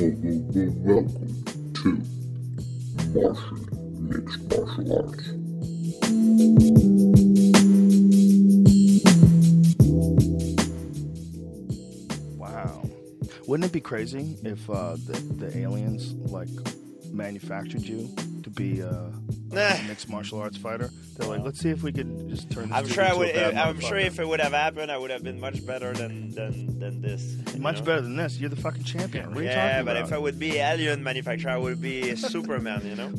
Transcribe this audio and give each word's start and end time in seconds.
welcome 0.00 1.44
to 1.74 2.02
Martian 3.12 3.68
Mixed 4.00 4.40
Martial 4.48 4.96
Arts. 4.96 5.28
Wow. 12.38 12.82
Wouldn't 13.46 13.66
it 13.66 13.72
be 13.72 13.80
crazy 13.80 14.38
if 14.42 14.70
uh, 14.70 14.96
the, 15.06 15.20
the 15.36 15.58
aliens 15.58 16.14
like 16.32 16.48
manufactured 17.12 17.82
you 17.82 18.08
to 18.42 18.48
be 18.48 18.82
uh, 18.82 19.10
a 19.52 19.82
mixed 19.86 20.08
martial 20.08 20.40
arts 20.40 20.56
fighter? 20.56 20.88
They're 21.20 21.28
like, 21.28 21.42
let's 21.42 21.60
see 21.60 21.68
if 21.68 21.82
we 21.82 21.92
could 21.92 22.28
just 22.30 22.50
turn. 22.50 22.68
This 22.70 22.78
I'm 22.78 22.88
sure 22.88 23.04
I 23.04 23.12
would. 23.14 23.34
bad 23.34 23.54
I'm 23.54 23.78
sure 23.80 23.98
if 23.98 24.18
it 24.18 24.26
would 24.26 24.40
have 24.40 24.52
happened, 24.52 24.90
I 24.90 24.96
would 24.96 25.10
have 25.10 25.22
been 25.22 25.38
much 25.38 25.64
better 25.66 25.92
than 25.92 26.30
than 26.34 26.78
than 26.78 27.02
this. 27.02 27.36
much 27.58 27.78
know? 27.80 27.84
better 27.84 28.00
than 28.00 28.16
this. 28.16 28.38
You're 28.38 28.48
the 28.50 28.56
fucking 28.56 28.84
champion. 28.84 29.28
What 29.30 29.38
are 29.38 29.42
you 29.42 29.48
Yeah, 29.48 29.70
talking 29.72 29.84
but 29.84 29.96
about? 29.96 30.08
if 30.08 30.14
I 30.14 30.18
would 30.18 30.38
be 30.38 30.56
alien 30.56 31.02
manufacturer, 31.02 31.50
I 31.50 31.58
would 31.58 31.80
be 31.80 32.16
Superman. 32.16 32.82
You 32.86 32.96
know. 32.96 33.12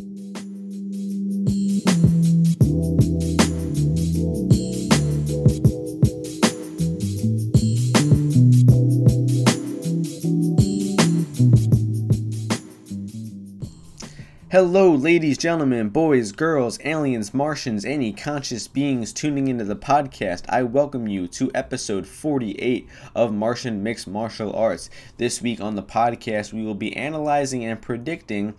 Hello, 14.52 14.94
ladies, 14.94 15.38
gentlemen, 15.38 15.88
boys, 15.88 16.34
girls, 16.34 16.78
aliens, 16.84 17.34
Martians, 17.34 17.86
any 17.86 18.12
conscious 18.12 18.68
beings 18.68 19.14
tuning 19.14 19.48
into 19.48 19.64
the 19.64 19.78
podcast. 19.78 20.44
I 20.50 20.64
welcome 20.64 21.08
you 21.08 21.30
to 21.30 21.50
episode 21.56 22.06
48 22.06 22.86
of 23.16 23.34
Martian 23.34 23.82
Mixed 23.82 24.10
Martial 24.10 24.54
Arts. 24.54 24.90
This 25.16 25.42
week 25.42 25.62
on 25.62 25.76
the 25.76 25.82
podcast, 25.82 26.52
we 26.52 26.66
will 26.66 26.76
be 26.76 26.94
analyzing 26.98 27.64
and 27.64 27.82
predicting 27.82 28.54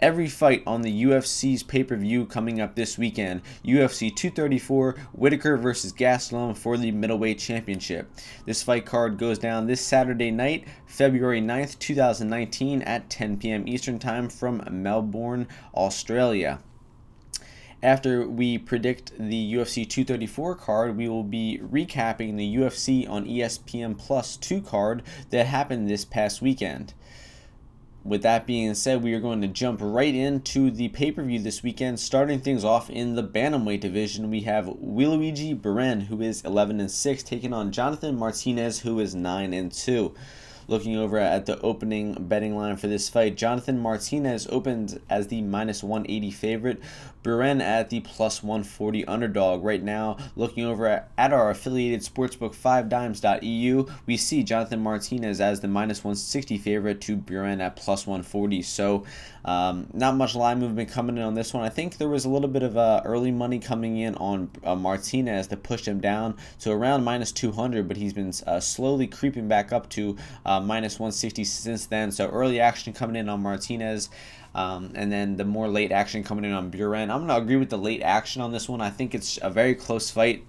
every 0.00 0.28
fight 0.28 0.62
on 0.66 0.82
the 0.82 1.04
UFC's 1.04 1.62
pay 1.62 1.84
per 1.84 1.96
view 1.96 2.26
coming 2.26 2.60
up 2.60 2.74
this 2.74 2.98
weekend. 2.98 3.42
UFC 3.64 4.14
234 4.14 4.96
Whittaker 5.12 5.56
versus 5.56 5.92
Gastelum 5.92 6.56
for 6.56 6.76
the 6.76 6.90
middleweight 6.90 7.38
championship. 7.38 8.10
This 8.46 8.62
fight 8.62 8.86
card 8.86 9.18
goes 9.18 9.38
down 9.38 9.66
this 9.66 9.80
Saturday 9.80 10.30
night, 10.30 10.66
February 10.86 11.40
9th, 11.40 11.78
2019, 11.78 12.82
at 12.82 13.10
10 13.10 13.38
p.m. 13.38 13.68
Eastern 13.68 13.98
Time 13.98 14.28
from 14.28 14.62
Melbourne, 14.70 15.46
Australia. 15.74 16.60
After 17.82 18.28
we 18.28 18.58
predict 18.58 19.12
the 19.18 19.54
UFC 19.54 19.88
234 19.88 20.54
card, 20.56 20.96
we 20.98 21.08
will 21.08 21.24
be 21.24 21.58
recapping 21.62 22.36
the 22.36 22.56
UFC 22.56 23.08
on 23.08 23.24
ESPN 23.24 23.96
Plus 23.96 24.36
2 24.36 24.60
card 24.60 25.02
that 25.30 25.46
happened 25.46 25.88
this 25.88 26.04
past 26.04 26.42
weekend 26.42 26.92
with 28.02 28.22
that 28.22 28.46
being 28.46 28.74
said, 28.74 29.02
we 29.02 29.12
are 29.14 29.20
going 29.20 29.42
to 29.42 29.48
jump 29.48 29.80
right 29.82 30.14
into 30.14 30.70
the 30.70 30.88
pay 30.88 31.12
per 31.12 31.22
view 31.22 31.38
this 31.38 31.62
weekend. 31.62 32.00
Starting 32.00 32.40
things 32.40 32.64
off 32.64 32.88
in 32.88 33.14
the 33.14 33.22
bantamweight 33.22 33.80
division, 33.80 34.30
we 34.30 34.40
have 34.42 34.68
Luigi 34.80 35.52
Buren, 35.52 36.02
who 36.02 36.20
is 36.20 36.42
11 36.42 36.80
and 36.80 36.90
6, 36.90 37.22
taking 37.22 37.52
on 37.52 37.72
Jonathan 37.72 38.18
Martinez, 38.18 38.80
who 38.80 39.00
is 39.00 39.14
9 39.14 39.52
and 39.52 39.70
2. 39.70 40.14
Looking 40.70 40.96
over 40.96 41.18
at 41.18 41.46
the 41.46 41.60
opening 41.62 42.14
betting 42.28 42.54
line 42.54 42.76
for 42.76 42.86
this 42.86 43.08
fight, 43.08 43.36
Jonathan 43.36 43.80
Martinez 43.80 44.46
opened 44.50 45.00
as 45.10 45.26
the 45.26 45.42
minus 45.42 45.82
180 45.82 46.30
favorite. 46.30 46.80
Buren 47.22 47.60
at 47.60 47.90
the 47.90 48.00
plus 48.00 48.42
140 48.42 49.04
underdog. 49.04 49.64
Right 49.64 49.82
now, 49.82 50.16
looking 50.36 50.64
over 50.64 50.86
at, 50.86 51.32
our 51.32 51.50
affiliated 51.50 52.00
sportsbook 52.00 52.54
5dimes.eu, 52.54 53.86
we 54.06 54.16
see 54.16 54.42
Jonathan 54.42 54.80
Martinez 54.80 55.40
as 55.40 55.60
the 55.60 55.68
minus 55.68 56.04
160 56.04 56.56
favorite 56.58 57.00
to 57.02 57.16
Buren 57.16 57.60
at 57.60 57.76
plus 57.76 58.06
140. 58.06 58.62
So, 58.62 59.04
um, 59.44 59.88
not 59.92 60.16
much 60.16 60.34
line 60.34 60.60
movement 60.60 60.90
coming 60.90 61.16
in 61.16 61.22
on 61.22 61.34
this 61.34 61.52
one. 61.52 61.64
I 61.64 61.68
think 61.68 61.98
there 61.98 62.08
was 62.08 62.24
a 62.24 62.28
little 62.28 62.48
bit 62.48 62.62
of 62.62 62.76
uh, 62.76 63.02
early 63.04 63.30
money 63.30 63.58
coming 63.58 63.98
in 63.98 64.14
on 64.16 64.50
uh, 64.64 64.74
Martinez 64.74 65.48
that 65.48 65.62
pushed 65.62 65.86
him 65.86 66.00
down 66.00 66.36
to 66.60 66.70
around 66.70 67.04
minus 67.04 67.32
200, 67.32 67.88
but 67.88 67.96
he's 67.96 68.12
been 68.12 68.32
uh, 68.46 68.60
slowly 68.60 69.06
creeping 69.06 69.48
back 69.48 69.72
up 69.72 69.88
to 69.90 70.16
uh, 70.60 70.66
minus 70.66 70.98
160 70.98 71.44
since 71.44 71.86
then. 71.86 72.12
So, 72.12 72.28
early 72.28 72.60
action 72.60 72.92
coming 72.92 73.16
in 73.16 73.28
on 73.28 73.42
Martinez. 73.42 74.10
Um, 74.54 74.92
and 74.94 75.12
then 75.12 75.36
the 75.36 75.44
more 75.44 75.68
late 75.68 75.92
action 75.92 76.24
coming 76.24 76.44
in 76.44 76.52
on 76.52 76.70
Buren. 76.70 77.10
I'm 77.10 77.26
going 77.26 77.28
to 77.28 77.36
agree 77.36 77.56
with 77.56 77.70
the 77.70 77.78
late 77.78 78.02
action 78.02 78.42
on 78.42 78.52
this 78.52 78.68
one. 78.68 78.80
I 78.80 78.90
think 78.90 79.14
it's 79.14 79.38
a 79.42 79.50
very 79.50 79.74
close 79.74 80.10
fight. 80.10 80.44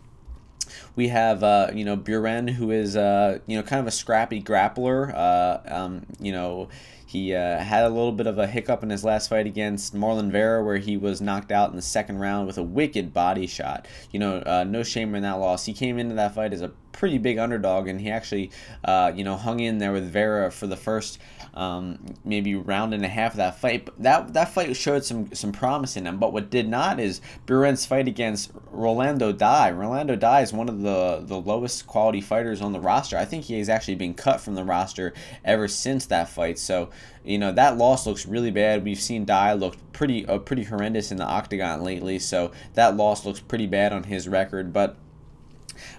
We 0.95 1.09
have, 1.09 1.43
uh, 1.43 1.69
you 1.73 1.85
know, 1.85 1.95
Buren, 1.95 2.47
who 2.47 2.71
is, 2.71 2.95
uh, 2.95 3.39
you 3.45 3.57
know, 3.57 3.63
kind 3.63 3.79
of 3.79 3.87
a 3.87 3.91
scrappy 3.91 4.41
grappler. 4.41 5.13
Uh, 5.13 5.59
um, 5.65 6.05
you 6.19 6.31
know, 6.31 6.69
he 7.11 7.35
uh, 7.35 7.57
had 7.57 7.83
a 7.83 7.89
little 7.89 8.13
bit 8.13 8.25
of 8.25 8.39
a 8.39 8.47
hiccup 8.47 8.83
in 8.83 8.89
his 8.89 9.03
last 9.03 9.27
fight 9.27 9.45
against 9.45 9.93
Marlon 9.93 10.31
Vera, 10.31 10.63
where 10.63 10.77
he 10.77 10.95
was 10.95 11.19
knocked 11.19 11.51
out 11.51 11.69
in 11.69 11.75
the 11.75 11.81
second 11.81 12.19
round 12.19 12.47
with 12.47 12.57
a 12.57 12.63
wicked 12.63 13.13
body 13.13 13.47
shot. 13.47 13.85
You 14.11 14.19
know, 14.19 14.37
uh, 14.45 14.63
no 14.63 14.81
shame 14.81 15.13
in 15.13 15.23
that 15.23 15.33
loss. 15.33 15.65
He 15.65 15.73
came 15.73 15.99
into 15.99 16.15
that 16.15 16.33
fight 16.33 16.53
as 16.53 16.61
a 16.61 16.69
pretty 16.93 17.17
big 17.17 17.37
underdog, 17.37 17.89
and 17.89 17.99
he 17.99 18.09
actually, 18.09 18.49
uh, 18.85 19.11
you 19.13 19.25
know, 19.25 19.35
hung 19.35 19.59
in 19.59 19.77
there 19.77 19.91
with 19.91 20.09
Vera 20.09 20.51
for 20.51 20.67
the 20.67 20.77
first 20.77 21.19
um, 21.53 21.99
maybe 22.23 22.55
round 22.55 22.93
and 22.93 23.03
a 23.03 23.09
half 23.09 23.33
of 23.33 23.37
that 23.37 23.59
fight. 23.59 23.85
But 23.85 24.01
that 24.01 24.33
that 24.33 24.53
fight 24.53 24.75
showed 24.75 25.03
some 25.03 25.33
some 25.33 25.51
promise 25.51 25.97
in 25.97 26.07
him. 26.07 26.17
But 26.17 26.33
what 26.33 26.49
did 26.49 26.69
not 26.69 26.99
is 26.99 27.21
Buren's 27.45 27.85
fight 27.85 28.07
against 28.07 28.51
Rolando 28.71 29.31
Dy. 29.31 29.71
Rolando 29.71 30.15
Dy 30.15 30.41
is 30.41 30.53
one 30.53 30.69
of 30.69 30.81
the 30.81 31.23
the 31.25 31.39
lowest 31.39 31.87
quality 31.87 32.21
fighters 32.21 32.61
on 32.61 32.71
the 32.71 32.79
roster. 32.79 33.17
I 33.17 33.25
think 33.25 33.45
he 33.45 33.57
has 33.57 33.69
actually 33.69 33.95
been 33.95 34.13
cut 34.13 34.39
from 34.41 34.55
the 34.55 34.63
roster 34.63 35.13
ever 35.43 35.67
since 35.67 36.05
that 36.07 36.29
fight. 36.29 36.57
So 36.57 36.89
you 37.23 37.37
know 37.37 37.51
that 37.51 37.77
loss 37.77 38.07
looks 38.07 38.25
really 38.25 38.51
bad. 38.51 38.83
We've 38.83 38.99
seen 38.99 39.25
Dy 39.25 39.53
look 39.53 39.75
pretty 39.91 40.25
uh, 40.25 40.39
pretty 40.39 40.63
horrendous 40.63 41.11
in 41.11 41.17
the 41.17 41.25
octagon 41.25 41.83
lately. 41.83 42.19
So 42.19 42.51
that 42.73 42.95
loss 42.95 43.25
looks 43.25 43.39
pretty 43.39 43.67
bad 43.67 43.91
on 43.91 44.03
his 44.03 44.27
record. 44.27 44.71
But 44.71 44.97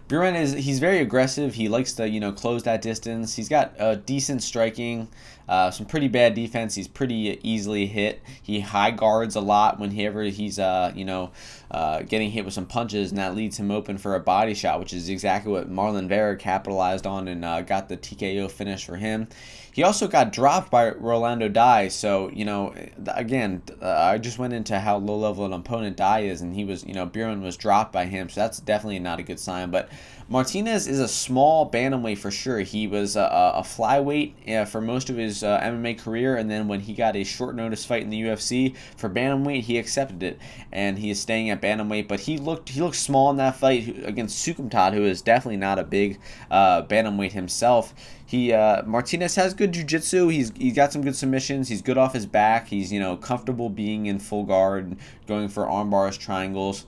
Buren 0.08 0.34
is 0.34 0.52
he's 0.52 0.78
very 0.78 0.98
aggressive. 0.98 1.54
He 1.54 1.68
likes 1.68 1.92
to 1.94 2.08
you 2.08 2.20
know 2.20 2.32
close 2.32 2.62
that 2.64 2.82
distance. 2.82 3.36
He's 3.36 3.48
got 3.48 3.78
uh, 3.80 3.96
decent 3.96 4.42
striking, 4.42 5.08
uh, 5.48 5.70
some 5.70 5.86
pretty 5.86 6.08
bad 6.08 6.34
defense. 6.34 6.74
He's 6.74 6.88
pretty 6.88 7.38
easily 7.42 7.86
hit. 7.86 8.22
He 8.42 8.60
high 8.60 8.90
guards 8.90 9.36
a 9.36 9.40
lot 9.40 9.78
whenever 9.78 10.22
he's 10.24 10.58
uh 10.58 10.92
you 10.94 11.04
know 11.04 11.30
uh, 11.72 12.02
getting 12.02 12.30
hit 12.30 12.44
with 12.44 12.52
some 12.52 12.66
punches, 12.66 13.10
and 13.10 13.18
that 13.18 13.34
leads 13.34 13.56
him 13.56 13.70
open 13.70 13.96
for 13.96 14.14
a 14.14 14.20
body 14.20 14.52
shot, 14.52 14.78
which 14.78 14.92
is 14.92 15.08
exactly 15.08 15.50
what 15.50 15.70
Marlon 15.70 16.06
Vera 16.06 16.36
capitalized 16.36 17.06
on 17.06 17.28
and 17.28 17.44
uh, 17.44 17.62
got 17.62 17.88
the 17.88 17.96
TKO 17.96 18.50
finish 18.50 18.84
for 18.84 18.96
him. 18.96 19.26
He 19.72 19.82
also 19.82 20.06
got 20.06 20.32
dropped 20.32 20.70
by 20.70 20.90
Rolando 20.90 21.48
Dy, 21.48 21.88
so 21.88 22.30
you 22.30 22.44
know, 22.44 22.74
again, 23.06 23.62
uh, 23.80 23.88
I 23.88 24.18
just 24.18 24.38
went 24.38 24.52
into 24.52 24.78
how 24.78 24.98
low 24.98 25.16
level 25.16 25.46
an 25.46 25.54
opponent 25.54 25.96
Dy 25.96 26.26
is, 26.26 26.42
and 26.42 26.54
he 26.54 26.66
was, 26.66 26.84
you 26.84 26.92
know, 26.92 27.06
Buren 27.06 27.40
was 27.40 27.56
dropped 27.56 27.90
by 27.90 28.04
him, 28.04 28.28
so 28.28 28.42
that's 28.42 28.60
definitely 28.60 28.98
not 28.98 29.18
a 29.18 29.22
good 29.22 29.40
sign. 29.40 29.70
But 29.70 29.88
Martinez 30.28 30.86
is 30.86 30.98
a 30.98 31.08
small 31.08 31.70
bantamweight 31.70 32.18
for 32.18 32.30
sure. 32.30 32.60
He 32.60 32.86
was 32.86 33.16
a, 33.16 33.52
a 33.56 33.62
flyweight 33.62 34.68
for 34.68 34.80
most 34.80 35.10
of 35.10 35.16
his 35.16 35.42
uh, 35.42 35.60
MMA 35.60 35.98
career, 35.98 36.36
and 36.36 36.50
then 36.50 36.68
when 36.68 36.80
he 36.80 36.94
got 36.94 37.16
a 37.16 37.24
short 37.24 37.54
notice 37.54 37.84
fight 37.84 38.02
in 38.02 38.10
the 38.10 38.22
UFC 38.22 38.74
for 38.96 39.10
bantamweight, 39.10 39.62
he 39.62 39.78
accepted 39.78 40.22
it, 40.22 40.38
and 40.70 40.98
he 40.98 41.10
is 41.10 41.20
staying 41.20 41.50
at 41.50 41.60
bantamweight. 41.60 42.08
But 42.08 42.20
he 42.20 42.38
looked 42.38 42.70
he 42.70 42.80
looked 42.80 42.96
small 42.96 43.30
in 43.30 43.36
that 43.36 43.56
fight 43.56 44.04
against 44.04 44.46
Soukhamthath, 44.46 44.94
who 44.94 45.04
is 45.04 45.22
definitely 45.22 45.58
not 45.58 45.78
a 45.78 45.84
big 45.84 46.18
uh, 46.50 46.82
bantamweight 46.82 47.32
himself. 47.32 47.94
He 48.24 48.52
uh, 48.52 48.82
Martinez 48.84 49.34
has 49.34 49.52
good 49.52 49.72
jiu-jitsu. 49.72 50.28
He's 50.28 50.52
he's 50.56 50.74
got 50.74 50.92
some 50.92 51.02
good 51.02 51.16
submissions. 51.16 51.68
He's 51.68 51.82
good 51.82 51.98
off 51.98 52.14
his 52.14 52.24
back. 52.26 52.68
He's 52.68 52.90
you 52.92 53.00
know 53.00 53.16
comfortable 53.16 53.68
being 53.68 54.06
in 54.06 54.18
full 54.18 54.44
guard, 54.44 54.96
going 55.26 55.48
for 55.48 55.68
arm 55.68 55.90
bars, 55.90 56.16
triangles. 56.16 56.86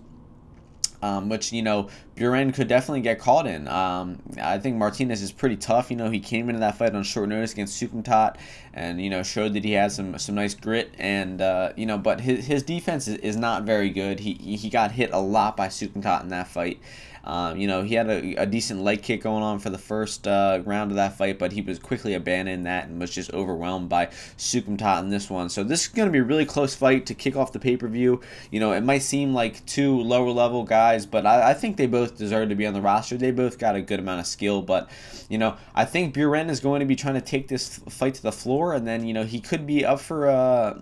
Um, 1.04 1.28
which 1.28 1.52
you 1.52 1.60
know 1.60 1.90
Buren 2.14 2.50
could 2.50 2.66
definitely 2.66 3.02
get 3.02 3.18
caught 3.18 3.46
in. 3.46 3.68
Um, 3.68 4.22
I 4.40 4.58
think 4.58 4.76
Martinez 4.76 5.20
is 5.20 5.32
pretty 5.32 5.56
tough. 5.56 5.90
You 5.90 5.98
know 5.98 6.08
he 6.08 6.18
came 6.18 6.48
into 6.48 6.60
that 6.60 6.78
fight 6.78 6.94
on 6.94 7.02
short 7.02 7.28
notice 7.28 7.52
against 7.52 7.78
Soukhamthath, 7.80 8.36
and 8.72 9.02
you 9.02 9.10
know 9.10 9.22
showed 9.22 9.52
that 9.52 9.64
he 9.64 9.72
had 9.72 9.92
some 9.92 10.18
some 10.18 10.34
nice 10.34 10.54
grit 10.54 10.94
and 10.98 11.42
uh, 11.42 11.72
you 11.76 11.84
know 11.84 11.98
but 11.98 12.22
his, 12.22 12.46
his 12.46 12.62
defense 12.62 13.06
is, 13.06 13.18
is 13.18 13.36
not 13.36 13.64
very 13.64 13.90
good. 13.90 14.20
He 14.20 14.32
he 14.34 14.70
got 14.70 14.92
hit 14.92 15.10
a 15.12 15.18
lot 15.18 15.58
by 15.58 15.68
Soukhamthath 15.68 16.22
in 16.22 16.28
that 16.28 16.48
fight. 16.48 16.80
Um, 17.24 17.56
you 17.56 17.66
know, 17.66 17.82
he 17.82 17.94
had 17.94 18.08
a, 18.08 18.42
a 18.42 18.46
decent 18.46 18.82
leg 18.82 19.02
kick 19.02 19.22
going 19.22 19.42
on 19.42 19.58
for 19.58 19.70
the 19.70 19.78
first 19.78 20.28
uh, 20.28 20.62
round 20.64 20.90
of 20.90 20.96
that 20.96 21.16
fight, 21.16 21.38
but 21.38 21.52
he 21.52 21.62
was 21.62 21.78
quickly 21.78 22.14
abandoned 22.14 22.66
that 22.66 22.88
and 22.88 23.00
was 23.00 23.10
just 23.10 23.32
overwhelmed 23.32 23.88
by 23.88 24.06
Soukhamthath 24.36 25.00
in 25.00 25.08
this 25.08 25.30
one. 25.30 25.48
So 25.48 25.64
this 25.64 25.82
is 25.82 25.88
going 25.88 26.06
to 26.06 26.12
be 26.12 26.18
a 26.18 26.24
really 26.24 26.44
close 26.44 26.74
fight 26.74 27.06
to 27.06 27.14
kick 27.14 27.36
off 27.36 27.52
the 27.52 27.58
pay 27.58 27.76
per 27.76 27.88
view. 27.88 28.20
You 28.50 28.60
know, 28.60 28.72
it 28.72 28.82
might 28.82 29.02
seem 29.02 29.32
like 29.32 29.64
two 29.66 30.00
lower 30.00 30.30
level 30.30 30.64
guys, 30.64 31.06
but 31.06 31.26
I, 31.26 31.50
I 31.50 31.54
think 31.54 31.76
they 31.76 31.86
both 31.86 32.16
deserve 32.16 32.50
to 32.50 32.54
be 32.54 32.66
on 32.66 32.74
the 32.74 32.82
roster. 32.82 33.16
They 33.16 33.30
both 33.30 33.58
got 33.58 33.74
a 33.74 33.80
good 33.80 34.00
amount 34.00 34.20
of 34.20 34.26
skill, 34.26 34.60
but 34.60 34.90
you 35.28 35.38
know, 35.38 35.56
I 35.74 35.84
think 35.86 36.14
Buren 36.14 36.50
is 36.50 36.60
going 36.60 36.80
to 36.80 36.86
be 36.86 36.96
trying 36.96 37.14
to 37.14 37.20
take 37.20 37.48
this 37.48 37.78
fight 37.88 38.14
to 38.14 38.22
the 38.22 38.32
floor, 38.32 38.74
and 38.74 38.86
then 38.86 39.06
you 39.06 39.14
know 39.14 39.24
he 39.24 39.40
could 39.40 39.66
be 39.66 39.84
up 39.84 40.00
for. 40.00 40.28
Uh, 40.28 40.80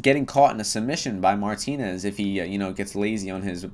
getting 0.00 0.24
caught 0.24 0.54
in 0.54 0.60
a 0.60 0.64
submission 0.64 1.20
by 1.20 1.34
Martinez 1.34 2.04
if 2.04 2.16
he 2.16 2.40
uh, 2.40 2.44
you 2.44 2.58
know 2.58 2.72
gets 2.72 2.94
lazy 2.94 3.30
on 3.30 3.42
his 3.42 3.66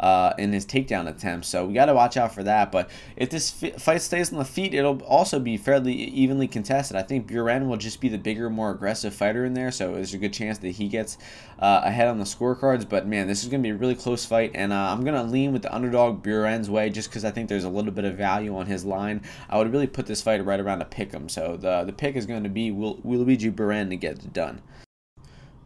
uh, 0.00 0.32
in 0.38 0.52
his 0.52 0.64
takedown 0.64 1.08
attempt. 1.08 1.46
So 1.46 1.66
we 1.66 1.74
got 1.74 1.86
to 1.86 1.94
watch 1.94 2.16
out 2.16 2.34
for 2.34 2.42
that. 2.44 2.70
But 2.70 2.90
if 3.16 3.30
this 3.30 3.50
fight 3.78 4.02
stays 4.02 4.32
on 4.32 4.38
the 4.38 4.44
feet, 4.44 4.74
it'll 4.74 5.02
also 5.02 5.38
be 5.38 5.56
fairly 5.56 5.94
evenly 5.94 6.46
contested. 6.46 6.96
I 6.96 7.02
think 7.02 7.26
Buren 7.26 7.68
will 7.68 7.76
just 7.76 8.00
be 8.00 8.08
the 8.08 8.18
bigger, 8.18 8.48
more 8.50 8.70
aggressive 8.70 9.14
fighter 9.14 9.44
in 9.44 9.54
there. 9.54 9.70
So 9.70 9.94
there's 9.94 10.14
a 10.14 10.18
good 10.18 10.32
chance 10.32 10.58
that 10.58 10.70
he 10.70 10.88
gets 10.88 11.18
uh, 11.58 11.82
ahead 11.84 12.08
on 12.08 12.18
the 12.18 12.24
scorecards. 12.24 12.88
But 12.88 13.06
man, 13.06 13.26
this 13.26 13.42
is 13.42 13.48
going 13.48 13.62
to 13.62 13.66
be 13.66 13.70
a 13.70 13.76
really 13.76 13.94
close 13.94 14.24
fight, 14.24 14.52
and 14.54 14.72
uh, 14.72 14.76
I'm 14.76 15.02
going 15.02 15.14
to 15.14 15.22
lean 15.22 15.52
with 15.52 15.62
the 15.62 15.74
underdog 15.74 16.22
Buren's 16.22 16.70
way 16.70 16.90
just 16.90 17.08
because 17.10 17.24
I 17.24 17.30
think 17.30 17.48
there's 17.48 17.64
a 17.64 17.68
little 17.68 17.92
bit 17.92 18.04
of 18.04 18.16
value 18.16 18.56
on 18.56 18.66
his 18.66 18.84
line. 18.84 19.22
I 19.48 19.58
would 19.58 19.72
really 19.72 19.86
put 19.86 20.06
this 20.06 20.22
fight 20.22 20.44
right 20.44 20.60
around 20.60 20.82
a 20.82 20.84
pick 20.84 21.12
him. 21.12 21.28
So 21.28 21.56
the 21.56 21.84
the 21.84 21.92
pick 21.92 22.16
is 22.16 22.26
going 22.26 22.44
to 22.44 22.48
be 22.48 22.70
Will, 22.70 23.00
Luigi 23.04 23.48
Buren 23.48 23.90
to 23.90 23.96
get 23.96 24.12
it 24.12 24.32
done. 24.32 24.60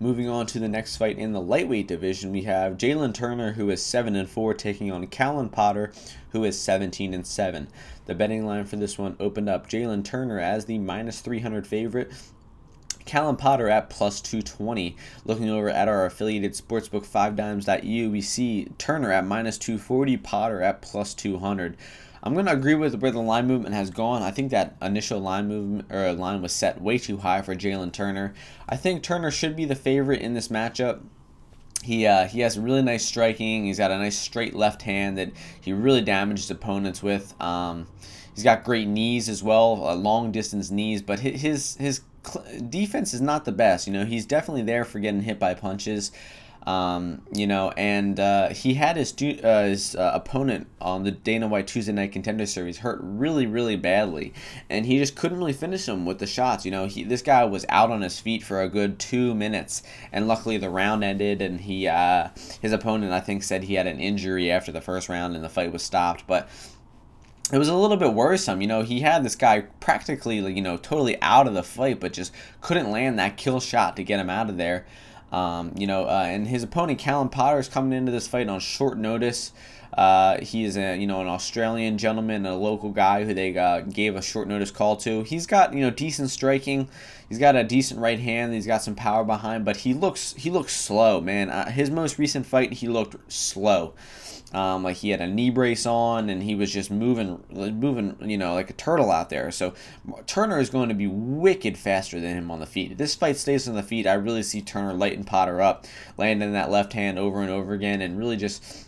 Moving 0.01 0.29
on 0.29 0.47
to 0.47 0.61
the 0.61 0.69
next 0.69 0.97
fight 0.97 1.19
in 1.19 1.33
the 1.33 1.41
lightweight 1.41 1.89
division, 1.89 2.31
we 2.31 2.43
have 2.43 2.79
Jalin 2.79 3.13
Turner, 3.13 3.55
who 3.55 3.69
is 3.69 3.85
seven 3.85 4.15
and 4.15 4.31
four, 4.31 4.55
taking 4.55 4.93
on 4.93 5.09
Callan 5.09 5.49
Potter, 5.49 5.93
who 6.31 6.45
is 6.45 6.57
17 6.57 7.13
and 7.13 7.27
seven. 7.27 7.67
The 8.07 8.15
betting 8.15 8.47
line 8.47 8.65
for 8.65 8.77
this 8.77 8.97
one 8.97 9.17
opened 9.19 9.49
up 9.49 9.69
Jalin 9.69 10.05
Turner 10.05 10.39
as 10.39 10.67
the 10.67 10.79
minus 10.79 11.21
300 11.21 11.67
favorite. 11.67 12.13
Callan 13.07 13.35
Potter 13.35 13.69
at 13.69 13.91
plus 13.91 14.21
220. 14.21 14.95
Looking 15.25 15.51
over 15.51 15.69
at 15.69 15.89
our 15.89 16.07
affiliated 16.07 16.53
sportsbook 16.53 17.05
5dimes.eu, 17.05 18.09
we 18.09 18.21
see 18.21 18.69
Turner 18.79 19.11
at 19.11 19.27
minus 19.27 19.59
240, 19.59 20.17
Potter 20.19 20.63
at 20.63 20.81
plus 20.81 21.13
200. 21.13 21.77
I'm 22.23 22.35
going 22.35 22.47
to 22.47 22.53
agree 22.53 22.75
with 22.75 22.97
where 22.97 23.11
the 23.11 23.21
line 23.21 23.47
movement 23.47 23.75
has 23.75 23.91
gone. 23.91 24.23
I 24.23 24.31
think 24.31 24.51
that 24.51 24.77
initial 24.83 25.21
line 25.21 25.49
movement 25.49 25.93
or 25.93 26.13
line 26.13 26.43
was 26.43 26.53
set 26.53 26.81
way 26.81 26.99
too 26.99 27.19
high 27.19 27.43
for 27.43 27.55
Jalin 27.55 27.93
Turner. 27.93 28.35
I 28.69 28.77
think 28.77 29.03
Turner 29.03 29.31
should 29.31 29.57
be 29.57 29.65
the 29.65 29.75
favorite 29.75 30.21
in 30.21 30.35
this 30.35 30.49
matchup. 30.49 31.01
He 31.83 32.07
uh, 32.07 32.27
he 32.27 32.41
has 32.41 32.59
really 32.59 32.83
nice 32.83 33.05
striking. 33.05 33.67
He's 33.67 33.79
got 33.79 33.93
a 33.93 33.99
nice 33.99 34.19
straight 34.19 34.55
left 34.55 34.83
hand 34.83 35.17
that 35.17 35.31
he 35.61 35.73
really 35.73 36.01
damages 36.01 36.51
opponents 36.51 37.03
with. 37.03 37.41
Um, 37.41 37.87
he's 38.35 38.43
got 38.43 38.65
great 38.65 38.89
knees 38.89 39.29
as 39.29 39.45
well, 39.45 39.87
uh, 39.87 39.95
long 39.95 40.33
distance 40.33 40.73
knees. 40.73 41.03
But 41.03 41.21
his 41.21 41.77
his 41.77 42.01
defense 42.69 43.15
is 43.15 43.21
not 43.21 43.45
the 43.45 43.53
best. 43.53 43.87
You 43.87 43.93
know, 43.93 44.05
he's 44.05 44.27
definitely 44.27 44.63
there 44.63 44.85
for 44.85 44.99
getting 44.99 45.23
hit 45.23 45.39
by 45.39 45.55
punches. 45.55 46.11
Um, 46.67 47.23
you 47.33 47.47
know, 47.47 47.71
and 47.77 48.21
uh, 48.21 48.51
he 48.51 48.75
had 48.75 48.97
his 48.97 49.15
uh, 49.43 49.65
his 49.69 49.97
uh, 49.97 50.11
opponent 50.15 50.67
on 50.81 51.05
the 51.05 51.11
Dana 51.11 51.49
White 51.49 51.67
Tuesday 51.67 51.93
Night 51.93 52.13
Contender 52.13 52.45
Series 52.45 52.79
hurt 52.79 52.99
really, 53.03 53.47
really 53.47 53.77
badly, 53.77 54.35
and 54.69 54.85
he 54.85 54.99
just 54.99 55.17
couldn't 55.17 55.39
really 55.39 55.55
finish 55.55 55.89
him 55.89 56.05
with 56.05 56.19
the 56.19 56.27
shots. 56.27 56.65
You 56.65 56.71
know, 56.71 56.87
he 56.87 57.05
this 57.05 57.23
guy 57.23 57.45
was 57.45 57.65
out 57.71 57.91
on 57.91 58.03
his 58.03 58.21
feet 58.21 58.43
for 58.43 58.61
a 58.61 58.69
good 58.69 58.99
two 58.99 59.35
minutes, 59.35 59.83
and 60.13 60.29
luckily 60.29 60.59
the 60.59 60.69
round 60.69 61.03
ended, 61.03 61.41
and 61.41 61.61
he 61.61 61.89
uh, 61.89 62.29
his 62.61 62.73
opponent 62.73 63.13
I 63.13 63.21
think 63.21 63.45
said 63.45 63.65
he 63.65 63.75
had 63.75 63.87
an 63.87 64.01
injury 64.01 64.51
after 64.51 64.71
the 64.71 64.83
first 64.83 65.09
round, 65.09 65.35
and 65.35 65.45
the 65.45 65.49
fight 65.49 65.73
was 65.73 65.83
stopped, 65.83 66.27
but 66.27 66.51
it 67.53 67.59
was 67.59 67.69
a 67.69 67.75
little 67.75 67.97
bit 67.97 68.13
worrisome. 68.13 68.61
You 68.61 68.69
know, 68.69 68.83
he 68.83 69.01
had 69.01 69.25
this 69.25 69.37
guy 69.37 69.63
practically, 69.81 70.37
you 70.53 70.63
know, 70.63 70.77
totally 70.77 71.21
out 71.23 71.47
of 71.47 71.55
the 71.55 71.63
fight, 71.63 71.99
but 71.99 72.13
just 72.13 72.33
couldn't 72.61 72.91
land 72.91 73.19
that 73.19 73.37
kill 73.37 73.61
shot 73.61 73.97
to 73.97 74.05
get 74.05 74.21
him 74.21 74.29
out 74.29 74.51
of 74.51 74.59
there. 74.59 74.87
Um, 75.33 75.73
you 75.77 75.87
know, 75.87 76.05
uh, 76.05 76.25
and 76.27 76.47
his 76.47 76.63
opponent 76.63 76.99
Callan 76.99 77.29
Potter 77.29 77.59
is 77.59 77.69
coming 77.69 77.97
into 77.97 78.13
this 78.13 78.27
fight 78.27 78.49
on 78.49 78.61
short 78.61 78.97
notice. 78.97 79.53
Uh, 79.93 80.39
he 80.41 80.65
is 80.65 80.77
a 80.77 80.97
you 80.97 81.07
know 81.07 81.21
an 81.21 81.29
Australian 81.29 81.99
gentleman, 81.99 82.47
a 82.47 82.57
local 82.57 82.91
guy 82.91 83.25
who 83.25 83.35
they 83.35 83.57
uh, 83.57 83.81
gave 83.81 84.17
a 84.17 84.23
short 84.23 84.47
notice 84.47 84.71
call 84.71 84.97
to. 84.97 85.23
He's 85.23 85.47
got 85.47 85.73
you 85.75 85.81
know 85.81 85.91
decent 85.91 86.31
striking. 86.31 86.89
He's 87.29 87.39
got 87.39 87.57
a 87.57 87.65
decent 87.65 88.01
right 88.01 88.19
hand. 88.19 88.53
He's 88.53 88.67
got 88.67 88.83
some 88.83 88.95
power 88.95 89.25
behind, 89.25 89.65
but 89.65 89.79
he 89.79 89.95
looks 89.95 90.35
he 90.35 90.51
looks 90.51 90.75
slow, 90.75 91.21
man. 91.21 91.51
Uh, 91.51 91.71
his 91.71 91.91
most 91.91 92.19
recent 92.19 92.47
fight, 92.47 92.75
he 92.75 92.89
looked 92.89 93.17
slow. 93.33 93.95
Um, 94.55 94.83
like 94.83 94.97
he 94.97 95.11
had 95.11 95.21
a 95.21 95.27
knee 95.27 95.51
brace 95.51 95.85
on 95.85 96.31
and 96.31 96.43
he 96.43 96.55
was 96.55 96.73
just 96.73 96.91
moving, 96.91 97.45
moving, 97.51 98.17
you 98.23 98.39
know, 98.39 98.55
like 98.55 98.71
a 98.71 98.75
turtle 98.75 99.11
out 99.11 99.29
there. 99.29 99.51
So 99.51 99.75
Turner 100.27 100.59
is 100.59 100.71
going 100.71 100.89
to 100.89 100.95
be 100.95 101.07
wicked 101.07 101.77
faster 101.77 102.19
than 102.19 102.35
him 102.35 102.51
on 102.51 102.59
the 102.59 102.67
feet. 102.67 102.93
If 102.93 102.99
this 102.99 103.15
fight 103.15 103.37
stays 103.37 103.69
on 103.69 103.75
the 103.75 103.83
feet, 103.83 104.07
I 104.07 104.15
really 104.15 104.43
see 104.43 104.63
Turner 104.63 104.95
lighting 104.95 105.25
Potter 105.25 105.61
up, 105.61 105.87
landing 106.17 106.53
that 106.53 106.71
left 106.71 106.95
hand 106.95 107.19
over 107.19 107.43
and 107.43 107.51
over 107.51 107.75
again, 107.75 108.01
and 108.01 108.19
really 108.19 108.39
just 108.39 108.87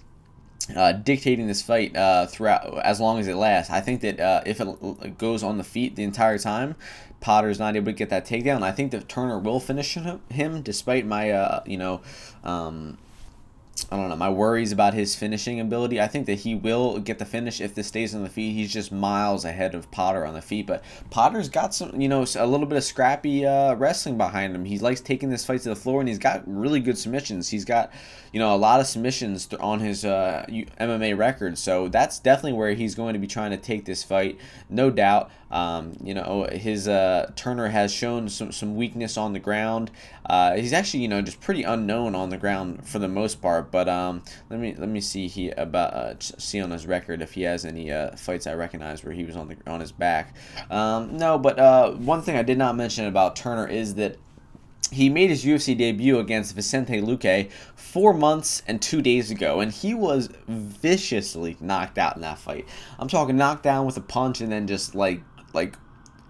uh, 0.75 0.93
dictating 0.93 1.47
this 1.47 1.61
fight 1.61 1.95
uh, 1.95 2.27
throughout 2.27 2.79
as 2.79 2.99
long 2.99 3.19
as 3.19 3.29
it 3.29 3.37
lasts. 3.37 3.71
I 3.71 3.81
think 3.81 4.01
that 4.01 4.19
uh, 4.19 4.43
if 4.47 4.61
it 4.61 5.19
goes 5.19 5.43
on 5.43 5.59
the 5.59 5.65
feet 5.65 5.95
the 5.95 6.05
entire 6.05 6.39
time, 6.39 6.75
Potter's 7.21 7.59
not 7.59 7.77
able 7.77 7.87
to 7.87 7.93
get 7.93 8.09
that 8.09 8.27
takedown. 8.27 8.63
I 8.63 8.73
think 8.73 8.93
that 8.93 9.11
Turner 9.11 9.39
will 9.39 9.61
finish 9.61 9.95
him, 10.31 10.63
despite 10.63 11.05
my 11.05 11.33
uh, 11.33 11.63
you 11.67 11.77
know. 11.77 12.01
Um, 12.45 12.97
I 13.93 13.97
don't 13.97 14.09
know, 14.09 14.17
my 14.17 14.31
worries 14.31 14.71
about 14.71 14.95
his 14.95 15.17
finishing 15.17 15.59
ability. 15.59 16.01
I 16.01 16.07
think 16.07 16.27
that 16.27 16.41
he 16.41 16.55
will 16.55 17.01
get 17.01 17.19
the 17.19 17.25
finish 17.25 17.61
if 17.61 17.75
this 17.75 17.89
stays 17.89 18.15
on 18.15 18.23
the 18.23 18.29
feet. 18.29 18.53
He's 18.53 18.73
just 18.73 18.93
miles 18.93 19.45
ahead 19.45 19.75
of 19.75 19.91
Potter 19.91 20.25
on 20.25 20.35
the 20.35 20.43
feet. 20.43 20.67
But 20.67 20.85
Potter's 21.11 21.49
got 21.49 21.75
some, 21.75 22.01
you 22.01 22.09
know, 22.09 22.25
a 22.37 22.47
little 22.47 22.67
bit 22.67 22.79
of 22.79 22.85
scrappy 22.85 23.45
uh, 23.45 23.75
wrestling 23.75 24.17
behind 24.17 24.55
him. 24.55 24.65
He 24.65 24.79
likes 24.79 25.01
taking 25.01 25.31
this 25.31 25.45
fight 25.45 25.63
to 25.63 25.71
the 25.71 25.77
floor, 25.77 26.01
and 26.01 26.09
he's 26.09 26.19
got 26.19 26.43
really 26.47 26.79
good 26.79 26.99
submissions. 26.99 27.49
He's 27.49 27.65
got, 27.65 27.91
you 28.33 28.39
know, 28.39 28.55
a 28.55 28.57
lot 28.57 28.79
of 28.79 28.87
submissions 28.87 29.49
on 29.55 29.81
his 29.81 30.05
uh, 30.05 30.45
MMA 30.49 31.19
record. 31.19 31.59
So 31.59 31.89
that's 31.89 32.21
definitely 32.21 32.53
where 32.53 32.75
he's 32.75 32.95
going 32.95 33.15
to 33.15 33.19
be 33.19 33.27
trying 33.27 33.51
to 33.51 33.57
take 33.57 33.87
this 33.87 34.05
fight, 34.05 34.39
no 34.69 34.91
doubt. 34.91 35.31
Um, 35.51 35.97
you 36.03 36.15
know, 36.15 36.47
his 36.51 36.87
uh, 36.87 37.33
Turner 37.35 37.69
has 37.69 37.93
shown 37.93 38.29
some, 38.29 38.53
some 38.53 38.77
weakness 38.77 39.17
on 39.17 39.33
the 39.33 39.41
ground. 39.41 39.91
Uh, 40.27 40.57
he's 40.57 40.73
actually, 40.73 41.01
you 41.01 41.09
know, 41.09 41.23
just 41.23 41.41
pretty 41.41 41.65
unknown 41.65 42.15
on 42.15 42.31
the 42.31 42.37
ground 42.37 42.87
for 42.87 42.99
the 42.99 43.09
most 43.09 43.43
part. 43.43 43.71
But 43.71 43.89
um, 43.89 44.23
let 44.49 44.61
me 44.61 44.75
let 44.79 44.89
me 44.89 45.01
see 45.01 45.27
he 45.27 45.51
about 45.51 45.95
uh, 45.95 46.15
see 46.19 46.61
on 46.61 46.71
his 46.71 46.87
record 46.87 47.23
if 47.23 47.33
he 47.33 47.43
has 47.43 47.65
any 47.65 47.91
uh, 47.91 48.17
fights 48.17 48.47
I 48.47 48.55
recognize 48.55 49.05
where 49.05 49.13
he 49.13 49.25
was 49.25 49.37
on 49.37 49.49
the 49.49 49.57
on 49.67 49.81
his 49.81 49.93
back. 49.93 50.35
Um, 50.71 51.17
no, 51.17 51.39
but 51.39 51.59
uh, 51.59 51.93
one 51.93 52.23
thing 52.23 52.37
I 52.37 52.43
did 52.43 52.59
not 52.59 52.77
mention 52.77 53.07
about 53.07 53.37
Turner 53.37 53.67
is 53.67 53.95
that 53.97 54.17
he 54.91 55.09
made 55.09 55.31
his 55.31 55.45
UFC 55.45 55.77
debut 55.77 56.19
against 56.19 56.55
Vicente 56.55 57.01
Luque 57.01 57.51
four 57.77 58.13
months 58.13 58.63
and 58.67 58.81
two 58.83 59.01
days 59.01 59.31
ago, 59.31 59.61
and 59.61 59.71
he 59.73 59.95
was 59.95 60.29
viciously 60.49 61.57
knocked 61.61 61.99
out 61.99 62.17
in 62.17 62.23
that 62.23 62.39
fight. 62.39 62.67
I'm 62.99 63.09
talking 63.09 63.37
knocked 63.37 63.63
down 63.63 63.87
with 63.87 63.97
a 63.97 64.01
punch 64.01 64.41
and 64.41 64.51
then 64.51 64.67
just 64.67 64.95
like 64.95 65.23
like 65.53 65.77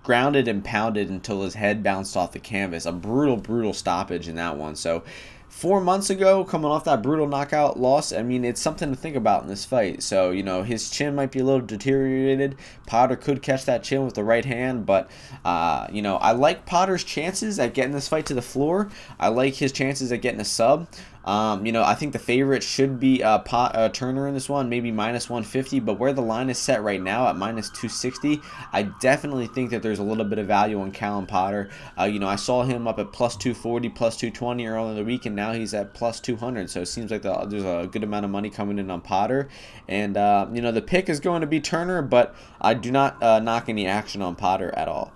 grounded 0.03 0.49
and 0.49 0.65
pounded 0.65 1.11
until 1.11 1.43
his 1.43 1.55
head 1.55 1.83
bounced 1.83 2.17
off 2.17 2.33
the 2.33 2.39
canvas. 2.39 2.87
A 2.87 2.93
brutal, 2.93 3.37
brutal 3.37 3.73
stoppage 3.73 4.29
in 4.29 4.37
that 4.37 4.57
one. 4.57 4.75
So 4.77 5.05
four 5.51 5.81
months 5.81 6.09
ago, 6.09 6.45
coming 6.45 6.71
off 6.71 6.85
that 6.85 7.03
brutal 7.03 7.27
knockout 7.27 7.79
loss, 7.79 8.13
I 8.13 8.23
mean, 8.23 8.45
it's 8.45 8.61
something 8.61 8.89
to 8.89 8.97
think 8.97 9.17
about 9.17 9.43
in 9.43 9.49
this 9.49 9.65
fight. 9.65 10.03
So, 10.03 10.31
you 10.31 10.43
know, 10.43 10.63
his 10.63 10.89
chin 10.91 11.15
might 11.15 11.33
be 11.33 11.41
a 11.41 11.45
little 11.45 11.61
deteriorated. 11.61 12.57
Potter 12.87 13.17
could 13.17 13.43
catch 13.43 13.67
that 13.67 13.83
chin 13.83 14.05
with 14.05 14.15
the 14.15 14.25
right 14.25 14.45
hand, 14.45 14.87
but, 14.87 15.11
uh, 15.45 15.89
you 15.93 16.03
know, 16.03 16.17
I 16.17 16.33
like 16.33 16.67
Potter's 16.67 17.05
chances 17.05 17.59
at 17.59 17.75
getting 17.75 17.93
this 17.93 18.09
fight 18.09 18.27
to 18.27 18.35
the 18.35 18.43
floor. 18.43 18.91
I 19.19 19.29
like 19.29 19.55
his 19.55 19.73
chances 19.73 20.13
at 20.13 20.23
getting 20.23 20.41
a 20.41 20.45
sub. 20.45 20.89
Um, 21.25 21.67
you 21.67 21.73
know, 21.73 21.83
I 21.83 21.95
think 21.95 22.13
the 22.13 22.19
favorite 22.19 22.63
should 22.63 22.99
be 22.99 23.23
uh, 23.23 23.41
Pot, 23.41 23.77
uh, 23.77 23.89
Turner 23.91 24.27
in 24.27 24.35
this 24.35 24.49
one, 24.49 24.69
maybe 24.69 24.91
minus 24.91 25.29
150. 25.29 25.81
But 25.81 25.99
where 25.99 26.13
the 26.13 26.23
line 26.23 26.49
is 26.49 26.59
set 26.59 26.83
right 26.83 27.01
now 27.01 27.29
at 27.29 27.37
minus 27.37 27.69
260, 27.69 28.41
I 28.73 28.83
definitely 29.01 29.47
think 29.47 29.71
that 29.71 29.83
there's 29.83 29.99
a 29.99 30.03
little 30.03 30.25
bit 30.25 30.39
of 30.39 30.47
value 30.47 30.81
on 30.81 30.93
Callan 30.93 31.27
Potter. 31.27 31.69
Uh, 31.99 32.05
you 32.05 32.19
know, 32.19 32.29
I 32.29 32.37
saw 32.37 32.63
him 32.63 32.89
up 32.89 32.99
at 32.99 33.13
plus 33.13 33.37
240, 33.37 33.89
plus 33.91 34.17
220 34.17 34.67
earlier 34.67 34.91
in 34.91 34.97
the 34.97 35.05
week, 35.05 35.27
and 35.27 35.37
now 35.37 35.53
he's 35.53 35.75
at 35.75 35.93
plus 35.95 36.21
200. 36.21 36.71
So 36.71 36.81
it 36.81 36.87
seems 36.87 37.11
like 37.11 37.23
the, 37.23 37.35
there's 37.47 37.65
a 37.65 37.89
good 37.91 38.03
amount 38.03 38.25
of 38.25 38.31
money 38.31 38.51
coming 38.51 38.79
in 38.79 38.91
on 38.91 39.01
Potter. 39.01 39.49
And, 39.89 40.17
uh, 40.17 40.47
you 40.53 40.63
know, 40.63 40.73
the 40.73 40.83
pick 40.83 41.09
is 41.09 41.21
going 41.21 41.43
to 41.43 41.47
be 41.47 41.61
Turner, 41.61 42.03
but 42.03 42.35
I 42.61 42.75
do 42.75 42.91
not 42.91 43.23
uh, 43.23 43.41
knock 43.41 43.69
any 43.69 43.87
action 43.87 44.23
on 44.23 44.37
Potter 44.37 44.73
at 44.75 44.89
all. 44.89 45.13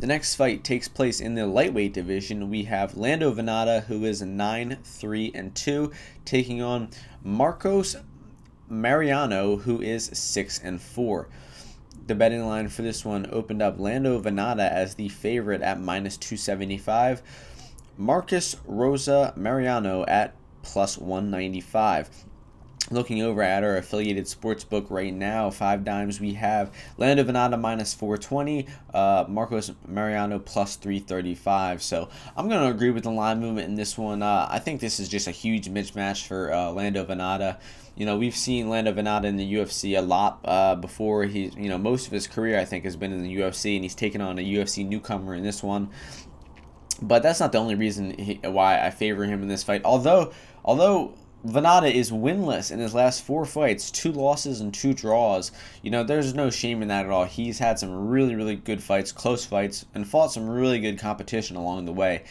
The 0.00 0.08
next 0.08 0.34
fight 0.34 0.64
takes 0.64 0.88
place 0.88 1.20
in 1.20 1.34
the 1.34 1.46
lightweight 1.46 1.92
division. 1.92 2.50
We 2.50 2.64
have 2.64 2.96
Lando 2.96 3.32
Vannata, 3.32 3.84
who 3.84 4.04
is 4.04 4.20
9 4.20 4.78
3 4.82 5.32
and 5.34 5.54
2, 5.54 5.92
taking 6.24 6.60
on 6.60 6.88
Marcos 7.22 7.96
Mariano, 8.68 9.56
who 9.56 9.80
is 9.80 10.10
6 10.12 10.60
and 10.64 10.80
4. 10.80 11.28
The 12.06 12.14
betting 12.14 12.44
line 12.44 12.68
for 12.68 12.82
this 12.82 13.04
one 13.04 13.28
opened 13.30 13.62
up 13.62 13.78
Lando 13.78 14.20
Vannata 14.20 14.68
as 14.68 14.96
the 14.96 15.08
favorite 15.08 15.62
at 15.62 15.80
minus 15.80 16.16
275, 16.16 17.22
Marcos 17.96 18.56
Rosa 18.66 19.32
Mariano 19.36 20.04
at 20.06 20.34
plus 20.62 20.98
195 20.98 22.10
looking 22.90 23.22
over 23.22 23.42
at 23.42 23.64
our 23.64 23.76
affiliated 23.76 24.28
sports 24.28 24.64
book 24.64 24.86
right 24.90 25.12
now 25.12 25.50
five 25.50 25.84
dimes 25.84 26.20
we 26.20 26.34
have. 26.34 26.70
Lando 26.98 27.24
Vannata 27.24 27.58
minus 27.58 27.94
420 27.94 28.66
uh, 28.92 29.24
marcos 29.28 29.72
mariano 29.86 30.38
plus 30.38 30.76
335 30.76 31.82
so 31.82 32.08
i'm 32.36 32.48
going 32.48 32.60
to 32.60 32.68
agree 32.68 32.90
with 32.90 33.04
the 33.04 33.10
line 33.10 33.40
movement 33.40 33.68
in 33.68 33.74
this 33.74 33.96
one. 33.96 34.22
Uh, 34.22 34.46
i 34.50 34.58
think 34.58 34.80
this 34.80 35.00
is 35.00 35.08
just 35.08 35.26
a 35.26 35.30
huge 35.30 35.68
mismatch 35.68 36.26
for 36.26 36.52
uh, 36.52 36.70
lando 36.70 37.04
Vannata 37.04 37.58
you 37.96 38.04
know 38.04 38.18
we've 38.18 38.36
seen 38.36 38.68
lando 38.68 38.92
Vannata 38.92 39.24
in 39.24 39.36
the 39.36 39.54
ufc 39.54 39.96
a 39.96 40.02
lot 40.02 40.40
uh, 40.44 40.74
before 40.74 41.24
he's 41.24 41.54
you 41.56 41.68
know 41.68 41.78
most 41.78 42.06
of 42.06 42.12
his 42.12 42.26
career 42.26 42.58
i 42.58 42.64
think 42.64 42.84
has 42.84 42.96
been 42.96 43.12
in 43.12 43.22
the 43.22 43.36
ufc 43.36 43.74
and 43.74 43.84
he's 43.84 43.94
taken 43.94 44.20
on 44.20 44.38
a 44.38 44.42
ufc 44.42 44.86
newcomer 44.86 45.34
in 45.34 45.42
this 45.42 45.62
one. 45.62 45.90
But 47.02 47.22
that's 47.22 47.40
not 47.40 47.52
the 47.52 47.58
only 47.58 47.74
reason 47.74 48.16
he, 48.16 48.34
why 48.44 48.84
I 48.84 48.90
favor 48.90 49.24
him 49.24 49.42
in 49.42 49.48
this 49.48 49.64
fight. 49.64 49.82
Although, 49.84 50.32
although 50.64 51.14
Vannata 51.46 51.92
is 51.92 52.10
winless 52.10 52.72
in 52.72 52.78
his 52.78 52.94
last 52.94 53.22
four 53.22 53.44
fights, 53.44 53.90
two 53.90 54.10
losses 54.10 54.62
and 54.62 54.72
two 54.72 54.94
draws. 54.94 55.52
You 55.82 55.90
know, 55.90 56.02
there's 56.02 56.32
no 56.32 56.48
shame 56.48 56.80
in 56.80 56.88
that 56.88 57.04
at 57.04 57.12
all. 57.12 57.26
He's 57.26 57.58
had 57.58 57.78
some 57.78 58.08
really, 58.08 58.34
really 58.34 58.56
good 58.56 58.82
fights, 58.82 59.12
close 59.12 59.44
fights, 59.44 59.84
and 59.94 60.08
fought 60.08 60.32
some 60.32 60.48
really 60.48 60.80
good 60.80 60.98
competition 60.98 61.56
along 61.56 61.84
the 61.84 61.92
way 61.92 62.24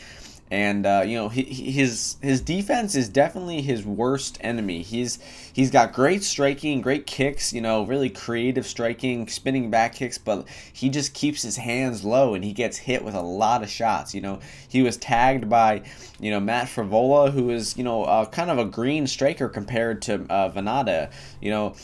and 0.52 0.86
uh, 0.86 1.04
you 1.06 1.16
know 1.16 1.30
his 1.30 2.18
his 2.22 2.42
defense 2.42 2.96
is 2.96 3.10
definitely 3.10 3.62
his 3.62 3.86
worst 3.86 4.38
enemy. 4.42 4.82
He's 4.84 5.18
he's 5.52 5.72
got 5.72 5.94
great 5.94 6.24
striking, 6.24 6.82
great 6.82 7.08
kicks, 7.08 7.54
you 7.54 7.62
know, 7.62 7.84
really 7.84 8.10
creative 8.10 8.68
striking, 8.68 9.28
spinning 9.28 9.72
back 9.72 9.96
kicks, 9.96 10.18
but 10.18 10.48
he 10.72 10.90
just 10.90 11.14
keeps 11.14 11.42
his 11.42 11.58
hands 11.58 12.04
low 12.04 12.36
and 12.36 12.44
he 12.44 12.54
gets 12.54 12.78
hit 12.78 13.04
with 13.04 13.16
a 13.16 13.22
lot 13.22 13.64
of 13.64 13.70
shots. 13.70 14.14
You 14.14 14.22
know, 14.22 14.40
he 14.68 14.82
was 14.84 14.98
tagged 14.98 15.50
by 15.50 15.84
you 16.20 16.30
know 16.30 16.40
Matt 16.40 16.68
Frevola, 16.68 17.32
who 17.32 17.50
is 17.50 17.76
you 17.78 17.84
know 17.84 18.04
uh, 18.04 18.26
kind 18.26 18.52
of 18.52 18.60
a 18.60 18.66
green 18.66 19.08
striker 19.08 19.50
compared 19.50 20.02
to 20.04 20.26
uh, 20.30 20.52
Vannata. 20.52 21.12
You 21.42 21.52
know, 21.52 21.76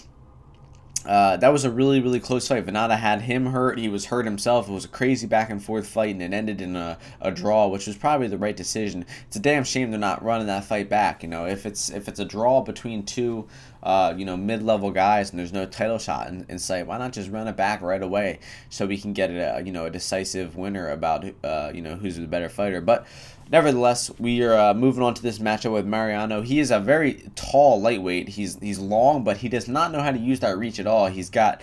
uh, 1.05 1.37
that 1.37 1.49
was 1.49 1.63
a 1.63 1.71
really, 1.71 2.01
really 2.01 2.19
close 2.19 2.47
fight. 2.47 2.65
Vannata 2.65 2.97
had 2.97 3.21
him 3.21 3.47
hurt. 3.47 3.79
He 3.79 3.87
was 3.87 4.05
hurt 4.05 4.25
himself. 4.25 4.67
It 4.67 4.73
was 4.73 4.85
a 4.85 4.89
crazy 4.89 5.27
back 5.27 5.49
and 5.49 5.63
forth 5.63 5.87
fight, 5.87 6.11
and 6.11 6.21
it 6.21 6.33
ended 6.33 6.61
in 6.61 6.75
a, 6.75 6.97
a 7.21 7.31
draw, 7.31 7.67
which 7.67 7.87
was 7.87 7.95
probably 7.95 8.27
the 8.27 8.37
right 8.37 8.55
decision. 8.55 9.05
It's 9.27 9.37
a 9.37 9.39
damn 9.39 9.63
shame 9.63 9.91
they're 9.91 9.99
not 9.99 10.23
running 10.23 10.47
that 10.47 10.65
fight 10.65 10.89
back. 10.89 11.23
You 11.23 11.29
know, 11.29 11.45
if 11.45 11.65
it's 11.65 11.89
if 11.89 12.07
it's 12.07 12.19
a 12.19 12.25
draw 12.25 12.61
between 12.61 13.03
two, 13.03 13.47
uh, 13.81 14.13
you 14.17 14.25
know, 14.25 14.35
mid 14.35 14.61
level 14.61 14.91
guys, 14.91 15.29
and 15.29 15.39
there's 15.39 15.53
no 15.53 15.65
title 15.65 15.99
shot 15.99 16.27
in, 16.27 16.45
in 16.49 16.59
sight, 16.59 16.85
why 16.85 16.97
not 16.97 17.13
just 17.13 17.31
run 17.31 17.47
it 17.47 17.55
back 17.55 17.81
right 17.81 18.03
away 18.03 18.39
so 18.69 18.85
we 18.85 18.97
can 18.97 19.13
get 19.13 19.29
a 19.29 19.61
you 19.65 19.71
know 19.71 19.85
a 19.85 19.89
decisive 19.89 20.57
winner 20.57 20.89
about 20.89 21.25
uh, 21.43 21.71
you 21.73 21.81
know 21.81 21.95
who's 21.95 22.17
the 22.17 22.27
better 22.27 22.49
fighter. 22.49 22.81
But 22.81 23.07
Nevertheless, 23.51 24.11
we 24.19 24.43
are 24.43 24.55
uh, 24.55 24.73
moving 24.75 25.01
on 25.01 25.15
to 25.15 25.21
this 25.23 25.39
matchup 25.39 25.73
with 25.73 25.85
Mariano. 25.85 26.41
He 26.41 26.59
is 26.59 26.69
a 26.69 26.79
very 26.79 27.25
tall 27.35 27.81
lightweight. 27.81 28.29
He's 28.29 28.59
he's 28.59 28.77
long, 28.77 29.23
but 29.23 29.37
he 29.37 29.49
does 29.49 29.67
not 29.67 29.91
know 29.91 30.01
how 30.01 30.11
to 30.11 30.19
use 30.19 30.39
that 30.41 30.57
reach 30.57 30.79
at 30.79 30.85
all. 30.85 31.07
He's 31.07 31.31
got 31.31 31.61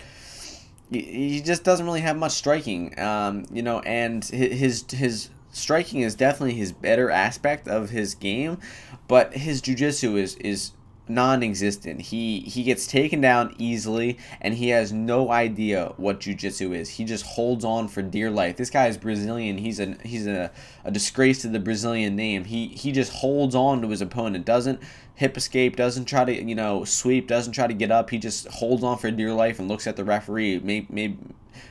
he 0.90 1.40
just 1.44 1.64
doesn't 1.64 1.86
really 1.86 2.00
have 2.00 2.16
much 2.16 2.32
striking, 2.32 2.98
um, 2.98 3.44
you 3.52 3.62
know, 3.62 3.80
and 3.80 4.24
his 4.24 4.84
his 4.90 5.30
striking 5.52 6.00
is 6.00 6.14
definitely 6.14 6.54
his 6.54 6.72
better 6.72 7.10
aspect 7.10 7.68
of 7.68 7.90
his 7.90 8.14
game, 8.14 8.58
but 9.06 9.34
his 9.34 9.62
jujitsu 9.62 10.16
is 10.16 10.34
is 10.36 10.72
non-existent. 11.08 12.00
He 12.00 12.40
he 12.40 12.62
gets 12.62 12.86
taken 12.86 13.20
down 13.20 13.54
easily 13.58 14.18
and 14.40 14.54
he 14.54 14.70
has 14.70 14.92
no 14.92 15.30
idea 15.30 15.92
what 15.96 16.20
jiu-jitsu 16.20 16.72
is. 16.72 16.90
He 16.90 17.04
just 17.04 17.24
holds 17.24 17.64
on 17.64 17.88
for 17.88 18.02
dear 18.02 18.30
life. 18.30 18.56
This 18.56 18.70
guy 18.70 18.88
is 18.88 18.96
Brazilian. 18.96 19.58
He's 19.58 19.78
a 19.80 19.96
he's 20.02 20.26
a, 20.26 20.50
a 20.84 20.90
disgrace 20.90 21.42
to 21.42 21.48
the 21.48 21.60
Brazilian 21.60 22.16
name. 22.16 22.44
He 22.44 22.68
he 22.68 22.92
just 22.92 23.12
holds 23.12 23.54
on 23.54 23.82
to 23.82 23.88
his 23.88 24.00
opponent. 24.00 24.44
Doesn't 24.44 24.80
hip 25.14 25.36
escape, 25.36 25.76
doesn't 25.76 26.04
try 26.04 26.24
to, 26.24 26.44
you 26.44 26.54
know, 26.54 26.84
sweep, 26.84 27.26
doesn't 27.26 27.54
try 27.54 27.66
to 27.66 27.74
get 27.74 27.90
up. 27.90 28.10
He 28.10 28.18
just 28.18 28.46
holds 28.48 28.84
on 28.84 28.98
for 28.98 29.10
dear 29.10 29.32
life 29.32 29.58
and 29.58 29.66
looks 29.66 29.86
at 29.86 29.96
the 29.96 30.04
referee, 30.04 30.60
maybe, 30.62 30.86
maybe 30.90 31.18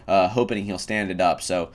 uh, 0.08 0.28
hoping 0.30 0.66
he'll 0.66 0.80
stand 0.80 1.12
it 1.12 1.22
up. 1.22 1.42
So 1.42 1.72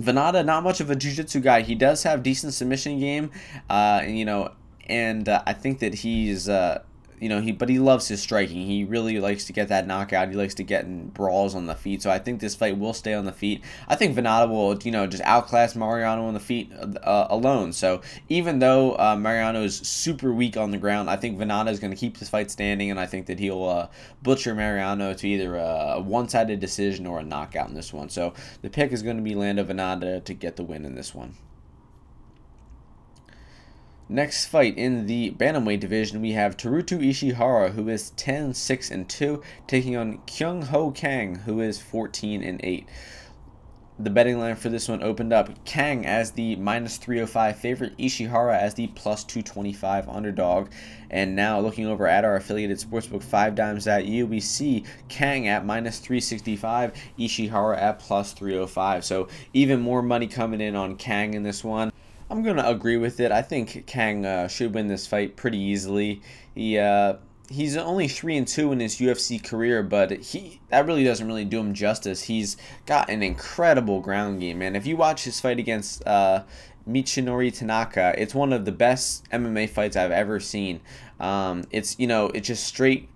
Vannata, 0.00 0.44
not 0.44 0.62
much 0.62 0.80
of 0.80 0.90
a 0.90 0.96
jiu-jitsu 0.96 1.40
guy. 1.40 1.62
He 1.62 1.74
does 1.74 2.02
have 2.04 2.22
decent 2.22 2.54
submission 2.54 3.00
game, 3.00 3.30
uh, 3.68 4.00
and 4.02 4.18
you 4.18 4.24
know, 4.24 4.52
and 4.88 5.28
uh, 5.28 5.42
I 5.46 5.52
think 5.52 5.80
that 5.80 5.94
he's 5.94 6.48
uh, 6.48 6.82
you 7.20 7.28
know 7.28 7.40
he 7.40 7.52
but 7.52 7.68
he 7.68 7.78
loves 7.78 8.08
his 8.08 8.22
striking. 8.22 8.66
He 8.66 8.84
really 8.84 9.20
likes 9.20 9.44
to 9.46 9.52
get 9.52 9.68
that 9.68 9.86
knockout. 9.86 10.28
He 10.28 10.34
likes 10.34 10.54
to 10.54 10.62
get 10.62 10.84
in 10.84 11.08
brawls 11.08 11.54
on 11.54 11.66
the 11.66 11.74
feet. 11.74 12.02
So 12.02 12.10
I 12.10 12.18
think 12.18 12.40
this 12.40 12.54
fight 12.54 12.78
will 12.78 12.92
stay 12.92 13.14
on 13.14 13.24
the 13.24 13.32
feet. 13.32 13.62
I 13.88 13.96
think 13.96 14.16
Vannata 14.16 14.48
will 14.48 14.78
you 14.82 14.90
know 14.90 15.06
just 15.06 15.22
outclass 15.24 15.74
Mariano 15.74 16.26
on 16.26 16.34
the 16.34 16.40
feet 16.40 16.72
uh, 16.72 17.26
alone. 17.30 17.72
So 17.72 18.02
even 18.28 18.58
though 18.58 18.96
uh, 18.98 19.16
Mariano 19.16 19.62
is 19.62 19.76
super 19.76 20.32
weak 20.32 20.56
on 20.56 20.70
the 20.70 20.78
ground, 20.78 21.10
I 21.10 21.16
think 21.16 21.38
Vannata 21.38 21.68
is 21.68 21.80
going 21.80 21.92
to 21.92 21.96
keep 21.96 22.18
this 22.18 22.28
fight 22.28 22.50
standing, 22.50 22.90
and 22.90 23.00
I 23.00 23.06
think 23.06 23.26
that 23.26 23.38
he'll 23.38 23.64
uh, 23.64 23.88
butcher 24.22 24.54
Mariano 24.54 25.14
to 25.14 25.28
either 25.28 25.56
a 25.56 26.00
one-sided 26.00 26.60
decision 26.60 27.06
or 27.06 27.20
a 27.20 27.24
knockout 27.24 27.68
in 27.68 27.74
this 27.74 27.92
one. 27.92 28.08
So 28.08 28.34
the 28.62 28.70
pick 28.70 28.92
is 28.92 29.02
going 29.02 29.16
to 29.16 29.22
be 29.22 29.34
Lando 29.34 29.64
Vannata 29.64 30.24
to 30.24 30.34
get 30.34 30.56
the 30.56 30.62
win 30.62 30.84
in 30.84 30.94
this 30.94 31.14
one. 31.14 31.34
Next 34.10 34.46
fight 34.46 34.78
in 34.78 35.04
the 35.04 35.32
bantamweight 35.32 35.80
division, 35.80 36.22
we 36.22 36.32
have 36.32 36.56
Teruto 36.56 36.98
Ishihara, 36.98 37.72
who 37.72 37.90
is 37.90 38.08
10 38.10 38.54
6 38.54 38.90
and 38.90 39.06
2, 39.06 39.42
taking 39.66 39.96
on 39.96 40.22
Kyung 40.26 40.62
Ho 40.62 40.90
Kang, 40.90 41.34
who 41.40 41.60
is 41.60 41.78
14 41.78 42.42
and 42.42 42.58
8. 42.64 42.88
The 43.98 44.08
betting 44.08 44.38
line 44.38 44.56
for 44.56 44.70
this 44.70 44.88
one 44.88 45.02
opened 45.02 45.34
up 45.34 45.62
Kang 45.66 46.06
as 46.06 46.30
the 46.30 46.56
minus 46.56 46.96
305 46.96 47.58
favorite, 47.58 47.98
Ishihara 47.98 48.58
as 48.58 48.72
the 48.72 48.86
plus 48.86 49.24
225 49.24 50.08
underdog. 50.08 50.70
And 51.10 51.36
now 51.36 51.60
looking 51.60 51.86
over 51.86 52.06
at 52.06 52.24
our 52.24 52.36
affiliated 52.36 52.78
sportsbook 52.78 53.22
5dimes.eu, 53.22 54.24
we 54.24 54.40
see 54.40 54.84
Kang 55.08 55.48
at 55.48 55.66
minus 55.66 55.98
365, 55.98 56.94
Ishihara 57.18 57.76
at 57.76 57.98
plus 57.98 58.32
305. 58.32 59.04
So 59.04 59.28
even 59.52 59.80
more 59.80 60.00
money 60.00 60.28
coming 60.28 60.62
in 60.62 60.76
on 60.76 60.96
Kang 60.96 61.34
in 61.34 61.42
this 61.42 61.62
one. 61.62 61.92
I'm 62.30 62.42
to 62.56 62.68
agree 62.68 62.96
with 62.96 63.20
it. 63.20 63.32
I 63.32 63.42
think 63.42 63.86
Kang 63.86 64.26
uh, 64.26 64.48
should 64.48 64.74
win 64.74 64.88
this 64.88 65.06
fight 65.06 65.36
pretty 65.36 65.58
easily. 65.58 66.20
He 66.54 66.78
uh, 66.78 67.14
he's 67.50 67.76
only 67.76 68.08
three 68.08 68.36
and 68.36 68.46
two 68.46 68.72
in 68.72 68.80
his 68.80 68.96
UFC 68.96 69.42
career, 69.42 69.82
but 69.82 70.10
he 70.10 70.60
that 70.68 70.86
really 70.86 71.04
doesn't 71.04 71.26
really 71.26 71.44
do 71.44 71.60
him 71.60 71.72
justice. 71.74 72.22
He's 72.22 72.56
got 72.86 73.08
an 73.08 73.22
incredible 73.22 74.00
ground 74.00 74.40
game, 74.40 74.58
man. 74.58 74.76
If 74.76 74.86
you 74.86 74.96
watch 74.96 75.24
his 75.24 75.40
fight 75.40 75.58
against 75.58 76.06
uh, 76.06 76.44
Michinori 76.88 77.56
Tanaka, 77.56 78.14
it's 78.16 78.34
one 78.34 78.52
of 78.52 78.64
the 78.64 78.72
best 78.72 79.28
MMA 79.30 79.68
fights 79.68 79.96
I've 79.96 80.10
ever 80.10 80.40
seen. 80.40 80.80
Um, 81.20 81.64
it's 81.70 81.98
you 81.98 82.06
know 82.06 82.26
it's 82.28 82.46
just 82.46 82.64
straight 82.64 83.08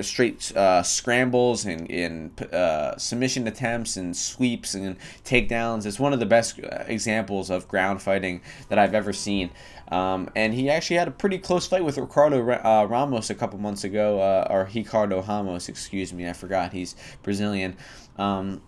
straight 0.00 0.56
uh, 0.56 0.82
scrambles 0.82 1.64
and, 1.64 1.90
and 1.90 2.42
uh, 2.52 2.96
submission 2.96 3.46
attempts 3.48 3.96
and 3.96 4.16
sweeps 4.16 4.74
and 4.74 4.96
takedowns. 5.24 5.84
It's 5.84 5.98
one 5.98 6.12
of 6.12 6.20
the 6.20 6.26
best 6.26 6.60
uh, 6.60 6.84
examples 6.86 7.50
of 7.50 7.68
ground 7.68 8.00
fighting 8.00 8.40
that 8.68 8.78
I've 8.78 8.94
ever 8.94 9.12
seen. 9.12 9.50
Um, 9.90 10.30
and 10.36 10.54
he 10.54 10.70
actually 10.70 10.96
had 10.96 11.08
a 11.08 11.12
pretty 11.12 11.38
close 11.38 11.66
fight 11.66 11.84
with 11.84 11.98
Ricardo 11.98 12.48
uh, 12.48 12.84
Ramos 12.84 13.30
a 13.30 13.34
couple 13.34 13.58
months 13.58 13.84
ago, 13.84 14.20
uh, 14.20 14.46
or 14.48 14.68
Ricardo 14.72 15.22
Ramos, 15.22 15.68
excuse 15.68 16.12
me, 16.12 16.28
I 16.28 16.32
forgot 16.32 16.72
he's 16.72 16.94
Brazilian. 17.22 17.76
Um, 18.16 18.60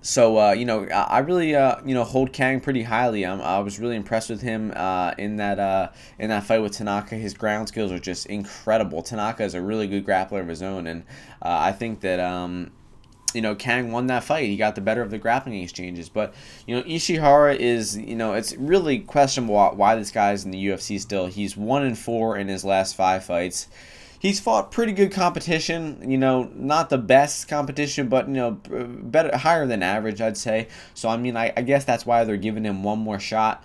so 0.00 0.38
uh, 0.38 0.52
you 0.52 0.64
know, 0.64 0.86
I 0.86 1.18
really 1.18 1.54
uh, 1.54 1.76
you 1.84 1.94
know 1.94 2.04
hold 2.04 2.32
Kang 2.32 2.60
pretty 2.60 2.82
highly. 2.82 3.26
I'm, 3.26 3.40
I 3.40 3.58
was 3.58 3.78
really 3.78 3.96
impressed 3.96 4.30
with 4.30 4.40
him 4.40 4.72
uh, 4.74 5.12
in 5.18 5.36
that 5.36 5.58
uh, 5.58 5.90
in 6.18 6.30
that 6.30 6.44
fight 6.44 6.62
with 6.62 6.72
Tanaka. 6.72 7.14
His 7.16 7.34
ground 7.34 7.68
skills 7.68 7.92
are 7.92 7.98
just 7.98 8.26
incredible. 8.26 9.02
Tanaka 9.02 9.44
is 9.44 9.54
a 9.54 9.60
really 9.60 9.86
good 9.86 10.06
grappler 10.06 10.40
of 10.40 10.48
his 10.48 10.62
own, 10.62 10.86
and 10.86 11.02
uh, 11.42 11.58
I 11.60 11.72
think 11.72 12.00
that 12.00 12.20
um, 12.20 12.70
you 13.34 13.42
know 13.42 13.54
Kang 13.54 13.92
won 13.92 14.06
that 14.06 14.24
fight. 14.24 14.46
He 14.46 14.56
got 14.56 14.76
the 14.76 14.80
better 14.80 15.02
of 15.02 15.10
the 15.10 15.18
grappling 15.18 15.62
exchanges. 15.62 16.08
But 16.08 16.32
you 16.66 16.76
know 16.76 16.82
Ishihara 16.84 17.56
is 17.56 17.98
you 17.98 18.16
know 18.16 18.34
it's 18.34 18.54
really 18.56 19.00
questionable 19.00 19.56
why 19.74 19.94
this 19.94 20.10
guy's 20.10 20.44
in 20.44 20.52
the 20.52 20.66
UFC 20.68 20.98
still. 21.00 21.26
He's 21.26 21.56
one 21.56 21.84
in 21.84 21.94
four 21.94 22.36
in 22.36 22.48
his 22.48 22.64
last 22.64 22.96
five 22.96 23.24
fights 23.24 23.68
he's 24.18 24.40
fought 24.40 24.70
pretty 24.70 24.92
good 24.92 25.12
competition. 25.12 26.10
You 26.10 26.18
know, 26.18 26.50
not 26.54 26.90
the 26.90 26.98
best 26.98 27.48
competition, 27.48 28.08
but 28.08 28.28
you 28.28 28.34
know, 28.34 28.50
better, 28.52 29.36
higher 29.36 29.66
than 29.66 29.82
average, 29.82 30.20
I'd 30.20 30.36
say. 30.36 30.68
So 30.94 31.08
I 31.08 31.16
mean, 31.16 31.36
I, 31.36 31.52
I 31.56 31.62
guess 31.62 31.84
that's 31.84 32.04
why 32.04 32.24
they're 32.24 32.36
giving 32.36 32.64
him 32.64 32.82
one 32.82 32.98
more 32.98 33.18
shot. 33.18 33.64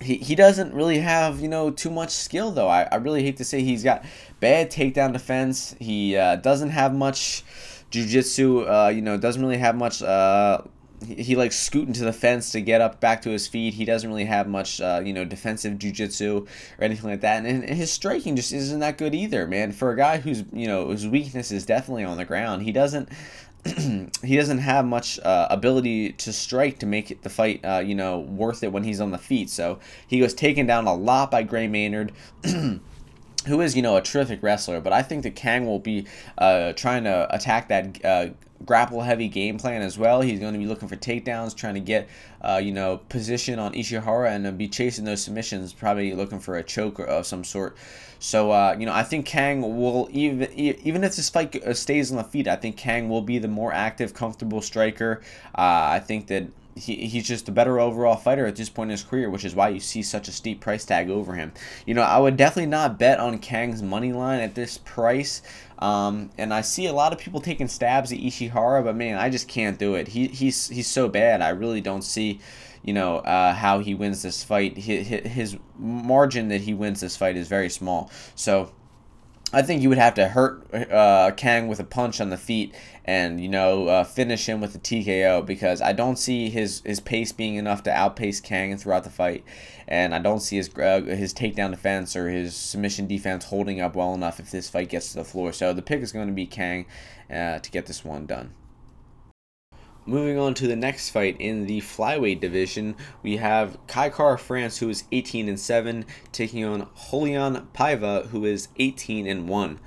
He, 0.00 0.16
he 0.16 0.34
doesn't 0.34 0.74
really 0.74 0.98
have 0.98 1.40
you 1.40 1.48
know 1.48 1.70
too 1.70 1.90
much 1.90 2.10
skill 2.10 2.50
though. 2.50 2.68
I, 2.68 2.88
I 2.90 2.96
really 2.96 3.22
hate 3.22 3.36
to 3.38 3.44
say 3.44 3.62
he's 3.62 3.84
got 3.84 4.04
bad 4.40 4.70
takedown 4.70 5.12
defense. 5.12 5.76
He 5.78 6.16
uh, 6.16 6.36
doesn't 6.36 6.70
have 6.70 6.94
much 6.94 7.44
jujitsu. 7.90 8.68
Uh, 8.68 8.88
you 8.88 9.02
know, 9.02 9.16
doesn't 9.16 9.40
really 9.40 9.58
have 9.58 9.76
much 9.76 10.02
uh, 10.02 10.62
he, 11.04 11.22
he 11.22 11.36
likes 11.36 11.58
scooting 11.58 11.92
to 11.94 12.04
the 12.04 12.12
fence 12.12 12.50
to 12.52 12.60
get 12.60 12.80
up 12.80 13.00
back 13.00 13.22
to 13.22 13.30
his 13.30 13.46
feet. 13.46 13.74
He 13.74 13.84
doesn't 13.84 14.08
really 14.08 14.24
have 14.24 14.46
much, 14.46 14.80
uh, 14.80 15.02
you 15.04 15.12
know, 15.12 15.24
defensive 15.24 15.74
jujitsu 15.74 16.42
or 16.42 16.84
anything 16.84 17.10
like 17.10 17.20
that. 17.20 17.44
And, 17.44 17.64
and 17.64 17.76
his 17.76 17.92
striking 17.92 18.36
just 18.36 18.52
isn't 18.52 18.80
that 18.80 18.98
good 18.98 19.14
either, 19.14 19.46
man. 19.46 19.72
For 19.72 19.90
a 19.90 19.96
guy 19.96 20.18
who's, 20.18 20.44
you 20.52 20.66
know, 20.66 20.86
whose 20.86 21.06
weakness 21.06 21.50
is 21.50 21.66
definitely 21.66 22.04
on 22.04 22.16
the 22.16 22.24
ground, 22.24 22.62
he 22.62 22.72
doesn't. 22.72 23.08
he 24.22 24.36
doesn't 24.36 24.58
have 24.58 24.84
much 24.84 25.18
uh, 25.20 25.46
ability 25.48 26.12
to 26.12 26.34
strike 26.34 26.78
to 26.80 26.84
make 26.84 27.22
the 27.22 27.30
fight, 27.30 27.64
uh, 27.64 27.78
you 27.78 27.94
know, 27.94 28.20
worth 28.20 28.62
it 28.62 28.70
when 28.70 28.84
he's 28.84 29.00
on 29.00 29.10
the 29.10 29.16
feet. 29.16 29.48
So 29.48 29.78
he 30.06 30.20
was 30.20 30.34
taken 30.34 30.66
down 30.66 30.86
a 30.86 30.94
lot 30.94 31.30
by 31.30 31.44
Gray 31.44 31.66
Maynard. 31.66 32.12
who 33.46 33.60
is 33.60 33.76
you 33.76 33.82
know 33.82 33.96
a 33.96 34.02
terrific 34.02 34.42
wrestler, 34.42 34.80
but 34.80 34.92
I 34.92 35.02
think 35.02 35.22
that 35.24 35.34
Kang 35.34 35.66
will 35.66 35.78
be 35.78 36.06
uh, 36.38 36.72
trying 36.72 37.04
to 37.04 37.26
attack 37.34 37.68
that 37.68 38.04
uh, 38.04 38.28
grapple 38.64 39.02
heavy 39.02 39.28
game 39.28 39.58
plan 39.58 39.82
as 39.82 39.98
well. 39.98 40.20
He's 40.20 40.40
going 40.40 40.52
to 40.52 40.58
be 40.58 40.66
looking 40.66 40.88
for 40.88 40.96
takedowns, 40.96 41.54
trying 41.54 41.74
to 41.74 41.80
get 41.80 42.08
uh, 42.40 42.60
you 42.62 42.72
know 42.72 42.98
position 43.08 43.58
on 43.58 43.72
Ishihara 43.72 44.30
and 44.30 44.46
uh, 44.46 44.50
be 44.50 44.68
chasing 44.68 45.04
those 45.04 45.22
submissions, 45.22 45.72
probably 45.72 46.12
looking 46.14 46.40
for 46.40 46.56
a 46.56 46.62
choke 46.62 46.98
of 46.98 47.26
some 47.26 47.44
sort. 47.44 47.76
So 48.18 48.50
uh, 48.50 48.76
you 48.78 48.86
know 48.86 48.92
I 48.92 49.02
think 49.02 49.26
Kang 49.26 49.60
will 49.60 50.08
even 50.12 50.52
even 50.54 51.04
if 51.04 51.16
this 51.16 51.28
fight 51.28 51.54
uh, 51.62 51.74
stays 51.74 52.10
on 52.10 52.16
the 52.16 52.24
feet, 52.24 52.48
I 52.48 52.56
think 52.56 52.76
Kang 52.76 53.08
will 53.08 53.22
be 53.22 53.38
the 53.38 53.48
more 53.48 53.72
active, 53.72 54.14
comfortable 54.14 54.62
striker. 54.62 55.20
Uh, 55.54 55.92
I 55.92 56.00
think 56.00 56.28
that 56.28 56.46
he, 56.76 57.06
he's 57.06 57.26
just 57.26 57.48
a 57.48 57.52
better 57.52 57.78
overall 57.78 58.16
fighter 58.16 58.46
at 58.46 58.56
this 58.56 58.68
point 58.68 58.88
in 58.88 58.92
his 58.92 59.02
career, 59.02 59.30
which 59.30 59.44
is 59.44 59.54
why 59.54 59.68
you 59.68 59.80
see 59.80 60.02
such 60.02 60.28
a 60.28 60.32
steep 60.32 60.60
price 60.60 60.84
tag 60.84 61.08
over 61.10 61.34
him. 61.34 61.52
You 61.86 61.94
know, 61.94 62.02
I 62.02 62.18
would 62.18 62.36
definitely 62.36 62.70
not 62.70 62.98
bet 62.98 63.20
on 63.20 63.38
Kang's 63.38 63.82
money 63.82 64.12
line 64.12 64.40
at 64.40 64.54
this 64.54 64.78
price. 64.78 65.42
Um, 65.84 66.30
and 66.38 66.54
I 66.54 66.62
see 66.62 66.86
a 66.86 66.94
lot 66.94 67.12
of 67.12 67.18
people 67.18 67.42
taking 67.42 67.68
stabs 67.68 68.10
at 68.10 68.18
Ishihara, 68.18 68.82
but 68.84 68.96
man, 68.96 69.18
I 69.18 69.28
just 69.28 69.48
can't 69.48 69.78
do 69.78 69.96
it. 69.96 70.08
He, 70.08 70.28
he's 70.28 70.68
he's 70.68 70.86
so 70.86 71.10
bad. 71.10 71.42
I 71.42 71.50
really 71.50 71.82
don't 71.82 72.00
see, 72.00 72.40
you 72.82 72.94
know, 72.94 73.18
uh, 73.18 73.52
how 73.52 73.80
he 73.80 73.94
wins 73.94 74.22
this 74.22 74.42
fight. 74.42 74.78
His, 74.78 75.06
his 75.06 75.58
margin 75.78 76.48
that 76.48 76.62
he 76.62 76.72
wins 76.72 77.00
this 77.00 77.18
fight 77.18 77.36
is 77.36 77.48
very 77.48 77.68
small. 77.68 78.10
So 78.34 78.72
I 79.54 79.62
think 79.62 79.82
you 79.82 79.88
would 79.88 79.98
have 79.98 80.14
to 80.14 80.28
hurt 80.28 80.74
uh, 80.74 81.30
Kang 81.36 81.68
with 81.68 81.78
a 81.78 81.84
punch 81.84 82.20
on 82.20 82.30
the 82.30 82.36
feet 82.36 82.74
and 83.04 83.40
you 83.40 83.48
know 83.48 83.86
uh, 83.86 84.04
finish 84.04 84.48
him 84.48 84.60
with 84.60 84.74
a 84.74 84.78
TKO 84.78 85.46
because 85.46 85.80
I 85.80 85.92
don't 85.92 86.16
see 86.18 86.50
his 86.50 86.82
his 86.84 87.00
pace 87.00 87.32
being 87.32 87.54
enough 87.54 87.82
to 87.84 87.92
outpace 87.92 88.40
Kang 88.40 88.76
throughout 88.76 89.04
the 89.04 89.10
fight, 89.10 89.44
and 89.86 90.14
I 90.14 90.18
don't 90.18 90.40
see 90.40 90.56
his 90.56 90.70
uh, 90.76 91.02
his 91.02 91.32
takedown 91.32 91.70
defense 91.70 92.16
or 92.16 92.28
his 92.28 92.56
submission 92.56 93.06
defense 93.06 93.44
holding 93.44 93.80
up 93.80 93.94
well 93.94 94.14
enough 94.14 94.40
if 94.40 94.50
this 94.50 94.68
fight 94.68 94.88
gets 94.88 95.12
to 95.12 95.18
the 95.18 95.24
floor. 95.24 95.52
So 95.52 95.72
the 95.72 95.82
pick 95.82 96.00
is 96.00 96.12
going 96.12 96.28
to 96.28 96.32
be 96.32 96.46
Kang 96.46 96.86
uh, 97.30 97.58
to 97.58 97.70
get 97.70 97.86
this 97.86 98.04
one 98.04 98.26
done. 98.26 98.54
Moving 100.06 100.38
on 100.38 100.52
to 100.54 100.66
the 100.66 100.76
next 100.76 101.08
fight 101.08 101.40
in 101.40 101.64
the 101.64 101.80
flyweight 101.80 102.38
division, 102.38 102.94
we 103.22 103.38
have 103.38 103.78
Kai 103.86 104.10
Kara-France, 104.10 104.76
who 104.76 104.90
is 104.90 105.04
18 105.10 105.48
and 105.48 105.58
7, 105.58 106.04
taking 106.30 106.62
on 106.62 106.88
Raulian 107.10 107.66
Paiva, 107.68 108.26
who 108.26 108.44
is 108.44 108.68
18 108.76 109.26
and 109.26 109.48
1. 109.48 109.80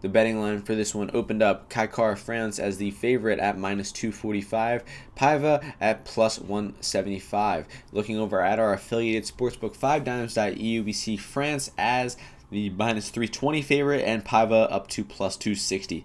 The 0.00 0.08
betting 0.08 0.40
line 0.40 0.62
for 0.62 0.76
this 0.76 0.94
one 0.94 1.10
opened 1.12 1.42
up 1.42 1.68
Kai 1.70 1.88
Kara-France 1.88 2.60
as 2.60 2.76
the 2.76 2.92
favorite 2.92 3.40
at 3.40 3.58
minus 3.58 3.90
245, 3.90 4.84
Paiva 5.16 5.72
at 5.80 6.04
plus 6.04 6.38
175. 6.38 7.66
Looking 7.90 8.16
over 8.16 8.40
at 8.42 8.60
our 8.60 8.74
affiliated 8.74 9.24
sportsbook 9.24 9.76
5dimes.eu, 9.76 10.84
we 10.84 10.92
see 10.92 11.16
France 11.16 11.72
as 11.76 12.16
the 12.52 12.70
minus 12.70 13.10
320 13.10 13.60
favorite 13.62 14.04
and 14.04 14.24
Paiva 14.24 14.70
up 14.70 14.86
to 14.90 15.02
plus 15.02 15.36
260. 15.36 16.04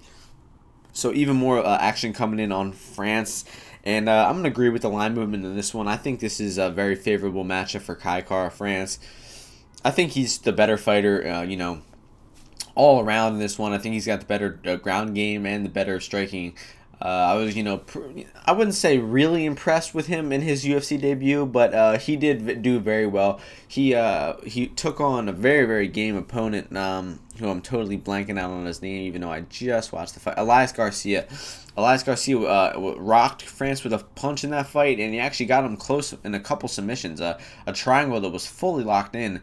So 0.99 1.13
even 1.13 1.35
more 1.35 1.65
uh, 1.65 1.77
action 1.79 2.13
coming 2.13 2.39
in 2.39 2.51
on 2.51 2.73
France. 2.73 3.45
And 3.83 4.09
uh, 4.09 4.25
I'm 4.27 4.33
going 4.33 4.43
to 4.43 4.49
agree 4.49 4.69
with 4.69 4.81
the 4.81 4.89
line 4.89 5.13
movement 5.13 5.45
in 5.45 5.55
this 5.55 5.73
one. 5.73 5.87
I 5.87 5.95
think 5.95 6.19
this 6.19 6.39
is 6.39 6.57
a 6.57 6.69
very 6.69 6.95
favorable 6.95 7.45
matchup 7.45 7.81
for 7.81 7.95
Kai 7.95 8.21
Kara-France. 8.21 8.99
I 9.83 9.91
think 9.91 10.11
he's 10.11 10.37
the 10.39 10.51
better 10.51 10.77
fighter. 10.77 11.25
Uh, 11.25 11.41
you 11.43 11.55
know, 11.55 11.81
all 12.75 13.01
around 13.01 13.33
in 13.33 13.39
this 13.39 13.57
one. 13.57 13.71
I 13.71 13.77
think 13.77 13.93
he's 13.93 14.05
got 14.05 14.19
the 14.19 14.25
better 14.25 14.59
uh, 14.65 14.75
ground 14.75 15.15
game 15.15 15.45
and 15.45 15.65
the 15.65 15.69
better 15.69 15.99
striking. 15.99 16.55
Uh, 17.01 17.05
I 17.05 17.35
was, 17.35 17.55
you 17.55 17.63
know, 17.63 17.77
pr- 17.77 18.09
I 18.45 18.51
wouldn't 18.51 18.75
say 18.75 18.97
really 18.97 19.45
impressed 19.45 19.95
with 19.95 20.07
him 20.07 20.33
in 20.33 20.41
his 20.41 20.65
UFC 20.65 20.99
debut, 20.99 21.45
but 21.45 21.73
uh, 21.73 21.97
he 21.97 22.17
did 22.17 22.61
do 22.61 22.79
very 22.79 23.07
well. 23.07 23.39
He 23.67 23.95
uh, 23.95 24.35
he 24.41 24.67
took 24.67 24.99
on 24.99 25.29
a 25.29 25.31
very 25.31 25.65
very 25.65 25.87
game 25.87 26.17
opponent, 26.17 26.75
um, 26.75 27.19
who 27.37 27.49
I'm 27.49 27.61
totally 27.61 27.97
blanking 27.97 28.37
out 28.37 28.51
on 28.51 28.65
his 28.65 28.81
name, 28.81 29.03
even 29.03 29.21
though 29.21 29.31
I 29.31 29.41
just 29.41 29.93
watched 29.93 30.13
the 30.13 30.19
fight. 30.19 30.35
Elias 30.37 30.73
Garcia. 30.73 31.27
Elias 31.77 32.03
Garcia 32.03 32.37
uh, 32.39 32.95
rocked 32.97 33.43
France 33.43 33.85
with 33.85 33.93
a 33.93 33.99
punch 33.99 34.43
in 34.43 34.49
that 34.49 34.67
fight, 34.67 34.99
and 34.99 35.13
he 35.13 35.19
actually 35.19 35.45
got 35.45 35.63
him 35.63 35.77
close 35.77 36.13
in 36.25 36.35
a 36.35 36.39
couple 36.39 36.67
submissions. 36.67 37.21
A 37.21 37.39
triangle 37.73 38.19
that 38.19 38.29
was 38.29 38.45
fully 38.45 38.83
locked 38.83 39.15
in 39.15 39.41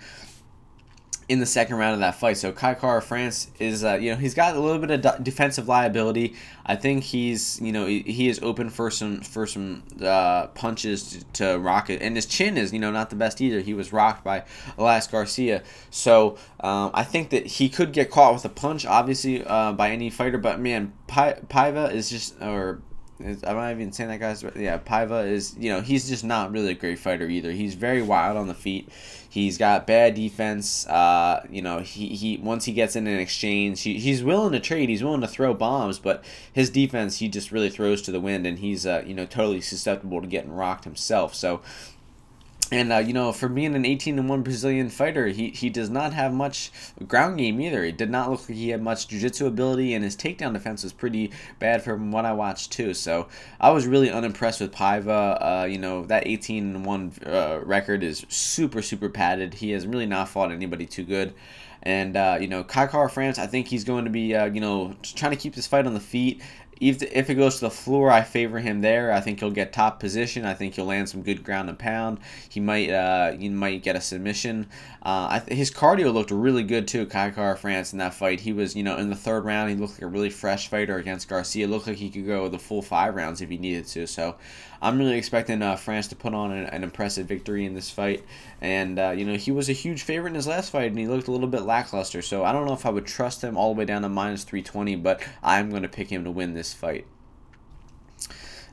in 1.28 1.40
the 1.40 1.46
second 1.46 1.76
round 1.76 1.94
of 1.94 2.00
that 2.00 2.14
fight. 2.14 2.36
So 2.36 2.52
Kai 2.52 2.74
Kara-France 2.74 3.50
is, 3.58 3.82
uh, 3.82 3.94
you 3.94 4.12
know, 4.12 4.16
he's 4.16 4.34
got 4.34 4.54
a 4.54 4.60
little 4.60 4.78
bit 4.78 5.04
of 5.04 5.24
defensive 5.24 5.66
liability. 5.66 6.34
I 6.64 6.76
think 6.76 7.02
he's, 7.02 7.60
you 7.60 7.72
know, 7.72 7.86
he 7.86 8.28
is 8.28 8.38
open 8.42 8.70
for 8.70 8.90
some 8.90 9.20
for 9.22 9.46
some 9.46 9.82
uh, 10.00 10.46
punches 10.48 11.10
to, 11.10 11.24
to 11.34 11.58
rock 11.58 11.90
it, 11.90 12.00
and 12.00 12.14
his 12.14 12.26
chin 12.26 12.56
is, 12.56 12.72
you 12.72 12.78
know, 12.78 12.92
not 12.92 13.10
the 13.10 13.16
best 13.16 13.40
either. 13.40 13.60
He 13.60 13.74
was 13.74 13.92
rocked 13.92 14.22
by 14.22 14.44
Elias 14.78 15.06
Garcia, 15.08 15.62
so 15.90 16.38
um, 16.60 16.90
I 16.94 17.02
think 17.02 17.30
that 17.30 17.46
he 17.46 17.68
could 17.68 17.92
get 17.92 18.10
caught 18.10 18.34
with 18.34 18.44
a 18.44 18.48
punch, 18.48 18.86
obviously, 18.86 19.44
uh, 19.44 19.72
by 19.72 19.90
any 19.90 20.10
fighter. 20.10 20.38
But 20.38 20.60
man, 20.60 20.92
pa- 21.08 21.34
Paiva 21.48 21.92
is 21.92 22.08
just 22.08 22.40
or 22.40 22.80
I'm 23.20 23.38
not 23.42 23.70
even 23.70 23.92
saying 23.92 24.10
that 24.10 24.20
guy's 24.20 24.42
yeah. 24.54 24.78
Paiva 24.78 25.26
is 25.26 25.56
you 25.58 25.70
know 25.70 25.80
he's 25.80 26.08
just 26.08 26.24
not 26.24 26.52
really 26.52 26.72
a 26.72 26.74
great 26.74 26.98
fighter 26.98 27.28
either. 27.28 27.50
He's 27.50 27.74
very 27.74 28.02
wild 28.02 28.36
on 28.36 28.46
the 28.46 28.54
feet. 28.54 28.88
He's 29.36 29.58
got 29.58 29.86
bad 29.86 30.14
defense. 30.14 30.86
Uh, 30.86 31.46
you 31.50 31.60
know 31.60 31.80
he, 31.80 32.08
he 32.08 32.38
once 32.38 32.64
he 32.64 32.72
gets 32.72 32.96
in 32.96 33.06
an 33.06 33.20
exchange, 33.20 33.82
he, 33.82 33.98
he's 33.98 34.24
willing 34.24 34.52
to 34.52 34.60
trade. 34.60 34.88
He's 34.88 35.04
willing 35.04 35.20
to 35.20 35.28
throw 35.28 35.52
bombs, 35.52 35.98
but 35.98 36.24
his 36.50 36.70
defense 36.70 37.18
he 37.18 37.28
just 37.28 37.52
really 37.52 37.68
throws 37.68 38.00
to 38.02 38.10
the 38.12 38.18
wind, 38.18 38.46
and 38.46 38.60
he's 38.60 38.86
uh, 38.86 39.02
you 39.06 39.12
know 39.12 39.26
totally 39.26 39.60
susceptible 39.60 40.22
to 40.22 40.26
getting 40.26 40.52
rocked 40.52 40.84
himself. 40.84 41.34
So 41.34 41.60
and 42.72 42.92
uh, 42.92 42.98
you 42.98 43.12
know, 43.12 43.32
for 43.32 43.48
being 43.48 43.74
an 43.74 43.84
18 43.84 44.18
and 44.18 44.28
one 44.28 44.42
Brazilian 44.42 44.88
fighter, 44.88 45.28
he, 45.28 45.50
he 45.50 45.70
does 45.70 45.88
not 45.88 46.12
have 46.12 46.32
much 46.32 46.70
ground 47.06 47.38
game 47.38 47.60
either. 47.60 47.84
It 47.84 47.96
did 47.96 48.10
not 48.10 48.30
look 48.30 48.48
like 48.48 48.58
he 48.58 48.70
had 48.70 48.82
much 48.82 49.08
jiu-jitsu 49.08 49.46
ability, 49.46 49.94
and 49.94 50.02
his 50.02 50.16
takedown 50.16 50.52
defense 50.52 50.82
was 50.82 50.92
pretty 50.92 51.30
bad 51.58 51.82
from 51.82 52.10
what 52.10 52.24
I 52.24 52.32
watched 52.32 52.72
too. 52.72 52.94
So 52.94 53.28
I 53.60 53.70
was 53.70 53.86
really 53.86 54.10
unimpressed 54.10 54.60
with 54.60 54.72
Paiva. 54.72 55.62
Uh, 55.62 55.66
you 55.66 55.78
know, 55.78 56.04
that 56.06 56.26
18 56.26 56.76
and 56.76 56.84
one 56.84 57.12
uh, 57.24 57.60
record 57.62 58.02
is 58.02 58.26
super 58.28 58.82
super 58.82 59.08
padded. 59.08 59.54
He 59.54 59.70
has 59.70 59.86
really 59.86 60.06
not 60.06 60.28
fought 60.28 60.50
anybody 60.50 60.86
too 60.86 61.04
good. 61.04 61.34
And 61.82 62.16
uh, 62.16 62.38
you 62.40 62.48
know, 62.48 62.64
Kai 62.64 62.88
Kara-France, 62.88 63.38
I 63.38 63.46
think 63.46 63.68
he's 63.68 63.84
going 63.84 64.04
to 64.06 64.10
be 64.10 64.34
uh, 64.34 64.46
you 64.46 64.60
know 64.60 64.96
trying 65.02 65.30
to 65.30 65.36
keep 65.36 65.54
this 65.54 65.68
fight 65.68 65.86
on 65.86 65.94
the 65.94 66.00
feet 66.00 66.42
if, 66.80 67.02
if 67.02 67.30
it 67.30 67.34
goes 67.34 67.56
to 67.56 67.62
the 67.62 67.70
floor, 67.70 68.10
I 68.10 68.22
favor 68.22 68.58
him 68.58 68.80
there. 68.80 69.12
I 69.12 69.20
think 69.20 69.40
he'll 69.40 69.50
get 69.50 69.72
top 69.72 69.98
position. 69.98 70.44
I 70.44 70.54
think 70.54 70.74
he'll 70.74 70.84
land 70.84 71.08
some 71.08 71.22
good 71.22 71.42
ground 71.42 71.68
and 71.68 71.78
pound. 71.78 72.18
He 72.48 72.60
might 72.60 72.90
uh, 72.90 73.32
he 73.32 73.48
might 73.48 73.82
get 73.82 73.96
a 73.96 74.00
submission. 74.00 74.66
Uh, 75.02 75.40
his 75.48 75.70
cardio 75.70 76.12
looked 76.12 76.30
really 76.30 76.62
good 76.62 76.86
too. 76.86 77.06
Kai 77.06 77.30
Kara-France 77.30 77.92
in 77.92 77.98
that 77.98 78.14
fight, 78.14 78.40
he 78.40 78.52
was 78.52 78.76
you 78.76 78.82
know 78.82 78.96
in 78.96 79.08
the 79.08 79.16
third 79.16 79.44
round, 79.44 79.70
he 79.70 79.76
looked 79.76 79.94
like 79.94 80.02
a 80.02 80.06
really 80.06 80.30
fresh 80.30 80.68
fighter 80.68 80.96
against 80.96 81.28
Garcia. 81.28 81.64
It 81.64 81.70
looked 81.70 81.86
like 81.86 81.96
he 81.96 82.10
could 82.10 82.26
go 82.26 82.48
the 82.48 82.58
full 82.58 82.82
five 82.82 83.14
rounds 83.14 83.40
if 83.40 83.48
he 83.48 83.56
needed 83.56 83.86
to. 83.88 84.06
So 84.06 84.36
I'm 84.80 84.98
really 84.98 85.16
expecting 85.16 85.62
uh, 85.62 85.76
France 85.76 86.08
to 86.08 86.16
put 86.16 86.34
on 86.34 86.52
an, 86.52 86.66
an, 86.66 86.84
impressive 86.84 87.26
victory 87.26 87.64
in 87.64 87.74
this 87.74 87.90
fight. 87.90 88.24
And, 88.60 88.98
uh, 88.98 89.10
you 89.10 89.24
know, 89.24 89.36
he 89.36 89.50
was 89.50 89.68
a 89.68 89.72
huge 89.72 90.02
favorite 90.02 90.30
in 90.30 90.34
his 90.34 90.46
last 90.46 90.70
fight, 90.70 90.90
and 90.90 90.98
he 90.98 91.06
looked 91.06 91.28
a 91.28 91.32
little 91.32 91.48
bit 91.48 91.62
lackluster. 91.62 92.22
So 92.22 92.44
I 92.44 92.52
don't 92.52 92.66
know 92.66 92.74
if 92.74 92.86
I 92.86 92.90
would 92.90 93.06
trust 93.06 93.42
him 93.42 93.56
all 93.56 93.74
the 93.74 93.78
way 93.78 93.84
down 93.84 94.02
to 94.02 94.08
minus 94.08 94.44
320, 94.44 94.96
but 94.96 95.22
I'm 95.42 95.70
going 95.70 95.82
to 95.82 95.88
pick 95.88 96.10
him 96.10 96.24
to 96.24 96.30
win 96.30 96.54
this 96.54 96.72
fight. 96.72 97.06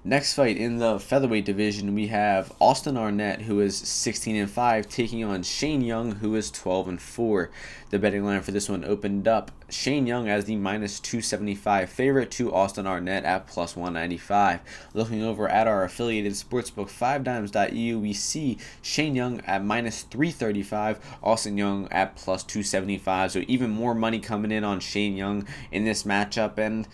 Next 0.05 0.33
fight 0.33 0.57
in 0.57 0.79
the 0.79 0.99
featherweight 0.99 1.45
division, 1.45 1.95
we 1.95 2.07
have 2.07 2.51
Austin 2.59 2.97
Arnett, 2.97 3.43
who 3.43 3.61
is 3.61 3.77
16 3.77 4.35
and 4.35 4.51
5, 4.51 4.89
taking 4.89 5.23
on 5.23 5.43
Shane 5.43 5.79
Young, 5.79 6.15
who 6.15 6.35
is 6.35 6.51
12 6.51 6.89
and 6.89 7.01
4. 7.01 7.49
The 7.89 7.99
betting 7.99 8.25
line 8.25 8.41
for 8.41 8.51
this 8.51 8.67
one 8.67 8.83
opened 8.83 9.29
up 9.29 9.49
Shane 9.69 10.05
Young 10.05 10.27
as 10.27 10.43
the 10.43 10.57
minus 10.57 10.99
275 10.99 11.89
favorite 11.89 12.31
to 12.31 12.53
Austin 12.53 12.85
Arnett 12.85 13.23
at 13.23 13.47
plus 13.47 13.77
195. 13.77 14.59
Looking 14.93 15.23
over 15.23 15.47
at 15.47 15.67
our 15.67 15.85
affiliated 15.85 16.33
sportsbook 16.33 16.91
5dimes.eu, 16.91 17.97
we 17.97 18.11
see 18.11 18.57
Shane 18.81 19.15
Young 19.15 19.39
at 19.45 19.63
minus 19.63 20.01
335, 20.01 20.99
Austin 21.23 21.57
Young 21.57 21.87
at 21.93 22.17
plus 22.17 22.43
275. 22.43 23.31
So 23.31 23.43
even 23.47 23.69
more 23.69 23.95
money 23.95 24.19
coming 24.19 24.51
in 24.51 24.65
on 24.65 24.81
Shane 24.81 25.15
Young 25.15 25.47
in 25.71 25.85
this 25.85 26.03
matchup. 26.03 26.57
And 26.57 26.89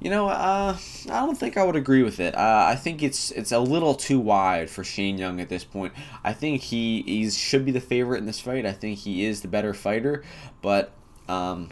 you 0.00 0.08
know, 0.10 0.28
uh, 0.28 0.76
I 1.10 1.26
don't 1.26 1.36
think 1.36 1.56
I 1.56 1.64
would 1.64 1.76
agree 1.76 2.02
with 2.02 2.20
it. 2.20 2.34
Uh, 2.34 2.66
I 2.68 2.74
think 2.74 3.02
it's 3.02 3.30
it's 3.32 3.52
a 3.52 3.58
little 3.58 3.94
too 3.94 4.18
wide 4.18 4.70
for 4.70 4.82
Shane 4.82 5.18
Young 5.18 5.40
at 5.40 5.48
this 5.48 5.64
point. 5.64 5.92
I 6.24 6.32
think 6.32 6.62
he 6.62 7.02
he 7.02 7.30
should 7.30 7.64
be 7.64 7.72
the 7.72 7.80
favorite 7.80 8.18
in 8.18 8.26
this 8.26 8.40
fight. 8.40 8.64
I 8.64 8.72
think 8.72 8.98
he 9.00 9.24
is 9.24 9.42
the 9.42 9.48
better 9.48 9.74
fighter, 9.74 10.24
but 10.62 10.92
um, 11.28 11.68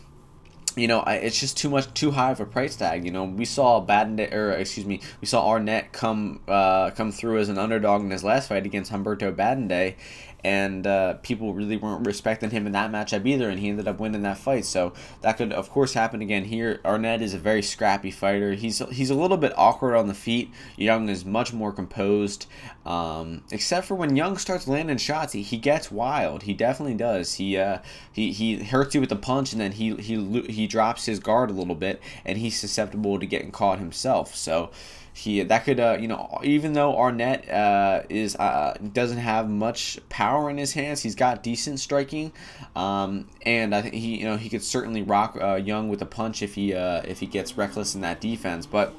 you 0.79 0.87
know, 0.87 1.01
I, 1.01 1.15
it's 1.15 1.41
just 1.41 1.57
too 1.57 1.71
much, 1.71 1.93
too 1.95 2.13
high 2.13 2.31
of 2.31 2.41
a 2.41 2.47
price 2.47 2.77
tag. 2.77 3.05
You 3.05 3.11
know, 3.11 3.25
we 3.25 3.45
saw 3.45 3.81
Baden, 3.81 4.21
or 4.33 4.53
excuse 4.53 4.87
me, 4.87 5.01
we 5.21 5.27
saw 5.27 5.49
Arnett 5.49 5.93
come 5.93 6.41
uh, 6.47 6.91
come 6.91 7.11
through 7.11 7.39
as 7.39 7.49
an 7.49 7.59
underdog 7.59 8.03
in 8.03 8.11
his 8.11 8.23
last 8.23 8.49
fight 8.49 8.65
against 8.65 8.93
Humberto 8.93 9.35
Bandenay, 9.35 9.97
and 10.45 10.87
uh, 10.87 11.15
people 11.15 11.53
really 11.53 11.77
weren't 11.77 12.07
respecting 12.07 12.51
him 12.51 12.67
in 12.67 12.73
that 12.73 12.93
matchup 12.93 13.27
either, 13.27 13.49
and 13.49 13.59
he 13.59 13.69
ended 13.69 13.89
up 13.89 13.99
winning 13.99 14.23
that 14.23 14.39
fight. 14.39 14.65
So 14.65 14.93
that 15.23 15.37
could, 15.37 15.53
of 15.53 15.71
course, 15.71 15.95
happen 15.95 16.23
again 16.23 16.45
here. 16.45 16.81
Arnett 16.85 17.23
is 17.23 17.35
a 17.35 17.39
very 17.39 17.63
scrappy 17.63 18.11
fighter. 18.11 18.53
He's 18.53 18.79
he's 18.91 19.11
a 19.11 19.15
little 19.15 19.37
bit 19.37 19.53
awkward 19.57 19.97
on 19.97 20.07
the 20.07 20.15
feet. 20.15 20.51
Young 20.77 21.09
is 21.09 21.25
much 21.25 21.53
more 21.53 21.73
composed, 21.73 22.47
um, 22.87 23.43
except 23.51 23.87
for 23.87 23.95
when 23.95 24.17
Young 24.17 24.39
starts 24.39 24.69
landing 24.69 24.99
shots, 24.99 25.33
he, 25.33 25.43
he 25.43 25.57
gets 25.57 25.91
wild. 25.91 26.45
He 26.45 26.55
definitely 26.55 26.95
does. 26.95 27.35
He 27.35 27.57
uh, 27.57 27.79
he 28.13 28.33
he 28.33 28.63
hurts 28.63 28.95
you 28.95 29.01
with 29.01 29.11
the 29.11 29.17
punch, 29.17 29.53
and 29.53 29.61
then 29.61 29.73
he 29.73 29.97
he 29.97 30.43
he 30.43 30.67
drops 30.67 31.07
his 31.07 31.19
guard 31.19 31.51
a 31.51 31.55
little 31.55 31.75
bit, 31.75 32.01
and 32.25 32.39
he's 32.39 32.59
susceptible 32.59 33.19
to 33.19 33.27
getting 33.27 33.51
caught 33.51 33.79
himself. 33.79 34.35
So 34.35 34.71
he 35.19 35.43
that 35.43 35.65
could 35.65 35.81
uh, 35.81 35.97
you 36.01 36.07
know 36.07 36.39
even 36.45 36.75
though 36.75 36.97
Arnett 36.97 37.51
uh, 37.51 38.03
is 38.09 38.37
uh, 38.37 38.77
doesn't 38.93 39.19
have 39.19 39.51
much 39.51 39.99
power 40.09 40.49
in 40.49 40.57
his 40.57 40.73
hands, 40.73 41.03
he's 41.03 41.17
got 41.17 41.43
decent 41.43 41.81
striking, 41.81 42.31
um, 42.77 43.27
and 43.45 43.75
I 43.75 43.83
think 43.83 43.95
he 43.95 44.19
you 44.19 44.25
know 44.25 44.37
he 44.37 44.49
could 44.49 44.63
certainly 44.63 45.03
rock 45.03 45.37
uh, 45.41 45.57
Young 45.57 45.89
with 45.89 46.01
a 46.03 46.07
punch 46.07 46.41
if 46.41 46.55
he 46.55 46.73
uh, 46.73 47.03
if 47.05 47.19
he 47.19 47.27
gets 47.27 47.57
reckless 47.57 47.95
in 47.95 48.01
that 48.03 48.21
defense, 48.21 48.65
but. 48.65 48.95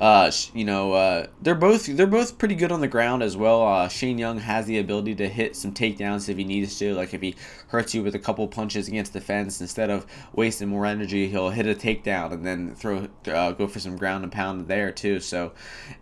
Uh, 0.00 0.30
you 0.54 0.64
know, 0.64 0.94
uh, 0.94 1.26
they're 1.42 1.54
both 1.54 1.84
they're 1.84 2.06
both 2.06 2.38
pretty 2.38 2.54
good 2.54 2.72
on 2.72 2.80
the 2.80 2.88
ground 2.88 3.22
as 3.22 3.36
well. 3.36 3.62
Uh, 3.62 3.86
Shane 3.86 4.16
Young 4.16 4.38
has 4.38 4.64
the 4.64 4.78
ability 4.78 5.14
to 5.16 5.28
hit 5.28 5.54
some 5.54 5.74
takedowns 5.74 6.30
if 6.30 6.38
he 6.38 6.44
needs 6.44 6.78
to. 6.78 6.94
Like 6.94 7.12
if 7.12 7.20
he 7.20 7.36
hurts 7.68 7.94
you 7.94 8.02
with 8.02 8.14
a 8.14 8.18
couple 8.18 8.48
punches 8.48 8.88
against 8.88 9.12
the 9.12 9.20
fence, 9.20 9.60
instead 9.60 9.90
of 9.90 10.06
wasting 10.32 10.68
more 10.68 10.86
energy, 10.86 11.28
he'll 11.28 11.50
hit 11.50 11.66
a 11.66 11.74
takedown 11.74 12.32
and 12.32 12.46
then 12.46 12.74
throw 12.74 13.08
uh, 13.26 13.52
go 13.52 13.66
for 13.66 13.78
some 13.78 13.98
ground 13.98 14.24
and 14.24 14.32
pound 14.32 14.68
there 14.68 14.90
too. 14.90 15.20
So, 15.20 15.52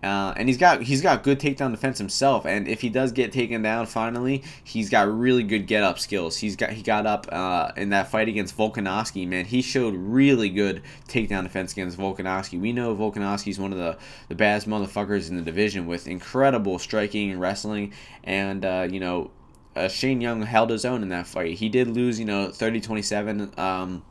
uh, 0.05 0.33
and 0.37 0.49
he's 0.49 0.59
got 0.59 0.83
he's 0.83 1.03
got 1.03 1.25
good 1.25 1.41
takedown 1.41 1.73
defense 1.73 1.99
himself. 1.99 2.47
And 2.47 2.69
if 2.69 2.81
he 2.81 2.91
does 2.91 3.11
get 3.11 3.33
taken 3.33 3.63
down 3.63 3.87
finally, 3.87 4.45
he's 4.63 4.91
got 4.91 5.13
really 5.13 5.43
good 5.43 5.67
get 5.67 5.83
up 5.83 5.99
skills. 5.99 6.37
He's 6.37 6.55
got 6.55 6.71
he 6.71 6.83
got 6.83 7.05
up 7.05 7.27
uh, 7.33 7.73
in 7.77 7.89
that 7.89 8.13
fight 8.13 8.29
against 8.29 8.57
Volkanovski. 8.57 9.27
Man, 9.27 9.45
he 9.45 9.61
showed 9.61 9.95
really 9.97 10.51
good 10.51 10.83
takedown 11.09 11.43
defense 11.43 11.73
against 11.73 11.99
Volkanovski. 11.99 12.61
We 12.61 12.73
know 12.73 12.95
Volkanovski's 12.95 13.59
one 13.59 13.73
of 13.73 13.79
the 13.79 13.88
the 14.29 14.35
baddest 14.35 14.69
motherfuckers 14.69 15.31
in 15.31 15.37
the 15.37 15.43
division 15.43 15.87
with 15.87 16.07
incredible 16.09 16.79
striking 16.79 17.31
and 17.31 17.41
wrestling. 17.41 17.93
And, 18.25 18.65
uh, 18.65 18.89
you 18.91 19.01
know, 19.01 19.31
uh, 19.77 19.89
Shane 19.89 20.21
Young 20.21 20.43
held 20.43 20.71
his 20.71 20.85
own 20.85 21.03
in 21.03 21.09
that 21.11 21.27
fight. 21.27 21.59
He 21.59 21.69
did 21.69 21.89
lose, 21.89 22.19
you 22.19 22.25
know, 22.25 22.51
30 22.51 22.81
27. 22.81 23.53
Um, 23.57 24.03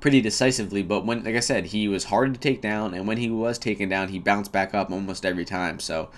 pretty 0.00 0.20
decisively. 0.20 0.82
But 0.82 1.04
when, 1.04 1.24
like 1.24 1.34
I 1.34 1.40
said, 1.40 1.66
he 1.66 1.88
was 1.88 2.04
hard 2.04 2.34
to 2.34 2.40
take 2.40 2.60
down, 2.60 2.94
and 2.94 3.06
when 3.06 3.16
he 3.16 3.30
was 3.30 3.58
taken 3.58 3.88
down, 3.88 4.08
he 4.08 4.18
bounced 4.18 4.52
back 4.52 4.74
up 4.74 4.90
almost 4.90 5.24
every 5.24 5.44
time. 5.44 5.80
So, 5.80 6.10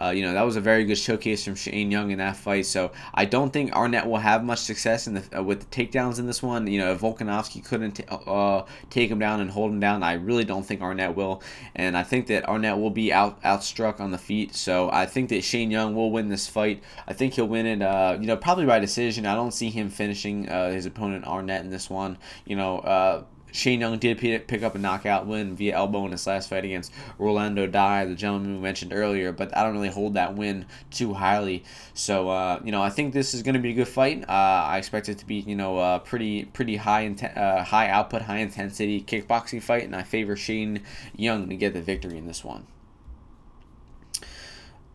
uh, 0.00 0.10
you 0.10 0.22
know, 0.22 0.32
that 0.32 0.42
was 0.42 0.56
a 0.56 0.60
very 0.60 0.84
good 0.84 0.98
showcase 0.98 1.44
from 1.44 1.54
Shane 1.54 1.90
Young 1.90 2.10
in 2.10 2.18
that 2.18 2.36
fight. 2.36 2.66
So 2.66 2.92
I 3.14 3.24
don't 3.24 3.52
think 3.52 3.72
Arnett 3.72 4.06
will 4.06 4.18
have 4.18 4.44
much 4.44 4.60
success 4.60 5.06
in 5.06 5.14
the 5.14 5.38
uh, 5.38 5.42
with 5.42 5.60
the 5.60 5.66
takedowns 5.66 6.18
in 6.18 6.26
this 6.26 6.42
one. 6.42 6.66
You 6.66 6.78
know, 6.80 6.92
if 6.92 7.00
Volkanovski 7.00 7.64
couldn't 7.64 7.92
t- 7.92 8.04
uh, 8.08 8.62
take 8.90 9.10
him 9.10 9.18
down 9.18 9.40
and 9.40 9.50
hold 9.50 9.72
him 9.72 9.80
down, 9.80 10.02
I 10.02 10.14
really 10.14 10.44
don't 10.44 10.64
think 10.64 10.80
Arnett 10.80 11.14
will. 11.14 11.42
And 11.74 11.96
I 11.96 12.02
think 12.02 12.26
that 12.28 12.48
Arnett 12.48 12.78
will 12.78 12.90
be 12.90 13.12
out 13.12 13.42
outstruck 13.42 14.00
on 14.00 14.10
the 14.10 14.18
feet. 14.18 14.54
So 14.54 14.90
I 14.90 15.06
think 15.06 15.28
that 15.30 15.42
Shane 15.42 15.70
Young 15.70 15.94
will 15.94 16.10
win 16.10 16.28
this 16.28 16.46
fight. 16.46 16.82
I 17.06 17.12
think 17.12 17.34
he'll 17.34 17.48
win 17.48 17.66
it. 17.66 17.82
Uh, 17.82 18.16
you 18.20 18.26
know, 18.26 18.36
probably 18.36 18.66
by 18.66 18.78
decision. 18.78 19.26
I 19.26 19.34
don't 19.34 19.52
see 19.52 19.70
him 19.70 19.90
finishing 19.90 20.48
uh, 20.48 20.70
his 20.70 20.86
opponent 20.86 21.26
Arnett 21.26 21.64
in 21.64 21.70
this 21.70 21.90
one. 21.90 22.18
You 22.44 22.56
know. 22.56 23.26
Shane 23.52 23.80
Young 23.80 23.98
did 23.98 24.18
pick 24.18 24.62
up 24.62 24.74
a 24.74 24.78
knockout 24.78 25.26
win 25.26 25.54
via 25.54 25.76
elbow 25.76 26.04
in 26.06 26.12
his 26.12 26.26
last 26.26 26.48
fight 26.48 26.64
against 26.64 26.90
Rolando 27.18 27.66
Dy, 27.66 28.06
the 28.06 28.14
gentleman 28.14 28.56
we 28.56 28.60
mentioned 28.60 28.92
earlier, 28.94 29.30
but 29.30 29.56
I 29.56 29.62
don't 29.62 29.74
really 29.74 29.90
hold 29.90 30.14
that 30.14 30.34
win 30.34 30.64
too 30.90 31.12
highly. 31.12 31.62
So, 31.92 32.30
uh, 32.30 32.60
you 32.64 32.72
know, 32.72 32.82
I 32.82 32.88
think 32.88 33.12
this 33.12 33.34
is 33.34 33.42
going 33.42 33.54
to 33.54 33.60
be 33.60 33.70
a 33.70 33.74
good 33.74 33.88
fight. 33.88 34.24
Uh, 34.28 34.32
I 34.32 34.78
expect 34.78 35.10
it 35.10 35.18
to 35.18 35.26
be, 35.26 35.36
you 35.36 35.54
know, 35.54 35.78
a 35.78 36.00
pretty 36.00 36.46
pretty 36.46 36.76
high 36.76 37.06
inten- 37.06 37.36
uh, 37.36 37.62
high 37.62 37.88
output, 37.88 38.22
high 38.22 38.38
intensity 38.38 39.02
kickboxing 39.02 39.62
fight, 39.62 39.84
and 39.84 39.94
I 39.94 40.02
favor 40.02 40.34
Shane 40.34 40.82
Young 41.14 41.48
to 41.50 41.56
get 41.56 41.74
the 41.74 41.82
victory 41.82 42.16
in 42.16 42.26
this 42.26 42.42
one. 42.42 42.66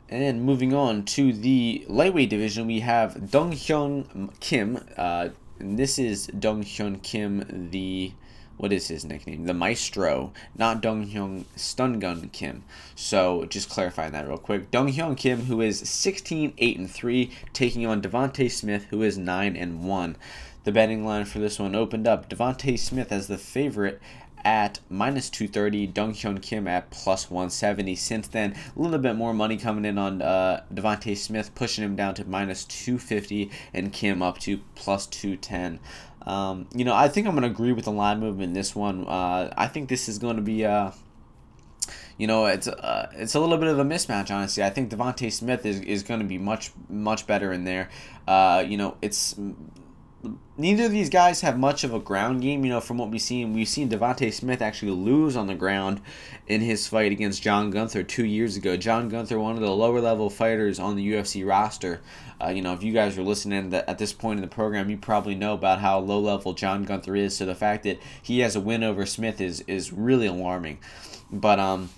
And 0.10 0.42
moving 0.42 0.74
on 0.74 1.04
to 1.04 1.34
the 1.34 1.86
lightweight 1.88 2.30
division, 2.30 2.66
we 2.66 2.80
have 2.80 3.30
Dong 3.30 3.52
Hyun 3.52 4.32
Kim. 4.40 4.80
Uh, 4.96 5.30
this 5.60 6.00
is 6.00 6.28
Dong 6.28 6.64
Hyun 6.64 7.04
Kim, 7.04 7.70
the 7.72 8.14
what 8.58 8.74
is 8.74 8.88
his 8.88 9.06
nickname? 9.06 9.46
The 9.46 9.54
Maestro, 9.54 10.34
not 10.56 10.82
Dong 10.82 11.08
Hyun 11.08 11.46
Stun 11.56 12.00
Gun 12.00 12.30
Kim. 12.30 12.64
So 12.96 13.46
just 13.46 13.70
clarifying 13.70 14.12
that 14.14 14.28
real 14.28 14.38
quick. 14.38 14.72
Dong 14.72 14.92
Hyun 14.92 15.16
Kim, 15.16 15.46
who 15.46 15.62
is 15.62 15.80
16 15.88 16.54
8 16.58 16.78
and 16.78 16.90
3, 16.90 17.32
taking 17.54 17.86
on 17.86 18.02
Devonte 18.02 18.52
Smith, 18.52 18.88
who 18.90 19.04
is 19.04 19.18
9 19.18 19.56
and 19.56 19.88
1. 19.88 20.16
The 20.64 20.72
betting 20.72 21.06
line 21.06 21.26
for 21.26 21.40
this 21.40 21.60
one 21.60 21.76
opened 21.76 22.08
up. 22.08 22.30
Devonte 22.30 22.78
Smith 22.78 23.12
as 23.12 23.28
the 23.28 23.38
favorite 23.38 24.02
at 24.44 24.80
minus 24.90 25.30
230, 25.30 25.88
Dong 25.88 26.14
Kim 26.14 26.68
at 26.68 26.90
plus 26.90 27.30
170. 27.30 27.96
Since 27.96 28.30
then, 28.30 28.56
a 28.76 28.80
little 28.80 28.98
bit 28.98 29.16
more 29.16 29.34
money 29.34 29.58
coming 29.58 29.84
in 29.84 29.98
on 29.98 30.22
uh, 30.22 30.64
Devonte 30.74 31.18
Smith, 31.18 31.54
pushing 31.54 31.84
him 31.84 31.96
down 31.96 32.16
to 32.16 32.26
minus 32.26 32.64
250, 32.66 33.52
and 33.74 33.92
Kim 33.92 34.22
up 34.22 34.38
to 34.40 34.60
plus 34.76 35.06
210. 35.08 35.80
Um, 36.28 36.68
you 36.76 36.84
know, 36.84 36.94
I 36.94 37.08
think 37.08 37.26
I'm 37.26 37.34
going 37.34 37.44
to 37.44 37.50
agree 37.50 37.72
with 37.72 37.86
the 37.86 37.92
line 37.92 38.20
movement 38.20 38.50
in 38.50 38.54
this 38.54 38.76
one. 38.76 39.08
Uh, 39.08 39.52
I 39.58 39.68
think 39.68 39.90
this 39.90 40.08
is 40.08 40.20
going 40.20 40.36
to 40.36 40.42
be. 40.42 40.66
Uh, 40.66 40.92
you 42.18 42.28
know, 42.28 42.48
it's 42.48 42.68
uh, 42.68 43.10
it's 43.14 43.36
a 43.36 43.40
little 43.40 43.58
bit 43.58 43.70
of 43.70 43.80
a 43.80 43.84
mismatch, 43.84 44.30
honestly. 44.30 44.64
I 44.64 44.70
think 44.70 44.92
Devonte 44.92 45.32
Smith 45.32 45.66
is, 45.66 45.80
is 45.82 46.04
going 46.04 46.20
to 46.20 46.26
be 46.26 46.38
much 46.38 46.72
much 46.90 47.28
better 47.28 47.54
in 47.54 47.64
there. 47.64 47.90
Uh, 48.28 48.64
you 48.68 48.76
know, 48.76 48.98
it's 49.02 49.36
neither 50.58 50.86
of 50.86 50.92
these 50.92 51.10
guys 51.10 51.42
have 51.42 51.58
much 51.58 51.84
of 51.84 51.94
a 51.94 52.00
ground 52.00 52.42
game. 52.42 52.64
You 52.64 52.72
know, 52.72 52.82
from 52.82 52.98
what 52.98 53.10
we've 53.10 53.22
seen, 53.22 53.54
we've 53.54 53.68
seen 53.68 53.90
Devonte 53.90 54.34
Smith 54.34 54.62
actually 54.62 54.92
lose 54.92 55.36
on 55.36 55.48
the 55.48 55.56
ground 55.56 56.02
in 56.48 56.62
his 56.62 56.88
fight 56.88 57.12
against 57.12 57.42
John 57.42 57.72
Gunther 57.72 58.04
two 58.04 58.26
years 58.26 58.56
ago. 58.56 58.78
John 58.78 59.10
Gunther, 59.10 59.40
one 59.40 59.56
of 59.56 59.62
the 59.62 59.72
lower 59.72 60.02
level 60.02 60.30
fighters 60.30 60.80
on 60.80 60.96
the 60.96 61.14
UFC 61.14 61.48
roster. 61.48 62.02
Uh, 62.42 62.50
you 62.50 62.62
know, 62.62 62.74
if 62.74 62.84
you 62.84 62.94
guys 62.94 63.18
are 63.18 63.24
listening 63.24 63.74
at 63.74 63.98
this 63.98 64.14
point 64.14 64.38
in 64.38 64.42
the 64.42 64.48
program, 64.48 64.90
you 64.90 64.98
probably 64.98 65.36
know 65.36 65.54
about 65.54 65.80
how 65.80 66.00
low 66.00 66.20
level 66.20 66.54
John 66.54 66.84
Gunther 66.84 67.16
is. 67.16 67.36
So 67.36 67.46
the 67.46 67.56
fact 67.56 67.84
that 67.84 68.00
he 68.22 68.40
has 68.40 68.56
a 68.56 68.60
win 68.60 68.84
over 68.84 69.06
Smith 69.06 69.42
is 69.42 69.62
is 69.62 69.92
really 69.92 70.28
alarming. 70.28 70.80
But 71.32 71.60
um 71.60 71.90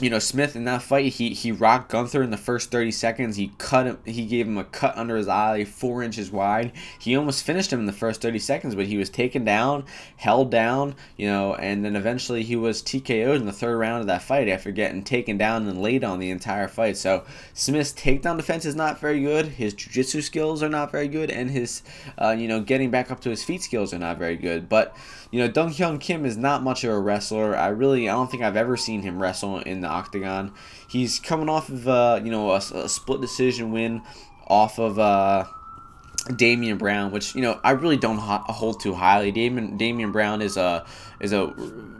you 0.00 0.10
know 0.10 0.18
Smith 0.18 0.56
in 0.56 0.64
that 0.64 0.82
fight 0.82 1.12
he 1.12 1.30
he 1.30 1.52
rocked 1.52 1.90
Gunther 1.90 2.22
in 2.22 2.30
the 2.30 2.36
first 2.36 2.70
30 2.70 2.90
seconds. 2.90 3.36
He 3.36 3.52
cut 3.58 3.86
him 3.86 3.98
he 4.04 4.26
gave 4.26 4.46
him 4.46 4.58
a 4.58 4.64
cut 4.64 4.96
under 4.96 5.16
his 5.16 5.28
eye 5.28 5.64
four 5.64 6.02
inches 6.02 6.32
wide. 6.32 6.72
He 6.98 7.16
almost 7.16 7.44
finished 7.44 7.72
him 7.72 7.80
in 7.80 7.86
the 7.86 7.92
first 7.92 8.20
30 8.20 8.38
seconds 8.40 8.74
but 8.74 8.86
he 8.86 8.96
was 8.96 9.08
taken 9.08 9.44
down 9.44 9.84
held 10.16 10.50
down 10.50 10.96
you 11.16 11.28
know 11.28 11.54
and 11.54 11.84
then 11.84 11.94
eventually 11.94 12.42
he 12.42 12.56
was 12.56 12.82
TKO'd 12.82 13.40
in 13.40 13.46
the 13.46 13.52
third 13.52 13.76
round 13.76 14.00
of 14.00 14.06
that 14.08 14.22
fight 14.22 14.48
after 14.48 14.72
getting 14.72 15.04
taken 15.04 15.38
down 15.38 15.68
and 15.68 15.80
laid 15.80 16.02
on 16.02 16.18
the 16.18 16.30
entire 16.30 16.66
fight. 16.66 16.96
So 16.96 17.24
Smith's 17.52 17.92
takedown 17.92 18.36
defense 18.36 18.64
is 18.64 18.74
not 18.74 19.00
very 19.00 19.20
good. 19.20 19.46
His 19.46 19.74
jiu-jitsu 19.74 20.22
skills 20.22 20.62
are 20.62 20.68
not 20.68 20.90
very 20.90 21.08
good 21.08 21.30
and 21.30 21.50
his 21.50 21.82
uh, 22.18 22.34
you 22.36 22.48
know 22.48 22.60
getting 22.60 22.90
back 22.90 23.12
up 23.12 23.20
to 23.20 23.30
his 23.30 23.44
feet 23.44 23.62
skills 23.62 23.94
are 23.94 23.98
not 23.98 24.18
very 24.18 24.36
good. 24.36 24.68
But 24.68 24.96
you 25.34 25.40
know 25.40 25.48
Dong 25.48 25.70
Hyun 25.70 25.98
Kim 25.98 26.24
is 26.24 26.36
not 26.36 26.62
much 26.62 26.84
of 26.84 26.92
a 26.92 26.98
wrestler 27.00 27.56
I 27.56 27.66
really 27.66 28.08
I 28.08 28.12
don't 28.12 28.30
think 28.30 28.44
I've 28.44 28.54
ever 28.54 28.76
seen 28.76 29.02
him 29.02 29.20
wrestle 29.20 29.58
in 29.58 29.80
the 29.80 29.88
octagon. 29.88 30.52
He's 30.86 31.18
coming 31.18 31.48
off 31.48 31.68
of 31.70 31.88
uh, 31.88 32.20
you 32.22 32.30
know 32.30 32.52
a, 32.52 32.58
a, 32.58 32.88
split 32.88 33.20
decision 33.20 33.72
win 33.72 34.02
off 34.46 34.78
of 34.78 34.96
uh, 34.96 35.46
Damien 36.36 36.78
Brown, 36.78 37.10
which 37.10 37.34
you 37.34 37.40
know 37.40 37.58
I 37.64 37.72
really 37.72 37.96
don't 37.96 38.18
ho- 38.18 38.44
hold 38.46 38.78
too 38.78 38.94
highly. 38.94 39.32
Damien 39.32 39.76
Damien 39.76 40.12
Brown 40.12 40.40
is 40.40 40.56
a 40.56 40.86
is 41.18 41.32
a 41.32 41.52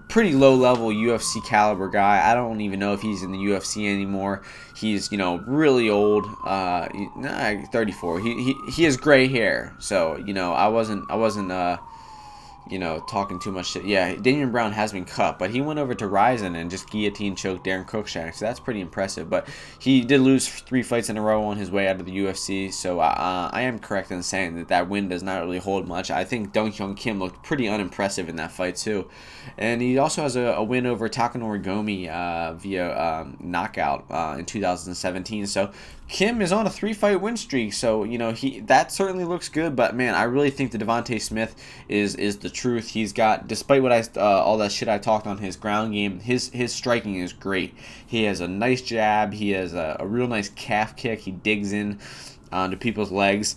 pretty 0.06 0.32
low 0.32 0.54
level 0.54 0.90
UFC 0.90 1.44
caliber 1.44 1.88
guy. 1.88 2.30
I 2.30 2.34
don't 2.34 2.60
even 2.60 2.78
know 2.78 2.92
if 2.92 3.00
he's 3.00 3.24
in 3.24 3.32
the 3.32 3.38
UFC 3.38 3.92
anymore. 3.92 4.42
He's 4.76 5.10
you 5.10 5.18
know 5.18 5.38
really 5.38 5.90
old, 5.90 6.24
uh, 6.44 6.86
34. 7.72 8.20
He, 8.20 8.44
he 8.44 8.70
he 8.70 8.84
has 8.84 8.96
gray 8.96 9.26
hair, 9.26 9.74
so 9.80 10.18
you 10.24 10.34
know 10.34 10.52
I 10.52 10.68
wasn't 10.68 11.10
I 11.10 11.16
wasn't 11.16 11.50
uh 11.50 11.78
you 12.70 12.78
know, 12.78 13.00
talking 13.08 13.38
too 13.38 13.52
much 13.52 13.66
shit. 13.72 13.84
Yeah, 13.84 14.14
Damien 14.14 14.50
Brown 14.50 14.72
has 14.72 14.92
been 14.92 15.04
cut, 15.04 15.38
but 15.38 15.50
he 15.50 15.60
went 15.60 15.78
over 15.78 15.94
to 15.94 16.06
Rizin 16.06 16.54
and 16.54 16.70
just 16.70 16.88
guillotine 16.88 17.36
choked 17.36 17.64
Daron 17.64 17.86
Cruickshank, 17.86 18.34
so 18.34 18.46
that's 18.46 18.58
pretty 18.58 18.80
impressive. 18.80 19.28
But 19.28 19.48
he 19.78 20.00
did 20.00 20.20
lose 20.20 20.48
three 20.48 20.82
fights 20.82 21.10
in 21.10 21.18
a 21.18 21.22
row 21.22 21.44
on 21.44 21.58
his 21.58 21.70
way 21.70 21.88
out 21.88 22.00
of 22.00 22.06
the 22.06 22.16
UFC, 22.16 22.72
so 22.72 23.00
uh, 23.00 23.50
I 23.52 23.62
am 23.62 23.78
correct 23.78 24.10
in 24.10 24.22
saying 24.22 24.56
that 24.56 24.68
that 24.68 24.88
win 24.88 25.08
does 25.08 25.22
not 25.22 25.42
really 25.42 25.58
hold 25.58 25.86
much. 25.86 26.10
I 26.10 26.24
think 26.24 26.52
Dong 26.52 26.72
Hyun 26.72 26.96
Kim 26.96 27.18
looked 27.18 27.42
pretty 27.42 27.68
unimpressive 27.68 28.28
in 28.28 28.36
that 28.36 28.50
fight 28.50 28.76
too, 28.76 29.08
and 29.58 29.82
he 29.82 29.98
also 29.98 30.22
has 30.22 30.36
a, 30.36 30.54
a 30.54 30.62
win 30.62 30.86
over 30.86 31.08
Takanori 31.08 31.62
Gomi 31.62 32.08
uh, 32.08 32.54
via 32.54 32.98
um, 32.98 33.36
knockout 33.40 34.06
uh, 34.10 34.36
in 34.38 34.46
2017. 34.46 35.46
So 35.46 35.70
Kim 36.06 36.42
is 36.42 36.52
on 36.52 36.66
a 36.66 36.70
three 36.70 36.92
fight 36.92 37.20
win 37.20 37.36
streak, 37.36 37.72
so 37.72 38.04
you 38.04 38.18
know 38.18 38.32
he 38.32 38.60
that 38.60 38.92
certainly 38.92 39.24
looks 39.24 39.48
good. 39.48 39.74
But 39.74 39.96
man, 39.96 40.14
I 40.14 40.24
really 40.24 40.50
think 40.50 40.70
the 40.70 40.78
Devonte 40.78 41.20
Smith 41.20 41.56
is 41.88 42.14
is 42.14 42.38
the 42.38 42.50
truth. 42.50 42.88
He's 42.88 43.12
got, 43.12 43.48
despite 43.48 43.82
what 43.82 43.90
I 43.90 44.04
uh, 44.16 44.20
all 44.20 44.58
that 44.58 44.70
shit 44.70 44.88
I 44.88 44.98
talked 44.98 45.26
on 45.26 45.38
his 45.38 45.56
ground 45.56 45.94
game, 45.94 46.20
his 46.20 46.50
his 46.50 46.74
striking 46.74 47.16
is 47.16 47.32
great. 47.32 47.74
He 48.06 48.24
has 48.24 48.40
a 48.40 48.48
nice 48.48 48.82
jab. 48.82 49.32
He 49.32 49.50
has 49.52 49.72
a, 49.72 49.96
a 49.98 50.06
real 50.06 50.28
nice 50.28 50.50
calf 50.50 50.94
kick. 50.94 51.20
He 51.20 51.30
digs 51.30 51.72
in 51.72 51.98
onto 52.52 52.76
people's 52.76 53.10
legs. 53.10 53.56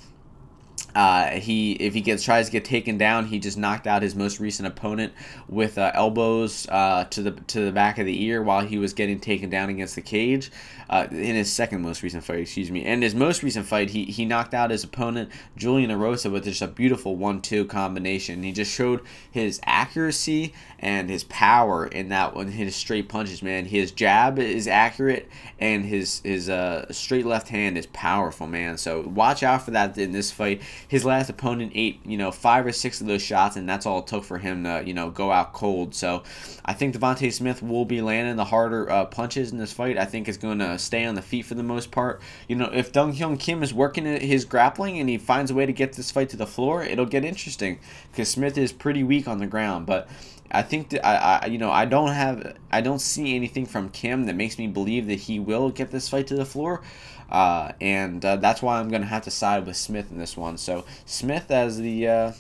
Uh, 0.96 1.32
he 1.32 1.74
if 1.74 1.94
he 1.94 2.02
gets 2.02 2.24
tries 2.24 2.48
to 2.48 2.52
get 2.52 2.66
taken 2.66 2.98
down, 2.98 3.28
he 3.28 3.38
just 3.38 3.56
knocked 3.56 3.86
out 3.86 4.02
his 4.02 4.16
most 4.16 4.40
recent 4.40 4.68
opponent 4.68 5.14
with 5.48 5.78
uh, 5.78 5.92
elbows 5.94 6.68
uh, 6.70 7.04
to 7.12 7.22
the 7.22 7.32
to 7.32 7.66
the 7.66 7.72
back 7.72 8.00
of 8.00 8.08
the 8.08 8.24
ear 8.24 8.42
while 8.42 8.66
he 8.66 8.80
was 8.80 8.94
getting 8.94 9.20
taken 9.20 9.50
down 9.50 9.70
against 9.70 9.94
the 9.94 10.02
cage. 10.02 10.50
Uh, 10.90 11.08
in 11.12 11.36
his 11.36 11.52
second 11.52 11.82
most 11.82 12.04
recent 12.04 12.24
fight, 12.24 12.40
excuse 12.40 12.72
me, 12.72 12.86
and 12.86 13.04
his 13.04 13.16
most 13.16 13.44
recent 13.44 13.66
fight, 13.66 13.90
he 13.90 14.06
he 14.06 14.26
knocked 14.26 14.54
out 14.54 14.72
his 14.72 14.84
opponent 14.84 15.30
Julian 15.56 15.92
Erosa, 15.92 16.32
with 16.32 16.46
just 16.46 16.62
a 16.62 16.68
beautiful 16.68 17.16
one-two 17.16 17.66
combination. 17.66 18.44
He 18.44 18.52
just 18.52 18.74
showed 18.74 19.02
his 19.30 19.60
accuracy 19.64 20.54
and 20.80 21.10
his 21.10 21.24
power 21.26 21.86
in 21.88 22.10
that 22.10 22.36
one. 22.36 22.48
His 22.50 22.76
straight 22.76 23.10
punches, 23.10 23.42
man. 23.42 23.66
His 23.66 23.92
jab 23.92 24.40
is 24.40 24.68
accurate, 24.68 25.30
and 25.60 25.86
his 25.86 26.22
his 26.24 26.50
uh, 26.50 26.92
straight 26.92 27.26
left 27.26 27.50
hand 27.50 27.78
is 27.78 27.86
powerful, 27.88 28.48
man. 28.48 28.78
So 28.78 29.02
watch 29.02 29.44
out 29.44 29.64
for 29.64 29.72
that 29.72 29.98
in 29.98 30.12
this 30.12 30.32
fight 30.32 30.62
his 30.88 31.06
last 31.06 31.30
opponent 31.30 31.72
ate, 31.76 32.00
you 32.06 32.18
know, 32.18 32.32
five 32.32 32.66
or 32.66 32.72
six 32.72 33.02
of 33.02 33.08
those 33.08 33.22
shots, 33.22 33.56
and 33.56 33.68
that's 33.68 33.86
all 33.86 34.00
it 34.00 34.08
took 34.08 34.24
for 34.24 34.38
him 34.38 34.64
to, 34.64 34.84
you 34.86 34.94
know, 34.94 35.10
go 35.10 35.32
out 35.32 35.54
cold. 35.54 35.96
So 35.96 36.24
I 36.66 36.74
think 36.74 36.96
Devonte 36.96 37.32
Smith 37.34 37.62
will 37.62 37.86
be 37.86 38.02
landing 38.02 38.36
the 38.36 38.46
harder 38.46 38.90
uh, 38.90 39.06
punches 39.06 39.52
in 39.52 39.58
this 39.58 39.74
fight. 39.74 39.98
I 39.98 40.06
think 40.06 40.28
it's 40.28 40.38
going 40.38 40.60
to 40.60 40.77
stay 40.78 41.06
on 41.06 41.16
the 41.16 41.22
feet 41.22 41.46
for 41.46 41.56
the 41.56 41.64
most 41.64 41.92
part. 41.92 42.22
You 42.48 42.56
know, 42.56 42.70
if 42.74 42.92
Dong 42.92 43.14
Hyun 43.14 43.40
Kim 43.40 43.64
is 43.64 43.74
working 43.74 44.06
his 44.06 44.46
grappling 44.46 45.00
and 45.00 45.10
he 45.10 45.18
finds 45.18 45.52
a 45.52 45.54
way 45.56 45.66
to 45.66 45.74
get 45.74 45.94
this 45.94 46.12
fight 46.12 46.30
to 46.30 46.38
the 46.38 46.48
floor, 46.48 46.84
it'll 46.84 47.06
get 47.06 47.26
interesting 47.26 47.80
because 48.12 48.30
Smith 48.30 48.58
is 48.58 48.72
pretty 48.72 49.04
weak 49.04 49.28
on 49.28 49.40
the 49.40 49.48
ground. 49.48 49.86
But 49.86 50.08
I 50.52 50.62
think 50.62 50.90
that 50.90 51.06
I, 51.06 51.40
I, 51.44 51.46
you 51.48 51.58
know, 51.58 51.72
I 51.72 51.86
don't 51.86 52.12
have, 52.12 52.58
I 52.72 52.82
don't 52.82 53.00
see 53.00 53.36
anything 53.36 53.66
from 53.66 53.90
Kim 53.90 54.26
that 54.26 54.36
makes 54.36 54.58
me 54.58 54.68
believe 54.68 55.08
that 55.08 55.20
he 55.20 55.40
will 55.40 55.70
get 55.70 55.92
this 55.92 56.08
fight 56.08 56.28
to 56.28 56.36
the 56.36 56.46
floor, 56.46 56.82
uh, 57.30 57.74
and 57.82 58.24
uh, 58.24 58.38
that's 58.38 58.62
why 58.62 58.80
I'm 58.80 58.90
gonna 58.90 59.06
have 59.06 59.24
to 59.24 59.32
side 59.32 59.66
with 59.66 59.76
Smith 59.76 60.10
in 60.12 60.18
this 60.18 60.38
one. 60.38 60.58
So 60.58 60.86
Smith 61.06 61.52
as 61.52 61.78
the, 61.80 62.08
uh, 62.08 62.32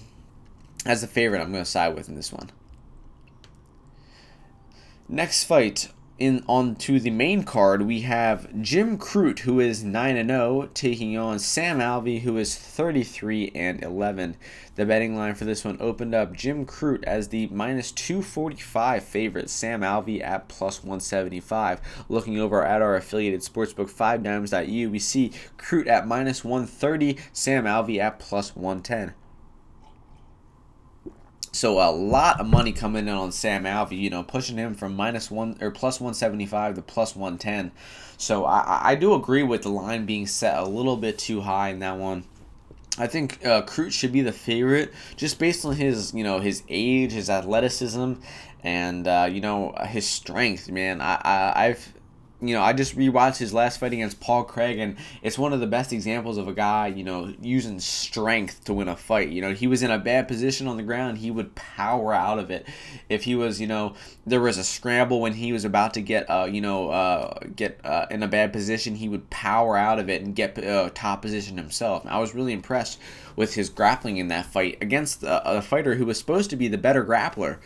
as 0.85 1.01
the 1.01 1.07
favorite, 1.07 1.41
I'm 1.41 1.51
gonna 1.51 1.65
side 1.65 1.95
with 1.95 2.07
in 2.07 2.15
this 2.15 2.31
one. 2.31 2.49
Next 5.09 5.43
fight 5.43 5.89
in 6.19 6.43
onto 6.47 6.99
the 6.99 7.11
main 7.11 7.43
card, 7.43 7.83
we 7.83 8.01
have 8.01 8.61
Jim 8.61 8.97
Crute, 8.97 9.39
who 9.39 9.59
is 9.59 9.83
9 9.83 10.17
and 10.17 10.29
0, 10.29 10.69
taking 10.73 11.17
on 11.17 11.37
Sam 11.37 11.79
Alvey, 11.79 12.21
who 12.21 12.37
is 12.37 12.55
33 12.55 13.51
and 13.53 13.83
11. 13.83 14.35
The 14.75 14.85
betting 14.85 15.15
line 15.15 15.35
for 15.35 15.45
this 15.45 15.63
one 15.63 15.77
opened 15.79 16.15
up 16.15 16.33
Jim 16.33 16.65
Crute 16.65 17.03
as 17.03 17.27
the 17.27 17.47
minus 17.47 17.91
245 17.91 19.03
favorite, 19.03 19.49
Sam 19.49 19.81
Alvey 19.81 20.23
at 20.23 20.47
plus 20.47 20.83
175. 20.83 21.81
Looking 22.09 22.39
over 22.39 22.65
at 22.65 22.81
our 22.81 22.95
affiliated 22.95 23.41
sportsbook 23.41 23.91
5dimes.eu, 23.91 24.89
we 24.89 24.99
see 24.99 25.31
Crute 25.57 25.87
at 25.87 26.07
minus 26.07 26.43
130, 26.43 27.17
Sam 27.31 27.65
Alvey 27.65 27.99
at 27.99 28.19
plus 28.19 28.55
110. 28.55 29.13
So 31.51 31.79
a 31.79 31.91
lot 31.91 32.39
of 32.39 32.47
money 32.47 32.71
coming 32.71 33.07
in 33.07 33.13
on 33.13 33.31
Sam 33.31 33.63
Alvey, 33.63 33.97
you 33.97 34.09
know, 34.09 34.23
pushing 34.23 34.57
him 34.57 34.75
from 34.75 34.95
minus 34.95 35.31
one 35.31 35.57
or 35.61 35.71
plus 35.71 35.99
175 35.99 36.75
to 36.75 36.81
plus 36.81 37.15
110. 37.15 37.71
So 38.17 38.45
I, 38.45 38.91
I 38.91 38.95
do 38.95 39.13
agree 39.13 39.43
with 39.43 39.63
the 39.63 39.69
line 39.69 40.05
being 40.05 40.27
set 40.27 40.57
a 40.57 40.65
little 40.65 40.97
bit 40.97 41.17
too 41.17 41.41
high 41.41 41.69
in 41.69 41.79
that 41.79 41.97
one. 41.97 42.25
I 42.99 43.07
think 43.07 43.45
uh, 43.45 43.61
Crute 43.61 43.91
should 43.91 44.11
be 44.11 44.21
the 44.21 44.31
favorite 44.31 44.91
just 45.15 45.37
based 45.37 45.63
on 45.65 45.75
his, 45.75 46.13
you 46.13 46.23
know, 46.23 46.39
his 46.39 46.63
age, 46.67 47.11
his 47.11 47.29
athleticism, 47.29 48.13
and 48.63 49.07
uh, 49.07 49.27
you 49.31 49.39
know 49.39 49.73
his 49.87 50.07
strength. 50.07 50.69
Man, 50.69 50.99
I, 51.01 51.21
I 51.23 51.65
I've 51.65 51.93
you 52.39 52.53
know, 52.53 52.61
I 52.61 52.73
just 52.73 52.95
rewatched 52.95 53.37
his 53.37 53.51
last 53.51 53.79
fight 53.79 53.93
against 53.93 54.19
Paul 54.19 54.43
Craig, 54.43 54.77
and 54.77 54.97
it's 55.23 55.39
one 55.39 55.53
of 55.53 55.59
the 55.59 55.65
best 55.65 55.91
examples 55.91 56.37
of 56.37 56.47
a 56.47 56.53
guy, 56.53 56.87
you 56.87 57.03
know, 57.03 57.33
using 57.41 57.79
strength 57.79 58.63
to 58.65 58.73
win 58.73 58.87
a 58.87 58.95
fight. 58.95 59.29
You 59.29 59.41
know, 59.41 59.53
he 59.53 59.65
was 59.65 59.81
in 59.81 59.89
a 59.89 59.97
bad 59.97 60.27
position 60.27 60.67
on 60.67 60.77
the 60.77 60.83
ground, 60.83 61.17
he 61.17 61.31
would 61.31 61.55
power 61.55 62.13
out 62.13 62.37
of 62.37 62.51
it. 62.51 62.67
If 63.09 63.23
he 63.23 63.35
was, 63.35 63.59
you 63.59 63.65
know, 63.65 63.95
there 64.25 64.39
was 64.39 64.59
a 64.59 64.63
scramble 64.63 65.19
when 65.19 65.33
he 65.33 65.51
was 65.51 65.65
about 65.65 65.95
to 65.95 66.01
get, 66.01 66.29
uh, 66.29 66.47
you 66.49 66.61
know, 66.61 66.89
uh, 66.89 67.39
get 67.55 67.79
uh, 67.83 68.05
in 68.11 68.21
a 68.21 68.27
bad 68.27 68.53
position, 68.53 68.95
he 68.95 69.09
would 69.09 69.29
power 69.31 69.75
out 69.75 69.97
of 69.97 70.07
it 70.07 70.21
and 70.21 70.35
get 70.35 70.63
uh, 70.63 70.91
top 70.93 71.23
position 71.23 71.57
himself. 71.57 72.05
I 72.05 72.19
was 72.19 72.35
really 72.35 72.53
impressed 72.53 72.99
with 73.35 73.55
his 73.55 73.69
grappling 73.69 74.17
in 74.17 74.27
that 74.27 74.45
fight 74.45 74.77
against 74.79 75.23
a, 75.23 75.57
a 75.57 75.61
fighter 75.61 75.95
who 75.95 76.05
was 76.05 76.19
supposed 76.19 76.51
to 76.51 76.55
be 76.55 76.67
the 76.67 76.77
better 76.77 77.03
grappler. 77.03 77.57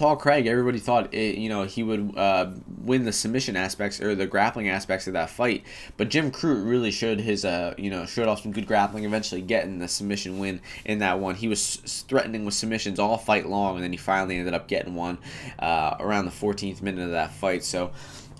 Paul 0.00 0.16
Craig, 0.16 0.46
everybody 0.46 0.78
thought 0.78 1.12
it, 1.12 1.36
you 1.36 1.50
know 1.50 1.64
he 1.64 1.82
would 1.82 2.16
uh, 2.16 2.52
win 2.78 3.04
the 3.04 3.12
submission 3.12 3.54
aspects 3.54 4.00
or 4.00 4.14
the 4.14 4.26
grappling 4.26 4.70
aspects 4.70 5.06
of 5.06 5.12
that 5.12 5.28
fight, 5.28 5.62
but 5.98 6.08
Jim 6.08 6.30
Crute 6.30 6.66
really 6.66 6.90
showed 6.90 7.20
his 7.20 7.44
uh, 7.44 7.74
you 7.76 7.90
know 7.90 8.06
showed 8.06 8.26
off 8.26 8.40
some 8.40 8.50
good 8.50 8.66
grappling, 8.66 9.04
eventually 9.04 9.42
getting 9.42 9.78
the 9.78 9.86
submission 9.86 10.38
win 10.38 10.62
in 10.86 11.00
that 11.00 11.20
one. 11.20 11.34
He 11.34 11.48
was 11.48 11.76
threatening 12.08 12.46
with 12.46 12.54
submissions 12.54 12.98
all 12.98 13.18
fight 13.18 13.46
long, 13.46 13.74
and 13.74 13.84
then 13.84 13.90
he 13.90 13.98
finally 13.98 14.38
ended 14.38 14.54
up 14.54 14.68
getting 14.68 14.94
one 14.94 15.18
uh, 15.58 15.96
around 16.00 16.24
the 16.24 16.30
14th 16.30 16.80
minute 16.80 17.04
of 17.04 17.10
that 17.10 17.32
fight. 17.32 17.62
So. 17.62 17.92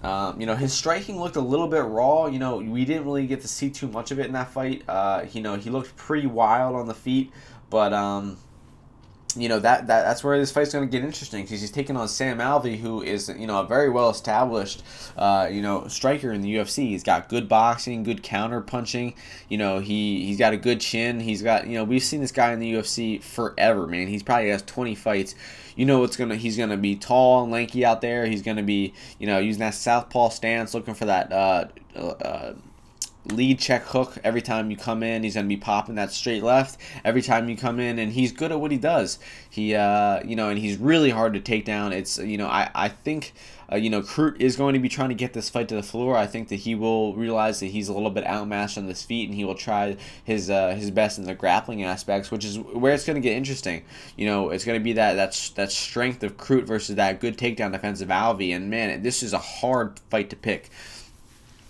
Um, 0.03 0.40
you 0.40 0.46
know 0.46 0.57
his 0.57 0.73
striking 0.73 1.20
looked 1.20 1.37
a 1.37 1.42
little 1.42 1.68
bit 1.68 1.85
raw. 1.85 2.25
You 2.25 2.38
know 2.38 2.57
we 2.57 2.87
didn't 2.87 3.05
really 3.05 3.27
get 3.27 3.42
to 3.42 3.49
see 3.49 3.68
too 3.68 3.87
much 3.87 4.11
of 4.12 4.18
it 4.18 4.25
in 4.25 4.33
that 4.33 4.51
fight. 4.51 4.83
Uh, 4.88 5.27
you 5.31 5.42
know 5.42 5.57
he 5.57 5.68
looked 5.68 5.94
pretty 5.94 6.27
wild 6.27 6.75
on 6.75 6.87
the 6.87 6.94
feet, 6.94 7.31
but 7.68 7.92
um, 7.92 8.38
you 9.37 9.49
know 9.49 9.59
that, 9.59 9.87
that 9.87 10.03
that's 10.03 10.25
where 10.25 10.38
this 10.38 10.51
fight's 10.51 10.73
going 10.73 10.88
to 10.88 10.90
get 10.90 11.05
interesting 11.05 11.43
because 11.43 11.61
he's 11.61 11.71
taking 11.71 11.97
on 11.97 12.09
Sam 12.09 12.38
Alvey, 12.38 12.79
who 12.79 13.03
is 13.03 13.29
you 13.29 13.47
know 13.47 13.61
a 13.61 13.66
very 13.66 13.88
well 13.88 14.11
established 14.11 14.83
uh, 15.16 15.49
you 15.51 15.62
know 15.62 15.87
striker 15.88 16.33
in 16.33 16.40
the 16.40 16.57
UFC. 16.57 16.88
He's 16.88 17.03
got 17.03 17.29
good 17.29 17.49
boxing, 17.49 18.03
good 18.03 18.23
counter 18.23 18.61
punching. 18.61 19.14
You 19.49 19.59
know 19.59 19.79
he 19.79 20.25
he's 20.27 20.38
got 20.38 20.53
a 20.53 20.57
good 20.57 20.81
chin. 20.81 21.21
He's 21.21 21.43
got 21.43 21.66
you 21.66 21.75
know 21.75 21.85
we've 21.85 22.03
seen 22.03 22.21
this 22.21 22.33
guy 22.33 22.53
in 22.53 22.59
the 22.59 22.75
UFC 22.75 23.23
forever, 23.23 23.87
man. 23.87 24.09
He's 24.09 24.23
probably 24.23 24.51
has 24.51 24.62
twenty 24.62 24.95
fights. 24.95 25.35
You 25.77 25.87
know 25.87 26.01
what's 26.01 26.16
gonna 26.16 26.37
he's 26.37 26.57
gonna 26.57 26.77
be 26.77 26.97
tall 26.97 27.43
and 27.43 27.53
lanky 27.53 27.85
out 27.85 28.01
there. 28.01 28.27
He's 28.27 28.43
gonna 28.43 28.62
be 28.62 28.95
you 29.19 29.27
know 29.27 29.38
using 29.38 29.61
that 29.61 29.75
southpaw 29.75 30.31
stance, 30.31 30.75
looking 30.75 30.95
for 30.95 31.07
that. 31.07 31.33
Uh, 31.33 31.69
uh, 31.97 32.55
lead 33.26 33.59
check 33.59 33.83
hook 33.85 34.18
every 34.24 34.42
time 34.42 34.70
you 34.70 34.76
come 34.76 35.02
in. 35.02 35.22
He's 35.22 35.35
going 35.35 35.46
to 35.46 35.48
be 35.48 35.61
popping 35.61 35.96
that 35.96 36.12
straight 36.12 36.42
left 36.42 36.80
every 37.04 37.22
time 37.22 37.48
you 37.48 37.56
come 37.56 37.78
in, 37.78 37.98
and 37.98 38.12
he's 38.12 38.33
good 38.33 38.52
at 38.52 38.61
what 38.61 38.70
he 38.70 38.78
does. 38.78 39.18
He, 39.48 39.74
uh, 39.74 40.22
you 40.24 40.37
know, 40.37 40.48
and 40.48 40.59
he's 40.59 40.78
really 40.78 41.11
hard 41.11 41.35
to 41.35 41.40
take 41.40 41.64
down. 41.64 41.92
It's, 41.92 42.18
you 42.18 42.38
know, 42.38 42.48
I, 42.48 42.70
I 42.74 42.88
think. 42.88 43.33
Uh, 43.72 43.76
you 43.76 43.88
know, 43.88 44.02
Crute 44.02 44.40
is 44.40 44.56
going 44.56 44.74
to 44.74 44.80
be 44.80 44.88
trying 44.88 45.11
to 45.11 45.14
get 45.14 45.33
this 45.33 45.48
fight 45.48 45.68
to 45.68 45.76
the 45.76 45.83
floor. 45.85 46.16
I 46.16 46.26
think 46.26 46.48
that 46.48 46.56
he 46.56 46.74
will 46.74 47.14
realize 47.14 47.61
that 47.61 47.66
he's 47.66 47.88
a 47.88 47.92
little 47.92 48.11
bit 48.11 48.26
outmatched 48.26 48.76
on 48.76 48.88
his 48.88 49.04
feet, 49.04 49.28
and 49.28 49.35
he 49.37 49.44
will 49.44 49.54
try 49.54 49.96
his 50.24 50.50
uh, 50.50 50.74
his 50.74 50.90
best 50.90 51.18
in 51.18 51.24
the 51.24 51.37
grappling 51.37 51.85
aspects, 51.85 52.33
which 52.33 52.44
is 52.44 52.59
where 52.59 52.92
it's 52.92 53.04
going 53.04 53.14
to 53.14 53.20
get 53.20 53.37
interesting. 53.37 53.85
You 54.16 54.26
know, 54.26 54.50
it's 54.50 54.64
going 54.64 54.76
to 54.76 54.83
be 54.83 54.94
that 54.94 55.14
that 55.14 55.52
that 55.54 55.70
strength 55.70 56.24
of 56.24 56.37
Crute 56.37 56.66
versus 56.66 56.96
that 56.96 57.20
good 57.20 57.38
takedown 57.38 57.70
defense 57.70 58.00
of 58.00 58.09
Alvey, 58.09 58.56
and 58.56 58.70
man, 58.70 59.02
this 59.02 59.22
is 59.22 59.33
a 59.33 59.38
hard 59.38 60.00
fight 60.11 60.30
to 60.30 60.37
pick 60.37 60.68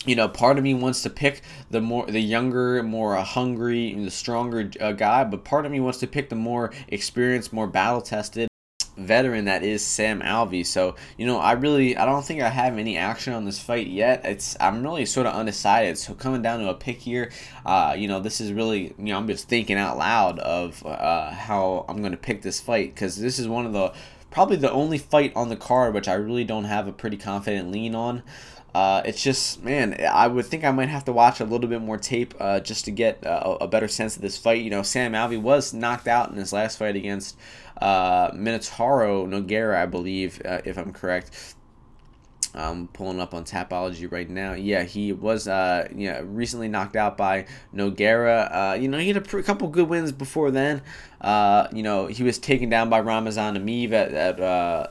you 0.07 0.17
know, 0.17 0.29
part 0.29 0.57
of 0.57 0.65
me 0.65 0.73
wants 0.73 1.03
to 1.03 1.11
pick 1.11 1.43
the 1.71 1.81
more 1.81 2.07
the 2.07 2.21
younger, 2.21 2.83
more 2.83 3.17
hungry, 3.17 3.95
the 3.95 4.11
stronger 4.11 4.71
uh, 4.81 4.93
guy, 4.93 5.25
but 5.25 5.45
part 5.45 5.67
of 5.67 5.73
me 5.73 5.81
wants 5.81 5.99
to 5.99 6.07
pick 6.07 6.31
the 6.31 6.37
more 6.37 6.73
experienced, 6.89 7.53
more 7.53 7.67
battle 7.67 8.01
tested 8.01 8.51
veteran 9.01 9.47
that 9.47 9.63
is 9.63 9.85
Sam 9.85 10.21
Alvey. 10.21 10.65
So, 10.65 10.97
you 11.17 11.27
know, 11.27 11.39
I 11.39 11.53
really 11.53 11.97
I 11.97 12.05
don't 12.05 12.25
think 12.25 12.43
I 12.43 12.49
have 12.49 12.79
any 12.79 12.97
action 12.97 13.33
on 13.33 13.45
this 13.45 13.59
fight 13.59 13.87
yet. 13.87 14.25
It's 14.25 14.57
I'm 14.61 14.83
really 14.83 15.07
sort 15.07 15.27
of 15.27 15.35
undecided. 15.35 15.99
So 15.99 16.15
coming 16.15 16.43
down 16.43 16.61
to 16.61 16.69
a 16.69 16.75
pick 16.75 16.99
here, 16.99 17.31
uh, 17.65 17.95
you 17.97 18.09
know, 18.09 18.21
this 18.21 18.41
is 18.41 18.53
really 18.53 18.95
you 18.99 19.07
know 19.07 19.17
I'm 19.17 19.27
just 19.27 19.49
thinking 19.49 19.77
out 19.77 19.99
loud 19.99 20.39
of 20.39 20.85
uh, 20.85 21.31
how 21.31 21.85
I'm 21.89 22.01
going 22.01 22.13
to 22.13 22.19
pick 22.19 22.43
this 22.43 22.61
fight 22.61 22.95
because 22.95 23.17
this 23.17 23.39
is 23.39 23.49
one 23.49 23.67
of 23.67 23.73
the 23.73 23.93
probably 24.31 24.57
the 24.57 24.71
only 24.71 24.99
fight 24.99 25.33
on 25.35 25.49
the 25.49 25.57
card 25.57 25.93
which 25.93 26.07
I 26.07 26.15
really 26.15 26.45
don't 26.45 26.65
have 26.65 26.87
a 26.87 26.93
pretty 26.93 27.17
confident 27.17 27.71
lean 27.71 27.95
on. 27.95 28.23
Uh, 28.75 29.03
it's 29.05 29.23
just, 29.23 29.63
man, 29.63 29.97
I 30.01 30.27
would 30.27 30.47
think 30.47 30.65
I 30.65 30.71
might 30.71 30.89
have 30.89 31.05
to 31.07 31.13
watch 31.13 31.41
a 31.41 31.45
little 31.45 31.69
bit 31.69 31.81
more 31.81 31.99
tape 31.99 32.35
uh, 32.39 32.61
just 32.61 32.85
to 32.85 32.91
get 32.91 33.27
uh, 33.27 33.59
a 33.61 33.69
better 33.69 33.89
sense 33.89 34.17
of 34.17 34.23
this 34.23 34.39
fight. 34.39 34.63
You 34.63 34.71
know, 34.71 34.83
Sam 34.83 35.13
Alvey 35.13 35.41
was 35.41 35.73
knocked 35.73 36.09
out 36.09 36.31
in 36.31 36.37
his 36.37 36.53
last 36.53 36.79
fight 36.79 36.97
against 36.97 37.37
uh, 37.81 38.31
Minotauro 38.31 39.27
Nogueira, 39.27 39.77
I 39.77 39.87
believe, 39.87 40.41
uh, 40.45 40.61
if 40.65 40.77
I'm 40.77 40.93
correct. 40.93 41.55
I'm 42.55 42.89
pulling 42.89 43.21
up 43.21 43.33
on 43.33 43.45
Tapology 43.45 44.11
right 44.11 44.29
now. 44.29 44.55
Yeah, 44.55 44.83
he 44.83 45.13
was 45.13 45.47
uh, 45.47 45.87
know, 45.93 46.23
recently 46.23 46.69
knocked 46.69 46.97
out 46.97 47.17
by 47.17 47.47
Nogueira. 47.75 48.49
Uh, 48.51 48.75
you 48.75 48.89
know, 48.89 48.99
he 48.99 49.09
had 49.09 49.17
a 49.19 49.21
pr- 49.21 49.41
couple 49.43 49.69
good 49.69 49.89
wins 49.89 50.11
before 50.11 50.51
then. 50.51 50.83
Uh, 51.21 51.69
you 51.73 51.83
know, 51.83 52.07
he 52.07 52.23
was 52.25 52.39
taken 52.39 52.69
down 52.69 52.91
by 52.91 52.99
Ramazan 52.99 53.57
Emeev 53.57 53.93
at, 53.93 54.13
at 54.13 54.41
uh, 54.41 54.89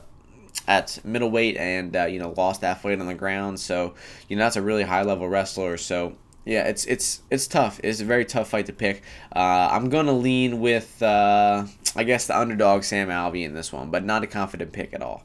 at 0.66 1.00
middleweight 1.04 1.56
and 1.56 1.96
uh, 1.96 2.04
you 2.04 2.18
know 2.18 2.34
lost 2.36 2.60
that 2.60 2.80
fight 2.82 3.00
on 3.00 3.06
the 3.06 3.14
ground. 3.14 3.60
So 3.60 3.94
you 4.28 4.36
know 4.36 4.44
that's 4.44 4.56
a 4.56 4.62
really 4.62 4.84
high 4.84 5.02
level 5.02 5.28
wrestler. 5.28 5.76
So 5.76 6.16
yeah, 6.44 6.66
it's 6.66 6.84
it's 6.86 7.22
it's 7.30 7.46
tough. 7.46 7.80
It's 7.82 8.00
a 8.00 8.04
very 8.04 8.24
tough 8.24 8.50
fight 8.50 8.66
to 8.66 8.72
pick. 8.72 9.02
Uh, 9.34 9.68
I'm 9.70 9.88
gonna 9.88 10.12
lean 10.12 10.60
with 10.60 11.02
uh, 11.02 11.66
I 11.94 12.04
guess 12.04 12.26
the 12.26 12.38
underdog 12.38 12.84
Sam 12.84 13.08
Alvey 13.08 13.44
in 13.44 13.54
this 13.54 13.72
one, 13.72 13.90
but 13.90 14.04
not 14.04 14.22
a 14.22 14.26
confident 14.26 14.72
pick 14.72 14.94
at 14.94 15.02
all. 15.02 15.22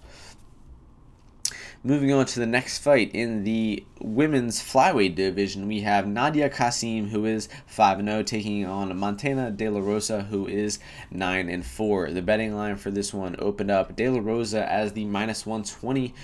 Moving 1.85 2.11
on 2.11 2.25
to 2.25 2.39
the 2.39 2.47
next 2.47 2.79
fight 2.79 3.11
in 3.13 3.43
the 3.43 3.85
women's 3.99 4.59
flyweight 4.59 5.13
division, 5.13 5.67
we 5.67 5.81
have 5.81 6.07
Nadia 6.07 6.49
Kassem, 6.49 7.09
who 7.09 7.25
is 7.25 7.47
5 7.67 8.03
0, 8.03 8.23
taking 8.23 8.65
on 8.65 8.97
Montana 8.97 9.51
De 9.51 9.69
La 9.69 9.79
Rosa, 9.79 10.23
who 10.23 10.47
is 10.47 10.79
9 11.11 11.47
and 11.47 11.63
4. 11.63 12.09
The 12.09 12.23
betting 12.23 12.55
line 12.55 12.77
for 12.77 12.89
this 12.89 13.13
one 13.13 13.35
opened 13.37 13.69
up 13.69 13.95
De 13.95 14.09
La 14.09 14.19
Rosa 14.19 14.67
as 14.67 14.93
the 14.93 15.05
minus 15.05 15.45
120 15.45 16.15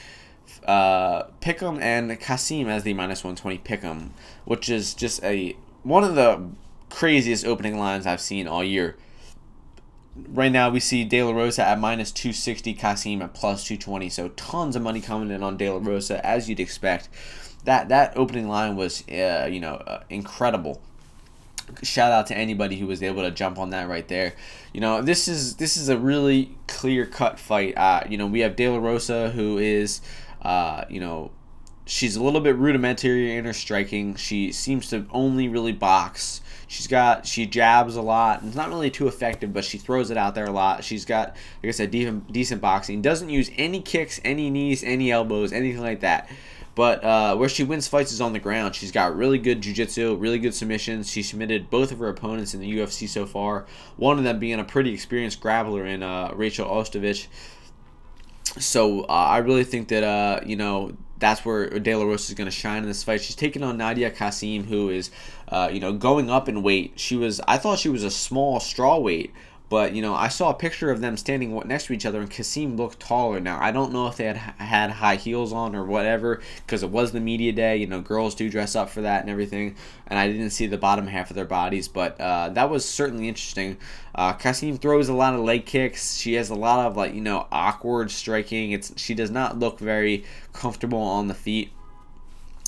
uh, 0.65 1.25
pick'em 1.41 1.79
and 1.79 2.09
Kassem 2.19 2.65
as 2.65 2.81
the 2.81 2.95
minus 2.95 3.23
120 3.23 3.59
pick'em, 3.59 4.09
which 4.45 4.67
is 4.67 4.95
just 4.95 5.23
a 5.23 5.55
one 5.83 6.03
of 6.03 6.15
the 6.15 6.43
craziest 6.89 7.45
opening 7.45 7.77
lines 7.77 8.07
I've 8.07 8.19
seen 8.19 8.47
all 8.47 8.63
year 8.63 8.95
right 10.15 10.51
now 10.51 10.69
we 10.69 10.79
see 10.79 11.03
De 11.03 11.21
La 11.23 11.31
Rosa 11.31 11.65
at 11.65 11.79
minus 11.79 12.11
260, 12.11 12.75
Kassem 12.75 13.21
at 13.21 13.33
plus 13.33 13.63
220. 13.63 14.09
So 14.09 14.29
tons 14.29 14.75
of 14.75 14.81
money 14.81 15.01
coming 15.01 15.31
in 15.31 15.43
on 15.43 15.57
De 15.57 15.69
La 15.69 15.79
Rosa, 15.81 16.25
as 16.25 16.49
you'd 16.49 16.59
expect. 16.59 17.09
That 17.63 17.89
that 17.89 18.13
opening 18.15 18.47
line 18.47 18.75
was, 18.75 19.07
uh, 19.07 19.47
you 19.51 19.59
know, 19.59 19.75
uh, 19.75 20.03
incredible. 20.09 20.81
shout 21.83 22.11
out 22.11 22.27
to 22.27 22.37
anybody 22.37 22.77
who 22.77 22.87
was 22.87 23.01
able 23.01 23.21
to 23.21 23.31
jump 23.31 23.57
on 23.57 23.69
that 23.69 23.87
right 23.87 24.07
there. 24.07 24.33
You 24.73 24.81
know, 24.81 25.01
this 25.01 25.27
is 25.27 25.55
this 25.57 25.77
is 25.77 25.89
a 25.89 25.97
really 25.97 26.55
clear 26.67 27.05
cut 27.05 27.39
fight. 27.39 27.77
Uh, 27.77 28.03
you 28.09 28.17
know, 28.17 28.27
we 28.27 28.41
have 28.41 28.55
De 28.55 28.67
La 28.67 28.77
Rosa 28.77 29.29
who 29.29 29.57
is, 29.57 30.01
uh, 30.41 30.85
you 30.89 30.99
know, 30.99 31.31
she's 31.85 32.15
a 32.15 32.23
little 32.23 32.41
bit 32.41 32.55
rudimentary 32.55 33.35
in 33.35 33.45
her 33.45 33.53
striking. 33.53 34.15
She 34.15 34.51
seems 34.51 34.89
to 34.89 35.05
only 35.11 35.47
really 35.47 35.73
box. 35.73 36.41
She's 36.71 36.87
got 36.87 37.25
she 37.25 37.45
jabs 37.45 37.97
a 37.97 38.01
lot. 38.01 38.43
It's 38.45 38.55
not 38.55 38.69
really 38.69 38.89
too 38.89 39.09
effective, 39.09 39.51
but 39.51 39.65
she 39.65 39.77
throws 39.77 40.09
it 40.09 40.15
out 40.15 40.35
there 40.35 40.45
a 40.45 40.51
lot. 40.51 40.85
She's 40.85 41.03
got, 41.03 41.35
like 41.61 41.67
I 41.67 41.71
said, 41.71 41.91
decent, 41.91 42.31
decent 42.31 42.61
boxing. 42.61 43.01
Doesn't 43.01 43.29
use 43.29 43.51
any 43.57 43.81
kicks, 43.81 44.21
any 44.23 44.49
knees, 44.49 44.81
any 44.81 45.11
elbows, 45.11 45.51
anything 45.51 45.81
like 45.81 45.99
that. 45.99 46.29
But 46.73 47.03
uh, 47.03 47.35
where 47.35 47.49
she 47.49 47.65
wins 47.65 47.89
fights 47.89 48.13
is 48.13 48.21
on 48.21 48.31
the 48.31 48.39
ground. 48.39 48.73
She's 48.73 48.93
got 48.93 49.17
really 49.17 49.37
good 49.37 49.59
jiu-jitsu, 49.59 50.15
really 50.15 50.39
good 50.39 50.53
submissions. 50.53 51.11
She 51.11 51.23
submitted 51.23 51.69
both 51.69 51.91
of 51.91 51.99
her 51.99 52.07
opponents 52.07 52.53
in 52.53 52.61
the 52.61 52.77
UFC 52.77 53.05
so 53.09 53.25
far. 53.25 53.65
One 53.97 54.17
of 54.17 54.23
them 54.23 54.39
being 54.39 54.57
a 54.57 54.63
pretty 54.63 54.93
experienced 54.93 55.41
grappler 55.41 55.85
in 55.85 56.01
uh, 56.01 56.31
Rachel 56.33 56.69
Ostovich. 56.69 57.27
So 58.59 59.01
uh, 59.01 59.07
I 59.07 59.39
really 59.39 59.65
think 59.65 59.89
that 59.89 60.05
uh, 60.05 60.39
you 60.45 60.55
know 60.55 60.95
that's 61.21 61.45
where 61.45 61.69
De 61.79 61.95
La 61.95 62.03
Rosa 62.03 62.31
is 62.31 62.35
going 62.35 62.49
to 62.49 62.55
shine 62.55 62.81
in 62.81 62.87
this 62.89 63.03
fight. 63.03 63.21
She's 63.21 63.35
taking 63.35 63.63
on 63.63 63.77
Nadia 63.77 64.11
Kassem, 64.11 64.65
who 64.65 64.89
is, 64.89 65.11
uh, 65.51 65.69
you 65.71 65.79
know, 65.79 65.93
going 65.93 66.29
up 66.29 66.47
in 66.47 66.63
weight. 66.63 66.93
She 66.95 67.15
was, 67.15 67.41
I 67.47 67.57
thought 67.57 67.79
she 67.79 67.89
was 67.89 68.03
a 68.03 68.11
small 68.11 68.59
straw 68.59 68.97
weight, 68.97 69.33
but 69.71 69.93
you 69.93 70.01
know, 70.01 70.13
I 70.13 70.27
saw 70.27 70.49
a 70.49 70.53
picture 70.53 70.91
of 70.91 70.99
them 70.99 71.15
standing 71.15 71.57
next 71.65 71.85
to 71.85 71.93
each 71.93 72.05
other, 72.05 72.19
and 72.19 72.29
Kassem 72.29 72.77
looked 72.77 72.99
taller. 72.99 73.39
Now 73.39 73.57
I 73.61 73.71
don't 73.71 73.93
know 73.93 74.07
if 74.07 74.17
they 74.17 74.25
had 74.25 74.35
had 74.35 74.91
high 74.91 75.15
heels 75.15 75.53
on 75.53 75.77
or 75.77 75.85
whatever, 75.85 76.41
because 76.57 76.83
it 76.83 76.89
was 76.89 77.13
the 77.13 77.21
media 77.21 77.53
day. 77.53 77.77
You 77.77 77.87
know, 77.87 78.01
girls 78.01 78.35
do 78.35 78.49
dress 78.49 78.75
up 78.75 78.89
for 78.89 78.99
that 79.03 79.21
and 79.21 79.29
everything, 79.29 79.77
and 80.07 80.19
I 80.19 80.27
didn't 80.27 80.49
see 80.49 80.67
the 80.67 80.77
bottom 80.77 81.07
half 81.07 81.29
of 81.29 81.37
their 81.37 81.45
bodies, 81.45 81.87
but 81.87 82.19
uh, 82.19 82.49
that 82.49 82.69
was 82.69 82.83
certainly 82.83 83.29
interesting. 83.29 83.77
Uh, 84.13 84.33
Kassem 84.33 84.77
throws 84.77 85.07
a 85.07 85.13
lot 85.13 85.33
of 85.33 85.39
leg 85.39 85.65
kicks. 85.65 86.17
She 86.17 86.33
has 86.33 86.49
a 86.49 86.55
lot 86.55 86.85
of 86.85 86.97
like 86.97 87.13
you 87.13 87.21
know 87.21 87.47
awkward 87.49 88.11
striking. 88.11 88.73
It's 88.73 88.91
she 88.99 89.13
does 89.13 89.31
not 89.31 89.57
look 89.57 89.79
very 89.79 90.25
comfortable 90.51 91.01
on 91.01 91.29
the 91.29 91.33
feet. 91.33 91.71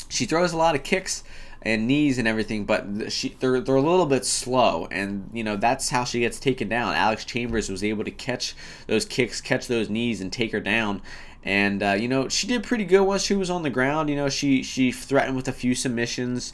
She 0.07 0.23
throws 0.23 0.53
a 0.53 0.57
lot 0.57 0.73
of 0.73 0.83
kicks 0.83 1.25
and 1.63 1.87
knees 1.87 2.17
and 2.17 2.27
everything, 2.27 2.65
but 2.65 3.11
she 3.11 3.35
they're 3.39 3.59
they're 3.61 3.75
a 3.75 3.81
little 3.81 4.05
bit 4.05 4.25
slow, 4.25 4.87
and 4.91 5.29
you 5.33 5.43
know 5.43 5.55
that's 5.55 5.89
how 5.89 6.03
she 6.03 6.19
gets 6.19 6.39
taken 6.39 6.67
down. 6.67 6.93
Alex 6.93 7.25
Chambers 7.25 7.69
was 7.69 7.83
able 7.83 8.03
to 8.03 8.11
catch 8.11 8.53
those 8.87 9.05
kicks, 9.05 9.41
catch 9.41 9.67
those 9.67 9.89
knees, 9.89 10.21
and 10.21 10.31
take 10.31 10.51
her 10.51 10.59
down. 10.59 11.01
And 11.43 11.81
uh, 11.81 11.93
you 11.93 12.07
know 12.07 12.27
she 12.29 12.47
did 12.47 12.63
pretty 12.63 12.85
good 12.85 13.03
once 13.03 13.23
she 13.23 13.35
was 13.35 13.49
on 13.49 13.63
the 13.63 13.69
ground. 13.69 14.09
You 14.09 14.17
know 14.17 14.29
she 14.29 14.61
she 14.61 14.91
threatened 14.91 15.35
with 15.35 15.47
a 15.47 15.53
few 15.53 15.73
submissions. 15.73 16.53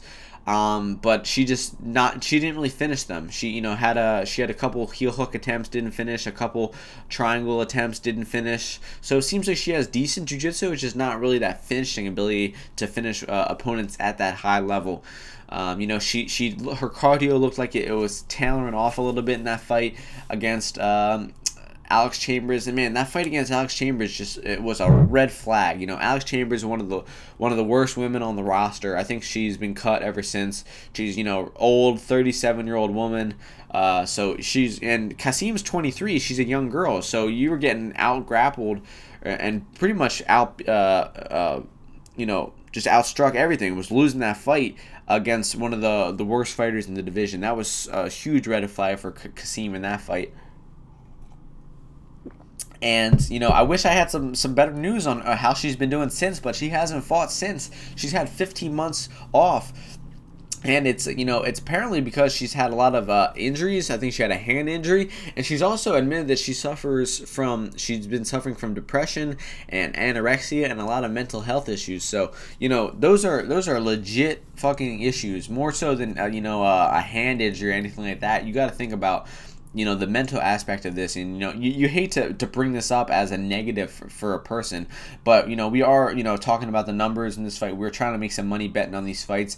Um, 0.50 0.96
but 0.96 1.28
she 1.28 1.44
just 1.44 1.80
not 1.80 2.24
she 2.24 2.40
didn't 2.40 2.56
really 2.56 2.70
finish 2.70 3.04
them. 3.04 3.30
She 3.30 3.50
you 3.50 3.60
know 3.60 3.76
had 3.76 3.96
a 3.96 4.26
she 4.26 4.40
had 4.40 4.50
a 4.50 4.54
couple 4.54 4.84
heel 4.88 5.12
hook 5.12 5.36
attempts 5.36 5.68
didn't 5.68 5.92
finish, 5.92 6.26
a 6.26 6.32
couple 6.32 6.74
triangle 7.08 7.60
attempts 7.60 8.00
didn't 8.00 8.24
finish. 8.24 8.80
So 9.00 9.18
it 9.18 9.22
seems 9.22 9.46
like 9.46 9.56
she 9.56 9.70
has 9.70 9.86
decent 9.86 10.28
jiu-jitsu, 10.28 10.72
it's 10.72 10.80
just 10.80 10.96
not 10.96 11.20
really 11.20 11.38
that 11.38 11.64
finishing 11.64 12.08
ability 12.08 12.56
to 12.74 12.88
finish 12.88 13.22
uh, 13.22 13.46
opponents 13.48 13.96
at 14.00 14.18
that 14.18 14.34
high 14.34 14.58
level. 14.58 15.04
Um, 15.50 15.80
you 15.80 15.86
know, 15.86 16.00
she 16.00 16.26
she 16.26 16.50
her 16.50 16.88
cardio 16.88 17.38
looked 17.38 17.58
like 17.58 17.76
it, 17.76 17.86
it, 17.86 17.92
was 17.92 18.22
tailoring 18.22 18.74
off 18.74 18.98
a 18.98 19.02
little 19.02 19.22
bit 19.22 19.38
in 19.38 19.44
that 19.44 19.60
fight 19.60 19.96
against 20.28 20.80
um, 20.80 21.32
Alex 21.90 22.18
Chambers, 22.18 22.68
and 22.68 22.76
man, 22.76 22.94
that 22.94 23.08
fight 23.08 23.26
against 23.26 23.50
Alex 23.50 23.74
Chambers 23.74 24.16
just 24.16 24.38
it 24.38 24.62
was 24.62 24.80
a 24.80 24.88
red 24.88 25.32
flag. 25.32 25.80
You 25.80 25.88
know, 25.88 25.96
Alex 25.96 26.24
Chambers 26.24 26.60
is 26.60 26.64
one 26.64 26.80
of 26.80 26.88
the 26.88 27.02
one 27.36 27.50
of 27.50 27.58
the 27.58 27.64
worst 27.64 27.96
women 27.96 28.22
on 28.22 28.36
the 28.36 28.44
roster. 28.44 28.96
I 28.96 29.02
think 29.02 29.24
she's 29.24 29.56
been 29.56 29.74
cut 29.74 30.02
ever 30.02 30.22
since. 30.22 30.64
She's 30.94 31.18
you 31.18 31.24
know 31.24 31.52
old, 31.56 32.00
thirty 32.00 32.30
seven 32.30 32.66
year 32.66 32.76
old 32.76 32.94
woman. 32.94 33.34
Uh, 33.72 34.06
so 34.06 34.36
she's 34.38 34.78
and 34.80 35.18
Kassem's 35.18 35.62
twenty 35.62 35.90
three. 35.90 36.20
She's 36.20 36.38
a 36.38 36.44
young 36.44 36.70
girl. 36.70 37.02
So 37.02 37.26
you 37.26 37.50
were 37.50 37.58
getting 37.58 37.92
out 37.96 38.24
grappled 38.24 38.80
and 39.22 39.72
pretty 39.74 39.94
much 39.94 40.22
out. 40.28 40.62
Uh, 40.66 40.70
uh, 40.72 41.62
you 42.16 42.26
know, 42.26 42.52
just 42.70 42.86
outstruck 42.86 43.34
everything. 43.34 43.76
Was 43.76 43.90
losing 43.90 44.20
that 44.20 44.36
fight 44.36 44.76
against 45.08 45.56
one 45.56 45.74
of 45.74 45.80
the 45.80 46.12
the 46.12 46.24
worst 46.24 46.54
fighters 46.54 46.86
in 46.86 46.94
the 46.94 47.02
division. 47.02 47.40
That 47.40 47.56
was 47.56 47.88
a 47.92 48.08
huge 48.08 48.46
red 48.46 48.70
flag 48.70 49.00
for 49.00 49.10
Kassem 49.10 49.74
in 49.74 49.82
that 49.82 50.00
fight. 50.00 50.32
And 52.82 53.28
you 53.28 53.38
know, 53.38 53.48
I 53.48 53.62
wish 53.62 53.84
I 53.84 53.90
had 53.90 54.10
some 54.10 54.34
some 54.34 54.54
better 54.54 54.72
news 54.72 55.06
on 55.06 55.22
uh, 55.22 55.36
how 55.36 55.54
she's 55.54 55.76
been 55.76 55.90
doing 55.90 56.08
since, 56.08 56.40
but 56.40 56.56
she 56.56 56.70
hasn't 56.70 57.04
fought 57.04 57.30
since. 57.30 57.70
She's 57.94 58.12
had 58.12 58.28
15 58.28 58.74
months 58.74 59.08
off. 59.32 59.72
And 60.62 60.86
it's 60.86 61.06
you 61.06 61.24
know 61.24 61.42
it's 61.42 61.58
apparently 61.58 62.02
because 62.02 62.34
she's 62.34 62.52
had 62.52 62.70
a 62.70 62.74
lot 62.74 62.94
of 62.94 63.08
uh, 63.08 63.32
injuries. 63.34 63.90
I 63.90 63.96
think 63.96 64.12
she 64.12 64.20
had 64.20 64.30
a 64.30 64.36
hand 64.36 64.68
injury, 64.68 65.08
and 65.34 65.46
she's 65.46 65.62
also 65.62 65.94
admitted 65.94 66.28
that 66.28 66.38
she 66.38 66.52
suffers 66.52 67.18
from 67.30 67.74
she's 67.78 68.06
been 68.06 68.26
suffering 68.26 68.54
from 68.54 68.74
depression 68.74 69.38
and 69.70 69.94
anorexia 69.94 70.70
and 70.70 70.78
a 70.78 70.84
lot 70.84 71.02
of 71.02 71.12
mental 71.12 71.40
health 71.40 71.70
issues. 71.70 72.04
So 72.04 72.32
you 72.58 72.68
know 72.68 72.90
those 72.90 73.24
are 73.24 73.42
those 73.42 73.68
are 73.68 73.80
legit 73.80 74.44
fucking 74.56 75.00
issues, 75.00 75.48
more 75.48 75.72
so 75.72 75.94
than 75.94 76.18
uh, 76.18 76.26
you 76.26 76.42
know 76.42 76.62
uh, 76.62 76.90
a 76.92 77.00
hand 77.00 77.40
injury 77.40 77.70
or 77.70 77.74
anything 77.74 78.04
like 78.04 78.20
that. 78.20 78.44
You 78.44 78.52
got 78.52 78.68
to 78.68 78.74
think 78.74 78.92
about 78.92 79.28
you 79.74 79.84
know 79.84 79.94
the 79.94 80.06
mental 80.06 80.40
aspect 80.40 80.84
of 80.84 80.94
this 80.94 81.16
and 81.16 81.34
you 81.34 81.40
know 81.40 81.52
you, 81.52 81.70
you 81.70 81.88
hate 81.88 82.10
to, 82.12 82.32
to 82.34 82.46
bring 82.46 82.72
this 82.72 82.90
up 82.90 83.10
as 83.10 83.30
a 83.30 83.38
negative 83.38 83.90
for, 83.90 84.08
for, 84.08 84.34
a 84.34 84.38
person 84.38 84.86
but 85.22 85.48
you 85.48 85.54
know 85.54 85.68
we 85.68 85.80
are 85.82 86.12
you 86.12 86.24
know 86.24 86.36
talking 86.36 86.68
about 86.68 86.86
the 86.86 86.92
numbers 86.92 87.36
in 87.36 87.44
this 87.44 87.58
fight. 87.58 87.76
We're 87.76 87.90
trying 87.90 88.12
to 88.12 88.18
make 88.18 88.32
some 88.32 88.48
money 88.48 88.68
betting 88.68 88.94
on 88.94 89.04
these 89.04 89.24
fights 89.24 89.56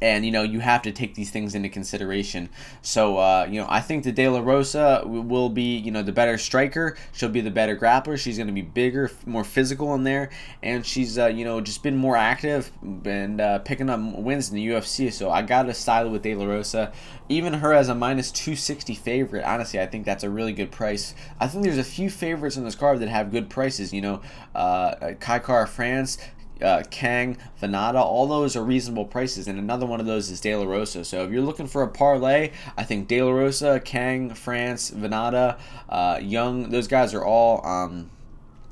and 0.00 0.24
you 0.24 0.30
know 0.30 0.42
you 0.42 0.60
have 0.60 0.82
to 0.82 0.92
take 0.92 1.14
these 1.14 1.30
things 1.30 1.54
into 1.54 1.68
consideration. 1.68 2.48
So 2.82 3.18
uh, 3.18 3.46
you 3.50 3.60
know 3.60 3.66
I 3.68 3.80
think 3.80 4.04
the 4.04 4.12
De 4.12 4.28
La 4.28 4.40
Rosa 4.40 5.02
will 5.04 5.48
be 5.48 5.76
you 5.76 5.90
know 5.90 6.02
the 6.02 6.12
better 6.12 6.38
striker. 6.38 6.96
She'll 7.12 7.28
be 7.28 7.40
the 7.40 7.50
better 7.50 7.76
grappler. 7.76 8.18
She's 8.18 8.36
going 8.36 8.46
to 8.46 8.52
be 8.52 8.62
bigger, 8.62 9.10
more 9.26 9.44
physical 9.44 9.94
in 9.94 10.04
there, 10.04 10.30
and 10.62 10.84
she's 10.84 11.18
uh, 11.18 11.26
you 11.26 11.44
know 11.44 11.60
just 11.60 11.82
been 11.82 11.96
more 11.96 12.16
active 12.16 12.70
and 13.04 13.40
uh, 13.40 13.58
picking 13.60 13.90
up 13.90 14.00
wins 14.00 14.50
in 14.50 14.56
the 14.56 14.66
UFC. 14.68 15.12
So 15.12 15.30
I 15.30 15.42
got 15.42 15.64
to 15.64 15.74
style 15.74 16.10
with 16.10 16.22
De 16.22 16.34
La 16.34 16.46
Rosa. 16.46 16.92
Even 17.30 17.52
her 17.54 17.74
as 17.74 17.90
a 17.90 17.94
minus 17.94 18.32
260 18.32 18.94
favorite, 18.94 19.44
honestly, 19.44 19.78
I 19.78 19.86
think 19.86 20.06
that's 20.06 20.24
a 20.24 20.30
really 20.30 20.54
good 20.54 20.70
price. 20.70 21.14
I 21.38 21.46
think 21.46 21.62
there's 21.62 21.76
a 21.76 21.84
few 21.84 22.08
favorites 22.08 22.56
in 22.56 22.64
this 22.64 22.74
card 22.74 23.00
that 23.00 23.08
have 23.08 23.30
good 23.30 23.50
prices. 23.50 23.92
You 23.92 24.00
know, 24.00 24.22
uh, 24.54 25.12
Kai 25.20 25.38
Kara-France 25.38 26.16
uh, 26.62 26.82
Kang, 26.90 27.36
Vannata, 27.60 28.00
all 28.00 28.26
those 28.26 28.56
are 28.56 28.64
reasonable 28.64 29.04
prices, 29.04 29.48
and 29.48 29.58
another 29.58 29.86
one 29.86 30.00
of 30.00 30.06
those 30.06 30.30
is 30.30 30.40
De 30.40 30.54
La 30.54 30.64
Rosa. 30.64 31.04
So 31.04 31.24
if 31.24 31.30
you're 31.30 31.42
looking 31.42 31.66
for 31.66 31.82
a 31.82 31.88
parlay, 31.88 32.52
I 32.76 32.84
think 32.84 33.08
De 33.08 33.22
La 33.22 33.30
Rosa, 33.30 33.80
Kang, 33.80 34.34
France, 34.34 34.90
Vannata, 34.90 35.58
uh, 35.88 36.18
Young, 36.20 36.70
those 36.70 36.88
guys 36.88 37.14
are 37.14 37.24
all 37.24 37.64
um, 37.66 38.10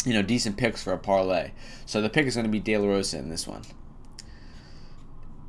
you 0.05 0.12
know 0.12 0.22
decent 0.22 0.57
picks 0.57 0.83
for 0.83 0.92
a 0.92 0.99
parlay. 0.99 1.51
So 1.85 2.01
the 2.01 2.09
pick 2.09 2.27
is 2.27 2.35
going 2.35 2.46
to 2.46 2.53
be 2.53 2.61
De 2.61 2.77
La 2.77 2.87
Rosa 2.87 3.18
in 3.18 3.29
this 3.29 3.46
one. 3.46 3.62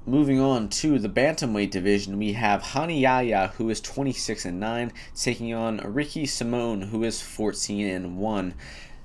Moving 0.06 0.40
on 0.40 0.70
to 0.70 1.00
the 1.00 1.10
bantamweight 1.10 1.70
division, 1.70 2.18
we 2.18 2.32
have 2.32 2.66
Rani 2.74 3.02
Yahya, 3.02 3.52
who 3.58 3.70
is 3.70 3.82
26 3.82 4.46
and 4.46 4.58
9, 4.58 4.94
taking 5.14 5.54
on 5.54 5.80
Ricky 5.80 6.26
Simone, 6.26 6.82
who 6.82 7.04
is 7.04 7.22
14 7.22 7.86
and 7.86 8.18
1. 8.18 8.54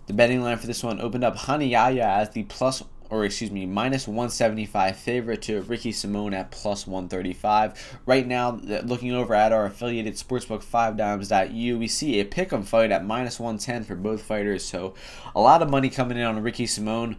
The 0.07 0.13
betting 0.13 0.43
line 0.43 0.59
for 0.59 0.69
this 0.69 0.85
one 0.85 1.01
opened 1.01 1.25
up 1.25 1.49
Rani 1.49 1.67
Yahya 1.67 2.05
as 2.05 2.31
the 2.31 2.45
plus 2.45 2.85
or 3.13 3.27
excuse 3.27 3.51
me, 3.51 3.67
minus 3.67 4.09
175 4.09 4.97
favorite 4.97 5.43
to 5.43 5.61
Ricky 5.63 5.93
Simone 5.93 6.33
at 6.33 6.51
plus 6.51 6.87
135. 6.87 8.01
Right 8.07 8.27
now, 8.27 8.59
looking 8.85 9.13
over 9.13 9.35
at 9.35 9.53
our 9.53 9.67
affiliated 9.67 10.15
sportsbook 10.15 10.65
5dimes.eu, 10.65 11.79
we 11.79 11.89
see 11.89 12.21
a 12.21 12.25
pick 12.25 12.49
pick'em 12.49 12.65
fight 12.65 12.91
at 12.91 13.05
minus 13.05 13.39
110 13.39 13.85
for 13.85 13.97
both 13.97 14.23
fighters. 14.23 14.65
So 14.65 14.95
a 15.35 15.41
lot 15.41 15.61
of 15.61 15.69
money 15.69 15.91
coming 15.91 16.17
in 16.17 16.25
on 16.25 16.43
Ricky 16.43 16.67
Simone 16.67 17.17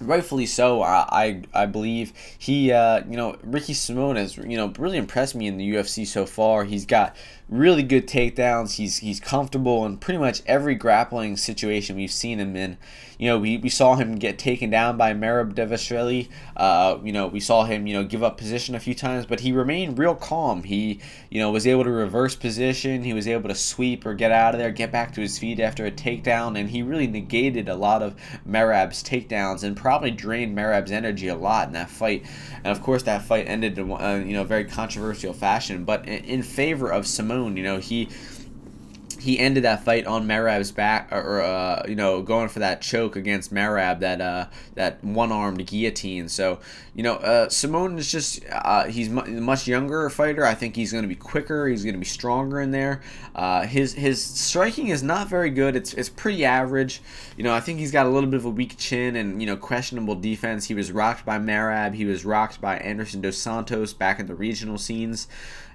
rightfully 0.00 0.46
so. 0.46 0.82
I 0.82 1.06
I, 1.54 1.62
I 1.62 1.66
believe 1.66 2.12
he, 2.36 2.72
uh, 2.72 3.04
you 3.08 3.16
know, 3.16 3.36
Ricky 3.42 3.74
Simone 3.74 4.16
has 4.16 4.36
you 4.36 4.56
know 4.56 4.72
really 4.78 4.98
impressed 4.98 5.36
me 5.36 5.46
in 5.46 5.58
the 5.58 5.74
UFC 5.74 6.06
so 6.06 6.26
far. 6.26 6.64
He's 6.64 6.86
got 6.86 7.16
really 7.48 7.82
good 7.82 8.06
takedowns. 8.06 8.74
He's 8.74 8.98
he's 8.98 9.20
comfortable 9.20 9.86
in 9.86 9.96
pretty 9.96 10.18
much 10.18 10.42
every 10.46 10.74
grappling 10.74 11.36
situation 11.36 11.96
we've 11.96 12.12
seen 12.12 12.38
him 12.38 12.54
in. 12.56 12.76
You 13.18 13.26
know, 13.26 13.38
we, 13.38 13.56
we 13.56 13.68
saw 13.68 13.96
him 13.96 14.14
get 14.14 14.38
taken 14.38 14.70
down 14.70 14.96
by 14.96 15.12
Merab 15.12 15.54
Dvalishvili. 15.54 16.28
Uh, 16.56 16.98
you 17.02 17.10
know, 17.10 17.26
we 17.26 17.40
saw 17.40 17.64
him 17.64 17.86
you 17.86 17.94
know 17.94 18.04
give 18.04 18.22
up 18.22 18.36
position 18.36 18.74
a 18.74 18.80
few 18.80 18.94
times, 18.94 19.26
but 19.26 19.40
he 19.40 19.52
remained 19.52 19.98
real 19.98 20.14
calm. 20.14 20.62
He 20.62 21.00
you 21.30 21.40
know 21.40 21.50
was 21.50 21.66
able 21.66 21.84
to 21.84 21.90
reverse 21.90 22.36
position. 22.36 23.02
He 23.02 23.14
was 23.14 23.26
able 23.26 23.48
to 23.48 23.54
sweep 23.54 24.04
or 24.04 24.14
get 24.14 24.30
out 24.30 24.54
of 24.54 24.60
there, 24.60 24.70
get 24.70 24.92
back 24.92 25.12
to 25.14 25.20
his 25.20 25.38
feet 25.38 25.58
after 25.58 25.86
a 25.86 25.90
takedown, 25.90 26.58
and 26.58 26.68
he 26.68 26.82
really 26.82 27.06
negated 27.06 27.68
a 27.68 27.74
lot 27.74 28.02
of 28.02 28.14
Merab's 28.46 29.02
takedowns 29.02 29.62
and 29.64 29.76
probably 29.76 30.10
drained 30.10 30.56
Merab's 30.56 30.92
energy 30.92 31.28
a 31.28 31.34
lot 31.34 31.68
in 31.68 31.72
that 31.72 31.90
fight. 31.90 32.24
And 32.62 32.66
of 32.66 32.82
course, 32.82 33.04
that 33.04 33.22
fight 33.22 33.48
ended 33.48 33.78
in 33.78 33.90
uh, 33.90 34.22
you 34.24 34.34
know 34.34 34.44
very 34.44 34.64
controversial 34.64 35.32
fashion, 35.32 35.84
but 35.84 36.06
in, 36.06 36.24
in 36.24 36.42
favor 36.42 36.92
of 36.92 37.06
Simone 37.06 37.37
you 37.46 37.62
know, 37.62 37.78
he 37.78 38.08
he 39.18 39.38
ended 39.38 39.64
that 39.64 39.84
fight 39.84 40.06
on 40.06 40.26
Merab's 40.26 40.70
back, 40.70 41.10
or 41.10 41.42
uh, 41.42 41.82
you 41.88 41.96
know, 41.96 42.22
going 42.22 42.48
for 42.48 42.60
that 42.60 42.80
choke 42.80 43.16
against 43.16 43.52
Merab, 43.52 44.00
that 44.00 44.20
uh, 44.20 44.46
that 44.74 45.02
one-armed 45.02 45.66
guillotine. 45.66 46.28
So, 46.28 46.60
you 46.94 47.02
know, 47.02 47.14
uh, 47.16 47.48
Simone 47.48 47.98
is 47.98 48.10
just 48.10 48.40
uh, 48.50 48.84
he's 48.84 49.08
mu- 49.08 49.26
much 49.40 49.66
younger 49.66 50.08
fighter. 50.08 50.44
I 50.44 50.54
think 50.54 50.76
he's 50.76 50.92
going 50.92 51.02
to 51.02 51.08
be 51.08 51.16
quicker. 51.16 51.66
He's 51.66 51.82
going 51.82 51.94
to 51.94 52.00
be 52.00 52.06
stronger 52.06 52.60
in 52.60 52.70
there. 52.70 53.02
Uh, 53.34 53.66
his 53.66 53.92
his 53.94 54.22
striking 54.22 54.88
is 54.88 55.02
not 55.02 55.28
very 55.28 55.50
good. 55.50 55.74
It's 55.74 55.94
it's 55.94 56.08
pretty 56.08 56.44
average. 56.44 57.02
You 57.36 57.42
know, 57.44 57.54
I 57.54 57.60
think 57.60 57.80
he's 57.80 57.92
got 57.92 58.06
a 58.06 58.10
little 58.10 58.30
bit 58.30 58.38
of 58.38 58.44
a 58.44 58.50
weak 58.50 58.76
chin 58.78 59.16
and 59.16 59.40
you 59.40 59.46
know 59.46 59.56
questionable 59.56 60.14
defense. 60.14 60.66
He 60.66 60.74
was 60.74 60.92
rocked 60.92 61.26
by 61.26 61.38
Merab. 61.38 61.94
He 61.94 62.04
was 62.04 62.24
rocked 62.24 62.60
by 62.60 62.76
Anderson 62.78 63.20
dos 63.20 63.36
Santos 63.36 63.92
back 63.92 64.20
in 64.20 64.26
the 64.26 64.34
regional 64.34 64.78
scenes. 64.78 65.26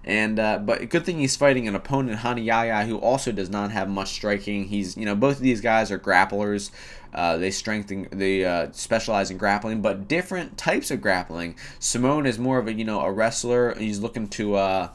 And 0.06 0.38
uh, 0.38 0.60
but 0.60 0.90
good 0.90 1.06
thing 1.06 1.20
he's 1.20 1.36
fighting 1.36 1.68
an 1.68 1.76
opponent, 1.76 2.24
Rani 2.24 2.42
Yahya, 2.42 2.86
who 2.86 2.98
also 2.98 3.32
does 3.32 3.50
not 3.50 3.72
have 3.72 3.90
much 3.90 4.10
striking. 4.10 4.66
He's 4.66 4.98
you 4.98 5.06
know 5.06 5.16
both 5.16 5.38
of 5.38 5.42
these 5.42 5.62
guys 5.62 5.92
are 5.92 6.00
grapplers. 6.00 6.72
Uh, 7.14 7.38
they 7.38 7.52
strengthen 7.52 8.08
they 8.12 8.44
uh, 8.44 8.70
specialize 8.74 9.32
in 9.32 9.38
grappling, 9.38 9.82
but 9.82 10.08
different 10.08 10.58
types 10.58 10.92
of 10.92 11.00
grappling. 11.00 11.56
Simone 11.80 12.26
is 12.26 12.38
more 12.38 12.58
of 12.58 12.68
a 12.68 12.74
you 12.74 12.84
know 12.84 13.00
a 13.02 13.12
wrestler. 13.12 13.76
He's 13.76 14.00
looking 14.00 14.28
to 14.30 14.56
uh, 14.56 14.90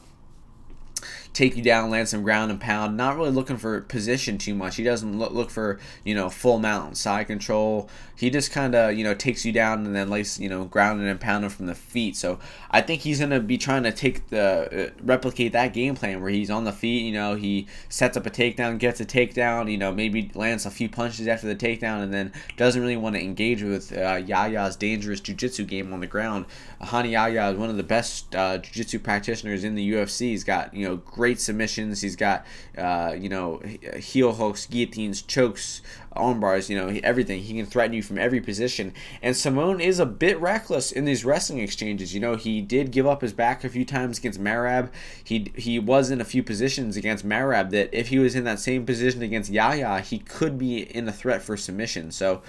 take 1.33 1.55
you 1.55 1.63
down, 1.63 1.89
land 1.89 2.09
some 2.09 2.23
ground 2.23 2.51
and 2.51 2.59
pound. 2.59 2.97
Not 2.97 3.15
really 3.15 3.31
looking 3.31 3.57
for 3.57 3.81
position 3.81 4.37
too 4.37 4.53
much. 4.53 4.75
He 4.75 4.83
doesn't 4.83 5.17
look, 5.17 5.31
look 5.31 5.49
for 5.49 5.79
you 6.03 6.13
know 6.13 6.29
full 6.29 6.59
mount 6.59 6.97
side 6.97 7.27
control. 7.27 7.89
He 8.19 8.29
just 8.29 8.51
kind 8.51 8.75
of 8.75 8.97
you 8.97 9.05
know 9.05 9.13
takes 9.13 9.45
you 9.45 9.53
down 9.53 9.85
and 9.85 9.95
then 9.95 10.09
lays 10.09 10.37
you 10.37 10.49
know 10.49 10.65
grounding 10.65 11.07
and 11.07 11.19
pounding 11.19 11.49
from 11.49 11.67
the 11.67 11.75
feet. 11.75 12.17
So 12.17 12.37
I 12.69 12.81
think 12.81 13.01
he's 13.01 13.21
gonna 13.21 13.39
be 13.39 13.57
trying 13.57 13.83
to 13.83 13.93
take 13.93 14.27
the 14.27 14.87
uh, 14.87 14.89
replicate 15.01 15.53
that 15.53 15.73
game 15.73 15.95
plan 15.95 16.21
where 16.21 16.29
he's 16.29 16.49
on 16.49 16.65
the 16.65 16.73
feet. 16.73 17.03
You 17.05 17.13
know 17.13 17.35
he 17.35 17.67
sets 17.87 18.17
up 18.17 18.25
a 18.25 18.29
takedown, 18.29 18.77
gets 18.77 18.99
a 18.99 19.05
takedown. 19.05 19.71
You 19.71 19.77
know 19.77 19.93
maybe 19.93 20.31
lands 20.35 20.65
a 20.65 20.71
few 20.71 20.89
punches 20.89 21.27
after 21.27 21.47
the 21.47 21.55
takedown 21.55 22.03
and 22.03 22.13
then 22.13 22.33
doesn't 22.57 22.81
really 22.81 22.97
want 22.97 23.15
to 23.15 23.21
engage 23.21 23.63
with 23.63 23.95
uh, 23.97 24.15
Yahya's 24.15 24.75
dangerous 24.75 25.21
jiu-jitsu 25.21 25.63
game 25.63 25.93
on 25.93 26.01
the 26.01 26.07
ground. 26.07 26.45
Rani 26.91 27.11
Yahya 27.11 27.51
is 27.51 27.57
one 27.57 27.69
of 27.69 27.77
the 27.77 27.83
best 27.83 28.35
uh, 28.35 28.57
jiu-jitsu 28.57 28.99
practitioners 28.99 29.63
in 29.63 29.75
the 29.75 29.93
UFC. 29.93 30.21
He's 30.31 30.43
got 30.43 30.73
you 30.73 30.85
know 30.85 30.97
great 30.97 31.39
submissions. 31.39 32.01
He's 32.01 32.17
got 32.17 32.45
uh, 32.77 33.15
you 33.17 33.29
know 33.29 33.61
heel 33.97 34.33
hooks, 34.33 34.65
guillotines, 34.65 35.21
chokes, 35.21 35.81
arm 36.19 36.39
bars. 36.39 36.69
You 36.69 36.77
know 36.77 36.99
everything. 37.03 37.41
He 37.41 37.55
can 37.55 37.65
threaten 37.65 37.93
you 37.93 38.03
from 38.03 38.17
every 38.17 38.41
position. 38.41 38.93
And 39.21 39.35
Simone 39.35 39.79
is 39.81 39.99
a 39.99 40.05
bit 40.05 40.39
reckless 40.39 40.91
in 40.91 41.05
these 41.05 41.25
wrestling 41.25 41.59
exchanges. 41.59 42.13
You 42.13 42.19
know 42.19 42.35
he 42.35 42.61
did 42.61 42.91
give 42.91 43.07
up 43.07 43.21
his 43.21 43.33
back 43.33 43.63
a 43.63 43.69
few 43.69 43.85
times 43.85 44.19
against 44.19 44.41
Merab. 44.41 44.89
He 45.23 45.51
he 45.55 45.79
was 45.79 46.11
in 46.11 46.21
a 46.21 46.25
few 46.25 46.43
positions 46.43 46.97
against 46.97 47.27
Merab 47.27 47.71
that 47.71 47.89
if 47.91 48.09
he 48.09 48.19
was 48.19 48.35
in 48.35 48.43
that 48.43 48.59
same 48.59 48.85
position 48.85 49.21
against 49.21 49.51
Yahya, 49.51 50.01
he 50.01 50.19
could 50.19 50.57
be 50.57 50.79
in 50.79 51.07
a 51.07 51.13
threat 51.13 51.41
for 51.41 51.57
submission. 51.57 52.11
So. 52.11 52.41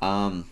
Um, 0.00 0.46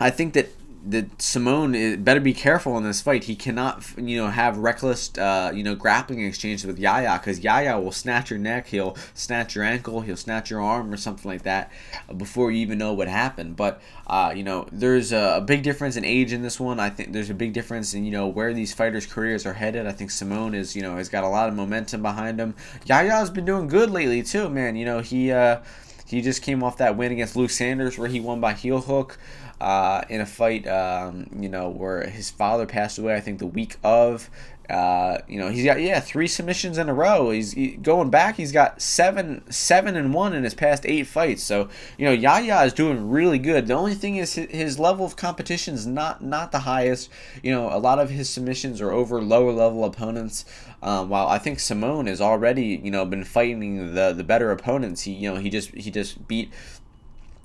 I 0.00 0.10
think 0.10 0.34
that 0.34 0.48
that 0.86 1.20
Simone 1.20 1.74
is, 1.74 1.96
better 1.96 2.20
be 2.20 2.34
careful 2.34 2.76
in 2.76 2.84
this 2.84 3.00
fight. 3.00 3.24
He 3.24 3.34
cannot, 3.34 3.84
you 3.96 4.18
know, 4.18 4.28
have 4.28 4.58
reckless, 4.58 5.16
uh, 5.16 5.50
you 5.54 5.62
know, 5.62 5.74
grappling 5.74 6.22
exchanges 6.24 6.66
with 6.66 6.78
Yahya 6.78 7.18
because 7.18 7.40
Yahya 7.40 7.78
will 7.80 7.92
snatch 7.92 8.30
your 8.30 8.38
neck, 8.38 8.66
he'll 8.68 8.96
snatch 9.14 9.54
your 9.54 9.64
ankle, 9.64 10.02
he'll 10.02 10.16
snatch 10.16 10.50
your 10.50 10.60
arm 10.60 10.92
or 10.92 10.96
something 10.96 11.30
like 11.30 11.42
that 11.42 11.70
before 12.16 12.50
you 12.50 12.58
even 12.58 12.78
know 12.78 12.92
what 12.92 13.08
happened. 13.08 13.56
But 13.56 13.80
uh, 14.06 14.34
you 14.36 14.42
know, 14.42 14.66
there's 14.70 15.12
a, 15.12 15.36
a, 15.36 15.40
big 15.40 15.62
difference 15.62 15.96
in 15.96 16.04
age 16.04 16.32
in 16.32 16.42
this 16.42 16.60
one. 16.60 16.78
I 16.78 16.90
think 16.90 17.12
there's 17.12 17.30
a 17.30 17.34
big 17.34 17.54
difference 17.54 17.94
in 17.94 18.04
you 18.04 18.10
know 18.10 18.28
where 18.28 18.52
these 18.52 18.74
fighters' 18.74 19.06
careers 19.06 19.46
are 19.46 19.54
headed. 19.54 19.86
I 19.86 19.92
think 19.92 20.10
Simone 20.10 20.54
is, 20.54 20.76
you 20.76 20.82
know, 20.82 20.96
has 20.96 21.08
got 21.08 21.24
a 21.24 21.28
lot 21.28 21.48
of 21.48 21.54
momentum 21.54 22.02
behind 22.02 22.38
him. 22.38 22.54
Yahya's 22.84 23.30
been 23.30 23.46
doing 23.46 23.68
good 23.68 23.90
lately 23.90 24.22
too, 24.22 24.50
man. 24.50 24.76
You 24.76 24.84
know, 24.84 25.00
he. 25.00 25.32
Uh, 25.32 25.60
he 26.06 26.20
just 26.20 26.42
came 26.42 26.62
off 26.62 26.76
that 26.76 26.96
win 26.98 27.12
against 27.12 27.34
Luke 27.34 27.50
Sanders 27.50 27.98
where 27.98 28.08
he 28.08 28.20
won 28.20 28.38
by 28.38 28.52
heel 28.52 28.82
hook 28.82 29.18
uh, 29.60 30.02
in 30.08 30.20
a 30.20 30.26
fight, 30.26 30.66
um, 30.66 31.28
you 31.38 31.48
know, 31.48 31.68
where 31.68 32.06
his 32.06 32.30
father 32.30 32.66
passed 32.66 32.98
away, 32.98 33.14
I 33.14 33.20
think 33.20 33.38
the 33.38 33.46
week 33.46 33.76
of. 33.82 34.30
Uh, 34.68 35.18
you 35.28 35.38
know, 35.38 35.50
he's 35.50 35.64
got 35.64 35.78
yeah 35.78 36.00
three 36.00 36.26
submissions 36.26 36.78
in 36.78 36.88
a 36.88 36.94
row. 36.94 37.30
He's 37.30 37.52
he, 37.52 37.72
going 37.72 38.08
back. 38.08 38.36
He's 38.36 38.50
got 38.50 38.80
seven 38.80 39.42
seven 39.52 39.94
and 39.94 40.14
one 40.14 40.32
in 40.32 40.42
his 40.42 40.54
past 40.54 40.86
eight 40.86 41.06
fights. 41.06 41.42
So 41.42 41.68
you 41.98 42.06
know, 42.06 42.12
Yahya 42.12 42.62
is 42.62 42.72
doing 42.72 43.10
really 43.10 43.38
good. 43.38 43.66
The 43.66 43.74
only 43.74 43.94
thing 43.94 44.16
is 44.16 44.34
his, 44.34 44.50
his 44.50 44.78
level 44.78 45.04
of 45.04 45.16
competition 45.16 45.74
is 45.74 45.86
not 45.86 46.24
not 46.24 46.50
the 46.50 46.60
highest. 46.60 47.10
You 47.42 47.52
know, 47.52 47.68
a 47.68 47.78
lot 47.78 47.98
of 47.98 48.08
his 48.08 48.30
submissions 48.30 48.80
are 48.80 48.90
over 48.90 49.20
lower 49.20 49.52
level 49.52 49.84
opponents. 49.84 50.46
Um, 50.82 51.10
while 51.10 51.26
I 51.26 51.36
think 51.38 51.60
Simone 51.60 52.06
has 52.06 52.22
already 52.22 52.80
you 52.82 52.90
know 52.90 53.04
been 53.04 53.24
fighting 53.24 53.94
the 53.94 54.14
the 54.14 54.24
better 54.24 54.50
opponents. 54.50 55.02
He 55.02 55.12
you 55.12 55.30
know 55.30 55.38
he 55.38 55.50
just 55.50 55.74
he 55.74 55.90
just 55.90 56.26
beat 56.26 56.50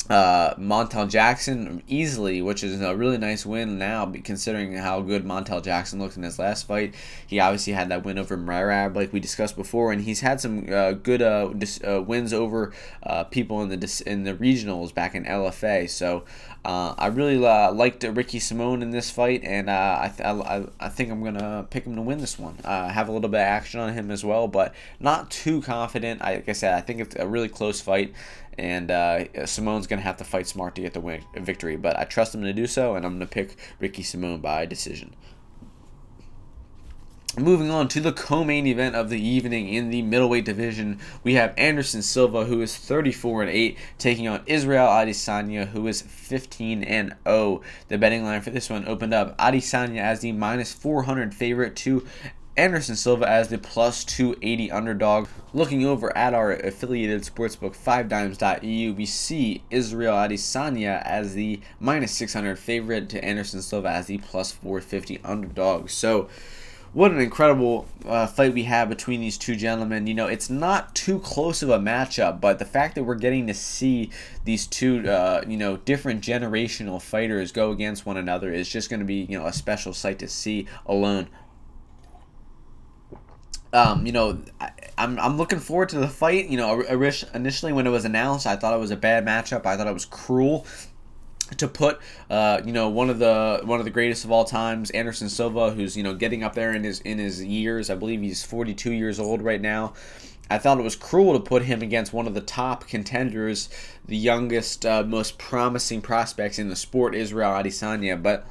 uh, 0.09 0.55
Montel 0.55 1.07
Jackson 1.07 1.83
easily, 1.87 2.41
which 2.41 2.63
is 2.63 2.81
a 2.81 2.95
really 2.95 3.17
nice 3.17 3.45
win 3.45 3.77
now, 3.77 4.11
considering 4.23 4.73
how 4.73 5.01
good 5.01 5.23
Montel 5.23 5.63
Jackson 5.63 5.99
looked 5.99 6.17
in 6.17 6.23
his 6.23 6.39
last 6.39 6.65
fight. 6.65 6.95
He 7.27 7.39
obviously 7.39 7.73
had 7.73 7.89
that 7.89 8.03
win 8.03 8.17
over 8.17 8.35
Merab, 8.35 8.95
like 8.95 9.13
we 9.13 9.19
discussed 9.19 9.55
before, 9.55 9.91
and 9.91 10.01
he's 10.01 10.21
had 10.21 10.41
some 10.41 10.65
uh, 10.71 10.93
good 10.93 11.21
uh, 11.21 11.49
dis- 11.49 11.79
uh, 11.83 12.01
wins 12.01 12.33
over 12.33 12.73
uh, 13.03 13.25
people 13.25 13.61
in 13.61 13.69
the 13.69 13.77
dis- 13.77 14.01
in 14.01 14.23
the 14.23 14.33
regionals 14.33 14.93
back 14.93 15.13
in 15.13 15.25
LFA. 15.25 15.87
So 15.87 16.25
uh, 16.65 16.95
I 16.97 17.07
really 17.07 17.37
liked 17.37 18.03
Ricky 18.03 18.39
Simone 18.39 18.81
in 18.81 18.89
this 18.89 19.11
fight, 19.11 19.43
and 19.43 19.69
I, 19.69 20.07
th- 20.07 20.27
I, 20.27 20.65
I 20.79 20.89
think 20.89 21.11
I'm 21.11 21.23
gonna 21.23 21.67
pick 21.69 21.85
him 21.85 21.95
to 21.95 22.01
win 22.01 22.17
this 22.17 22.39
one. 22.39 22.57
Uh 22.63 22.89
have 22.89 23.07
a 23.07 23.11
little 23.11 23.29
bit 23.29 23.41
of 23.41 23.45
action 23.45 23.79
on 23.79 23.93
him 23.93 24.09
as 24.09 24.25
well, 24.25 24.47
but 24.47 24.73
not 24.99 25.29
too 25.29 25.61
confident. 25.61 26.21
I, 26.23 26.35
like 26.35 26.49
I 26.49 26.53
said, 26.53 26.73
I 26.73 26.81
think 26.81 26.99
it's 26.99 27.15
a 27.15 27.27
really 27.27 27.47
close 27.47 27.79
fight 27.79 28.13
and 28.59 28.91
uh, 28.91 29.45
Simone's 29.45 29.87
gonna 29.87 30.01
have 30.01 30.17
to 30.17 30.23
fight 30.23 30.47
smart 30.47 30.75
to 30.75 30.81
get 30.81 30.93
the 30.93 30.99
win- 30.99 31.23
victory. 31.35 31.77
But 31.77 31.97
I 31.97 32.03
trust 32.03 32.35
him 32.35 32.43
to 32.43 32.53
do 32.53 32.67
so, 32.67 32.95
and 32.95 33.05
I'm 33.05 33.13
gonna 33.13 33.25
pick 33.25 33.55
Ricky 33.79 34.03
Simone 34.03 34.41
by 34.41 34.65
decision. 34.65 35.15
Moving 37.37 37.69
on 37.69 37.87
to 37.89 38.01
the 38.01 38.11
co-main 38.11 38.65
event 38.65 38.95
of 38.95 39.09
the 39.09 39.21
evening 39.21 39.69
in 39.69 39.91
the 39.91 40.01
middleweight 40.01 40.45
division, 40.45 40.99
we 41.23 41.35
have 41.35 41.53
Anderson 41.57 42.01
Silva, 42.01 42.45
who 42.45 42.59
is 42.61 42.75
34 42.75 43.43
and 43.43 43.51
8, 43.51 43.77
taking 43.99 44.27
on 44.27 44.41
Israel 44.47 44.87
Adesanya, 44.87 45.67
who 45.67 45.87
is 45.87 46.01
15 46.01 46.83
and 46.83 47.15
0. 47.27 47.61
The 47.87 47.99
betting 47.99 48.23
line 48.23 48.41
for 48.41 48.49
this 48.49 48.69
one 48.69 48.85
opened 48.87 49.13
up 49.13 49.37
Adesanya 49.37 50.01
as 50.01 50.21
the 50.21 50.31
minus 50.31 50.73
400 50.73 51.33
favorite 51.33 51.75
to 51.77 52.05
Anderson 52.59 52.97
Silva 52.97 53.25
as 53.25 53.47
the 53.47 53.57
plus 53.57 54.03
280 54.03 54.69
underdog. 54.69 55.29
Looking 55.53 55.85
over 55.85 56.15
at 56.17 56.33
our 56.33 56.51
affiliated 56.51 57.21
sportsbook 57.21 57.73
5dimes.eu, 57.73 58.93
we 58.93 59.05
see 59.05 59.63
Israel 59.71 60.15
Adesanya 60.15 61.01
as 61.03 61.35
the 61.35 61.61
minus 61.79 62.11
600 62.11 62.59
favorite 62.59 63.07
to 63.09 63.23
Anderson 63.23 63.61
Silva 63.61 63.87
as 63.87 64.07
the 64.07 64.17
plus 64.17 64.51
450 64.51 65.21
underdog. 65.23 65.89
So, 65.89 66.27
what 66.91 67.11
an 67.11 67.21
incredible 67.21 67.87
uh, 68.05 68.27
fight 68.27 68.53
we 68.53 68.63
have 68.63 68.89
between 68.89 69.21
these 69.21 69.37
two 69.37 69.55
gentlemen. 69.55 70.05
You 70.07 70.15
know, 70.15 70.27
it's 70.27 70.49
not 70.49 70.93
too 70.95 71.19
close 71.19 71.63
of 71.63 71.69
a 71.69 71.79
matchup, 71.79 72.41
but 72.41 72.59
the 72.59 72.65
fact 72.65 72.95
that 72.95 73.05
we're 73.05 73.15
getting 73.15 73.47
to 73.47 73.53
see 73.53 74.09
these 74.43 74.67
two, 74.67 75.07
uh, 75.07 75.43
you 75.47 75.55
know, 75.55 75.77
different 75.77 76.21
generational 76.21 77.01
fighters 77.01 77.53
go 77.53 77.71
against 77.71 78.05
one 78.05 78.17
another 78.17 78.51
is 78.51 78.67
just 78.67 78.89
going 78.89 78.99
to 78.99 79.05
be, 79.05 79.27
you 79.29 79.39
know, 79.39 79.45
a 79.45 79.53
special 79.53 79.93
sight 79.93 80.19
to 80.19 80.27
see 80.27 80.67
alone 80.85 81.29
um, 83.73 84.05
you 84.05 84.11
know, 84.11 84.39
I, 84.59 84.71
am 84.97 85.17
I'm, 85.17 85.19
I'm 85.19 85.37
looking 85.37 85.59
forward 85.59 85.89
to 85.89 85.99
the 85.99 86.07
fight. 86.07 86.47
You 86.47 86.57
know, 86.57 86.81
initially 87.33 87.73
when 87.73 87.87
it 87.87 87.91
was 87.91 88.05
announced, 88.05 88.47
I 88.47 88.55
thought 88.55 88.73
it 88.73 88.79
was 88.79 88.91
a 88.91 88.97
bad 88.97 89.25
matchup. 89.25 89.65
I 89.65 89.77
thought 89.77 89.87
it 89.87 89.93
was 89.93 90.05
cruel 90.05 90.65
to 91.57 91.67
put, 91.67 91.99
uh, 92.29 92.61
you 92.63 92.71
know, 92.71 92.89
one 92.89 93.09
of 93.09 93.19
the 93.19 93.61
one 93.63 93.79
of 93.79 93.85
the 93.85 93.91
greatest 93.91 94.25
of 94.25 94.31
all 94.31 94.45
times, 94.45 94.91
Anderson 94.91 95.29
Silva, 95.29 95.71
who's 95.71 95.95
you 95.95 96.03
know 96.03 96.13
getting 96.13 96.43
up 96.43 96.55
there 96.55 96.73
in 96.73 96.83
his 96.83 97.01
in 97.01 97.17
his 97.17 97.43
years. 97.43 97.89
I 97.89 97.95
believe 97.95 98.21
he's 98.21 98.43
42 98.43 98.91
years 98.91 99.19
old 99.19 99.41
right 99.41 99.61
now. 99.61 99.93
I 100.51 100.57
thought 100.57 100.79
it 100.79 100.83
was 100.83 100.95
cruel 100.95 101.33
to 101.33 101.39
put 101.39 101.63
him 101.63 101.83
against 101.83 102.11
one 102.11 102.25
of 102.25 102.33
the 102.33 102.41
top 102.41 102.87
contenders, 102.87 103.69
the 104.07 104.17
youngest, 104.17 104.83
uh, 104.83 105.03
most 105.03 105.37
promising 105.37 106.01
prospects 106.01 106.57
in 106.57 106.69
the 106.69 106.75
sport, 106.75 107.13
Israel 107.13 107.51
Adesanya, 107.51 108.21
but 108.21 108.47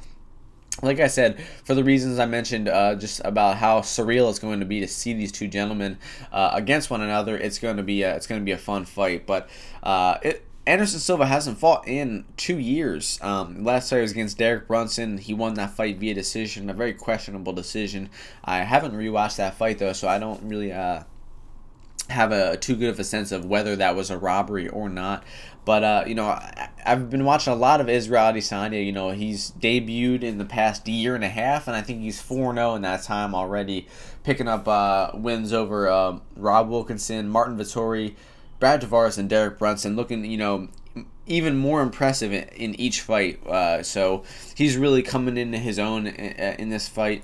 like 0.81 0.99
I 0.99 1.07
said, 1.07 1.41
for 1.63 1.73
the 1.73 1.83
reasons 1.83 2.19
I 2.19 2.25
mentioned, 2.25 2.69
uh, 2.69 2.95
just 2.95 3.21
about 3.25 3.57
how 3.57 3.81
surreal 3.81 4.29
it's 4.29 4.39
going 4.39 4.59
to 4.59 4.65
be 4.65 4.79
to 4.79 4.87
see 4.87 5.13
these 5.13 5.31
two 5.31 5.47
gentlemen 5.47 5.97
uh, 6.31 6.51
against 6.53 6.89
one 6.89 7.01
another, 7.01 7.37
it's 7.37 7.59
going 7.59 7.77
to 7.77 7.83
be 7.83 8.03
a, 8.03 8.15
it's 8.15 8.27
going 8.27 8.41
to 8.41 8.45
be 8.45 8.51
a 8.51 8.57
fun 8.57 8.85
fight. 8.85 9.25
But 9.25 9.49
uh, 9.83 10.17
it, 10.21 10.45
Anderson 10.65 10.99
Silva 10.99 11.25
hasn't 11.25 11.57
fought 11.57 11.87
in 11.87 12.25
two 12.37 12.59
years. 12.59 13.17
Um, 13.21 13.63
last 13.63 13.89
fight 13.89 14.01
was 14.01 14.11
against 14.11 14.37
Derek 14.37 14.67
Brunson. 14.67 15.17
He 15.17 15.33
won 15.33 15.55
that 15.55 15.71
fight 15.71 15.97
via 15.97 16.13
decision, 16.13 16.69
a 16.69 16.73
very 16.73 16.93
questionable 16.93 17.53
decision. 17.53 18.09
I 18.45 18.59
haven't 18.59 18.93
rewatched 18.93 19.37
that 19.37 19.55
fight 19.55 19.79
though, 19.79 19.93
so 19.93 20.07
I 20.07 20.19
don't 20.19 20.43
really 20.43 20.71
uh, 20.71 21.03
have 22.09 22.31
a 22.31 22.57
too 22.57 22.75
good 22.75 22.89
of 22.89 22.99
a 22.99 23.03
sense 23.03 23.31
of 23.31 23.45
whether 23.45 23.75
that 23.75 23.95
was 23.95 24.09
a 24.09 24.17
robbery 24.17 24.67
or 24.67 24.89
not. 24.89 25.23
But 25.69 25.83
uh, 25.83 26.03
you 26.07 26.15
know, 26.15 26.25
I, 26.25 26.69
I've 26.83 27.11
been 27.11 27.25
watching 27.25 27.53
a 27.53 27.55
lot 27.55 27.79
of 27.79 27.87
Israel 27.87 28.33
Adesanya. 28.33 28.83
You 28.83 28.91
know, 28.91 29.11
he's 29.11 29.51
debuted 29.51 30.23
in 30.23 30.39
the 30.39 30.45
past 30.45 30.87
year 30.87 31.13
and 31.13 31.23
a 31.23 31.29
half, 31.29 31.67
and 31.67 31.77
I 31.77 31.83
think 31.83 32.01
he's 32.01 32.19
four 32.19 32.55
zero 32.55 32.73
in 32.73 32.81
that 32.81 33.03
time 33.03 33.35
already, 33.35 33.85
picking 34.23 34.47
up 34.47 34.67
uh, 34.67 35.11
wins 35.13 35.53
over 35.53 35.87
uh, 35.87 36.17
Rob 36.35 36.69
Wilkinson, 36.69 37.29
Martin 37.29 37.55
Vettori, 37.55 38.15
Brad 38.59 38.81
Tavares, 38.81 39.19
and 39.19 39.29
Derek 39.29 39.59
Brunson. 39.59 39.95
Looking, 39.95 40.25
you 40.25 40.37
know, 40.37 40.69
even 41.27 41.55
more 41.55 41.83
impressive 41.83 42.33
in, 42.33 42.47
in 42.55 42.73
each 42.79 43.01
fight. 43.01 43.45
Uh, 43.45 43.83
so 43.83 44.23
he's 44.55 44.75
really 44.75 45.03
coming 45.03 45.37
into 45.37 45.59
his 45.59 45.77
own 45.77 46.07
in, 46.07 46.55
in 46.55 46.69
this 46.69 46.87
fight 46.89 47.23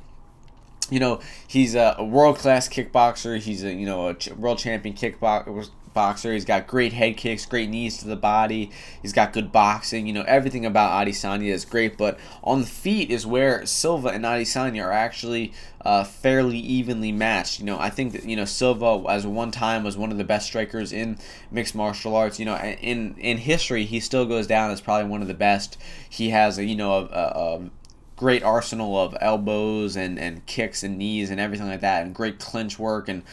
you 0.91 0.99
know 0.99 1.19
he's 1.47 1.73
a, 1.73 1.95
world 1.99 2.37
class 2.37 2.69
kickboxer. 2.69 3.39
He's 3.39 3.63
a 3.63 3.73
you 3.73 3.87
know 3.87 4.09
a 4.09 4.33
world 4.35 4.59
champion 4.59 4.95
kickboxer. 4.95 5.67
Boxer. 5.95 6.33
He's 6.33 6.45
got 6.45 6.67
great 6.67 6.93
head 6.93 7.17
kicks, 7.17 7.47
great 7.47 7.69
knees 7.69 7.97
to 7.97 8.07
the 8.07 8.15
body. 8.15 8.69
He's 9.01 9.13
got 9.13 9.33
good 9.33 9.51
boxing. 9.51 10.05
You 10.05 10.13
know 10.13 10.23
everything 10.27 10.63
about 10.63 11.07
Adesanya 11.07 11.47
is 11.47 11.65
great, 11.65 11.97
but 11.97 12.19
on 12.43 12.61
the 12.61 12.67
feet 12.67 13.09
is 13.09 13.25
where 13.25 13.65
Silva 13.65 14.09
and 14.09 14.23
Adesanya 14.23 14.83
are 14.83 14.91
actually 14.91 15.53
uh, 15.81 16.03
fairly 16.03 16.59
evenly 16.59 17.11
matched. 17.11 17.59
You 17.59 17.65
know 17.65 17.79
I 17.79 17.89
think 17.89 18.13
that 18.13 18.25
you 18.25 18.35
know 18.35 18.45
Silva 18.45 19.03
as 19.09 19.25
one 19.25 19.49
time 19.49 19.83
was 19.83 19.97
one 19.97 20.11
of 20.11 20.19
the 20.19 20.23
best 20.23 20.45
strikers 20.45 20.93
in 20.93 21.17
mixed 21.49 21.73
martial 21.73 22.15
arts. 22.15 22.37
You 22.39 22.45
know 22.45 22.57
in 22.57 23.15
in 23.17 23.37
history 23.39 23.85
he 23.85 23.99
still 23.99 24.27
goes 24.27 24.45
down 24.45 24.69
as 24.69 24.81
probably 24.81 25.09
one 25.09 25.23
of 25.23 25.27
the 25.27 25.33
best. 25.33 25.77
He 26.07 26.29
has 26.29 26.59
a 26.59 26.65
you 26.65 26.75
know 26.75 26.93
a, 26.93 27.05
a, 27.05 27.55
a 27.55 27.69
great 28.15 28.43
arsenal 28.43 28.97
of 28.97 29.15
elbows 29.19 29.95
and, 29.95 30.17
and 30.17 30.45
kicks 30.45 30.83
and 30.83 30.97
knees 30.97 31.29
and 31.29 31.39
everything 31.39 31.67
like 31.67 31.81
that, 31.81 32.05
and 32.05 32.15
great 32.15 32.39
clinch 32.39 32.79
work. 32.79 33.09
And, 33.09 33.23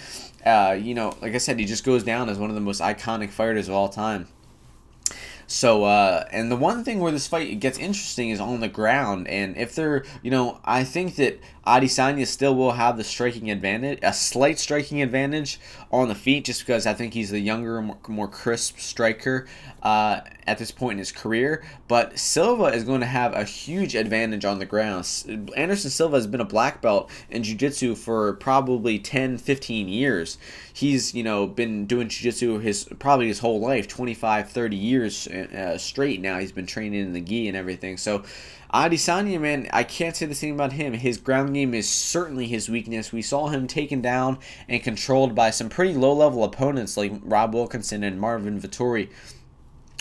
uh, 0.44 0.76
you 0.80 0.94
know, 0.94 1.16
like 1.20 1.34
I 1.34 1.38
said, 1.38 1.58
he 1.58 1.64
just 1.64 1.84
goes 1.84 2.02
down 2.02 2.28
as 2.28 2.38
one 2.38 2.50
of 2.50 2.54
the 2.54 2.60
most 2.60 2.80
iconic 2.80 3.30
fighters 3.30 3.68
of 3.68 3.74
all 3.74 3.88
time. 3.88 4.28
So, 5.52 5.84
uh, 5.84 6.24
and 6.30 6.50
the 6.50 6.56
one 6.56 6.82
thing 6.82 6.98
where 6.98 7.12
this 7.12 7.26
fight 7.26 7.60
gets 7.60 7.78
interesting 7.78 8.30
is 8.30 8.40
on 8.40 8.60
the 8.60 8.68
ground. 8.68 9.28
And 9.28 9.54
if 9.58 9.74
they're, 9.74 10.02
you 10.22 10.30
know, 10.30 10.58
I 10.64 10.82
think 10.82 11.16
that 11.16 11.40
Adesanya 11.66 12.26
still 12.26 12.56
will 12.56 12.72
have 12.72 12.96
the 12.96 13.04
striking 13.04 13.50
advantage, 13.50 13.98
a 14.02 14.14
slight 14.14 14.58
striking 14.58 15.02
advantage 15.02 15.60
on 15.92 16.08
the 16.08 16.14
feet, 16.14 16.46
just 16.46 16.62
because 16.66 16.86
I 16.86 16.94
think 16.94 17.12
he's 17.12 17.30
the 17.30 17.38
younger, 17.38 17.82
more, 17.82 17.98
more 18.08 18.28
crisp 18.28 18.78
striker 18.78 19.46
uh, 19.82 20.22
at 20.46 20.58
this 20.58 20.70
point 20.70 20.92
in 20.92 20.98
his 20.98 21.12
career. 21.12 21.62
But 21.86 22.18
Silva 22.18 22.64
is 22.64 22.82
going 22.82 23.00
to 23.00 23.06
have 23.06 23.34
a 23.34 23.44
huge 23.44 23.94
advantage 23.94 24.44
on 24.44 24.58
the 24.58 24.66
ground. 24.66 25.06
Anderson 25.54 25.90
Silva 25.90 26.16
has 26.16 26.26
been 26.26 26.40
a 26.40 26.46
black 26.46 26.80
belt 26.80 27.10
in 27.30 27.42
Jiu 27.42 27.54
Jitsu 27.54 27.94
for 27.94 28.32
probably 28.34 28.98
10, 28.98 29.38
15 29.38 29.88
years. 29.88 30.38
He's, 30.72 31.14
you 31.14 31.22
know, 31.22 31.46
been 31.46 31.86
doing 31.86 32.08
Jiu 32.08 32.30
Jitsu 32.30 32.58
his 32.58 32.84
probably 32.98 33.28
his 33.28 33.38
whole 33.40 33.60
life, 33.60 33.86
25, 33.86 34.50
30 34.50 34.76
years 34.76 35.28
uh, 35.42 35.78
straight 35.78 36.20
now. 36.20 36.38
He's 36.38 36.52
been 36.52 36.66
training 36.66 37.00
in 37.00 37.12
the 37.12 37.20
gi 37.20 37.48
and 37.48 37.56
everything. 37.56 37.96
So, 37.96 38.24
Adesanya, 38.72 39.40
man, 39.40 39.68
I 39.72 39.84
can't 39.84 40.16
say 40.16 40.26
the 40.26 40.34
same 40.34 40.54
about 40.54 40.72
him. 40.72 40.94
His 40.94 41.18
ground 41.18 41.54
game 41.54 41.74
is 41.74 41.88
certainly 41.88 42.46
his 42.46 42.68
weakness. 42.68 43.12
We 43.12 43.22
saw 43.22 43.48
him 43.48 43.66
taken 43.66 44.00
down 44.00 44.38
and 44.68 44.82
controlled 44.82 45.34
by 45.34 45.50
some 45.50 45.68
pretty 45.68 45.94
low 45.94 46.12
level 46.12 46.44
opponents 46.44 46.96
like 46.96 47.12
Rob 47.22 47.54
Wilkinson 47.54 48.02
and 48.02 48.20
Marvin 48.20 48.60
Vettori 48.60 49.10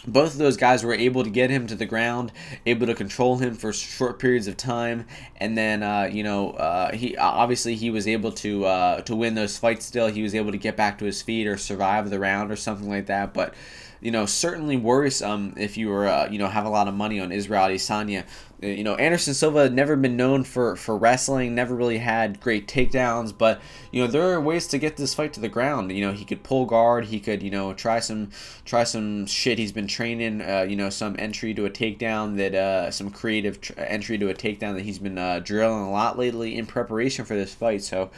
both 0.08 0.34
of 0.34 0.38
those 0.40 0.58
guys 0.58 0.84
were 0.84 0.94
able 0.94 1.24
to 1.24 1.30
get 1.30 1.50
him 1.50 1.68
to 1.68 1.76
the 1.76 1.86
ground, 1.86 2.32
able 2.66 2.88
to 2.88 2.96
control 2.96 3.38
him 3.38 3.56
for 3.56 3.72
short 3.72 4.20
periods 4.20 4.48
of 4.48 4.58
time, 4.58 5.06
and 5.38 5.58
then 5.58 5.84
uh, 5.84 6.10
you 6.12 6.24
know 6.24 6.52
uh, 6.52 6.92
he 6.94 7.16
obviously 7.18 7.76
he 7.76 7.90
was 7.90 8.08
able 8.08 8.32
to 8.32 8.66
uh, 8.66 9.02
to 9.02 9.16
win 9.16 9.36
those 9.36 9.58
fights. 9.58 9.86
Still, 9.86 10.08
he 10.08 10.24
was 10.24 10.34
able 10.34 10.52
to 10.52 10.58
get 10.58 10.76
back 10.76 10.98
to 11.00 11.06
his 11.06 11.22
feet 11.22 11.48
or 11.48 11.58
survive 11.58 12.10
the 12.10 12.20
round 12.20 12.52
or 12.52 12.56
something 12.56 12.90
like 12.90 13.08
that. 13.08 13.34
But 13.34 13.54
you 14.02 14.10
know, 14.10 14.26
certainly 14.26 14.78
worrisome 14.78 15.54
if 15.58 15.78
you 15.78 15.88
were, 15.88 16.08
uh, 16.08 16.28
you 16.30 16.40
know, 16.40 16.48
have 16.48 16.66
a 16.66 16.70
lot 16.70 16.88
of 16.88 16.94
money 16.94 17.20
on 17.20 17.32
Israel 17.32 17.62
Adesanya. 17.62 18.24
Uh, 18.64 18.68
you 18.68 18.84
know, 18.84 18.96
Anderson 18.96 19.36
Silva 19.36 19.64
had 19.64 19.74
never 19.74 19.96
been 19.96 20.18
known 20.18 20.44
for, 20.44 20.76
for 20.76 20.98
wrestling, 20.98 21.54
never 21.54 21.76
really 21.76 22.00
had 22.00 22.40
great 22.40 22.68
takedowns, 22.68 23.32
but, 23.36 23.62
you 23.92 24.02
know, 24.02 24.08
there 24.08 24.34
are 24.34 24.42
ways 24.42 24.66
to 24.68 24.80
get 24.80 24.98
this 24.98 25.14
fight 25.14 25.34
to 25.34 25.40
the 25.40 25.50
ground. 25.50 25.92
You 25.92 26.08
know, 26.08 26.14
he 26.14 26.26
could 26.26 26.42
pull 26.42 26.66
guard, 26.66 27.06
he 27.06 27.20
could, 27.20 27.44
you 27.44 27.52
know, 27.52 27.74
try 27.74 28.00
some 28.00 28.32
try 28.66 28.84
some 28.84 29.28
shit 29.28 29.60
he's 29.60 29.72
been 29.72 29.88
training, 29.88 30.42
uh, 30.42 30.66
you 30.68 30.76
know, 30.76 30.90
some 30.90 31.16
entry 31.20 31.54
to 31.54 31.66
a 31.66 31.70
takedown 31.70 32.38
that, 32.38 32.56
uh, 32.56 32.90
some 32.90 33.12
creative 33.12 33.62
tr- 33.62 33.74
entry 33.78 34.18
to 34.18 34.30
a 34.30 34.34
takedown 34.34 34.74
that 34.74 34.84
he's 34.84 35.00
been 35.00 35.20
uh, 35.20 35.40
drilling 35.40 35.84
a 35.84 35.92
lot 35.92 36.18
lately 36.18 36.58
in 36.58 36.66
preparation 36.66 37.24
for 37.24 37.36
this 37.36 37.54
fight. 37.54 37.84
So, 37.84 38.10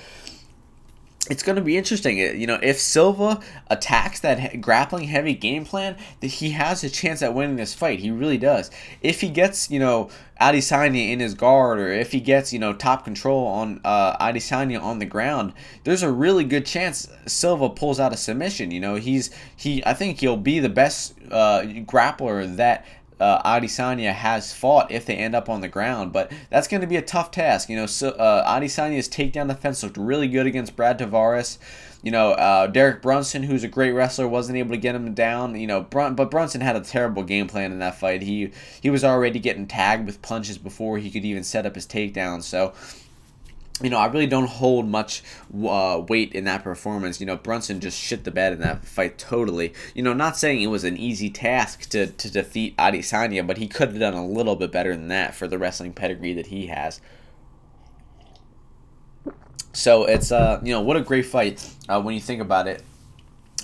it's 1.30 1.42
going 1.42 1.56
to 1.56 1.62
be 1.62 1.78
interesting. 1.78 2.18
You 2.18 2.48
know, 2.48 2.60
if 2.62 2.80
Silva 2.80 3.40
attacks 3.68 4.20
that 4.22 4.60
grappling 4.60 5.06
heavy 5.06 5.34
game 5.34 5.64
plan, 5.64 5.96
that 6.20 6.28
he 6.28 6.50
has 6.50 6.84
a 6.84 6.90
chance 6.90 7.22
at 7.22 7.34
winning 7.34 7.56
this 7.56 7.74
fight. 7.74 8.00
He 8.00 8.12
really 8.12 8.38
does. 8.38 8.70
If 9.02 9.22
he 9.22 9.30
gets, 9.30 9.72
you 9.72 9.80
know, 9.80 10.10
Adesanya 10.42 11.12
in 11.12 11.22
his 11.22 11.34
guard, 11.34 11.80
or 11.80 11.88
if 11.88 12.12
he 12.12 12.20
gets, 12.20 12.52
you 12.52 12.60
know, 12.60 12.74
top 12.74 13.06
control 13.06 13.48
on 13.48 13.80
uh, 13.86 14.18
Adesanya 14.18 14.82
on 14.82 15.00
the 15.00 15.06
ground, 15.06 15.54
there's 15.86 16.04
a 16.04 16.12
really 16.12 16.44
good 16.44 16.66
chance 16.66 17.08
Silva 17.26 17.70
pulls 17.70 18.02
out 18.02 18.12
a 18.12 18.18
submission. 18.18 18.72
You 18.72 18.82
know, 18.82 18.96
he's 18.96 19.30
he. 19.56 19.86
I 19.86 19.94
think 19.94 20.20
he'll 20.20 20.36
be 20.36 20.60
the 20.60 20.70
best 20.70 21.16
uh, 21.32 21.62
grappler 21.86 22.54
that 22.58 22.86
uh, 23.24 23.60
Adesanya 23.60 24.14
has 24.14 24.54
fought 24.54 24.92
if 24.92 25.06
they 25.06 25.16
end 25.16 25.34
up 25.34 25.48
on 25.48 25.62
the 25.62 25.70
ground. 25.70 26.12
But 26.12 26.32
that's 26.50 26.68
going 26.68 26.82
to 26.82 26.88
be 26.88 26.98
a 26.98 27.02
tough 27.02 27.32
task. 27.32 27.70
You 27.70 27.78
know, 27.78 27.86
so, 27.86 28.10
uh, 28.10 28.60
Adesanya's 28.60 29.08
takedown 29.08 29.48
defense 29.48 29.82
looked 29.82 29.98
really 29.98 30.28
good 30.28 30.46
against 30.46 30.76
Brad 30.76 31.00
Tavares. 31.00 31.58
You 32.02 32.12
know, 32.12 32.32
uh, 32.32 32.68
Derek 32.68 33.02
Brunson, 33.02 33.44
who's 33.44 33.64
a 33.64 33.70
great 33.70 33.94
wrestler, 33.94 34.28
wasn't 34.28 34.58
able 34.58 34.72
to 34.72 34.78
get 34.78 34.94
him 34.94 35.14
down. 35.14 35.56
You 35.58 35.68
know, 35.68 35.82
Brun- 35.82 36.16
but 36.16 36.30
Brunson 36.30 36.60
had 36.60 36.76
a 36.76 36.82
terrible 36.82 37.24
game 37.24 37.48
plan 37.48 37.72
in 37.72 37.80
that 37.80 37.98
fight. 37.98 38.24
He 38.24 38.52
he 38.82 38.90
was 38.90 39.06
already 39.06 39.40
getting 39.40 39.68
tagged 39.68 40.06
with 40.06 40.22
punches 40.22 40.58
before 40.58 40.98
he 40.98 41.10
could 41.10 41.24
even 41.24 41.46
set 41.46 41.66
up 41.66 41.76
his 41.76 41.88
takedown. 41.88 42.44
So 42.44 42.74
you 43.82 43.90
know, 43.90 43.98
I 43.98 44.06
really 44.06 44.28
don't 44.28 44.48
hold 44.48 44.88
much 44.88 45.24
uh, 45.68 46.02
weight 46.08 46.34
in 46.34 46.44
that 46.46 46.64
performance. 46.64 47.20
You 47.20 47.26
know, 47.26 47.36
Brunson 47.36 47.80
just 47.80 48.00
shit 48.00 48.24
the 48.24 48.32
bed 48.32 48.54
in 48.54 48.60
that 48.60 48.86
fight 48.86 49.18
totally. 49.18 49.74
You 49.96 50.04
know, 50.04 50.14
not 50.14 50.38
saying 50.38 50.62
it 50.62 50.68
was 50.68 50.84
an 50.84 50.96
easy 50.96 51.30
task 51.30 51.90
to, 51.90 52.08
to 52.08 52.32
defeat 52.32 52.78
Adesanya, 52.78 53.46
but 53.46 53.58
he 53.58 53.68
could 53.68 53.90
have 53.90 54.00
done 54.00 54.14
a 54.14 54.26
little 54.26 54.56
bit 54.56 54.72
better 54.72 54.96
than 54.96 55.08
that 55.08 55.34
for 55.34 55.48
the 55.48 55.58
wrestling 55.58 55.94
pedigree 55.94 56.34
that 56.34 56.48
he 56.48 56.68
has. 56.68 57.02
So 59.76 60.06
it's 60.06 60.32
uh 60.32 60.60
you 60.64 60.72
know 60.72 60.82
what 60.82 60.98
a 60.98 61.02
great 61.02 61.26
fight 61.26 61.68
uh, 61.90 62.00
when 62.00 62.14
you 62.14 62.22
think 62.22 62.42
about 62.42 62.68
it 62.68 62.84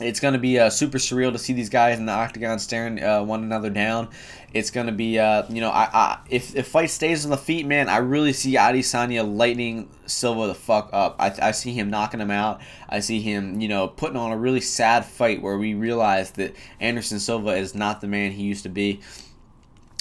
it's 0.02 0.20
going 0.20 0.34
to 0.34 0.40
be 0.40 0.60
uh, 0.60 0.70
super 0.70 0.98
surreal 0.98 1.32
to 1.32 1.38
see 1.38 1.54
these 1.54 1.70
guys 1.70 2.00
in 2.00 2.06
the 2.06 2.12
octagon 2.12 2.60
staring 2.60 3.04
uh, 3.04 3.24
one 3.24 3.44
another 3.44 3.70
down. 3.70 4.10
It's 4.54 4.72
going 4.72 4.88
to 4.88 4.92
be, 4.92 5.20
uh, 5.20 5.44
you 5.50 5.62
know, 5.62 5.70
I, 5.70 5.90
I, 5.94 6.20
if 6.30 6.56
if 6.56 6.68
fight 6.68 6.90
stays 6.90 7.24
on 7.24 7.32
the 7.32 7.38
feet, 7.38 7.68
man, 7.68 7.88
I 7.88 7.98
really 7.98 8.34
see 8.34 8.56
Adesanya 8.56 9.24
lightning 9.24 9.90
Silva 10.08 10.48
the 10.48 10.56
fuck 10.56 10.90
up. 10.92 11.18
I, 11.20 11.34
I 11.42 11.52
see 11.52 11.74
him 11.74 11.90
knocking 11.90 12.20
him 12.20 12.32
out. 12.32 12.62
I 12.88 13.00
see 13.00 13.22
him, 13.22 13.62
you 13.62 13.68
know, 13.68 13.88
putting 13.88 14.18
on 14.18 14.32
a 14.32 14.38
really 14.38 14.62
sad 14.62 15.06
fight 15.06 15.42
where 15.42 15.58
we 15.58 15.76
realize 15.76 16.32
that 16.32 16.56
Anderson 16.80 17.20
Silva 17.20 17.52
is 17.52 17.76
not 17.76 18.02
the 18.02 18.08
man 18.08 18.32
he 18.32 18.44
used 18.44 18.64
to 18.64 18.70
be 18.70 19.02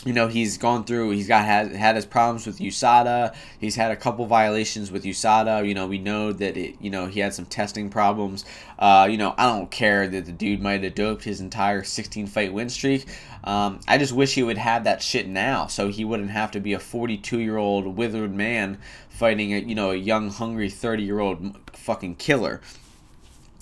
you 0.05 0.13
know 0.13 0.29
he's 0.29 0.59
gone 0.59 0.85
through 0.85 1.11
he's 1.11 1.27
got 1.27 1.45
had, 1.45 1.73
had 1.73 1.97
his 1.97 2.07
problems 2.07 2.47
with 2.47 2.59
USADA. 2.59 3.35
He's 3.61 3.75
had 3.75 3.91
a 3.91 3.97
couple 3.97 4.27
violations 4.27 4.93
with 4.93 5.03
USADA. 5.03 5.67
You 5.67 5.75
know 5.75 5.89
we 5.89 5.99
know 5.99 6.33
that 6.33 6.57
it 6.57 6.77
you 6.81 6.89
know 6.89 7.07
he 7.07 7.21
had 7.21 7.35
some 7.35 7.47
testing 7.47 7.91
problems. 7.91 8.45
Uh, 8.79 9.09
you 9.11 9.19
know 9.19 9.35
I 9.37 9.47
don't 9.47 9.71
care 9.71 10.07
that 10.07 10.25
the 10.25 10.33
dude 10.33 10.63
might 10.63 10.85
have 10.85 10.95
doped 10.95 11.25
his 11.25 11.41
entire 11.41 11.83
16 11.83 12.29
fight 12.29 12.53
win 12.53 12.69
streak. 12.69 13.07
Um, 13.43 13.81
I 13.89 13.99
just 13.99 14.13
wish 14.13 14.35
he 14.35 14.43
would 14.43 14.59
have 14.59 14.85
that 14.85 15.03
shit 15.03 15.27
now 15.27 15.67
so 15.67 15.89
he 15.89 16.05
wouldn't 16.05 16.31
have 16.31 16.53
to 16.53 16.61
be 16.61 16.73
a 16.75 16.79
42 16.79 17.41
year 17.41 17.57
old 17.57 17.97
withered 17.97 18.35
man 18.35 18.79
fighting 19.11 19.53
a 19.53 19.59
you 19.59 19.75
know 19.75 19.91
a 19.91 19.97
young 19.97 20.31
hungry 20.31 20.71
30 20.71 21.03
year 21.03 21.19
old 21.19 21.57
fucking 21.73 22.15
killer. 22.17 22.61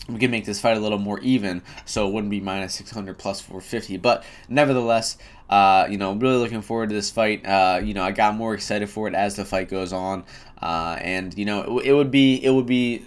We 0.08 0.20
can 0.20 0.30
make 0.30 0.44
this 0.44 0.60
fight 0.60 0.76
a 0.76 0.80
little 0.80 0.98
more 0.98 1.18
even 1.20 1.62
so 1.84 2.06
it 2.06 2.12
wouldn't 2.12 2.30
be 2.30 2.40
minus 2.40 2.74
600 2.74 3.18
plus 3.18 3.40
450 3.40 3.96
but 3.96 4.22
nevertheless 4.48 5.16
uh, 5.50 5.86
you 5.90 5.98
know 5.98 6.10
I'm 6.10 6.18
really 6.18 6.38
looking 6.38 6.62
forward 6.62 6.88
to 6.90 6.94
this 6.94 7.10
fight. 7.10 7.46
Uh, 7.46 7.80
you 7.82 7.94
know 7.94 8.02
i 8.02 8.12
got 8.12 8.34
more 8.34 8.54
excited 8.54 8.88
for 8.88 9.08
it 9.08 9.14
as 9.14 9.36
the 9.36 9.44
fight 9.44 9.68
goes 9.68 9.92
on. 9.92 10.24
Uh, 10.60 10.98
and 11.00 11.36
you 11.36 11.44
know 11.44 11.78
it, 11.78 11.86
it 11.86 11.92
would 11.92 12.10
be 12.10 12.42
it 12.44 12.50
would 12.50 12.66
be 12.66 13.04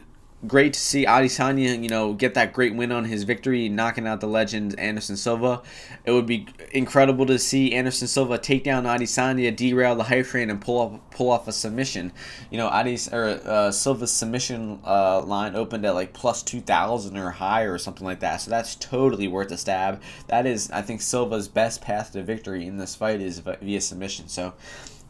great 0.48 0.74
to 0.74 0.80
see 0.80 1.06
Adesanya, 1.06 1.82
you 1.82 1.90
know, 1.90 2.14
get 2.14 2.34
that 2.36 2.54
great 2.54 2.74
win 2.74 2.92
on 2.92 3.06
his 3.06 3.24
victory, 3.24 3.68
knocking 3.68 4.08
out 4.08 4.22
the 4.22 4.28
legend 4.28 4.78
Anderson 4.80 5.18
Silva. 5.18 5.62
It 6.06 6.12
would 6.12 6.26
be 6.26 6.48
incredible 6.72 7.26
to 7.26 7.38
see 7.38 7.74
Anderson 7.74 8.08
Silva 8.08 8.38
take 8.38 8.64
down 8.64 8.86
Adesanya, 8.86 9.56
derail 9.56 9.96
the 9.96 10.04
hype 10.04 10.28
train, 10.28 10.50
and 10.50 10.62
pull 10.62 10.78
off 10.78 11.00
pull 11.12 11.32
off 11.32 11.48
a 11.48 11.52
submission. 11.52 12.14
You 12.50 12.58
know, 12.58 12.70
Ades 12.74 13.12
or 13.12 13.42
uh, 13.44 13.72
Silva's 13.72 14.12
submission 14.12 14.80
uh, 14.86 15.22
line 15.22 15.56
opened 15.56 15.86
at 15.86 15.94
like 15.94 16.14
plus 16.14 16.42
two 16.42 16.62
thousand 16.62 17.18
or 17.18 17.32
higher 17.32 17.74
or 17.74 17.78
something 17.78 18.06
like 18.06 18.22
that. 18.22 18.38
So 18.42 18.50
that's 18.50 18.76
totally 18.76 19.28
worth 19.28 19.52
a 19.52 19.58
stab. 19.58 20.02
That 20.28 20.46
is, 20.46 20.72
I 20.72 20.82
think, 20.82 21.02
Silva's 21.02 21.48
best 21.48 21.82
path 21.82 22.14
to 22.14 22.24
victory 22.24 22.66
in 22.66 22.78
this 22.78 22.96
fight 22.96 23.20
is 23.20 23.40
via 23.40 23.82
submission. 23.82 24.30
So 24.30 24.54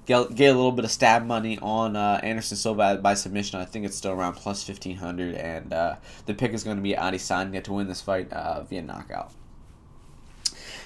get, 0.09 0.33
get 0.33 0.47
a 0.47 0.55
little 0.55 0.71
bit 0.71 0.85
of 0.85 0.91
stab 0.91 1.23
money 1.23 1.59
on 1.61 1.95
uh, 1.95 2.19
Anderson 2.23 2.57
Silva 2.57 2.99
by 3.01 3.13
submission. 3.13 3.59
I 3.59 3.65
think 3.65 3.85
it's 3.85 3.95
still 3.95 4.11
around 4.11 4.33
plus 4.33 4.67
1500, 4.67 5.35
and 5.35 5.71
uh, 5.71 5.95
the 6.25 6.33
pick 6.33 6.51
is 6.51 6.63
going 6.63 6.77
to 6.77 6.83
be 6.83 6.93
Adesanya 6.93 7.63
to 7.63 7.73
win 7.73 7.87
this 7.87 8.01
fight 8.01 8.31
uh, 8.33 8.63
via 8.63 8.81
knockout. 8.81 9.31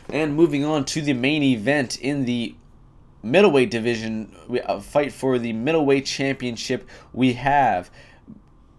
And 0.10 0.36
moving 0.36 0.66
on 0.66 0.84
to 0.86 1.02
the 1.02 1.14
main 1.14 1.42
event 1.42 1.98
in 2.02 2.26
the 2.26 2.56
middleweight 3.24 3.72
division, 3.72 4.36
we 4.50 4.60
uh, 4.60 4.82
fight 4.82 5.14
for 5.14 5.40
the 5.40 5.54
middleweight 5.54 6.06
championship. 6.06 6.88
We 7.14 7.34
have 7.34 7.90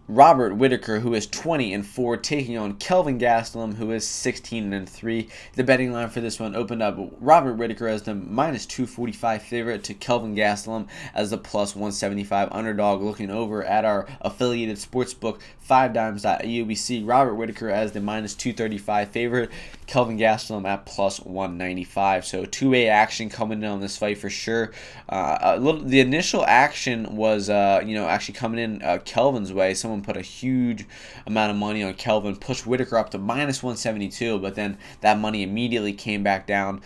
Robert 0.07 0.57
Whittaker, 0.57 1.01
who 1.01 1.15
is 1.15 1.27
20 1.27 1.73
and 1.73 1.87
4, 1.87 2.19
taking 2.19 2.59
on 2.59 2.75
Kelvin 2.75 3.19
Gastelum, 3.19 3.77
who 3.77 3.91
is 3.91 4.07
16 4.07 4.75
and 4.75 4.87
3. 4.87 5.29
The 5.55 5.65
betting 5.65 5.93
line 5.93 6.11
for 6.11 6.21
this 6.21 6.39
one 6.39 6.55
opened 6.55 6.83
up 6.83 6.99
Robert 7.21 7.55
Whittaker 7.55 7.89
as 7.89 8.03
the 8.03 8.15
minus 8.15 8.67
245 8.67 9.43
favorite 9.43 9.83
to 9.85 9.95
Kelvin 9.95 10.37
Gastelum 10.37 10.89
as 11.15 11.31
the 11.31 11.39
plus 11.39 11.75
175 11.75 12.51
underdog. 12.53 13.01
Looking 13.01 13.31
over 13.31 13.65
at 13.65 13.87
our 13.87 14.07
affiliated 14.21 14.77
sportsbook, 14.77 15.41
5dimes.eu, 15.69 16.65
we 16.65 16.75
see 16.75 17.03
Robert 17.03 17.35
Whittaker 17.35 17.71
as 17.71 17.93
the 17.93 18.01
minus 18.01 18.35
235 18.35 19.09
favorite, 19.09 19.51
Kelvin 19.87 20.19
Gastelum 20.19 20.67
at 20.67 20.85
plus 20.85 21.21
195. 21.21 22.27
So 22.27 22.45
two-way 22.45 22.89
action 22.89 23.31
coming 23.31 23.63
in 23.63 23.69
on 23.69 23.81
this 23.81 23.97
fight 23.97 24.19
for 24.19 24.31
sure. 24.31 24.73
Uh, 25.09 25.39
a 25.41 25.59
little, 25.59 25.81
the 25.81 26.01
initial 26.01 26.45
action 26.47 27.17
was, 27.17 27.49
uh, 27.49 27.83
you 27.85 27.95
know, 27.95 28.07
actually 28.07 28.35
coming 28.35 28.61
in 28.61 28.83
uh, 28.83 28.99
Kelvin's 29.05 29.53
way. 29.53 29.75
Someone 29.75 30.03
put 30.03 30.17
a 30.17 30.23
huge 30.23 30.87
amount 31.27 31.51
of 31.51 31.57
money 31.57 31.83
on 31.83 31.95
Kelvin, 31.95 32.37
pushed 32.37 32.67
Whittaker 32.67 32.99
up 32.99 33.11
to 33.11 33.19
minus 33.19 33.63
172, 33.63 34.39
but 34.39 34.55
then 34.55 34.77
that 35.01 35.19
money 35.19 35.43
immediately 35.43 35.93
came 35.93 36.23
back 36.23 36.47
down 36.47 36.83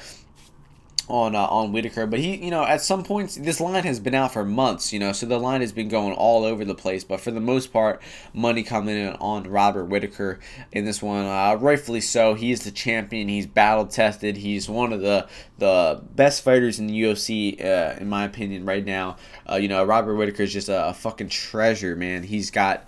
on 1.08 1.34
uh, 1.34 1.46
on 1.46 1.72
Whittaker, 1.72 2.06
but 2.06 2.18
he, 2.18 2.36
you 2.36 2.50
know, 2.50 2.64
at 2.64 2.82
some 2.82 3.02
points 3.02 3.36
this 3.36 3.60
line 3.60 3.84
has 3.84 3.98
been 3.98 4.14
out 4.14 4.32
for 4.32 4.44
months, 4.44 4.92
you 4.92 4.98
know, 4.98 5.12
so 5.12 5.26
the 5.26 5.38
line 5.38 5.60
has 5.60 5.72
been 5.72 5.88
going 5.88 6.12
all 6.12 6.44
over 6.44 6.64
the 6.64 6.74
place. 6.74 7.04
But 7.04 7.20
for 7.20 7.30
the 7.30 7.40
most 7.40 7.72
part, 7.72 8.00
money 8.32 8.62
coming 8.62 8.96
in 8.96 9.14
on 9.14 9.44
Robert 9.44 9.84
Whittaker 9.84 10.38
in 10.72 10.84
this 10.84 11.02
one, 11.02 11.26
uh, 11.26 11.56
rightfully 11.60 12.00
so. 12.00 12.34
He 12.34 12.52
is 12.52 12.64
the 12.64 12.70
champion. 12.70 13.28
He's 13.28 13.46
battle 13.46 13.86
tested. 13.86 14.36
He's 14.36 14.68
one 14.68 14.92
of 14.92 15.00
the 15.00 15.28
the 15.58 16.00
best 16.14 16.42
fighters 16.42 16.78
in 16.78 16.86
the 16.86 17.02
UFC, 17.02 17.64
uh, 17.64 17.96
in 17.98 18.08
my 18.08 18.24
opinion, 18.24 18.64
right 18.64 18.84
now. 18.84 19.16
Uh, 19.50 19.56
you 19.56 19.68
know, 19.68 19.84
Robert 19.84 20.14
Whittaker 20.14 20.44
is 20.44 20.52
just 20.52 20.68
a, 20.68 20.88
a 20.88 20.94
fucking 20.94 21.30
treasure, 21.30 21.96
man. 21.96 22.22
He's 22.22 22.50
got 22.50 22.86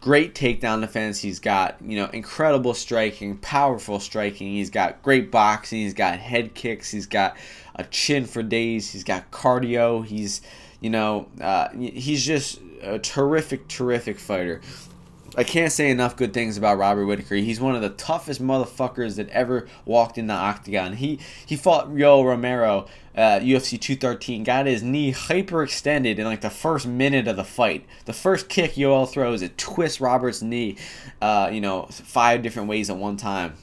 great 0.00 0.34
takedown 0.34 0.80
defense. 0.80 1.20
He's 1.20 1.40
got, 1.40 1.76
you 1.82 1.96
know, 1.96 2.06
incredible 2.06 2.74
striking, 2.74 3.36
powerful 3.38 4.00
striking. 4.00 4.52
He's 4.52 4.70
got 4.70 5.02
great 5.02 5.30
boxing. 5.30 5.80
He's 5.80 5.94
got 5.94 6.18
head 6.18 6.54
kicks. 6.54 6.90
He's 6.90 7.06
got 7.06 7.36
a 7.74 7.84
chin 7.84 8.24
for 8.26 8.42
days. 8.42 8.90
He's 8.90 9.04
got 9.04 9.30
cardio. 9.30 10.04
He's, 10.04 10.40
you 10.80 10.90
know, 10.90 11.28
uh, 11.40 11.68
he's 11.70 12.24
just 12.24 12.60
a 12.82 12.98
terrific, 12.98 13.68
terrific 13.68 14.18
fighter. 14.18 14.60
I 15.36 15.44
can't 15.44 15.70
say 15.70 15.90
enough 15.90 16.16
good 16.16 16.32
things 16.32 16.56
about 16.56 16.78
Robert 16.78 17.06
Whittaker. 17.06 17.36
He's 17.36 17.60
one 17.60 17.76
of 17.76 17.82
the 17.82 17.90
toughest 17.90 18.42
motherfuckers 18.42 19.16
that 19.16 19.28
ever 19.28 19.68
walked 19.84 20.18
in 20.18 20.26
the 20.26 20.34
octagon. 20.34 20.94
He 20.94 21.20
he 21.46 21.54
fought 21.54 21.90
Yoel 21.90 22.24
Romero 22.24 22.86
at 23.18 23.42
UFC 23.42 23.80
213, 23.80 24.44
got 24.44 24.66
his 24.66 24.82
knee 24.82 25.12
hyperextended 25.12 26.18
in 26.18 26.24
like 26.24 26.40
the 26.40 26.50
first 26.50 26.86
minute 26.86 27.26
of 27.26 27.36
the 27.36 27.44
fight. 27.44 27.84
The 28.04 28.12
first 28.12 28.48
kick 28.48 28.74
Yoel 28.74 29.10
throws, 29.10 29.42
it 29.42 29.58
twists 29.58 30.00
Robert's 30.00 30.40
knee, 30.40 30.76
uh, 31.20 31.50
you 31.52 31.60
know, 31.60 31.86
five 31.90 32.42
different 32.42 32.68
ways 32.68 32.88
at 32.90 32.96
one 32.96 33.16
time 33.16 33.54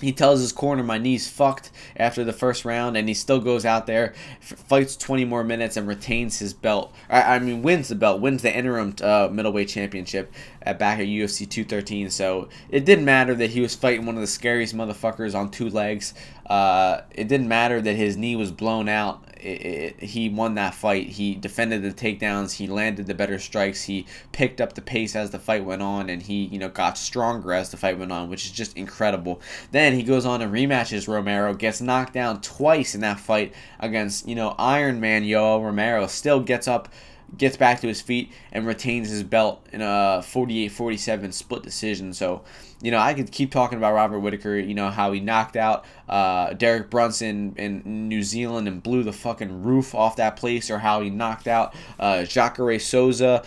he 0.00 0.12
tells 0.12 0.40
his 0.40 0.52
corner 0.52 0.82
my 0.82 0.98
knee's 0.98 1.28
fucked 1.28 1.70
after 1.96 2.24
the 2.24 2.32
first 2.32 2.64
round 2.64 2.96
and 2.96 3.08
he 3.08 3.14
still 3.14 3.40
goes 3.40 3.64
out 3.64 3.86
there 3.86 4.14
fights 4.40 4.96
20 4.96 5.24
more 5.24 5.44
minutes 5.44 5.76
and 5.76 5.86
retains 5.86 6.38
his 6.38 6.52
belt. 6.54 6.92
I, 7.08 7.36
I 7.36 7.38
mean 7.38 7.62
wins 7.62 7.88
the 7.88 7.94
belt 7.94 8.20
wins 8.20 8.42
the 8.42 8.54
interim 8.54 8.94
uh, 9.02 9.28
middleweight 9.30 9.68
championship 9.68 10.32
at 10.62 10.78
back 10.78 10.98
at 10.98 11.06
ufc 11.06 11.48
213 11.48 12.10
so 12.10 12.48
it 12.68 12.84
didn't 12.84 13.04
matter 13.04 13.34
that 13.34 13.50
he 13.50 13.60
was 13.60 13.74
fighting 13.74 14.06
one 14.06 14.14
of 14.14 14.20
the 14.20 14.26
scariest 14.26 14.74
motherfuckers 14.74 15.34
on 15.34 15.50
two 15.50 15.70
legs. 15.70 16.14
Uh, 16.46 17.02
it 17.10 17.28
didn't 17.28 17.48
matter 17.48 17.80
that 17.80 17.94
his 17.94 18.16
knee 18.16 18.36
was 18.36 18.50
blown 18.50 18.88
out 18.88 19.24
it, 19.42 20.00
he 20.02 20.28
won 20.28 20.54
that 20.54 20.74
fight. 20.74 21.08
He 21.08 21.34
defended 21.34 21.82
the 21.82 21.92
takedowns. 21.92 22.52
He 22.52 22.66
landed 22.66 23.06
the 23.06 23.14
better 23.14 23.38
strikes. 23.38 23.84
He 23.84 24.06
picked 24.32 24.60
up 24.60 24.74
the 24.74 24.82
pace 24.82 25.16
as 25.16 25.30
the 25.30 25.38
fight 25.38 25.64
went 25.64 25.82
on, 25.82 26.10
and 26.10 26.22
he 26.22 26.44
you 26.44 26.58
know 26.58 26.68
got 26.68 26.98
stronger 26.98 27.52
as 27.52 27.70
the 27.70 27.76
fight 27.76 27.98
went 27.98 28.12
on, 28.12 28.30
which 28.30 28.46
is 28.46 28.52
just 28.52 28.76
incredible. 28.76 29.40
Then 29.72 29.94
he 29.94 30.02
goes 30.02 30.26
on 30.26 30.42
and 30.42 30.52
rematches 30.52 31.08
Romero, 31.08 31.54
gets 31.54 31.80
knocked 31.80 32.14
down 32.14 32.40
twice 32.40 32.94
in 32.94 33.00
that 33.00 33.20
fight 33.20 33.54
against 33.78 34.28
you 34.28 34.34
know 34.34 34.54
Iron 34.58 35.00
Man 35.00 35.24
Yoel 35.24 35.64
Romero. 35.64 36.06
Still 36.06 36.40
gets 36.40 36.68
up 36.68 36.88
gets 37.36 37.56
back 37.56 37.80
to 37.80 37.86
his 37.86 38.00
feet 38.00 38.32
and 38.52 38.66
retains 38.66 39.10
his 39.10 39.22
belt 39.22 39.64
in 39.72 39.80
a 39.80 40.22
48-47 40.22 41.32
split 41.32 41.62
decision. 41.62 42.12
So, 42.12 42.42
you 42.82 42.90
know, 42.90 42.98
I 42.98 43.14
could 43.14 43.30
keep 43.30 43.50
talking 43.50 43.78
about 43.78 43.94
Robert 43.94 44.20
Whittaker, 44.20 44.58
you 44.58 44.74
know, 44.74 44.90
how 44.90 45.12
he 45.12 45.20
knocked 45.20 45.56
out 45.56 45.84
uh, 46.08 46.54
Derek 46.54 46.90
Brunson 46.90 47.54
in 47.56 48.08
New 48.08 48.22
Zealand 48.22 48.68
and 48.68 48.82
blew 48.82 49.02
the 49.02 49.12
fucking 49.12 49.62
roof 49.62 49.94
off 49.94 50.16
that 50.16 50.36
place, 50.36 50.70
or 50.70 50.78
how 50.78 51.00
he 51.00 51.10
knocked 51.10 51.46
out 51.46 51.74
uh, 51.98 52.24
Jacare 52.24 52.78
Souza 52.78 53.44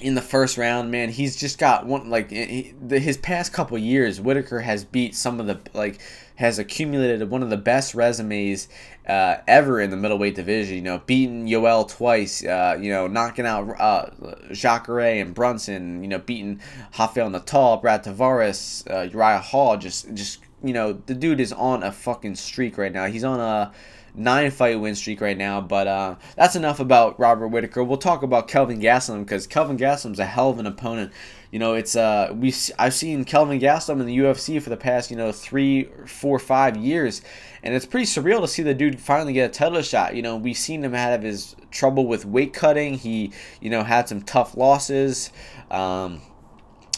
in 0.00 0.14
the 0.14 0.22
first 0.22 0.56
round, 0.56 0.90
man, 0.90 1.10
he's 1.10 1.36
just 1.36 1.58
got 1.58 1.86
one 1.86 2.08
like 2.10 2.30
he, 2.30 2.74
the, 2.80 2.98
his 2.98 3.16
past 3.18 3.52
couple 3.52 3.76
years. 3.76 4.20
Whittaker 4.20 4.60
has 4.60 4.84
beat 4.84 5.14
some 5.14 5.40
of 5.40 5.46
the 5.46 5.60
like 5.74 6.00
has 6.40 6.58
accumulated 6.58 7.28
one 7.28 7.42
of 7.42 7.50
the 7.50 7.56
best 7.58 7.94
resumes 7.94 8.66
uh, 9.06 9.36
ever 9.46 9.78
in 9.78 9.90
the 9.90 9.96
middleweight 9.96 10.34
division. 10.34 10.74
You 10.74 10.82
know, 10.82 11.02
beating 11.04 11.46
Yoel 11.46 11.86
twice. 11.86 12.42
Uh, 12.42 12.78
you 12.80 12.90
know, 12.90 13.06
knocking 13.06 13.44
out 13.44 13.78
uh, 13.78 14.06
Jacare 14.50 15.20
and 15.20 15.34
Brunson. 15.34 16.02
You 16.02 16.08
know, 16.08 16.18
beating 16.18 16.60
Rafael 16.98 17.28
Natal, 17.28 17.76
Brad 17.76 18.04
Tavares, 18.04 18.90
uh, 18.90 19.02
Uriah 19.02 19.38
Hall. 19.38 19.76
Just, 19.76 20.14
just 20.14 20.40
you 20.64 20.72
know, 20.72 20.94
the 21.04 21.14
dude 21.14 21.40
is 21.40 21.52
on 21.52 21.82
a 21.82 21.92
fucking 21.92 22.36
streak 22.36 22.78
right 22.78 22.92
now. 22.92 23.04
He's 23.04 23.24
on 23.24 23.38
a 23.38 23.72
nine 24.14 24.50
fight 24.50 24.80
win 24.80 24.94
streak 24.94 25.20
right 25.20 25.36
now. 25.36 25.60
But 25.60 25.86
uh, 25.86 26.14
that's 26.36 26.56
enough 26.56 26.80
about 26.80 27.20
Robert 27.20 27.48
Whittaker. 27.48 27.84
We'll 27.84 27.98
talk 27.98 28.22
about 28.22 28.48
Kelvin 28.48 28.80
Gastelum 28.80 29.20
because 29.20 29.46
Kelvin 29.46 29.76
Gastelum's 29.76 30.18
a 30.18 30.24
hell 30.24 30.48
of 30.48 30.58
an 30.58 30.66
opponent. 30.66 31.12
You 31.50 31.58
know, 31.58 31.74
it's 31.74 31.96
uh 31.96 32.32
we 32.34 32.54
I've 32.78 32.94
seen 32.94 33.24
Kelvin 33.24 33.58
Gastelum 33.58 34.00
in 34.00 34.06
the 34.06 34.18
UFC 34.18 34.62
for 34.62 34.70
the 34.70 34.76
past 34.76 35.10
you 35.10 35.16
know 35.16 35.32
three, 35.32 35.88
four, 36.06 36.38
five 36.38 36.76
years, 36.76 37.22
and 37.62 37.74
it's 37.74 37.86
pretty 37.86 38.06
surreal 38.06 38.40
to 38.40 38.48
see 38.48 38.62
the 38.62 38.74
dude 38.74 39.00
finally 39.00 39.32
get 39.32 39.50
a 39.50 39.52
title 39.52 39.82
shot. 39.82 40.14
You 40.14 40.22
know, 40.22 40.36
we've 40.36 40.56
seen 40.56 40.84
him 40.84 40.94
out 40.94 41.12
of 41.12 41.22
his 41.22 41.56
trouble 41.70 42.06
with 42.06 42.24
weight 42.24 42.52
cutting. 42.52 42.94
He 42.94 43.32
you 43.60 43.70
know 43.70 43.82
had 43.82 44.08
some 44.08 44.22
tough 44.22 44.56
losses. 44.56 45.30
Um, 45.70 46.22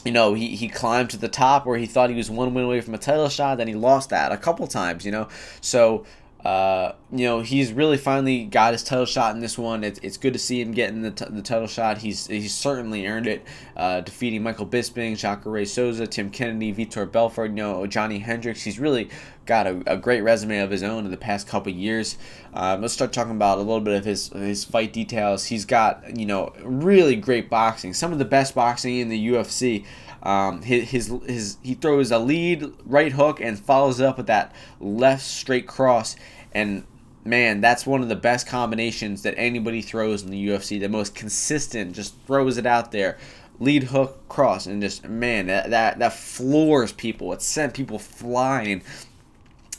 you 0.04 0.12
know, 0.12 0.34
he, 0.34 0.56
he 0.56 0.68
climbed 0.68 1.10
to 1.10 1.16
the 1.16 1.28
top 1.28 1.64
where 1.64 1.78
he 1.78 1.86
thought 1.86 2.10
he 2.10 2.16
was 2.16 2.28
one 2.28 2.54
win 2.54 2.64
away 2.64 2.80
from 2.80 2.94
a 2.94 2.98
title 2.98 3.28
shot, 3.28 3.58
then 3.58 3.68
he 3.68 3.74
lost 3.74 4.10
that 4.10 4.32
a 4.32 4.36
couple 4.36 4.66
times, 4.66 5.06
you 5.06 5.12
know. 5.12 5.28
So 5.60 6.04
uh, 6.44 6.92
you 7.12 7.24
know, 7.24 7.40
he's 7.40 7.72
really 7.72 7.96
finally 7.96 8.44
got 8.44 8.72
his 8.72 8.82
title 8.82 9.06
shot 9.06 9.34
in 9.34 9.40
this 9.40 9.56
one. 9.56 9.84
It's, 9.84 10.00
it's 10.00 10.16
good 10.16 10.32
to 10.32 10.38
see 10.40 10.60
him 10.60 10.72
getting 10.72 11.02
the, 11.02 11.12
t- 11.12 11.26
the 11.28 11.42
title 11.42 11.68
shot. 11.68 11.98
He's 11.98 12.26
he's 12.26 12.52
certainly 12.52 13.06
earned 13.06 13.28
it, 13.28 13.46
uh, 13.76 14.00
defeating 14.00 14.42
Michael 14.42 14.66
Bisping, 14.66 15.16
Jacare 15.16 15.64
Souza, 15.64 16.06
Tim 16.06 16.30
Kennedy, 16.30 16.74
Vitor 16.74 17.10
Belfort, 17.10 17.50
you 17.50 17.56
know, 17.56 17.86
Johny 17.86 18.18
Hendricks. 18.18 18.62
He's 18.62 18.80
really 18.80 19.08
got 19.46 19.66
a, 19.66 19.82
a 19.86 19.96
great 19.96 20.22
resume 20.22 20.58
of 20.58 20.70
his 20.70 20.82
own 20.82 21.04
in 21.04 21.10
the 21.10 21.16
past 21.16 21.46
couple 21.46 21.72
years. 21.72 22.16
Um, 22.54 22.80
let's 22.80 22.94
start 22.94 23.12
talking 23.12 23.32
about 23.32 23.58
a 23.58 23.62
little 23.62 23.80
bit 23.80 23.94
of 23.94 24.04
his 24.04 24.28
his 24.30 24.64
fight 24.64 24.92
details. 24.92 25.44
He's 25.44 25.64
got 25.64 26.16
you 26.16 26.26
know 26.26 26.52
really 26.64 27.14
great 27.14 27.50
boxing, 27.50 27.94
some 27.94 28.12
of 28.12 28.18
the 28.18 28.24
best 28.24 28.54
boxing 28.54 28.98
in 28.98 29.08
the 29.08 29.28
UFC. 29.28 29.84
Um, 30.22 30.62
his, 30.62 30.90
his, 30.90 31.12
his, 31.26 31.58
he 31.62 31.74
throws 31.74 32.10
a 32.10 32.18
lead 32.18 32.72
right 32.86 33.12
hook 33.12 33.40
and 33.40 33.58
follows 33.58 34.00
up 34.00 34.18
with 34.18 34.28
that 34.28 34.54
left 34.80 35.22
straight 35.22 35.66
cross. 35.66 36.16
And 36.52 36.84
man, 37.24 37.60
that's 37.60 37.86
one 37.86 38.02
of 38.02 38.08
the 38.08 38.16
best 38.16 38.46
combinations 38.46 39.22
that 39.22 39.34
anybody 39.36 39.82
throws 39.82 40.22
in 40.22 40.30
the 40.30 40.48
UFC. 40.48 40.78
The 40.80 40.88
most 40.88 41.14
consistent, 41.14 41.94
just 41.94 42.14
throws 42.26 42.56
it 42.56 42.66
out 42.66 42.92
there. 42.92 43.18
Lead 43.58 43.84
hook 43.84 44.28
cross 44.28 44.66
and 44.66 44.80
just 44.80 45.06
man, 45.06 45.46
that 45.46 45.70
that, 45.70 45.98
that 45.98 46.12
floors 46.12 46.92
people. 46.92 47.32
It 47.32 47.42
sent 47.42 47.74
people 47.74 47.98
flying 47.98 48.82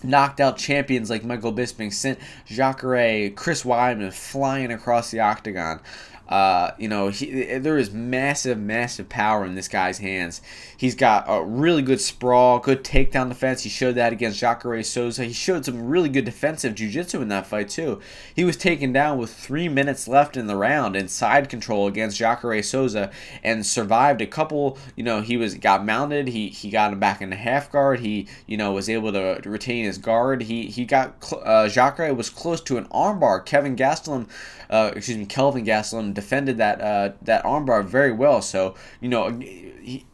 knocked 0.03 0.39
out 0.39 0.57
champions 0.57 1.09
like 1.09 1.23
Michael 1.23 1.53
Bisping, 1.53 1.91
sent 1.91 2.19
Jacare, 2.45 3.29
Chris 3.31 3.63
Weidman 3.63 4.13
flying 4.13 4.71
across 4.71 5.11
the 5.11 5.21
octagon. 5.21 5.79
Uh, 6.27 6.71
you 6.77 6.87
know, 6.87 7.09
he, 7.09 7.57
there 7.57 7.77
is 7.77 7.91
massive, 7.91 8.57
massive 8.57 9.09
power 9.09 9.45
in 9.45 9.55
this 9.55 9.67
guy's 9.67 9.97
hands. 9.99 10.41
He's 10.77 10.95
got 10.95 11.25
a 11.27 11.43
really 11.43 11.81
good 11.81 11.99
sprawl, 11.99 12.59
good 12.59 12.83
takedown 12.83 13.29
defense. 13.29 13.63
He 13.63 13.69
showed 13.69 13.95
that 13.95 14.13
against 14.13 14.39
Jacare 14.39 14.81
Souza. 14.83 15.25
He 15.25 15.33
showed 15.33 15.65
some 15.65 15.87
really 15.87 16.09
good 16.09 16.25
defensive 16.25 16.75
jiu-jitsu 16.75 17.21
in 17.21 17.27
that 17.27 17.45
fight 17.45 17.69
too. 17.69 17.99
He 18.33 18.43
was 18.43 18.57
taken 18.57 18.93
down 18.93 19.17
with 19.17 19.33
three 19.33 19.67
minutes 19.67 20.07
left 20.07 20.37
in 20.37 20.47
the 20.47 20.55
round 20.55 20.95
in 20.95 21.07
side 21.07 21.49
control 21.49 21.87
against 21.87 22.17
Jacare 22.17 22.63
Souza 22.63 23.11
and 23.43 23.65
survived 23.65 24.21
a 24.21 24.27
couple. 24.27 24.77
You 24.95 25.03
know, 25.03 25.21
he 25.21 25.37
was 25.37 25.55
got 25.55 25.85
mounted. 25.85 26.29
He 26.29 26.49
he 26.49 26.69
got 26.69 26.93
him 26.93 26.99
back 26.99 27.21
in 27.21 27.29
the 27.29 27.35
half 27.35 27.71
guard. 27.71 27.99
He 27.99 28.27
you 28.47 28.57
know 28.57 28.71
was 28.71 28.89
able 28.89 29.11
to 29.11 29.41
retain 29.45 29.85
his 29.85 29.97
guard. 29.97 30.43
He 30.43 30.67
he 30.67 30.85
got 30.85 31.15
uh, 31.43 31.67
Jacare 31.67 32.13
was 32.13 32.29
close 32.29 32.61
to 32.61 32.77
an 32.77 32.85
armbar. 32.85 33.45
Kevin 33.45 33.75
Gastelum, 33.75 34.27
uh, 34.69 34.91
excuse 34.95 35.17
me, 35.17 35.25
Kelvin 35.25 35.65
Gastelum 35.65 36.12
defended 36.13 36.57
that 36.57 36.81
uh, 36.81 37.13
that 37.21 37.43
armbar 37.43 37.83
very 37.83 38.11
well. 38.11 38.41
So 38.41 38.75
you 39.01 39.09
know, 39.09 39.31
he, 39.39 40.05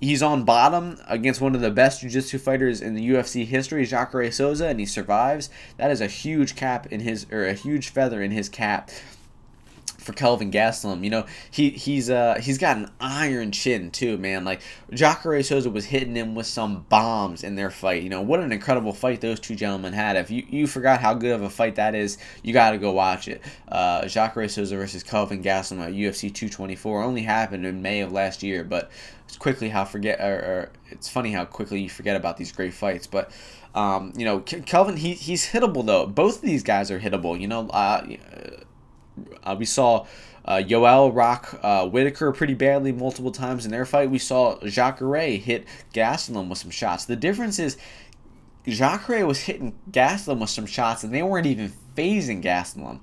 he's 0.00 0.22
on 0.22 0.44
bottom 0.44 0.98
against 1.06 1.40
one 1.40 1.54
of 1.54 1.60
the 1.60 1.70
best 1.70 2.00
jiu-jitsu 2.00 2.38
fighters 2.38 2.80
in 2.80 2.94
the 2.94 3.08
UFC 3.08 3.46
history, 3.46 3.86
Jacare 3.86 4.30
Souza, 4.30 4.66
and 4.66 4.80
he 4.80 4.86
survives. 4.86 5.48
That 5.76 5.90
is 5.90 6.00
a 6.00 6.08
huge 6.08 6.56
cap 6.56 6.86
in 6.86 7.00
his 7.00 7.26
or 7.30 7.46
a 7.46 7.54
huge 7.54 7.88
feather 7.88 8.22
in 8.22 8.32
his 8.32 8.48
cap 8.48 8.90
for 10.02 10.12
Kelvin 10.12 10.50
Gastelum. 10.50 11.04
You 11.04 11.10
know, 11.10 11.26
he 11.50 11.70
he's 11.70 12.10
uh 12.10 12.38
he's 12.40 12.58
got 12.58 12.76
an 12.76 12.90
iron 13.00 13.52
chin 13.52 13.90
too, 13.90 14.18
man. 14.18 14.44
Like 14.44 14.60
Jacare 14.92 15.42
Souza 15.42 15.70
was 15.70 15.84
hitting 15.84 16.14
him 16.14 16.34
with 16.34 16.46
some 16.46 16.84
bombs 16.88 17.42
in 17.44 17.54
their 17.54 17.70
fight. 17.70 18.02
You 18.02 18.10
know, 18.10 18.20
what 18.20 18.40
an 18.40 18.52
incredible 18.52 18.92
fight 18.92 19.20
those 19.20 19.40
two 19.40 19.54
gentlemen 19.54 19.92
had. 19.92 20.16
If 20.16 20.30
you, 20.30 20.44
you 20.48 20.66
forgot 20.66 21.00
how 21.00 21.14
good 21.14 21.32
of 21.32 21.42
a 21.42 21.50
fight 21.50 21.76
that 21.76 21.94
is, 21.94 22.18
you 22.42 22.52
got 22.52 22.72
to 22.72 22.78
go 22.78 22.92
watch 22.92 23.28
it. 23.28 23.42
Uh, 23.68 24.06
Jacare 24.06 24.48
Souza 24.48 24.76
versus 24.76 25.02
Kelvin 25.02 25.42
Gastelum 25.42 25.80
at 25.80 25.92
UFC 25.92 26.32
224 26.32 27.02
only 27.02 27.22
happened 27.22 27.64
in 27.64 27.82
May 27.82 28.00
of 28.00 28.12
last 28.12 28.42
year, 28.42 28.64
but 28.64 28.90
it's 29.26 29.36
quickly 29.36 29.68
how 29.68 29.84
forget 29.84 30.20
or, 30.20 30.34
or 30.34 30.70
it's 30.90 31.08
funny 31.08 31.32
how 31.32 31.44
quickly 31.44 31.80
you 31.80 31.88
forget 31.88 32.16
about 32.16 32.36
these 32.36 32.52
great 32.52 32.74
fights, 32.74 33.06
but. 33.06 33.30
Um, 33.74 34.12
you 34.14 34.26
know, 34.26 34.40
Kelvin, 34.40 34.98
he, 34.98 35.14
he's 35.14 35.46
hittable 35.46 35.86
though. 35.86 36.04
Both 36.04 36.36
of 36.36 36.42
these 36.42 36.62
guys 36.62 36.90
are 36.90 37.00
hittable. 37.00 37.40
You 37.40 37.48
know, 37.48 37.68
uh, 37.68 38.06
uh, 39.42 39.56
we 39.58 39.64
saw 39.64 40.06
uh, 40.44 40.56
Yoel 40.56 41.14
rock 41.14 41.58
uh, 41.62 41.86
Whittaker 41.88 42.32
pretty 42.32 42.54
badly 42.54 42.92
multiple 42.92 43.32
times 43.32 43.64
in 43.64 43.70
their 43.70 43.86
fight. 43.86 44.10
We 44.10 44.18
saw 44.18 44.58
Jacare 44.60 45.38
hit 45.38 45.66
Gastelum 45.94 46.48
with 46.48 46.58
some 46.58 46.70
shots. 46.70 47.04
The 47.04 47.16
difference 47.16 47.58
is 47.58 47.76
Jacare 48.66 49.26
was 49.26 49.40
hitting 49.40 49.74
Gastelum 49.90 50.40
with 50.40 50.50
some 50.50 50.66
shots, 50.66 51.04
and 51.04 51.14
they 51.14 51.22
weren't 51.22 51.46
even 51.46 51.72
phasing 51.96 52.42
Gastelum. 52.42 53.00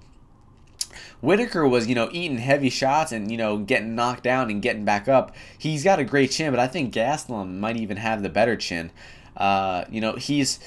Whittaker 1.21 1.67
was, 1.67 1.87
you 1.87 1.95
know, 1.95 2.09
eating 2.11 2.37
heavy 2.37 2.69
shots 2.69 3.11
and, 3.11 3.29
you 3.29 3.37
know, 3.37 3.57
getting 3.57 3.93
knocked 3.93 4.23
down 4.23 4.49
and 4.49 4.61
getting 4.61 4.85
back 4.85 5.07
up. 5.07 5.35
He's 5.57 5.83
got 5.83 5.99
a 5.99 6.05
great 6.05 6.31
chin, 6.31 6.51
but 6.51 6.59
I 6.59 6.67
think 6.67 6.93
Gastelum 6.93 7.59
might 7.59 7.75
even 7.77 7.97
have 7.97 8.23
the 8.23 8.29
better 8.29 8.55
chin. 8.55 8.91
Uh, 9.35 9.85
you 9.89 10.01
know, 10.01 10.13
he's 10.13 10.59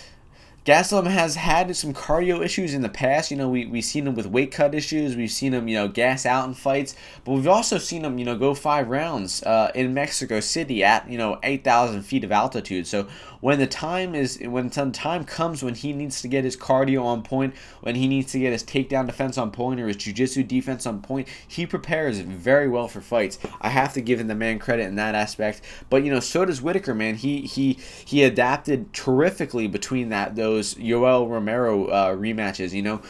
Gastelum 0.65 1.09
has 1.09 1.35
had 1.35 1.75
some 1.75 1.93
cardio 1.93 2.41
issues 2.41 2.73
in 2.73 2.83
the 2.83 2.89
past. 2.89 3.33
You 3.33 3.37
know, 3.37 3.49
we, 3.49 3.67
we've 3.67 3.85
seen 3.85 4.07
him 4.07 4.15
with 4.15 4.27
weight 4.27 4.53
cut 4.53 4.77
issues. 4.77 5.17
We've 5.17 5.31
seen 5.31 5.53
him, 5.55 5.67
you 5.67 5.75
know, 5.77 5.89
gas 5.89 6.25
out 6.25 6.47
in 6.47 6.55
fights. 6.55 6.95
But 7.25 7.33
we've 7.33 7.49
also 7.49 7.79
seen 7.79 8.05
him, 8.05 8.17
you 8.17 8.25
know, 8.25 8.39
go 8.39 8.55
five 8.55 8.89
rounds 8.89 9.43
uh, 9.43 9.73
in 9.75 9.93
Mexico 9.93 10.39
City 10.39 10.85
at, 10.85 11.11
you 11.11 11.19
know, 11.19 11.41
8,000 11.43 12.03
feet 12.03 12.23
of 12.23 12.31
altitude. 12.31 12.87
So 12.87 13.09
when 13.43 13.59
the 13.59 13.67
time 13.67 14.15
is, 14.15 14.39
when 14.41 14.71
some 14.71 14.93
time 14.93 15.25
comes 15.25 15.65
when 15.65 15.75
he 15.75 15.93
needs 15.93 16.23
to 16.23 16.29
get 16.29 16.45
his 16.45 16.57
cardio 16.57 17.05
on 17.05 17.25
point, 17.25 17.53
when 17.81 17.97
he 17.97 18.07
needs 18.07 18.31
to 18.31 18.39
get 18.39 18.53
his 18.53 18.63
takedown 18.63 19.05
defense 19.05 19.37
on 19.37 19.51
point 19.51 19.81
or 19.81 19.89
his 19.89 19.97
jiu-jitsu 19.97 20.45
defense 20.45 20.87
on 20.87 21.03
point, 21.03 21.27
he 21.49 21.67
prepares 21.67 22.21
very 22.21 22.69
well 22.69 22.87
for 22.87 23.01
fights. 23.01 23.41
I 23.61 23.71
have 23.71 23.95
to 23.95 24.01
give 24.01 24.21
him 24.21 24.29
the 24.29 24.37
man 24.37 24.61
credit 24.61 24.85
in 24.85 24.95
that 24.95 25.17
aspect. 25.17 25.61
But, 25.91 26.05
you 26.05 26.13
know, 26.13 26.21
so 26.21 26.45
does 26.45 26.63
Whittaker, 26.63 26.95
man. 26.95 27.17
He, 27.17 27.41
he, 27.41 27.81
he 28.05 28.23
adapted 28.23 28.93
terrifically 28.93 29.67
between 29.67 30.11
that, 30.11 30.37
those 30.37 30.77
Yoel 30.77 31.29
Romero 31.29 31.87
uh, 31.87 32.15
rematches. 32.15 32.73
You 32.73 32.83
know, 32.83 33.03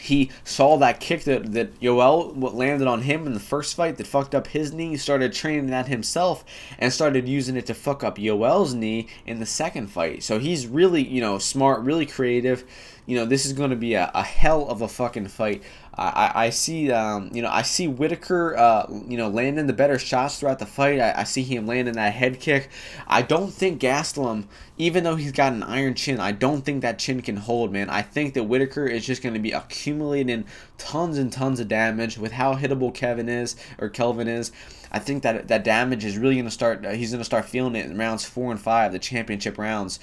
he 0.00 0.30
saw 0.44 0.76
that 0.78 1.00
kick 1.00 1.24
that, 1.24 1.52
that 1.52 1.78
Yoel 1.80 2.54
landed 2.54 2.86
on 2.86 3.02
him 3.02 3.26
in 3.26 3.34
the 3.34 3.40
first 3.40 3.74
fight 3.74 3.96
that 3.96 4.06
fucked 4.06 4.34
up 4.34 4.48
his 4.48 4.72
knee, 4.72 4.96
started 4.96 5.32
training 5.32 5.68
that 5.68 5.88
himself, 5.88 6.44
and 6.78 6.92
started 6.92 7.28
using 7.28 7.56
it 7.56 7.66
to 7.66 7.74
fuck 7.74 8.02
up 8.04 8.16
Yoel's 8.16 8.74
knee 8.74 9.08
in 9.26 9.40
the 9.40 9.46
second 9.46 9.88
fight. 9.88 10.22
So 10.22 10.38
he's 10.38 10.66
really, 10.66 11.06
you 11.06 11.20
know, 11.20 11.38
smart, 11.38 11.82
really 11.82 12.06
creative. 12.06 12.64
You 13.06 13.16
know, 13.16 13.24
this 13.24 13.46
is 13.46 13.52
going 13.52 13.70
to 13.70 13.76
be 13.76 13.94
a, 13.94 14.10
a 14.14 14.22
hell 14.22 14.68
of 14.68 14.82
a 14.82 14.88
fucking 14.88 15.28
fight. 15.28 15.62
I, 15.98 16.32
I 16.44 16.50
see, 16.50 16.92
um, 16.92 17.30
you 17.32 17.42
know, 17.42 17.50
I 17.50 17.62
see 17.62 17.88
Whittaker, 17.88 18.56
uh, 18.56 18.86
you 19.08 19.16
know, 19.16 19.28
landing 19.28 19.66
the 19.66 19.72
better 19.72 19.98
shots 19.98 20.38
throughout 20.38 20.60
the 20.60 20.66
fight. 20.66 21.00
I, 21.00 21.12
I 21.16 21.24
see 21.24 21.42
him 21.42 21.66
landing 21.66 21.94
that 21.94 22.12
head 22.12 22.38
kick. 22.38 22.70
I 23.06 23.22
don't 23.22 23.52
think 23.52 23.80
Gastelum, 23.80 24.44
even 24.76 25.02
though 25.02 25.16
he's 25.16 25.32
got 25.32 25.52
an 25.52 25.64
iron 25.64 25.94
chin, 25.94 26.20
I 26.20 26.30
don't 26.30 26.64
think 26.64 26.82
that 26.82 27.00
chin 27.00 27.20
can 27.20 27.36
hold, 27.36 27.72
man. 27.72 27.90
I 27.90 28.02
think 28.02 28.34
that 28.34 28.44
Whittaker 28.44 28.86
is 28.86 29.04
just 29.04 29.22
going 29.22 29.34
to 29.34 29.40
be 29.40 29.50
accumulating 29.50 30.44
tons 30.78 31.18
and 31.18 31.32
tons 31.32 31.58
of 31.58 31.66
damage 31.66 32.16
with 32.16 32.32
how 32.32 32.54
hittable 32.54 32.94
Kevin 32.94 33.28
is 33.28 33.56
or 33.78 33.88
Kelvin 33.88 34.28
is. 34.28 34.52
I 34.92 35.00
think 35.00 35.22
that 35.24 35.48
that 35.48 35.64
damage 35.64 36.04
is 36.04 36.16
really 36.16 36.36
going 36.36 36.44
to 36.46 36.50
start. 36.50 36.86
Uh, 36.86 36.90
he's 36.90 37.10
going 37.10 37.20
to 37.20 37.24
start 37.24 37.44
feeling 37.44 37.74
it 37.76 37.86
in 37.86 37.98
rounds 37.98 38.24
four 38.24 38.50
and 38.50 38.60
five, 38.60 38.92
the 38.92 38.98
championship 38.98 39.58
rounds. 39.58 39.98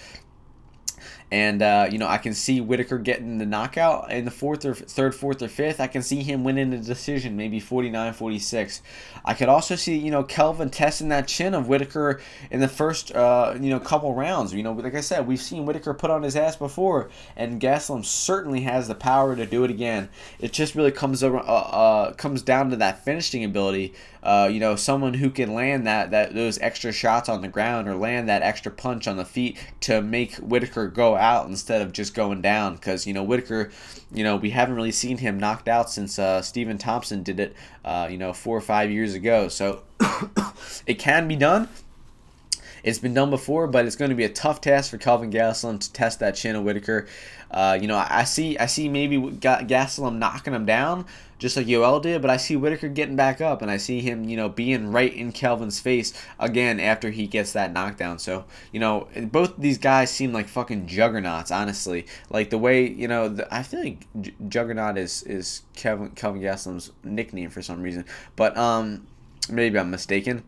And, 1.31 1.61
uh, 1.61 1.87
you 1.91 1.97
know, 1.97 2.07
I 2.07 2.17
can 2.17 2.33
see 2.33 2.61
Whittaker 2.61 2.99
getting 2.99 3.39
the 3.39 3.45
knockout 3.45 4.11
in 4.11 4.25
the 4.25 4.31
fourth 4.31 4.63
or 4.63 4.75
third, 4.75 5.13
fourth, 5.13 5.41
or 5.41 5.47
fifth. 5.47 5.79
I 5.81 5.87
can 5.87 6.03
see 6.03 6.21
him 6.21 6.43
winning 6.43 6.69
the 6.69 6.77
decision, 6.77 7.35
maybe 7.35 7.59
49 7.59 8.13
46. 8.13 8.81
I 9.25 9.33
could 9.33 9.49
also 9.49 9.75
see, 9.75 9.97
you 9.97 10.11
know, 10.11 10.23
Kelvin 10.23 10.69
testing 10.69 11.09
that 11.09 11.27
chin 11.27 11.53
of 11.53 11.67
Whittaker 11.67 12.21
in 12.51 12.59
the 12.59 12.67
first, 12.67 13.13
uh, 13.13 13.55
you 13.59 13.69
know, 13.71 13.79
couple 13.79 14.13
rounds. 14.13 14.53
You 14.53 14.61
know, 14.63 14.71
like 14.73 14.95
I 14.95 15.01
said, 15.01 15.27
we've 15.27 15.41
seen 15.41 15.65
Whittaker 15.65 15.93
put 15.95 16.11
on 16.11 16.21
his 16.21 16.35
ass 16.35 16.55
before, 16.55 17.09
and 17.35 17.59
Gastelum 17.59 18.05
certainly 18.05 18.61
has 18.61 18.87
the 18.87 18.95
power 18.95 19.35
to 19.35 19.45
do 19.45 19.63
it 19.63 19.71
again. 19.71 20.09
It 20.39 20.53
just 20.53 20.75
really 20.75 20.91
comes, 20.91 21.23
uh, 21.23 21.33
uh, 21.33 22.13
comes 22.13 22.43
down 22.43 22.69
to 22.69 22.75
that 22.77 23.03
finishing 23.03 23.43
ability. 23.43 23.93
Uh, 24.21 24.49
you 24.51 24.59
know, 24.59 24.75
someone 24.75 25.13
who 25.13 25.29
can 25.29 25.53
land 25.53 25.85
that, 25.85 26.11
that 26.11 26.33
those 26.33 26.57
extra 26.59 26.91
shots 26.91 27.29
on 27.29 27.41
the 27.41 27.47
ground 27.47 27.87
or 27.87 27.95
land 27.95 28.27
that 28.27 28.41
extra 28.41 28.71
punch 28.71 29.07
on 29.07 29.17
the 29.17 29.25
feet 29.25 29.57
to 29.81 30.01
make 30.01 30.35
Whittaker 30.37 30.87
go 30.87 31.15
out 31.15 31.24
instead 31.47 31.81
of 31.81 31.91
just 31.91 32.13
going 32.13 32.41
down. 32.41 32.75
Because 32.75 33.05
you 33.05 33.13
know 33.13 33.23
Whittaker, 33.23 33.71
you 34.13 34.23
know 34.23 34.35
we 34.35 34.49
haven't 34.51 34.75
really 34.75 34.91
seen 34.91 35.17
him 35.17 35.39
knocked 35.39 35.67
out 35.67 35.89
since 35.89 36.17
uh, 36.19 36.41
Stephen 36.41 36.77
Thompson 36.77 37.23
did 37.23 37.39
it, 37.39 37.55
uh, 37.83 38.07
you 38.09 38.17
know, 38.17 38.33
four 38.33 38.57
or 38.57 38.61
five 38.61 38.91
years 38.91 39.13
ago. 39.13 39.47
So 39.47 39.83
it 40.87 40.95
can 40.99 41.27
be 41.27 41.35
done. 41.35 41.69
It's 42.85 42.99
been 42.99 43.15
done 43.15 43.31
before, 43.31 43.65
but 43.65 43.87
it's 43.87 43.95
going 43.95 44.09
to 44.09 44.15
be 44.15 44.25
a 44.25 44.29
tough 44.29 44.61
task 44.61 44.91
for 44.91 44.99
Calvin 44.99 45.31
Gastelum 45.31 45.79
to 45.79 45.91
test 45.91 46.19
that 46.19 46.45
of 46.45 46.63
Whittaker. 46.63 47.07
Uh, 47.55 47.79
you 47.81 47.87
know, 47.87 47.95
I 47.95 48.25
see, 48.25 48.57
I 48.57 48.65
see 48.65 48.89
maybe 48.89 49.17
Gastelum 49.17 50.17
knocking 50.17 50.53
him 50.53 50.65
down, 50.65 51.05
just 51.39 51.55
like 51.55 51.67
Yoel 51.67 52.01
did, 52.01 52.21
but 52.21 52.29
I 52.29 52.35
see 52.35 52.57
Whittaker 52.57 52.89
getting 52.89 53.15
back 53.15 53.39
up, 53.39 53.61
and 53.61 53.71
I 53.71 53.77
see 53.77 54.01
him, 54.01 54.25
you 54.25 54.35
know, 54.35 54.49
being 54.49 54.91
right 54.91 55.13
in 55.13 55.31
Kelvin's 55.31 55.79
face 55.79 56.11
again 56.37 56.81
after 56.81 57.11
he 57.11 57.27
gets 57.27 57.53
that 57.53 57.71
knockdown. 57.71 58.19
So, 58.19 58.43
you 58.73 58.81
know, 58.81 59.07
both 59.31 59.53
these 59.57 59.77
guys 59.77 60.11
seem 60.11 60.33
like 60.33 60.49
fucking 60.49 60.87
juggernauts, 60.87 61.49
honestly. 61.49 62.07
Like 62.29 62.49
the 62.49 62.57
way, 62.57 62.89
you 62.89 63.07
know, 63.07 63.29
the, 63.29 63.47
I 63.55 63.63
feel 63.63 63.79
like 63.79 64.05
J- 64.19 64.35
Juggernaut 64.49 64.97
is 64.97 65.23
is 65.23 65.61
Kevin 65.77 66.09
Kelvin 66.09 66.41
Gastelum's 66.41 66.91
nickname 67.05 67.49
for 67.51 67.61
some 67.61 67.81
reason, 67.81 68.03
but 68.35 68.57
um, 68.57 69.07
maybe 69.49 69.79
I'm 69.79 69.91
mistaken 69.91 70.43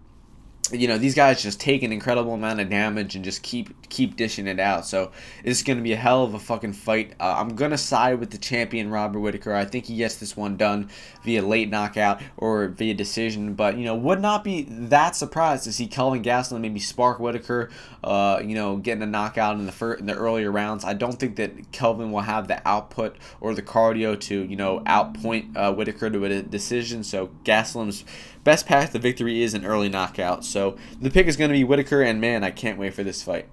you 0.71 0.87
know 0.87 0.97
these 0.97 1.15
guys 1.15 1.41
just 1.41 1.59
take 1.59 1.83
an 1.83 1.91
incredible 1.91 2.33
amount 2.33 2.59
of 2.59 2.69
damage 2.69 3.15
and 3.15 3.23
just 3.23 3.43
keep 3.43 3.89
keep 3.89 4.15
dishing 4.15 4.47
it 4.47 4.59
out. 4.59 4.85
So 4.85 5.11
it's 5.43 5.63
going 5.63 5.77
to 5.77 5.83
be 5.83 5.93
a 5.93 5.97
hell 5.97 6.23
of 6.23 6.33
a 6.33 6.39
fucking 6.39 6.73
fight. 6.73 7.13
Uh, 7.19 7.35
I'm 7.37 7.55
gonna 7.55 7.77
side 7.77 8.19
with 8.19 8.31
the 8.31 8.37
champion 8.37 8.89
Robert 8.89 9.19
Whittaker. 9.19 9.53
I 9.53 9.65
think 9.65 9.85
he 9.85 9.97
gets 9.97 10.15
this 10.15 10.35
one 10.35 10.57
done 10.57 10.89
via 11.23 11.41
late 11.41 11.69
knockout 11.69 12.21
or 12.37 12.67
via 12.67 12.93
decision. 12.93 13.53
But 13.53 13.77
you 13.77 13.85
know 13.85 13.95
would 13.95 14.21
not 14.21 14.43
be 14.43 14.63
that 14.63 15.15
surprised 15.15 15.63
to 15.65 15.73
see 15.73 15.87
Kelvin 15.87 16.23
Gastelum 16.23 16.61
maybe 16.61 16.79
spark 16.79 17.19
Whittaker. 17.19 17.69
Uh, 18.03 18.41
you 18.43 18.55
know 18.55 18.77
getting 18.77 19.03
a 19.03 19.07
knockout 19.07 19.57
in 19.57 19.65
the 19.65 19.71
first 19.71 19.99
in 19.99 20.05
the 20.05 20.15
earlier 20.15 20.51
rounds. 20.51 20.83
I 20.85 20.93
don't 20.93 21.19
think 21.19 21.35
that 21.37 21.71
Kelvin 21.71 22.11
will 22.11 22.21
have 22.21 22.47
the 22.47 22.65
output 22.67 23.17
or 23.41 23.53
the 23.53 23.61
cardio 23.61 24.19
to 24.21 24.43
you 24.43 24.55
know 24.55 24.81
outpoint 24.81 25.55
uh, 25.55 25.73
Whittaker 25.73 26.09
to 26.09 26.25
a 26.25 26.41
decision. 26.41 27.03
So 27.03 27.29
Gastelum's 27.43 28.03
best 28.47 28.65
path 28.65 28.93
to 28.93 28.99
victory 28.99 29.41
is 29.41 29.53
an 29.53 29.65
early 29.65 29.89
knockout. 29.89 30.45
So 30.45 30.56
the 31.01 31.09
pick 31.09 31.27
is 31.27 31.37
going 31.37 31.49
to 31.49 31.57
be 31.57 31.63
Whittaker, 31.63 32.01
and 32.01 32.19
man, 32.21 32.43
I 32.43 32.51
can't 32.51 32.77
wait 32.77 32.93
for 32.93 33.03
this 33.03 33.23
fight. 33.23 33.47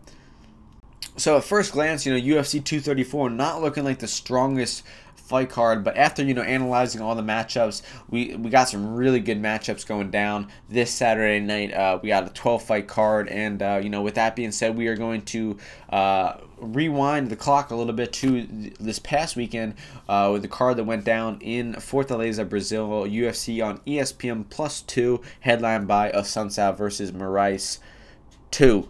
So 1.16 1.36
at 1.36 1.44
first 1.44 1.72
glance, 1.72 2.05
you 2.05 2.12
know, 2.12 2.18
UFC 2.18 2.64
234 2.64 3.30
not 3.30 3.62
looking 3.62 3.84
like 3.84 4.00
the 4.00 4.09
strongest 4.09 4.82
fight 5.25 5.49
card, 5.49 5.83
but 5.83 5.97
after 5.97 6.22
you 6.22 6.35
know 6.35 6.43
analyzing 6.43 7.01
all 7.01 7.14
the 7.14 7.22
matchups, 7.22 7.83
we 8.11 8.35
we 8.37 8.51
got 8.51 8.68
some 8.68 8.95
really 8.95 9.20
good 9.20 9.41
matchups 9.41 9.87
going 9.87 10.11
down 10.11 10.49
this 10.68 10.91
Saturday 10.91 11.41
night. 11.41 11.72
Uh, 11.72 11.99
we 12.03 12.09
got 12.09 12.27
a 12.27 12.31
12 12.31 12.62
fight 12.62 12.87
card, 12.87 13.29
and 13.29 13.62
uh, 13.62 13.81
you 13.83 13.89
know 13.89 14.03
with 14.03 14.14
that 14.14 14.37
being 14.37 14.53
said, 14.53 14.77
we 14.77 14.87
are 14.87 14.97
going 14.97 15.22
to 15.22 15.57
uh, 15.89 16.37
rewind 16.59 17.31
the 17.31 17.37
clock 17.37 17.70
a 17.70 17.75
little 17.75 17.95
bit 17.95 18.12
to 18.12 18.70
this 18.79 18.99
past 18.99 19.35
weekend 19.35 19.75
uh, 20.09 20.29
with 20.33 20.43
the 20.43 20.49
card 20.49 20.77
that 20.77 20.85
went 20.85 21.05
down 21.05 21.39
in 21.41 21.72
Fortaleza, 21.75 22.47
Brazil, 22.47 22.89
UFC 22.89 23.64
on 23.64 23.79
ESPN 23.79 24.49
Plus 24.51 24.83
Two, 24.83 25.22
headlined 25.41 25.89
by 25.89 26.11
Assunção 26.12 26.77
versus 26.77 27.12
Moraes 27.12 27.79
Two. 28.51 28.89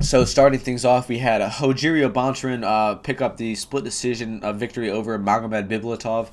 So 0.00 0.24
starting 0.24 0.60
things 0.60 0.84
off, 0.84 1.08
we 1.08 1.18
had 1.18 1.40
a 1.40 1.48
Rogerio 1.48 2.12
Bontorin 2.12 2.62
uh, 2.62 2.96
pick 2.96 3.22
up 3.22 3.36
the 3.36 3.54
split 3.54 3.84
decision 3.84 4.42
uh, 4.42 4.52
victory 4.52 4.90
over 4.90 5.18
Magomed 5.18 5.68
Bibulatov. 5.68 6.28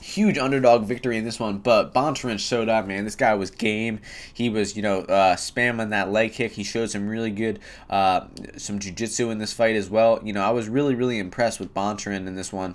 Huge 0.00 0.38
underdog 0.38 0.84
victory 0.84 1.16
in 1.16 1.24
this 1.24 1.40
one, 1.40 1.58
but 1.58 1.92
Bontorin 1.94 2.38
showed 2.38 2.68
up, 2.68 2.86
man. 2.86 3.04
This 3.04 3.16
guy 3.16 3.34
was 3.34 3.50
game. 3.50 4.00
He 4.32 4.48
was, 4.48 4.76
you 4.76 4.82
know, 4.82 5.00
uh, 5.00 5.36
spamming 5.36 5.90
that 5.90 6.10
leg 6.12 6.32
kick. 6.32 6.52
He 6.52 6.62
showed 6.62 6.90
some 6.90 7.08
really 7.08 7.30
good, 7.30 7.58
uh, 7.88 8.26
some 8.56 8.78
jiu-jitsu 8.78 9.30
in 9.30 9.38
this 9.38 9.52
fight 9.52 9.76
as 9.76 9.88
well. 9.88 10.20
You 10.22 10.32
know, 10.32 10.42
I 10.42 10.50
was 10.50 10.68
really, 10.68 10.94
really 10.94 11.18
impressed 11.18 11.58
with 11.58 11.72
Bontorin 11.72 12.26
in 12.26 12.34
this 12.34 12.52
one. 12.52 12.74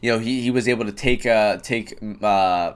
You 0.00 0.12
know, 0.12 0.18
he, 0.18 0.40
he 0.40 0.50
was 0.50 0.66
able 0.68 0.86
to 0.86 0.92
take, 0.92 1.26
uh, 1.26 1.58
take, 1.58 1.98
uh, 2.22 2.72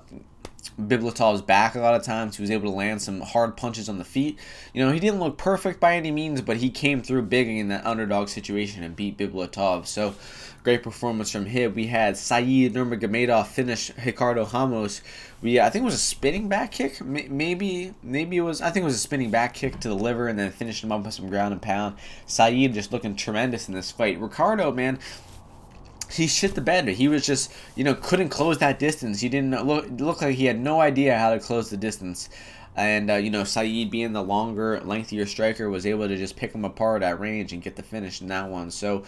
Bibulatov's 0.81 1.43
back 1.43 1.75
a 1.75 1.81
lot 1.81 1.95
of 1.95 2.03
times. 2.03 2.37
He 2.37 2.43
was 2.43 2.51
able 2.51 2.71
to 2.71 2.77
land 2.77 3.01
some 3.01 3.21
hard 3.21 3.57
punches 3.57 3.89
on 3.89 3.99
the 3.99 4.05
feet. 4.05 4.39
You 4.73 4.85
know, 4.85 4.93
he 4.93 5.01
didn't 5.01 5.21
look 5.21 5.39
perfect 5.39 5.81
by 5.81 5.97
any 5.97 6.11
means, 6.11 6.41
but 6.41 6.57
he 6.57 6.71
came 6.71 7.03
through 7.03 7.23
big 7.23 7.49
in 7.49 7.69
that 7.69 7.87
underdog 7.87 8.29
situation 8.29 8.83
and 8.83 8.97
beat 8.97 9.17
Bibulatov. 9.17 9.87
So, 9.87 10.15
great 10.65 10.83
performance 10.83 11.31
from 11.31 11.47
him. 11.47 11.75
We 11.75 11.87
had 11.89 12.17
Saeed 12.17 12.75
Nurmagomedov 12.75 13.47
finish 13.47 13.93
Ricardo 14.05 14.47
Ramos. 14.47 15.03
We 15.43 15.61
I 15.61 15.69
think 15.69 15.83
it 15.83 15.85
was 15.85 15.95
a 15.95 15.99
spinning 15.99 16.49
back 16.49 16.73
kick. 16.73 17.01
Maybe 17.05 17.95
maybe 18.03 18.39
it 18.39 18.41
was 18.41 18.63
I 18.63 18.71
think 18.71 18.83
it 18.83 18.87
was 18.87 18.95
a 18.95 18.99
spinning 18.99 19.31
back 19.31 19.55
kick 19.55 19.79
to 19.81 19.89
the 19.89 19.95
liver 19.95 20.27
and 20.27 20.39
then 20.39 20.51
finished 20.51 20.83
him 20.83 20.91
up 20.91 21.05
with 21.05 21.15
some 21.15 21.29
ground 21.29 21.53
and 21.53 21.63
pound. 21.63 21.97
Saeed 22.27 22.73
just 22.75 22.93
looking 22.93 23.15
tremendous 23.15 23.69
in 23.69 23.75
this 23.75 23.91
fight. 23.93 24.19
Ricardo, 24.19 24.73
man, 24.73 24.99
he 26.11 26.27
shit 26.27 26.55
the 26.55 26.61
bed. 26.61 26.89
He 26.89 27.09
was 27.09 27.25
just, 27.27 27.53
you 27.75 27.85
know, 27.85 27.95
couldn't 27.95 28.29
close 28.29 28.59
that 28.59 28.79
distance. 28.79 29.21
He 29.21 29.29
didn't 29.29 29.67
look 29.67 29.87
look 29.99 30.23
like 30.23 30.37
he 30.37 30.47
had 30.47 30.59
no 30.59 30.81
idea 30.81 31.19
how 31.19 31.33
to 31.33 31.41
close 31.41 31.71
the 31.71 31.77
distance. 31.77 32.29
And 32.77 33.09
uh, 33.09 33.15
you 33.15 33.31
know, 33.31 33.45
Saeed 33.45 33.91
being 33.91 34.13
the 34.13 34.23
longer, 34.23 34.81
lengthier 34.81 35.27
striker 35.27 35.71
was 35.71 35.87
able 35.87 36.09
to 36.09 36.17
just 36.17 36.35
pick 36.35 36.53
him 36.53 36.65
apart 36.65 37.03
at 37.03 37.21
range 37.21 37.53
and 37.53 37.63
get 37.63 37.77
the 37.77 37.85
finish 37.85 38.21
in 38.21 38.27
that 38.29 38.49
one. 38.49 38.71
So, 38.73 39.05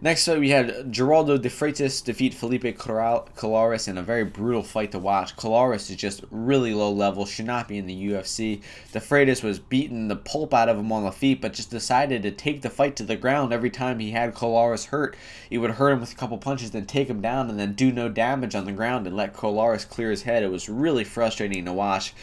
next 0.00 0.26
up 0.26 0.38
we 0.38 0.50
had 0.50 0.90
Geraldo 0.90 1.40
de 1.40 1.50
Freitas 1.50 2.02
defeat 2.02 2.32
Felipe 2.32 2.62
Colares 2.78 3.88
in 3.88 3.98
a 3.98 4.02
very 4.02 4.24
brutal 4.24 4.62
fight 4.62 4.92
to 4.92 4.98
watch. 4.98 5.36
Colares 5.36 5.90
is 5.90 5.96
just 5.96 6.24
really 6.30 6.72
low 6.72 6.90
level, 6.90 7.26
should 7.26 7.44
not 7.44 7.68
be 7.68 7.76
in 7.76 7.86
the 7.86 8.08
UFC. 8.08 8.62
De 8.92 9.00
Freitas 9.00 9.42
was 9.42 9.58
beating 9.58 10.08
the 10.08 10.16
pulp 10.16 10.54
out 10.54 10.70
of 10.70 10.78
him 10.78 10.90
on 10.90 11.04
the 11.04 11.12
feet, 11.12 11.42
but 11.42 11.52
just 11.52 11.70
decided 11.70 12.22
to 12.22 12.30
take 12.30 12.62
the 12.62 12.70
fight 12.70 12.96
to 12.96 13.04
the 13.04 13.16
ground 13.16 13.52
every 13.52 13.70
time 13.70 13.98
he 13.98 14.12
had 14.12 14.34
Colares 14.34 14.86
hurt. 14.86 15.14
He 15.50 15.58
would 15.58 15.72
hurt 15.72 15.90
him 15.90 16.00
with 16.00 16.12
a 16.12 16.16
couple 16.16 16.38
punches, 16.38 16.70
then 16.70 16.86
take 16.86 17.08
him 17.08 17.20
down, 17.20 17.50
and 17.50 17.60
then 17.60 17.74
do 17.74 17.92
no 17.92 18.08
damage 18.08 18.54
on 18.54 18.64
the 18.64 18.72
ground 18.72 19.06
and 19.06 19.14
let 19.14 19.34
Colares 19.34 19.86
clear 19.86 20.10
his 20.10 20.22
head. 20.22 20.42
It 20.42 20.50
was 20.50 20.70
really 20.70 21.04
frustrating 21.04 21.66
to 21.66 21.72
watch 21.72 22.14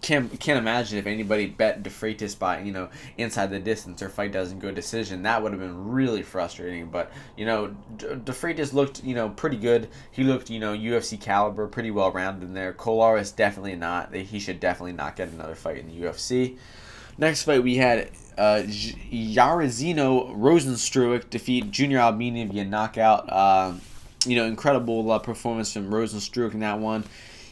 can't 0.00 0.38
can't 0.40 0.58
imagine 0.58 0.98
if 0.98 1.06
anybody 1.06 1.46
bet 1.46 1.82
De 1.82 1.90
Freitas 1.90 2.38
by 2.38 2.60
you 2.60 2.72
know 2.72 2.88
inside 3.16 3.50
the 3.50 3.58
distance 3.58 4.02
or 4.02 4.08
fight 4.08 4.32
doesn't 4.32 4.58
go 4.58 4.70
decision. 4.70 5.22
That 5.22 5.42
would 5.42 5.52
have 5.52 5.60
been 5.60 5.90
really 5.90 6.22
frustrating. 6.22 6.86
But 6.86 7.10
you 7.36 7.46
know, 7.46 7.68
De 7.98 8.32
Freitas 8.32 8.72
looked 8.72 9.02
you 9.04 9.14
know 9.14 9.28
pretty 9.30 9.56
good. 9.56 9.88
He 10.10 10.24
looked 10.24 10.50
you 10.50 10.60
know 10.60 10.74
UFC 10.74 11.20
caliber, 11.20 11.66
pretty 11.66 11.90
well 11.90 12.10
rounded 12.10 12.46
in 12.46 12.54
there. 12.54 12.72
Colares 12.72 13.34
definitely 13.34 13.76
not. 13.76 14.14
He 14.14 14.38
should 14.38 14.60
definitely 14.60 14.92
not 14.92 15.16
get 15.16 15.28
another 15.28 15.54
fight 15.54 15.78
in 15.78 15.88
the 15.88 16.06
UFC. 16.06 16.56
Next 17.18 17.44
fight 17.44 17.62
we 17.62 17.76
had 17.76 18.10
uh, 18.36 18.62
Jairzinho 18.66 20.36
Rozenstruik 20.36 21.30
defeat 21.30 21.70
Junior 21.70 21.98
Albini 21.98 22.44
via 22.44 22.64
knockout. 22.64 23.30
Uh, 23.30 23.74
you 24.26 24.36
know, 24.36 24.44
incredible 24.44 25.10
uh, 25.10 25.18
performance 25.18 25.72
from 25.72 25.90
Rozenstruik 25.90 26.52
in 26.52 26.60
that 26.60 26.78
one. 26.78 27.04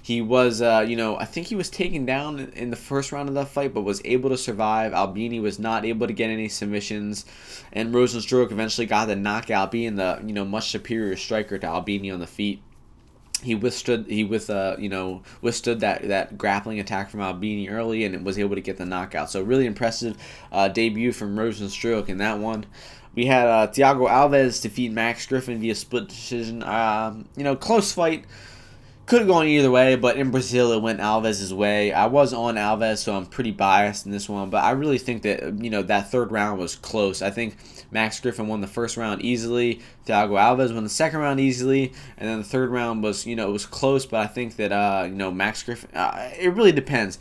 He 0.04 0.20
was, 0.20 0.60
uh, 0.60 0.84
you 0.86 0.96
know, 0.96 1.16
I 1.16 1.24
think 1.24 1.46
he 1.46 1.56
was 1.56 1.70
taken 1.70 2.04
down 2.04 2.38
in 2.38 2.68
the 2.68 2.76
first 2.76 3.10
round 3.10 3.30
of 3.30 3.34
that 3.36 3.48
fight, 3.48 3.72
but 3.72 3.84
was 3.84 4.02
able 4.04 4.28
to 4.28 4.36
survive. 4.36 4.92
Albini 4.92 5.40
was 5.40 5.58
not 5.58 5.86
able 5.86 6.06
to 6.06 6.12
get 6.12 6.28
any 6.28 6.50
submissions, 6.50 7.24
and 7.72 7.94
Rozenstruik 7.94 8.52
eventually 8.52 8.86
got 8.86 9.06
the 9.06 9.16
knockout, 9.16 9.72
being 9.72 9.96
the 9.96 10.20
you 10.22 10.34
know 10.34 10.44
much 10.44 10.68
superior 10.68 11.16
striker 11.16 11.56
to 11.56 11.66
Albini 11.66 12.10
on 12.10 12.20
the 12.20 12.26
feet. 12.26 12.60
He 13.42 13.54
withstood 13.54 14.04
he 14.06 14.24
with 14.24 14.50
uh 14.50 14.76
you 14.78 14.90
know 14.90 15.22
withstood 15.40 15.80
that 15.80 16.06
that 16.08 16.36
grappling 16.36 16.80
attack 16.80 17.08
from 17.08 17.22
Albini 17.22 17.70
early 17.70 18.04
and 18.04 18.26
was 18.26 18.38
able 18.38 18.56
to 18.56 18.60
get 18.60 18.76
the 18.76 18.84
knockout. 18.84 19.30
So 19.30 19.40
really 19.40 19.64
impressive 19.64 20.18
uh, 20.52 20.68
debut 20.68 21.12
from 21.12 21.34
Rozenstruik 21.34 22.10
in 22.10 22.18
that 22.18 22.38
one. 22.38 22.66
We 23.14 23.24
had 23.24 23.46
uh, 23.46 23.68
Thiago 23.68 24.06
Alves 24.06 24.60
defeat 24.60 24.92
Max 24.92 25.26
Griffin 25.26 25.60
via 25.60 25.74
split 25.74 26.08
decision. 26.08 26.62
Um, 26.62 27.26
you 27.38 27.44
know, 27.44 27.56
close 27.56 27.90
fight 27.90 28.26
could 29.06 29.20
have 29.20 29.28
gone 29.28 29.46
either 29.46 29.70
way, 29.70 29.96
but 29.96 30.16
in 30.16 30.30
Brazil 30.30 30.72
it 30.72 30.80
went 30.80 31.00
Alves' 31.00 31.52
way. 31.52 31.92
I 31.92 32.06
was 32.06 32.32
on 32.32 32.54
Alves, 32.54 32.98
so 32.98 33.14
I'm 33.14 33.26
pretty 33.26 33.50
biased 33.50 34.06
in 34.06 34.12
this 34.12 34.28
one, 34.28 34.48
but 34.48 34.64
I 34.64 34.70
really 34.70 34.98
think 34.98 35.22
that 35.22 35.62
you 35.62 35.68
know 35.70 35.82
that 35.82 36.10
third 36.10 36.32
round 36.32 36.58
was 36.58 36.76
close. 36.76 37.20
I 37.20 37.30
think 37.30 37.56
Max 37.90 38.18
Griffin 38.20 38.48
won 38.48 38.60
the 38.60 38.66
first 38.66 38.96
round 38.96 39.22
easily. 39.22 39.80
Thiago 40.06 40.38
Alves 40.38 40.72
won 40.72 40.84
the 40.84 40.90
second 40.90 41.20
round 41.20 41.38
easily, 41.38 41.92
and 42.16 42.28
then 42.28 42.38
the 42.38 42.44
third 42.44 42.70
round 42.70 43.02
was 43.02 43.26
you 43.26 43.36
know 43.36 43.48
it 43.48 43.52
was 43.52 43.66
close, 43.66 44.06
but 44.06 44.20
I 44.20 44.26
think 44.26 44.56
that 44.56 44.72
uh, 44.72 45.04
you 45.06 45.14
know 45.14 45.30
Max 45.30 45.62
Griffin. 45.62 45.90
Uh, 45.94 46.30
it 46.38 46.54
really 46.54 46.72
depends. 46.72 47.18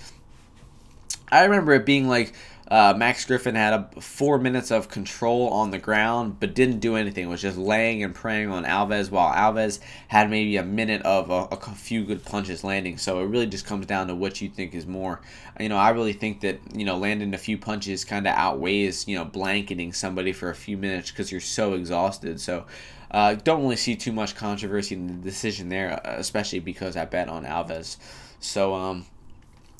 I 1.32 1.44
remember 1.44 1.74
it 1.74 1.86
being 1.86 2.08
like 2.08 2.34
uh, 2.70 2.94
Max 2.96 3.26
Griffin 3.26 3.56
had 3.56 3.74
a, 3.74 4.02
four 4.02 4.40
minutes 4.40 4.72
of 4.72 4.88
control 4.88 5.50
on 5.50 5.72
the 5.72 5.78
ground, 5.78 6.40
but 6.40 6.56
didn't 6.56 6.80
do 6.80 6.96
anything. 6.96 7.28
Was 7.28 7.42
just 7.42 7.58
laying 7.58 8.04
and 8.04 8.16
praying 8.16 8.50
on 8.50 8.64
Alves, 8.64 9.12
while 9.12 9.34
Alves 9.34 9.80
had 10.08 10.30
maybe 10.30 10.56
a 10.58 10.64
minute 10.64 11.02
of 11.02 11.30
a, 11.30 11.56
a, 11.56 11.58
few 11.58 12.06
good 12.06 12.24
punches 12.24 12.64
landing. 12.64 12.98
So 12.98 13.20
it 13.20 13.26
really 13.26 13.48
just 13.48 13.66
comes 13.66 13.86
down 13.86 14.08
to 14.08 14.16
what 14.16 14.42
you 14.42 14.50
think 14.50 14.74
is 14.74 14.88
more. 14.88 15.22
You 15.60 15.70
know, 15.70 15.78
I 15.78 15.90
really 15.90 16.14
think 16.14 16.42
that 16.42 16.60
you 16.74 16.86
know 16.86 16.98
landing 16.98 17.34
a 17.34 17.38
few 17.38 17.58
punches 17.58 18.06
kind 18.06 18.26
of 18.28 18.34
outweighs 18.36 19.08
you 19.08 19.18
know 19.18 19.26
blanketing 19.26 19.92
somebody 19.92 20.32
for 20.32 20.50
a 20.50 20.56
few 20.56 20.78
minutes 20.78 21.12
because 21.12 21.32
you're 21.32 21.42
so 21.42 21.74
exhausted. 21.74 22.40
So. 22.40 22.66
Uh, 23.12 23.36
don't 23.36 23.62
really 23.62 23.76
see 23.76 23.96
too 23.96 24.12
much 24.12 24.36
controversy 24.36 24.96
in 24.96 25.06
the 25.06 25.14
decision 25.14 25.70
there, 25.70 26.02
especially 26.04 26.60
because 26.60 26.98
I 26.98 27.06
bet 27.06 27.30
on 27.30 27.46
Alves. 27.46 27.98
So, 28.40 28.74
um, 28.74 29.06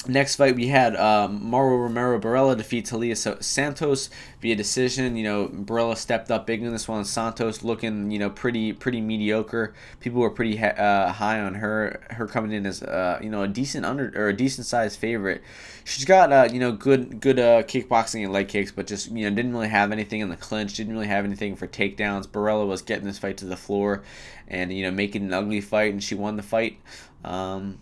Next 0.06 0.36
fight, 0.36 0.56
we 0.56 0.68
had 0.68 0.98
um, 0.98 1.50
Mara 1.50 1.78
Romero 1.78 2.20
Borella 2.20 2.58
defeat 2.58 2.86
Taila 2.86 3.42
Santos 3.42 4.10
via 4.42 4.54
decision. 4.54 5.16
You 5.16 5.24
know, 5.24 5.48
Borella 5.48 5.96
stepped 5.96 6.30
up 6.30 6.46
big 6.46 6.62
in 6.62 6.74
this 6.74 6.90
one. 6.90 7.06
Santos 7.06 7.64
looking, 7.64 8.12
you 8.12 8.20
know, 8.20 8.30
pretty 8.30 8.74
pretty 8.74 9.00
mediocre. 9.00 9.74
People 10.02 10.20
were 10.20 10.30
pretty 10.30 10.60
uh, 10.62 11.14
high 11.14 11.40
on 11.40 11.56
her. 11.56 12.02
Her 12.10 12.28
coming 12.28 12.52
in 12.52 12.66
as, 12.66 12.84
uh, 12.84 13.20
you 13.22 13.30
know, 13.30 13.44
a 13.44 13.48
decent 13.48 13.86
under 13.86 14.12
or 14.16 14.28
a 14.28 14.36
decent 14.36 14.68
sized 14.68 15.00
favorite. 15.00 15.42
She's 15.86 16.06
got, 16.06 16.34
uh, 16.34 16.50
you 16.52 16.60
know, 16.60 16.74
good 16.74 17.22
good 17.22 17.40
uh, 17.40 17.64
kickboxing 17.64 18.26
and 18.26 18.34
leg 18.34 18.50
kicks, 18.50 18.72
but 18.72 18.88
just 18.88 19.10
you 19.10 19.30
know 19.30 19.34
didn't 19.34 19.54
really 19.54 19.70
have 19.70 19.94
anything 19.94 20.20
in 20.20 20.28
the 20.28 20.38
clinch. 20.38 20.74
Didn't 20.74 20.94
really 20.94 21.08
have 21.08 21.24
anything 21.24 21.56
for 21.56 21.68
takedowns. 21.68 22.28
Borella 22.28 22.68
was 22.68 22.82
getting 22.82 23.06
this 23.06 23.20
fight 23.20 23.38
to 23.38 23.46
the 23.46 23.58
floor, 23.58 24.04
and 24.50 24.74
you 24.74 24.84
know 24.84 24.92
making 24.92 25.24
an 25.24 25.34
ugly 25.34 25.62
fight, 25.62 25.94
and 25.94 26.04
she 26.04 26.14
won 26.14 26.36
the 26.36 26.44
fight. 26.44 26.78
Um, 27.24 27.80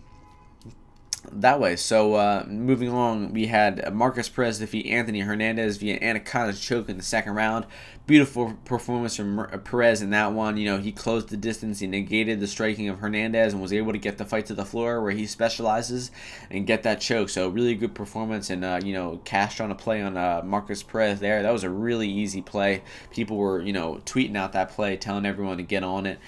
that 1.32 1.60
way. 1.60 1.76
So 1.76 2.16
uh, 2.16 2.46
moving 2.48 2.90
along, 2.90 3.34
we 3.34 3.48
had 3.48 3.94
Markus 3.94 4.30
Perez 4.30 4.60
defeat 4.60 4.88
Anthony 4.88 5.20
Hernandez 5.20 5.78
via 5.78 6.00
Anaconda 6.02 6.54
choke 6.54 6.90
in 6.90 6.98
the 6.98 7.04
second 7.04 7.34
round. 7.34 7.66
Beautiful 8.08 8.58
performance 8.66 9.16
from 9.16 9.48
Perez 9.64 10.02
in 10.02 10.10
that 10.10 10.34
one. 10.34 10.58
You 10.58 10.66
know, 10.66 10.78
he 10.80 10.92
closed 10.92 11.30
the 11.30 11.38
distance, 11.38 11.80
he 11.80 11.88
negated 11.88 12.40
the 12.40 12.48
striking 12.48 12.90
of 12.90 13.00
Hernandez, 13.00 13.54
and 13.54 13.62
was 13.62 13.72
able 13.72 13.94
to 13.94 14.00
get 14.00 14.18
the 14.18 14.26
fight 14.26 14.48
to 14.48 14.54
the 14.54 14.66
floor 14.66 15.02
where 15.02 15.12
he 15.12 15.26
specializes 15.26 16.12
and 16.50 16.68
get 16.68 16.84
that 16.84 17.00
choke. 17.00 17.30
So 17.30 17.48
really 17.50 17.76
good 17.76 17.94
performance, 17.94 18.50
and 18.50 18.66
uh, 18.66 18.80
you 18.84 18.94
know, 18.94 19.22
cashed 19.24 19.62
on 19.62 19.72
a 19.72 19.76
play 19.76 20.02
on 20.02 20.18
uh, 20.18 20.42
Markus 20.44 20.84
Perez 20.84 21.20
there. 21.20 21.44
That 21.44 21.54
was 21.54 21.64
a 21.64 21.70
really 21.70 22.10
easy 22.10 22.42
play. 22.42 22.82
People 23.12 23.38
were 23.38 23.62
you 23.62 23.74
know 23.74 24.02
tweeting 24.06 24.36
out 24.36 24.54
that 24.54 24.72
play, 24.72 24.98
telling 24.98 25.26
everyone 25.26 25.58
to 25.58 25.64
get 25.64 25.84
on 25.84 26.06
it 26.06 26.20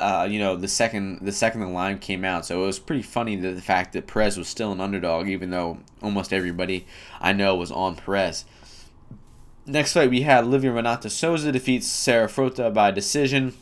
uh, 0.00 0.26
you 0.28 0.38
know, 0.38 0.56
the 0.56 0.68
second 0.68 1.20
the 1.20 1.32
second 1.32 1.60
the 1.60 1.68
line 1.68 1.98
came 1.98 2.24
out. 2.24 2.46
So 2.46 2.62
it 2.62 2.66
was 2.66 2.78
pretty 2.78 3.02
funny 3.02 3.36
that 3.36 3.54
the 3.54 3.60
fact 3.60 3.92
that 3.92 4.06
Perez 4.06 4.36
was 4.36 4.48
still 4.48 4.72
an 4.72 4.80
underdog, 4.80 5.28
even 5.28 5.50
though 5.50 5.78
almost 6.02 6.32
everybody 6.32 6.86
I 7.20 7.32
know 7.32 7.54
was 7.54 7.70
on 7.70 7.96
Perez. 7.96 8.44
Next 9.66 9.92
fight, 9.92 10.10
we 10.10 10.22
had 10.22 10.46
Livia 10.46 10.72
Renata 10.72 11.10
Souza 11.10 11.52
defeats 11.52 11.86
Sarah 11.86 12.28
Frota 12.28 12.72
by 12.72 12.90
decision. 12.90 13.54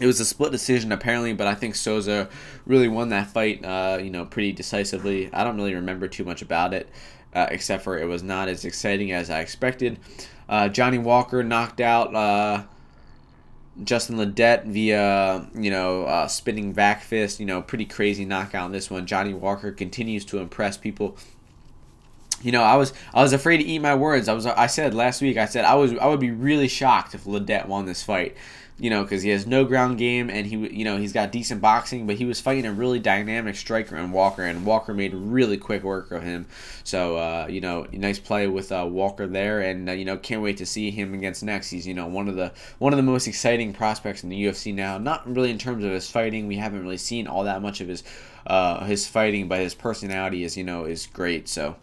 It 0.00 0.06
was 0.06 0.20
a 0.20 0.24
split 0.24 0.52
decision 0.52 0.92
apparently, 0.92 1.34
but 1.34 1.46
I 1.46 1.54
think 1.54 1.74
Souza 1.74 2.28
really 2.64 2.88
won 2.88 3.10
that 3.10 3.26
fight, 3.26 3.62
uh, 3.64 3.98
you 4.00 4.08
know, 4.08 4.24
pretty 4.24 4.52
decisively. 4.52 5.28
I 5.32 5.44
don't 5.44 5.56
really 5.56 5.74
remember 5.74 6.08
too 6.08 6.24
much 6.24 6.40
about 6.40 6.72
it, 6.72 6.88
uh, 7.34 7.48
except 7.50 7.84
for 7.84 7.98
it 7.98 8.06
was 8.06 8.22
not 8.22 8.48
as 8.48 8.64
exciting 8.64 9.12
as 9.12 9.28
I 9.28 9.40
expected. 9.40 9.98
Uh, 10.48 10.68
Johnny 10.68 10.98
Walker 10.98 11.42
knocked 11.42 11.80
out 11.80 12.14
uh, 12.14 12.62
Justin 13.84 14.16
Ledet 14.16 14.64
via 14.66 15.46
you 15.54 15.70
know 15.70 16.04
uh, 16.04 16.28
spinning 16.28 16.72
back 16.72 17.02
fist, 17.02 17.40
you 17.40 17.46
know, 17.46 17.62
pretty 17.62 17.84
crazy 17.84 18.24
knockout 18.24 18.66
in 18.66 18.72
this 18.72 18.90
one. 18.90 19.06
Johnny 19.06 19.32
Walker 19.32 19.72
continues 19.72 20.24
to 20.26 20.38
impress 20.38 20.76
people. 20.76 21.16
You 22.42 22.52
know, 22.52 22.62
I 22.62 22.76
was 22.76 22.92
I 23.14 23.22
was 23.22 23.32
afraid 23.32 23.58
to 23.58 23.64
eat 23.64 23.80
my 23.80 23.94
words. 23.94 24.28
I 24.28 24.32
was 24.32 24.46
I 24.46 24.66
said 24.66 24.94
last 24.94 25.20
week 25.20 25.36
I 25.36 25.46
said 25.46 25.64
I 25.64 25.74
was 25.74 25.92
I 25.98 26.06
would 26.06 26.20
be 26.20 26.30
really 26.30 26.68
shocked 26.68 27.14
if 27.14 27.24
Ledet 27.24 27.66
won 27.66 27.86
this 27.86 28.02
fight 28.02 28.36
you 28.80 28.88
know, 28.88 29.02
because 29.02 29.22
he 29.22 29.28
has 29.28 29.46
no 29.46 29.64
ground 29.66 29.98
game 29.98 30.30
and 30.30 30.46
he, 30.46 30.56
you 30.56 30.84
know, 30.84 30.96
he's 30.96 31.12
got 31.12 31.30
decent 31.30 31.60
boxing, 31.60 32.06
but 32.06 32.16
he 32.16 32.24
was 32.24 32.40
fighting 32.40 32.64
a 32.64 32.72
really 32.72 32.98
dynamic 32.98 33.54
striker 33.54 33.94
in 33.96 34.10
Walker, 34.10 34.42
and 34.42 34.64
Walker 34.64 34.94
made 34.94 35.12
really 35.12 35.58
quick 35.58 35.82
work 35.82 36.10
of 36.10 36.22
him. 36.22 36.46
So, 36.82 37.16
uh, 37.16 37.46
you 37.50 37.60
know, 37.60 37.86
nice 37.92 38.18
play 38.18 38.46
with 38.46 38.72
uh, 38.72 38.86
Walker 38.90 39.26
there, 39.26 39.60
and 39.60 39.90
uh, 39.90 39.92
you 39.92 40.06
know, 40.06 40.16
can't 40.16 40.40
wait 40.40 40.56
to 40.56 40.66
see 40.66 40.90
him 40.90 41.12
against 41.12 41.42
next. 41.42 41.68
He's, 41.68 41.86
you 41.86 41.92
know, 41.92 42.06
one 42.06 42.26
of 42.26 42.36
the 42.36 42.52
one 42.78 42.94
of 42.94 42.96
the 42.96 43.02
most 43.02 43.26
exciting 43.26 43.74
prospects 43.74 44.24
in 44.24 44.30
the 44.30 44.44
UFC 44.44 44.74
now. 44.74 44.96
Not 44.96 45.28
really 45.30 45.50
in 45.50 45.58
terms 45.58 45.84
of 45.84 45.90
his 45.90 46.10
fighting, 46.10 46.46
we 46.46 46.56
haven't 46.56 46.82
really 46.82 46.96
seen 46.96 47.26
all 47.26 47.44
that 47.44 47.60
much 47.60 47.82
of 47.82 47.88
his 47.88 48.02
uh, 48.46 48.84
his 48.84 49.06
fighting, 49.06 49.46
but 49.46 49.60
his 49.60 49.74
personality 49.74 50.42
is, 50.42 50.56
you 50.56 50.64
know, 50.64 50.86
is 50.86 51.06
great. 51.06 51.48
So. 51.48 51.76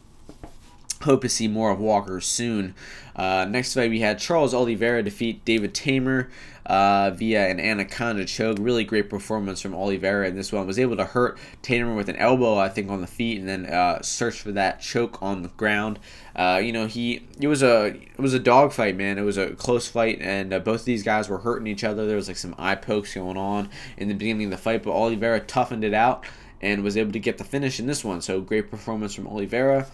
Hope 1.04 1.22
to 1.22 1.30
see 1.30 1.48
more 1.48 1.70
of 1.70 1.80
Walker 1.80 2.20
soon. 2.20 2.74
Uh, 3.16 3.46
next 3.50 3.74
fight, 3.74 3.90
we 3.90 4.00
had 4.00 4.20
Charles 4.20 4.54
Oliveira 4.54 5.04
defeat 5.04 5.46
David 5.46 5.74
Teymur 5.74 6.30
uh, 6.66 7.12
via 7.12 7.50
an 7.50 7.60
anaconda 7.60 8.26
choke. 8.26 8.58
Really 8.60 8.84
great 8.84 9.10
performance 9.10 9.62
from 9.62 9.74
Oliveira 9.74 10.28
in 10.28 10.36
this 10.36 10.52
one. 10.52 10.68
Was 10.68 10.78
able 10.78 10.98
to 10.98 11.06
hurt 11.06 11.38
Teymur 11.64 11.96
with 11.96 12.10
an 12.10 12.16
elbow, 12.18 12.58
I 12.58 12.70
think, 12.70 12.90
on 12.90 13.02
the 13.02 13.08
feet, 13.08 13.40
and 13.40 13.48
then 13.48 13.66
uh, 13.68 14.02
search 14.02 14.42
for 14.42 14.52
that 14.52 14.82
choke 14.82 15.22
on 15.22 15.44
the 15.44 15.50
ground. 15.50 16.00
Uh, 16.36 16.60
you 16.64 16.72
know, 16.72 16.88
he 16.88 17.22
it 17.40 17.48
was 17.48 17.64
a 17.64 17.88
it 17.88 18.20
was 18.20 18.34
a 18.34 18.40
dog 18.40 18.74
fight, 18.74 18.96
man. 18.96 19.18
It 19.18 19.24
was 19.24 19.38
a 19.38 19.52
close 19.52 19.88
fight, 19.88 20.20
and 20.22 20.54
uh, 20.54 20.60
both 20.60 20.82
of 20.82 20.86
these 20.86 21.04
guys 21.04 21.30
were 21.30 21.40
hurting 21.40 21.68
each 21.68 21.84
other. 21.84 22.06
There 22.06 22.16
was 22.16 22.28
like 22.28 22.38
some 22.38 22.56
eye 22.58 22.76
pokes 22.76 23.14
going 23.14 23.38
on 23.38 23.70
in 23.98 24.10
the 24.10 24.14
beginning 24.14 24.46
of 24.46 24.52
the 24.52 24.58
fight, 24.58 24.84
but 24.84 24.92
Oliveira 24.92 25.40
toughened 25.40 25.84
it 25.84 25.94
out 25.94 26.26
and 26.62 26.84
was 26.84 26.98
able 26.98 27.12
to 27.12 27.20
get 27.20 27.38
the 27.38 27.44
finish 27.44 27.80
in 27.80 27.86
this 27.86 28.04
one. 28.04 28.22
So 28.22 28.42
great 28.42 28.70
performance 28.70 29.14
from 29.14 29.28
Oliveira. 29.28 29.88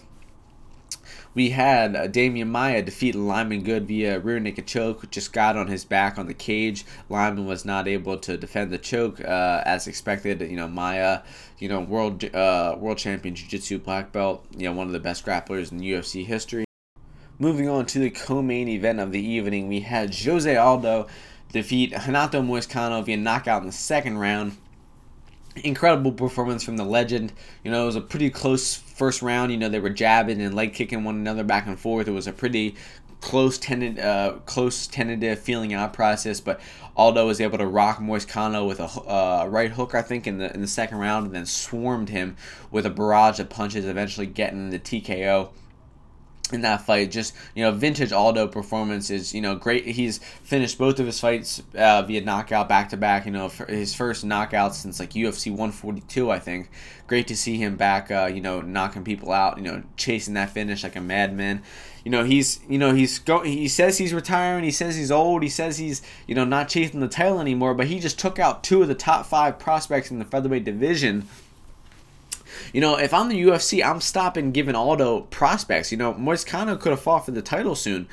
We 1.34 1.50
had 1.50 1.96
uh, 1.96 2.06
Damian 2.06 2.50
Maia 2.50 2.80
defeat 2.80 3.16
Lyman 3.16 3.64
Good 3.64 3.88
via 3.88 4.20
rear 4.20 4.38
naked 4.38 4.68
choke. 4.68 5.10
Just 5.10 5.32
got 5.32 5.56
on 5.56 5.66
his 5.66 5.84
back 5.84 6.16
on 6.16 6.26
the 6.26 6.34
cage. 6.34 6.84
Lyman 7.08 7.44
was 7.44 7.64
not 7.64 7.88
able 7.88 8.16
to 8.18 8.36
defend 8.36 8.70
the 8.70 8.78
choke 8.78 9.20
uh, 9.20 9.62
as 9.66 9.88
expected. 9.88 10.40
You 10.40 10.56
know 10.56 10.68
Maia, 10.68 11.22
you 11.58 11.68
know 11.68 11.80
world 11.80 12.24
uh, 12.34 12.76
world 12.78 12.98
champion 12.98 13.34
jiu-jitsu 13.34 13.80
black 13.80 14.12
belt. 14.12 14.46
You 14.56 14.66
know 14.66 14.72
one 14.72 14.86
of 14.86 14.92
the 14.92 15.00
best 15.00 15.26
grapplers 15.26 15.72
in 15.72 15.80
UFC 15.80 16.24
history. 16.24 16.64
Moving 17.40 17.68
on 17.68 17.86
to 17.86 17.98
the 17.98 18.10
co-main 18.10 18.68
event 18.68 19.00
of 19.00 19.10
the 19.10 19.20
evening, 19.20 19.66
we 19.66 19.80
had 19.80 20.14
Jose 20.14 20.56
Aldo 20.56 21.08
defeat 21.50 21.92
Renato 22.06 22.42
Moicano 22.42 23.04
via 23.04 23.16
knockout 23.16 23.62
in 23.62 23.66
the 23.66 23.72
second 23.72 24.18
round 24.18 24.56
incredible 25.56 26.12
performance 26.12 26.64
from 26.64 26.76
the 26.76 26.84
legend. 26.84 27.32
You 27.62 27.70
know, 27.70 27.82
it 27.82 27.86
was 27.86 27.96
a 27.96 28.00
pretty 28.00 28.30
close 28.30 28.76
first 28.94 29.20
round. 29.20 29.52
You 29.52 29.58
know, 29.58 29.68
they 29.68 29.80
were 29.80 29.90
jabbing 29.90 30.40
and 30.40 30.54
leg 30.54 30.72
kicking 30.72 31.04
one 31.04 31.16
another 31.16 31.44
back 31.44 31.66
and 31.66 31.78
forth. 31.78 32.08
It 32.08 32.12
was 32.12 32.26
a 32.26 32.32
pretty 32.32 32.76
close 33.20 33.58
tended, 33.58 33.98
uh, 33.98 34.38
close 34.46 34.86
tentative 34.86 35.38
feeling 35.38 35.72
out 35.72 35.92
process, 35.92 36.40
but 36.40 36.60
Aldo 36.96 37.26
was 37.26 37.40
able 37.40 37.58
to 37.58 37.66
rock 37.66 37.98
Moicano 37.98 38.66
with 38.66 38.80
a 38.80 38.84
uh, 38.84 39.46
right 39.48 39.70
hook, 39.70 39.94
I 39.94 40.02
think, 40.02 40.26
in 40.26 40.38
the 40.38 40.52
in 40.54 40.60
the 40.60 40.68
second 40.68 40.98
round, 40.98 41.26
and 41.26 41.34
then 41.34 41.46
swarmed 41.46 42.08
him 42.08 42.36
with 42.70 42.86
a 42.86 42.90
barrage 42.90 43.40
of 43.40 43.50
punches, 43.50 43.84
eventually 43.84 44.26
getting 44.26 44.70
the 44.70 44.78
TKO 44.78 45.50
in 46.52 46.60
that 46.60 46.82
fight. 46.82 47.10
Just 47.10 47.34
you 47.54 47.62
know, 47.62 47.72
vintage 47.72 48.12
Aldo 48.12 48.48
performance 48.48 49.10
is 49.10 49.34
you 49.34 49.40
know 49.40 49.54
great. 49.56 49.86
He's 49.86 50.18
finished 50.42 50.78
both 50.78 51.00
of 51.00 51.06
his 51.06 51.18
fights 51.18 51.62
uh, 51.76 52.02
via 52.02 52.20
knockout 52.20 52.68
back 52.68 52.90
to 52.90 52.96
back. 52.96 53.26
You 53.26 53.32
know, 53.32 53.48
his 53.68 53.94
first 53.94 54.24
knockout 54.24 54.74
since 54.74 55.00
like 55.00 55.10
UFC 55.10 55.50
142, 55.50 56.30
I 56.30 56.38
think. 56.38 56.70
Great 57.06 57.26
to 57.28 57.36
see 57.36 57.56
him 57.56 57.76
back. 57.76 58.10
Uh, 58.10 58.30
you 58.32 58.40
know, 58.40 58.60
knocking 58.60 59.04
people 59.04 59.32
out. 59.32 59.56
You 59.56 59.64
know, 59.64 59.82
chasing 59.96 60.34
that 60.34 60.50
finish 60.50 60.82
like 60.82 60.96
a 60.96 61.00
madman. 61.00 61.62
You 62.04 62.10
know, 62.10 62.24
he's 62.24 62.60
you 62.68 62.78
know 62.78 62.94
he's 62.94 63.18
go. 63.18 63.42
He 63.42 63.68
says 63.68 63.96
he's 63.96 64.12
retiring. 64.12 64.64
He 64.64 64.70
says 64.70 64.96
he's 64.96 65.10
old. 65.10 65.42
He 65.42 65.48
says 65.48 65.78
he's 65.78 66.02
you 66.26 66.34
know 66.34 66.44
not 66.44 66.68
chasing 66.68 67.00
the 67.00 67.08
title 67.08 67.40
anymore. 67.40 67.74
But 67.74 67.86
he 67.86 67.98
just 67.98 68.18
took 68.18 68.38
out 68.38 68.62
two 68.62 68.82
of 68.82 68.88
the 68.88 68.94
top 68.94 69.24
five 69.24 69.58
prospects 69.58 70.10
in 70.10 70.18
the 70.18 70.24
featherweight 70.26 70.64
division 70.64 71.26
you 72.72 72.80
know, 72.80 72.96
if 72.96 73.14
I'm 73.14 73.28
the 73.28 73.42
UFC, 73.42 73.84
I'm 73.84 74.00
stopping 74.00 74.52
giving 74.52 74.74
Aldo 74.74 75.22
prospects. 75.22 75.90
You 75.92 75.98
know, 75.98 76.14
Moicano 76.14 76.78
could 76.78 76.90
have 76.90 77.00
fought 77.00 77.24
for 77.24 77.30
the 77.30 77.42
title 77.42 77.74
soon. 77.74 78.08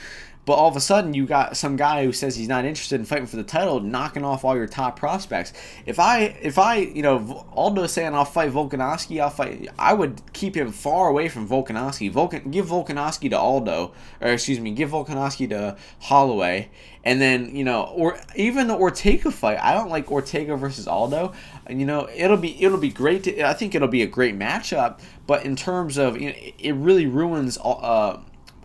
But 0.45 0.53
all 0.53 0.67
of 0.67 0.75
a 0.75 0.81
sudden, 0.81 1.13
you 1.13 1.25
got 1.27 1.55
some 1.55 1.75
guy 1.75 2.03
who 2.03 2.11
says 2.11 2.35
he's 2.35 2.47
not 2.47 2.65
interested 2.65 2.99
in 2.99 3.05
fighting 3.05 3.27
for 3.27 3.35
the 3.35 3.43
title, 3.43 3.79
knocking 3.79 4.25
off 4.25 4.43
all 4.43 4.55
your 4.55 4.67
top 4.67 4.97
prospects. 4.97 5.53
If 5.85 5.99
I, 5.99 6.35
if 6.41 6.57
I, 6.57 6.77
you 6.77 7.03
know, 7.03 7.45
Aldo 7.53 7.85
saying 7.87 8.15
I'll 8.15 8.25
fight 8.25 8.51
Volkanovski, 8.51 9.21
I'll 9.21 9.29
fight. 9.29 9.69
I 9.77 9.93
would 9.93 10.21
keep 10.33 10.57
him 10.57 10.71
far 10.71 11.09
away 11.09 11.29
from 11.29 11.47
Volkanovski. 11.47 12.11
Volkan, 12.11 12.51
give 12.51 12.67
Volkanovski 12.67 13.29
to 13.29 13.37
Aldo, 13.37 13.93
or 14.19 14.27
excuse 14.29 14.59
me, 14.59 14.71
give 14.71 14.89
Volkanovski 14.89 15.47
to 15.49 15.77
Holloway, 15.99 16.69
and 17.03 17.21
then 17.21 17.55
you 17.55 17.63
know, 17.63 17.83
or 17.83 18.19
even 18.35 18.67
the 18.67 18.75
Ortega 18.75 19.29
fight. 19.29 19.59
I 19.59 19.73
don't 19.73 19.89
like 19.89 20.11
Ortega 20.11 20.55
versus 20.55 20.87
Aldo. 20.87 21.33
And 21.67 21.79
You 21.79 21.85
know, 21.85 22.09
it'll 22.15 22.37
be 22.37 22.61
it'll 22.63 22.79
be 22.79 22.89
great. 22.89 23.23
To, 23.23 23.47
I 23.47 23.53
think 23.53 23.75
it'll 23.75 23.87
be 23.87 24.01
a 24.01 24.07
great 24.07 24.37
matchup. 24.37 24.99
But 25.27 25.45
in 25.45 25.55
terms 25.55 25.97
of, 25.97 26.19
you 26.19 26.29
know, 26.29 26.35
it 26.57 26.73
really 26.73 27.05
ruins. 27.05 27.57
Uh, 27.63 28.19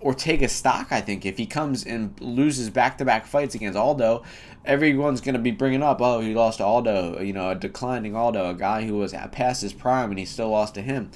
Ortega's 0.07 0.53
stock, 0.53 0.93
I 0.93 1.01
think. 1.01 1.27
If 1.27 1.37
he 1.37 1.47
comes 1.47 1.85
and 1.85 2.19
loses 2.21 2.71
back 2.71 2.97
to 2.99 3.05
back 3.05 3.27
fights 3.27 3.57
against 3.57 3.77
Aldo, 3.77 4.23
everyone's 4.65 5.21
going 5.21 5.35
to 5.35 5.41
be 5.41 5.51
bringing 5.51 5.83
up, 5.83 6.01
oh, 6.01 6.21
he 6.21 6.33
lost 6.33 6.59
to 6.59 6.65
Aldo, 6.65 7.21
you 7.21 7.33
know, 7.33 7.51
a 7.51 7.55
declining 7.57 8.15
Aldo, 8.15 8.51
a 8.51 8.55
guy 8.55 8.87
who 8.87 8.95
was 8.95 9.13
past 9.33 9.63
his 9.63 9.73
prime 9.73 10.11
and 10.11 10.19
he 10.19 10.25
still 10.25 10.51
lost 10.51 10.75
to 10.75 10.81
him. 10.83 11.11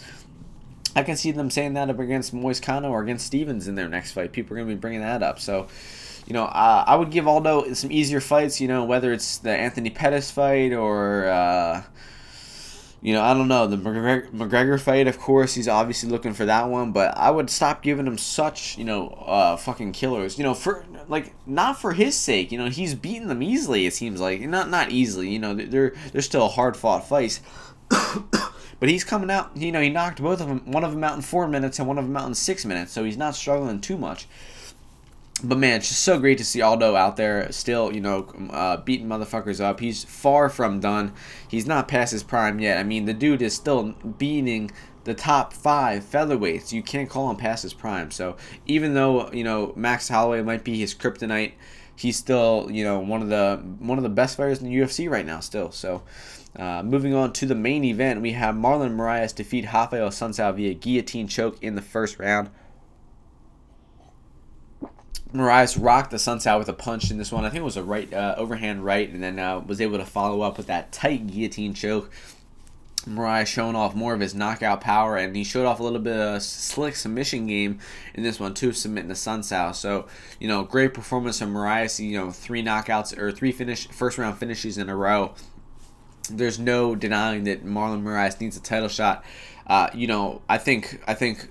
I 0.97 1.05
can 1.05 1.17
see 1.17 1.31
them 1.31 1.51
saying 1.51 1.75
that 1.75 1.89
up 1.89 2.01
against 2.01 2.35
Moicano 2.35 2.91
or 2.91 3.01
against 3.01 3.27
Stevens 3.27 3.69
in 3.69 3.77
their 3.77 3.89
next 3.89 4.11
fight. 4.11 4.33
People 4.33 4.55
are 4.55 4.57
going 4.57 4.69
to 4.69 4.75
be 4.75 4.81
bringing 4.81 5.03
that 5.03 5.23
up. 5.23 5.39
So, 5.39 5.69
you 6.27 6.35
know, 6.35 6.47
uh, 6.47 6.85
I 6.85 6.97
would 6.97 7.13
give 7.13 7.29
Aldo 7.29 7.73
some 7.75 7.93
easier 7.93 8.21
fights, 8.21 8.61
you 8.61 8.67
know, 8.67 8.85
whether 8.85 9.13
it's 9.13 9.39
the 9.39 9.53
Anthony 9.53 9.91
Pettis 9.91 10.33
fight 10.33 10.73
or. 10.73 11.27
Uh, 11.27 11.83
you 13.03 13.15
know, 13.15 13.23
I 13.23 13.33
don't 13.33 13.49
know. 13.49 13.67
The 13.67 13.77
McGregor, 13.77 14.31
McGregor 14.31 14.79
fight, 14.79 15.09
of 15.09 15.19
course, 15.19 15.55
he's 15.55 15.69
obviously 15.69 16.11
looking 16.11 16.35
for 16.35 16.45
that 16.45 16.69
one, 16.69 16.93
but 16.93 17.17
I 17.17 17.31
would 17.31 17.49
stop 17.49 17.83
giving 17.83 18.07
him 18.07 18.19
such, 18.19 18.77
you 18.77 18.85
know, 18.85 19.09
uh, 19.09 19.57
fucking 19.57 19.93
killers. 19.93 20.37
You 20.37 20.45
know, 20.45 20.53
for, 20.53 20.85
like, 21.09 21.33
not 21.47 21.81
for 21.81 21.93
his 21.93 22.15
sake. 22.15 22.53
You 22.53 22.59
know, 22.59 22.69
he's 22.69 22.95
beating 22.95 23.29
them 23.29 23.43
easily, 23.43 23.87
it 23.87 23.95
seems 23.95 24.21
like. 24.21 24.41
Not 24.43 24.69
not 24.69 24.91
easily, 24.91 25.31
you 25.31 25.39
know, 25.39 25.55
they're, 25.55 25.95
they're 26.13 26.21
still 26.21 26.49
hard 26.49 26.77
fought 26.77 27.09
fights. 27.09 27.41
but 27.89 28.89
he's 28.89 29.05
coming 29.05 29.31
out, 29.31 29.57
you 29.57 29.73
know, 29.73 29.81
he 29.81 29.89
knocked 29.89 30.21
both 30.21 30.41
of 30.41 30.49
them, 30.49 30.71
one 30.71 30.85
of 30.85 30.93
them 30.93 31.03
out 31.03 31.17
in 31.17 31.23
four 31.23 31.49
minutes 31.49 31.79
and 31.79 31.89
one 31.89 31.99
of 31.99 32.05
them 32.05 32.17
out 32.17 32.29
in 32.29 32.35
six 32.35 32.65
minutes, 32.65 32.93
so 32.93 33.03
he's 33.03 33.17
not 33.17 33.35
struggling 33.35 33.81
too 33.81 33.97
much 33.97 34.29
but 35.43 35.59
man, 35.59 35.79
it's 35.79 35.89
just 35.89 36.03
so 36.03 36.19
great 36.19 36.39
to 36.39 36.45
see 36.45 36.63
Aldo 36.63 36.97
out 36.97 37.17
there 37.17 37.51
still, 37.53 37.93
you 37.95 38.01
know, 38.01 38.27
uh, 38.51 38.79
beating 38.79 39.07
motherfuckers 39.07 39.61
up. 39.61 39.81
He's 39.81 40.05
far 40.05 40.49
from 40.49 40.81
done. 40.81 41.13
He's 41.49 41.67
not 41.67 41.89
past 41.89 42.13
his 42.13 42.23
prime 42.23 42.61
yet. 42.61 42.79
I 42.79 42.83
mean, 42.83 43.05
the 43.05 43.15
dude 43.15 43.43
is 43.43 43.55
still 43.55 43.95
beating 44.19 44.71
the 45.05 45.15
top 45.15 45.53
five 45.53 46.05
featherweights. 46.05 46.73
You 46.73 46.83
can't 46.83 47.09
call 47.09 47.31
him 47.31 47.37
past 47.37 47.63
his 47.63 47.75
prime. 47.75 48.11
So 48.11 48.37
even 48.67 48.95
though 48.95 49.31
you 49.33 49.45
know 49.45 49.73
Max 49.77 50.09
Holloway 50.09 50.43
might 50.43 50.65
be 50.65 50.79
his 50.79 50.95
kryptonite, 50.95 51.53
he's 51.97 52.17
still 52.17 52.69
you 52.71 52.85
know 52.85 53.01
one 53.01 53.23
of 53.23 53.29
the 53.29 53.63
one 53.79 53.99
of 53.99 54.05
the 54.05 54.11
best 54.11 54.37
fighters 54.37 54.61
in 54.61 54.69
the 54.69 54.77
UFC 54.77 55.11
right 55.11 55.27
now. 55.27 55.41
Still, 55.41 55.71
so. 55.71 56.03
Uh, 56.57 56.83
moving 56.83 57.15
on 57.15 57.33
to 57.33 57.47
the 57.47 57.55
main 57.55 57.85
event, 57.85 58.21
we 58.21 58.33
have 58.33 58.57
Marlon 58.57 58.97
Moraes 58.97 59.33
defeat 59.33 59.73
Rafael 59.73 60.09
Assunção 60.09 60.53
via 60.57 60.75
guillotine 60.75 61.29
choke 61.29 61.57
in 61.63 61.77
the 61.77 61.81
first 61.81 62.19
round. 62.19 62.51
Moraes 65.33 65.81
rocked 65.81 66.11
the 66.11 66.17
Assunção 66.17 66.59
with 66.59 66.69
a 66.69 66.73
punch 66.73 67.11
in 67.11 67.19
this 67.19 67.31
one. 67.31 67.45
I 67.45 67.51
think 67.51 67.61
it 67.61 67.65
was 67.65 67.77
a 67.77 67.85
right 67.85 68.13
uh, 68.13 68.35
overhand 68.37 68.85
right, 68.85 69.09
and 69.09 69.23
then 69.23 69.39
uh, 69.39 69.61
was 69.61 69.81
able 69.81 69.99
to 69.99 70.05
follow 70.05 70.43
up 70.43 70.57
with 70.57 70.67
that 70.67 70.93
tight 70.93 71.29
guillotine 71.29 71.75
choke. 71.75 72.11
Moraes 73.07 73.47
showing 73.47 73.77
off 73.77 73.95
more 73.95 74.13
of 74.13 74.21
his 74.21 74.35
knockout 74.35 74.81
power, 74.81 75.17
and 75.17 75.35
he 75.35 75.45
showed 75.45 75.67
off 75.67 75.81
a 75.81 75.83
little 75.83 76.01
bit 76.01 76.19
of 76.19 76.43
slick 76.43 76.97
submission 76.97 77.47
game 77.47 77.79
in 78.15 78.23
this 78.23 78.39
one 78.39 78.55
too, 78.55 78.73
submitting 78.73 79.09
the 79.09 79.15
Assunção. 79.15 79.75
So 79.75 80.07
you 80.39 80.49
know, 80.49 80.65
great 80.65 80.95
performance 80.95 81.39
from 81.39 81.55
Moraes. 81.55 82.05
You 82.05 82.19
know, 82.19 82.31
three 82.31 82.63
knockouts 82.63 83.17
or 83.17 83.31
three 83.31 83.53
finish 83.53 83.89
first 83.89 84.19
round 84.19 84.37
finishes 84.39 84.79
in 84.79 84.89
a 84.89 84.97
row. 84.97 85.35
There's 86.29 86.59
no 86.59 86.95
denying 86.95 87.45
that 87.45 87.65
Marlon 87.65 88.03
Moraes 88.03 88.41
needs 88.41 88.57
a 88.57 88.61
title 88.61 88.89
shot. 88.89 89.25
Uh, 89.67 89.89
you 89.95 90.09
know, 90.09 90.43
I 90.49 90.59
think 90.59 91.01
I 91.07 91.15
think 91.15 91.49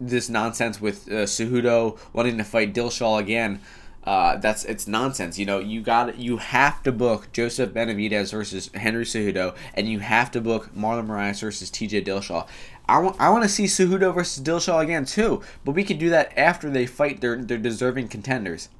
this 0.00 0.28
nonsense 0.28 0.80
with 0.80 1.08
uh, 1.08 1.24
Cejudo 1.24 1.98
wanting 2.12 2.38
to 2.38 2.44
fight 2.44 2.74
Dillashaw 2.74 3.18
again. 3.18 3.60
Uh, 4.04 4.36
that's 4.36 4.64
it's 4.64 4.86
nonsense. 4.86 5.38
You 5.38 5.44
know, 5.44 5.58
you 5.58 5.82
got 5.82 6.18
you 6.18 6.38
have 6.38 6.82
to 6.84 6.92
book 6.92 7.30
Joseph 7.32 7.74
Benavidez 7.74 8.32
versus 8.32 8.70
Henry 8.72 9.04
Cejudo, 9.04 9.54
and 9.74 9.88
you 9.88 9.98
have 9.98 10.30
to 10.30 10.40
book 10.40 10.74
Marlon 10.74 11.06
Moraes 11.06 11.40
versus 11.40 11.68
T.J. 11.68 12.04
Dillashaw. 12.04 12.46
I 12.88 12.98
want 13.00 13.20
I 13.20 13.28
want 13.28 13.42
to 13.42 13.48
see 13.50 13.64
Cejudo 13.64 14.14
versus 14.14 14.42
Dillashaw 14.42 14.82
again 14.82 15.04
too, 15.04 15.42
but 15.64 15.72
we 15.72 15.84
could 15.84 15.98
do 15.98 16.08
that 16.08 16.32
after 16.38 16.70
they 16.70 16.86
fight 16.86 17.20
their 17.20 17.36
their 17.36 17.58
deserving 17.58 18.08
contenders. 18.08 18.70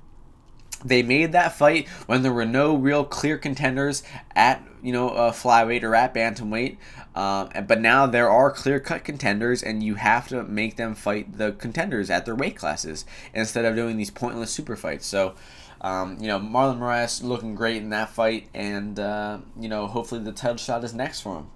They 0.84 1.02
made 1.02 1.32
that 1.32 1.52
fight 1.52 1.88
when 2.06 2.22
there 2.22 2.32
were 2.32 2.44
no 2.44 2.76
real 2.76 3.04
clear 3.04 3.36
contenders 3.36 4.02
at 4.36 4.62
you 4.82 4.92
know 4.92 5.10
uh, 5.10 5.32
flyweight 5.32 5.82
or 5.82 5.94
at 5.94 6.14
bantamweight. 6.14 6.76
Um, 7.14 7.50
but 7.66 7.80
now 7.80 8.06
there 8.06 8.30
are 8.30 8.50
clear 8.50 8.78
cut 8.78 9.02
contenders, 9.02 9.62
and 9.62 9.82
you 9.82 9.96
have 9.96 10.28
to 10.28 10.44
make 10.44 10.76
them 10.76 10.94
fight 10.94 11.36
the 11.36 11.52
contenders 11.52 12.10
at 12.10 12.24
their 12.24 12.36
weight 12.36 12.56
classes 12.56 13.04
instead 13.34 13.64
of 13.64 13.74
doing 13.74 13.96
these 13.96 14.10
pointless 14.10 14.52
super 14.52 14.76
fights. 14.76 15.06
So, 15.06 15.34
um, 15.80 16.18
you 16.20 16.28
know, 16.28 16.38
Marlon 16.38 16.78
Moraes 16.78 17.22
looking 17.24 17.56
great 17.56 17.78
in 17.78 17.90
that 17.90 18.10
fight, 18.10 18.48
and 18.54 19.00
uh, 19.00 19.38
you 19.58 19.68
know, 19.68 19.88
hopefully 19.88 20.22
the 20.22 20.32
title 20.32 20.58
shot 20.58 20.84
is 20.84 20.94
next 20.94 21.22
for 21.22 21.38
him. 21.38 21.50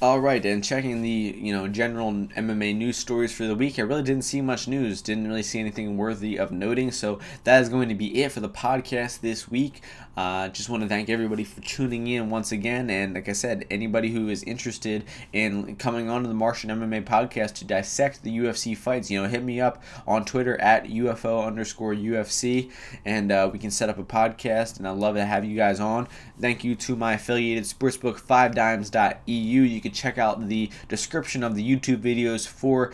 All 0.00 0.20
right, 0.20 0.44
and 0.46 0.62
checking 0.62 1.02
the 1.02 1.10
you 1.10 1.52
know 1.52 1.66
general 1.66 2.12
MMA 2.12 2.76
news 2.76 2.96
stories 2.96 3.34
for 3.34 3.48
the 3.48 3.56
week, 3.56 3.80
I 3.80 3.82
really 3.82 4.04
didn't 4.04 4.22
see 4.22 4.40
much 4.40 4.68
news. 4.68 5.02
Didn't 5.02 5.26
really 5.26 5.42
see 5.42 5.58
anything 5.58 5.96
worthy 5.96 6.38
of 6.38 6.52
noting. 6.52 6.92
So 6.92 7.18
that 7.42 7.60
is 7.60 7.68
going 7.68 7.88
to 7.88 7.96
be 7.96 8.22
it 8.22 8.30
for 8.30 8.38
the 8.38 8.48
podcast 8.48 9.22
this 9.22 9.50
week. 9.50 9.82
Uh, 10.18 10.48
just 10.48 10.68
want 10.68 10.82
to 10.82 10.88
thank 10.88 11.08
everybody 11.08 11.44
for 11.44 11.60
tuning 11.60 12.08
in 12.08 12.28
once 12.28 12.50
again. 12.50 12.90
And 12.90 13.14
like 13.14 13.28
I 13.28 13.32
said, 13.32 13.64
anybody 13.70 14.10
who 14.10 14.28
is 14.28 14.42
interested 14.42 15.04
in 15.32 15.76
coming 15.76 16.10
on 16.10 16.22
to 16.22 16.28
the 16.28 16.34
Martian 16.34 16.70
MMA 16.70 17.04
podcast 17.04 17.54
to 17.54 17.64
dissect 17.64 18.24
the 18.24 18.36
UFC 18.36 18.76
fights, 18.76 19.12
you 19.12 19.22
know, 19.22 19.28
hit 19.28 19.44
me 19.44 19.60
up 19.60 19.80
on 20.08 20.24
Twitter 20.24 20.60
at 20.60 20.86
UFO 20.86 21.46
underscore 21.46 21.94
UFC, 21.94 22.72
and 23.04 23.30
uh, 23.30 23.48
we 23.52 23.60
can 23.60 23.70
set 23.70 23.88
up 23.88 23.96
a 23.96 24.02
podcast. 24.02 24.78
And 24.78 24.88
I'd 24.88 24.96
love 24.96 25.14
to 25.14 25.24
have 25.24 25.44
you 25.44 25.54
guys 25.54 25.78
on. 25.78 26.08
Thank 26.40 26.64
you 26.64 26.74
to 26.74 26.96
my 26.96 27.12
affiliated 27.12 27.62
sportsbook, 27.62 28.20
5dimes.eu. 28.20 29.62
You 29.62 29.80
can 29.80 29.92
check 29.92 30.18
out 30.18 30.48
the 30.48 30.68
description 30.88 31.44
of 31.44 31.54
the 31.54 31.62
YouTube 31.62 31.98
videos 31.98 32.44
for 32.44 32.92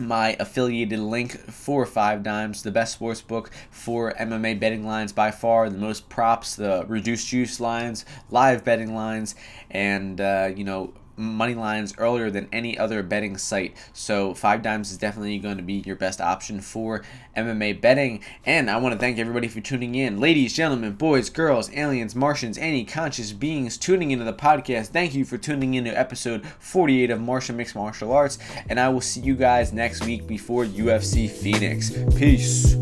my 0.00 0.36
affiliated 0.40 0.98
link 0.98 1.38
for 1.50 1.86
Five 1.86 2.22
Dimes, 2.22 2.62
the 2.62 2.70
best 2.70 2.94
sports 2.94 3.20
book 3.20 3.50
for 3.70 4.12
MMA 4.14 4.58
betting 4.58 4.86
lines 4.86 5.12
by 5.12 5.30
far, 5.30 5.68
the 5.70 5.78
most 5.78 6.08
props, 6.08 6.56
the 6.56 6.84
reduced 6.88 7.28
juice 7.28 7.60
lines, 7.60 8.04
live 8.30 8.64
betting 8.64 8.94
lines, 8.94 9.34
and 9.70 10.20
uh, 10.20 10.50
you 10.54 10.64
know 10.64 10.92
money 11.16 11.54
lines 11.54 11.94
earlier 11.98 12.30
than 12.30 12.48
any 12.52 12.76
other 12.76 13.02
betting 13.02 13.36
site. 13.36 13.76
So 13.92 14.34
Five 14.34 14.62
Dimes 14.62 14.90
is 14.90 14.98
definitely 14.98 15.38
going 15.38 15.56
to 15.56 15.62
be 15.62 15.74
your 15.74 15.96
best 15.96 16.20
option 16.20 16.60
for 16.60 17.02
MMA 17.36 17.80
betting. 17.80 18.22
And 18.44 18.70
I 18.70 18.76
want 18.76 18.94
to 18.94 18.98
thank 18.98 19.18
everybody 19.18 19.48
for 19.48 19.60
tuning 19.60 19.94
in. 19.94 20.20
Ladies, 20.20 20.52
gentlemen, 20.52 20.92
boys, 20.92 21.30
girls, 21.30 21.70
aliens, 21.74 22.14
Martians, 22.14 22.58
any 22.58 22.84
conscious 22.84 23.32
beings 23.32 23.76
tuning 23.76 24.10
into 24.10 24.24
the 24.24 24.32
podcast, 24.32 24.88
thank 24.88 25.14
you 25.14 25.24
for 25.24 25.38
tuning 25.38 25.74
in 25.74 25.84
to 25.84 25.90
episode 25.90 26.46
48 26.58 27.10
of 27.10 27.20
Martian 27.20 27.56
Mixed 27.56 27.74
Martial 27.74 28.12
Arts. 28.12 28.38
And 28.68 28.78
I 28.80 28.88
will 28.88 29.00
see 29.00 29.20
you 29.20 29.34
guys 29.34 29.72
next 29.72 30.04
week 30.04 30.26
before 30.26 30.64
UFC 30.64 31.30
Phoenix. 31.30 31.90
Peace. 32.16 32.74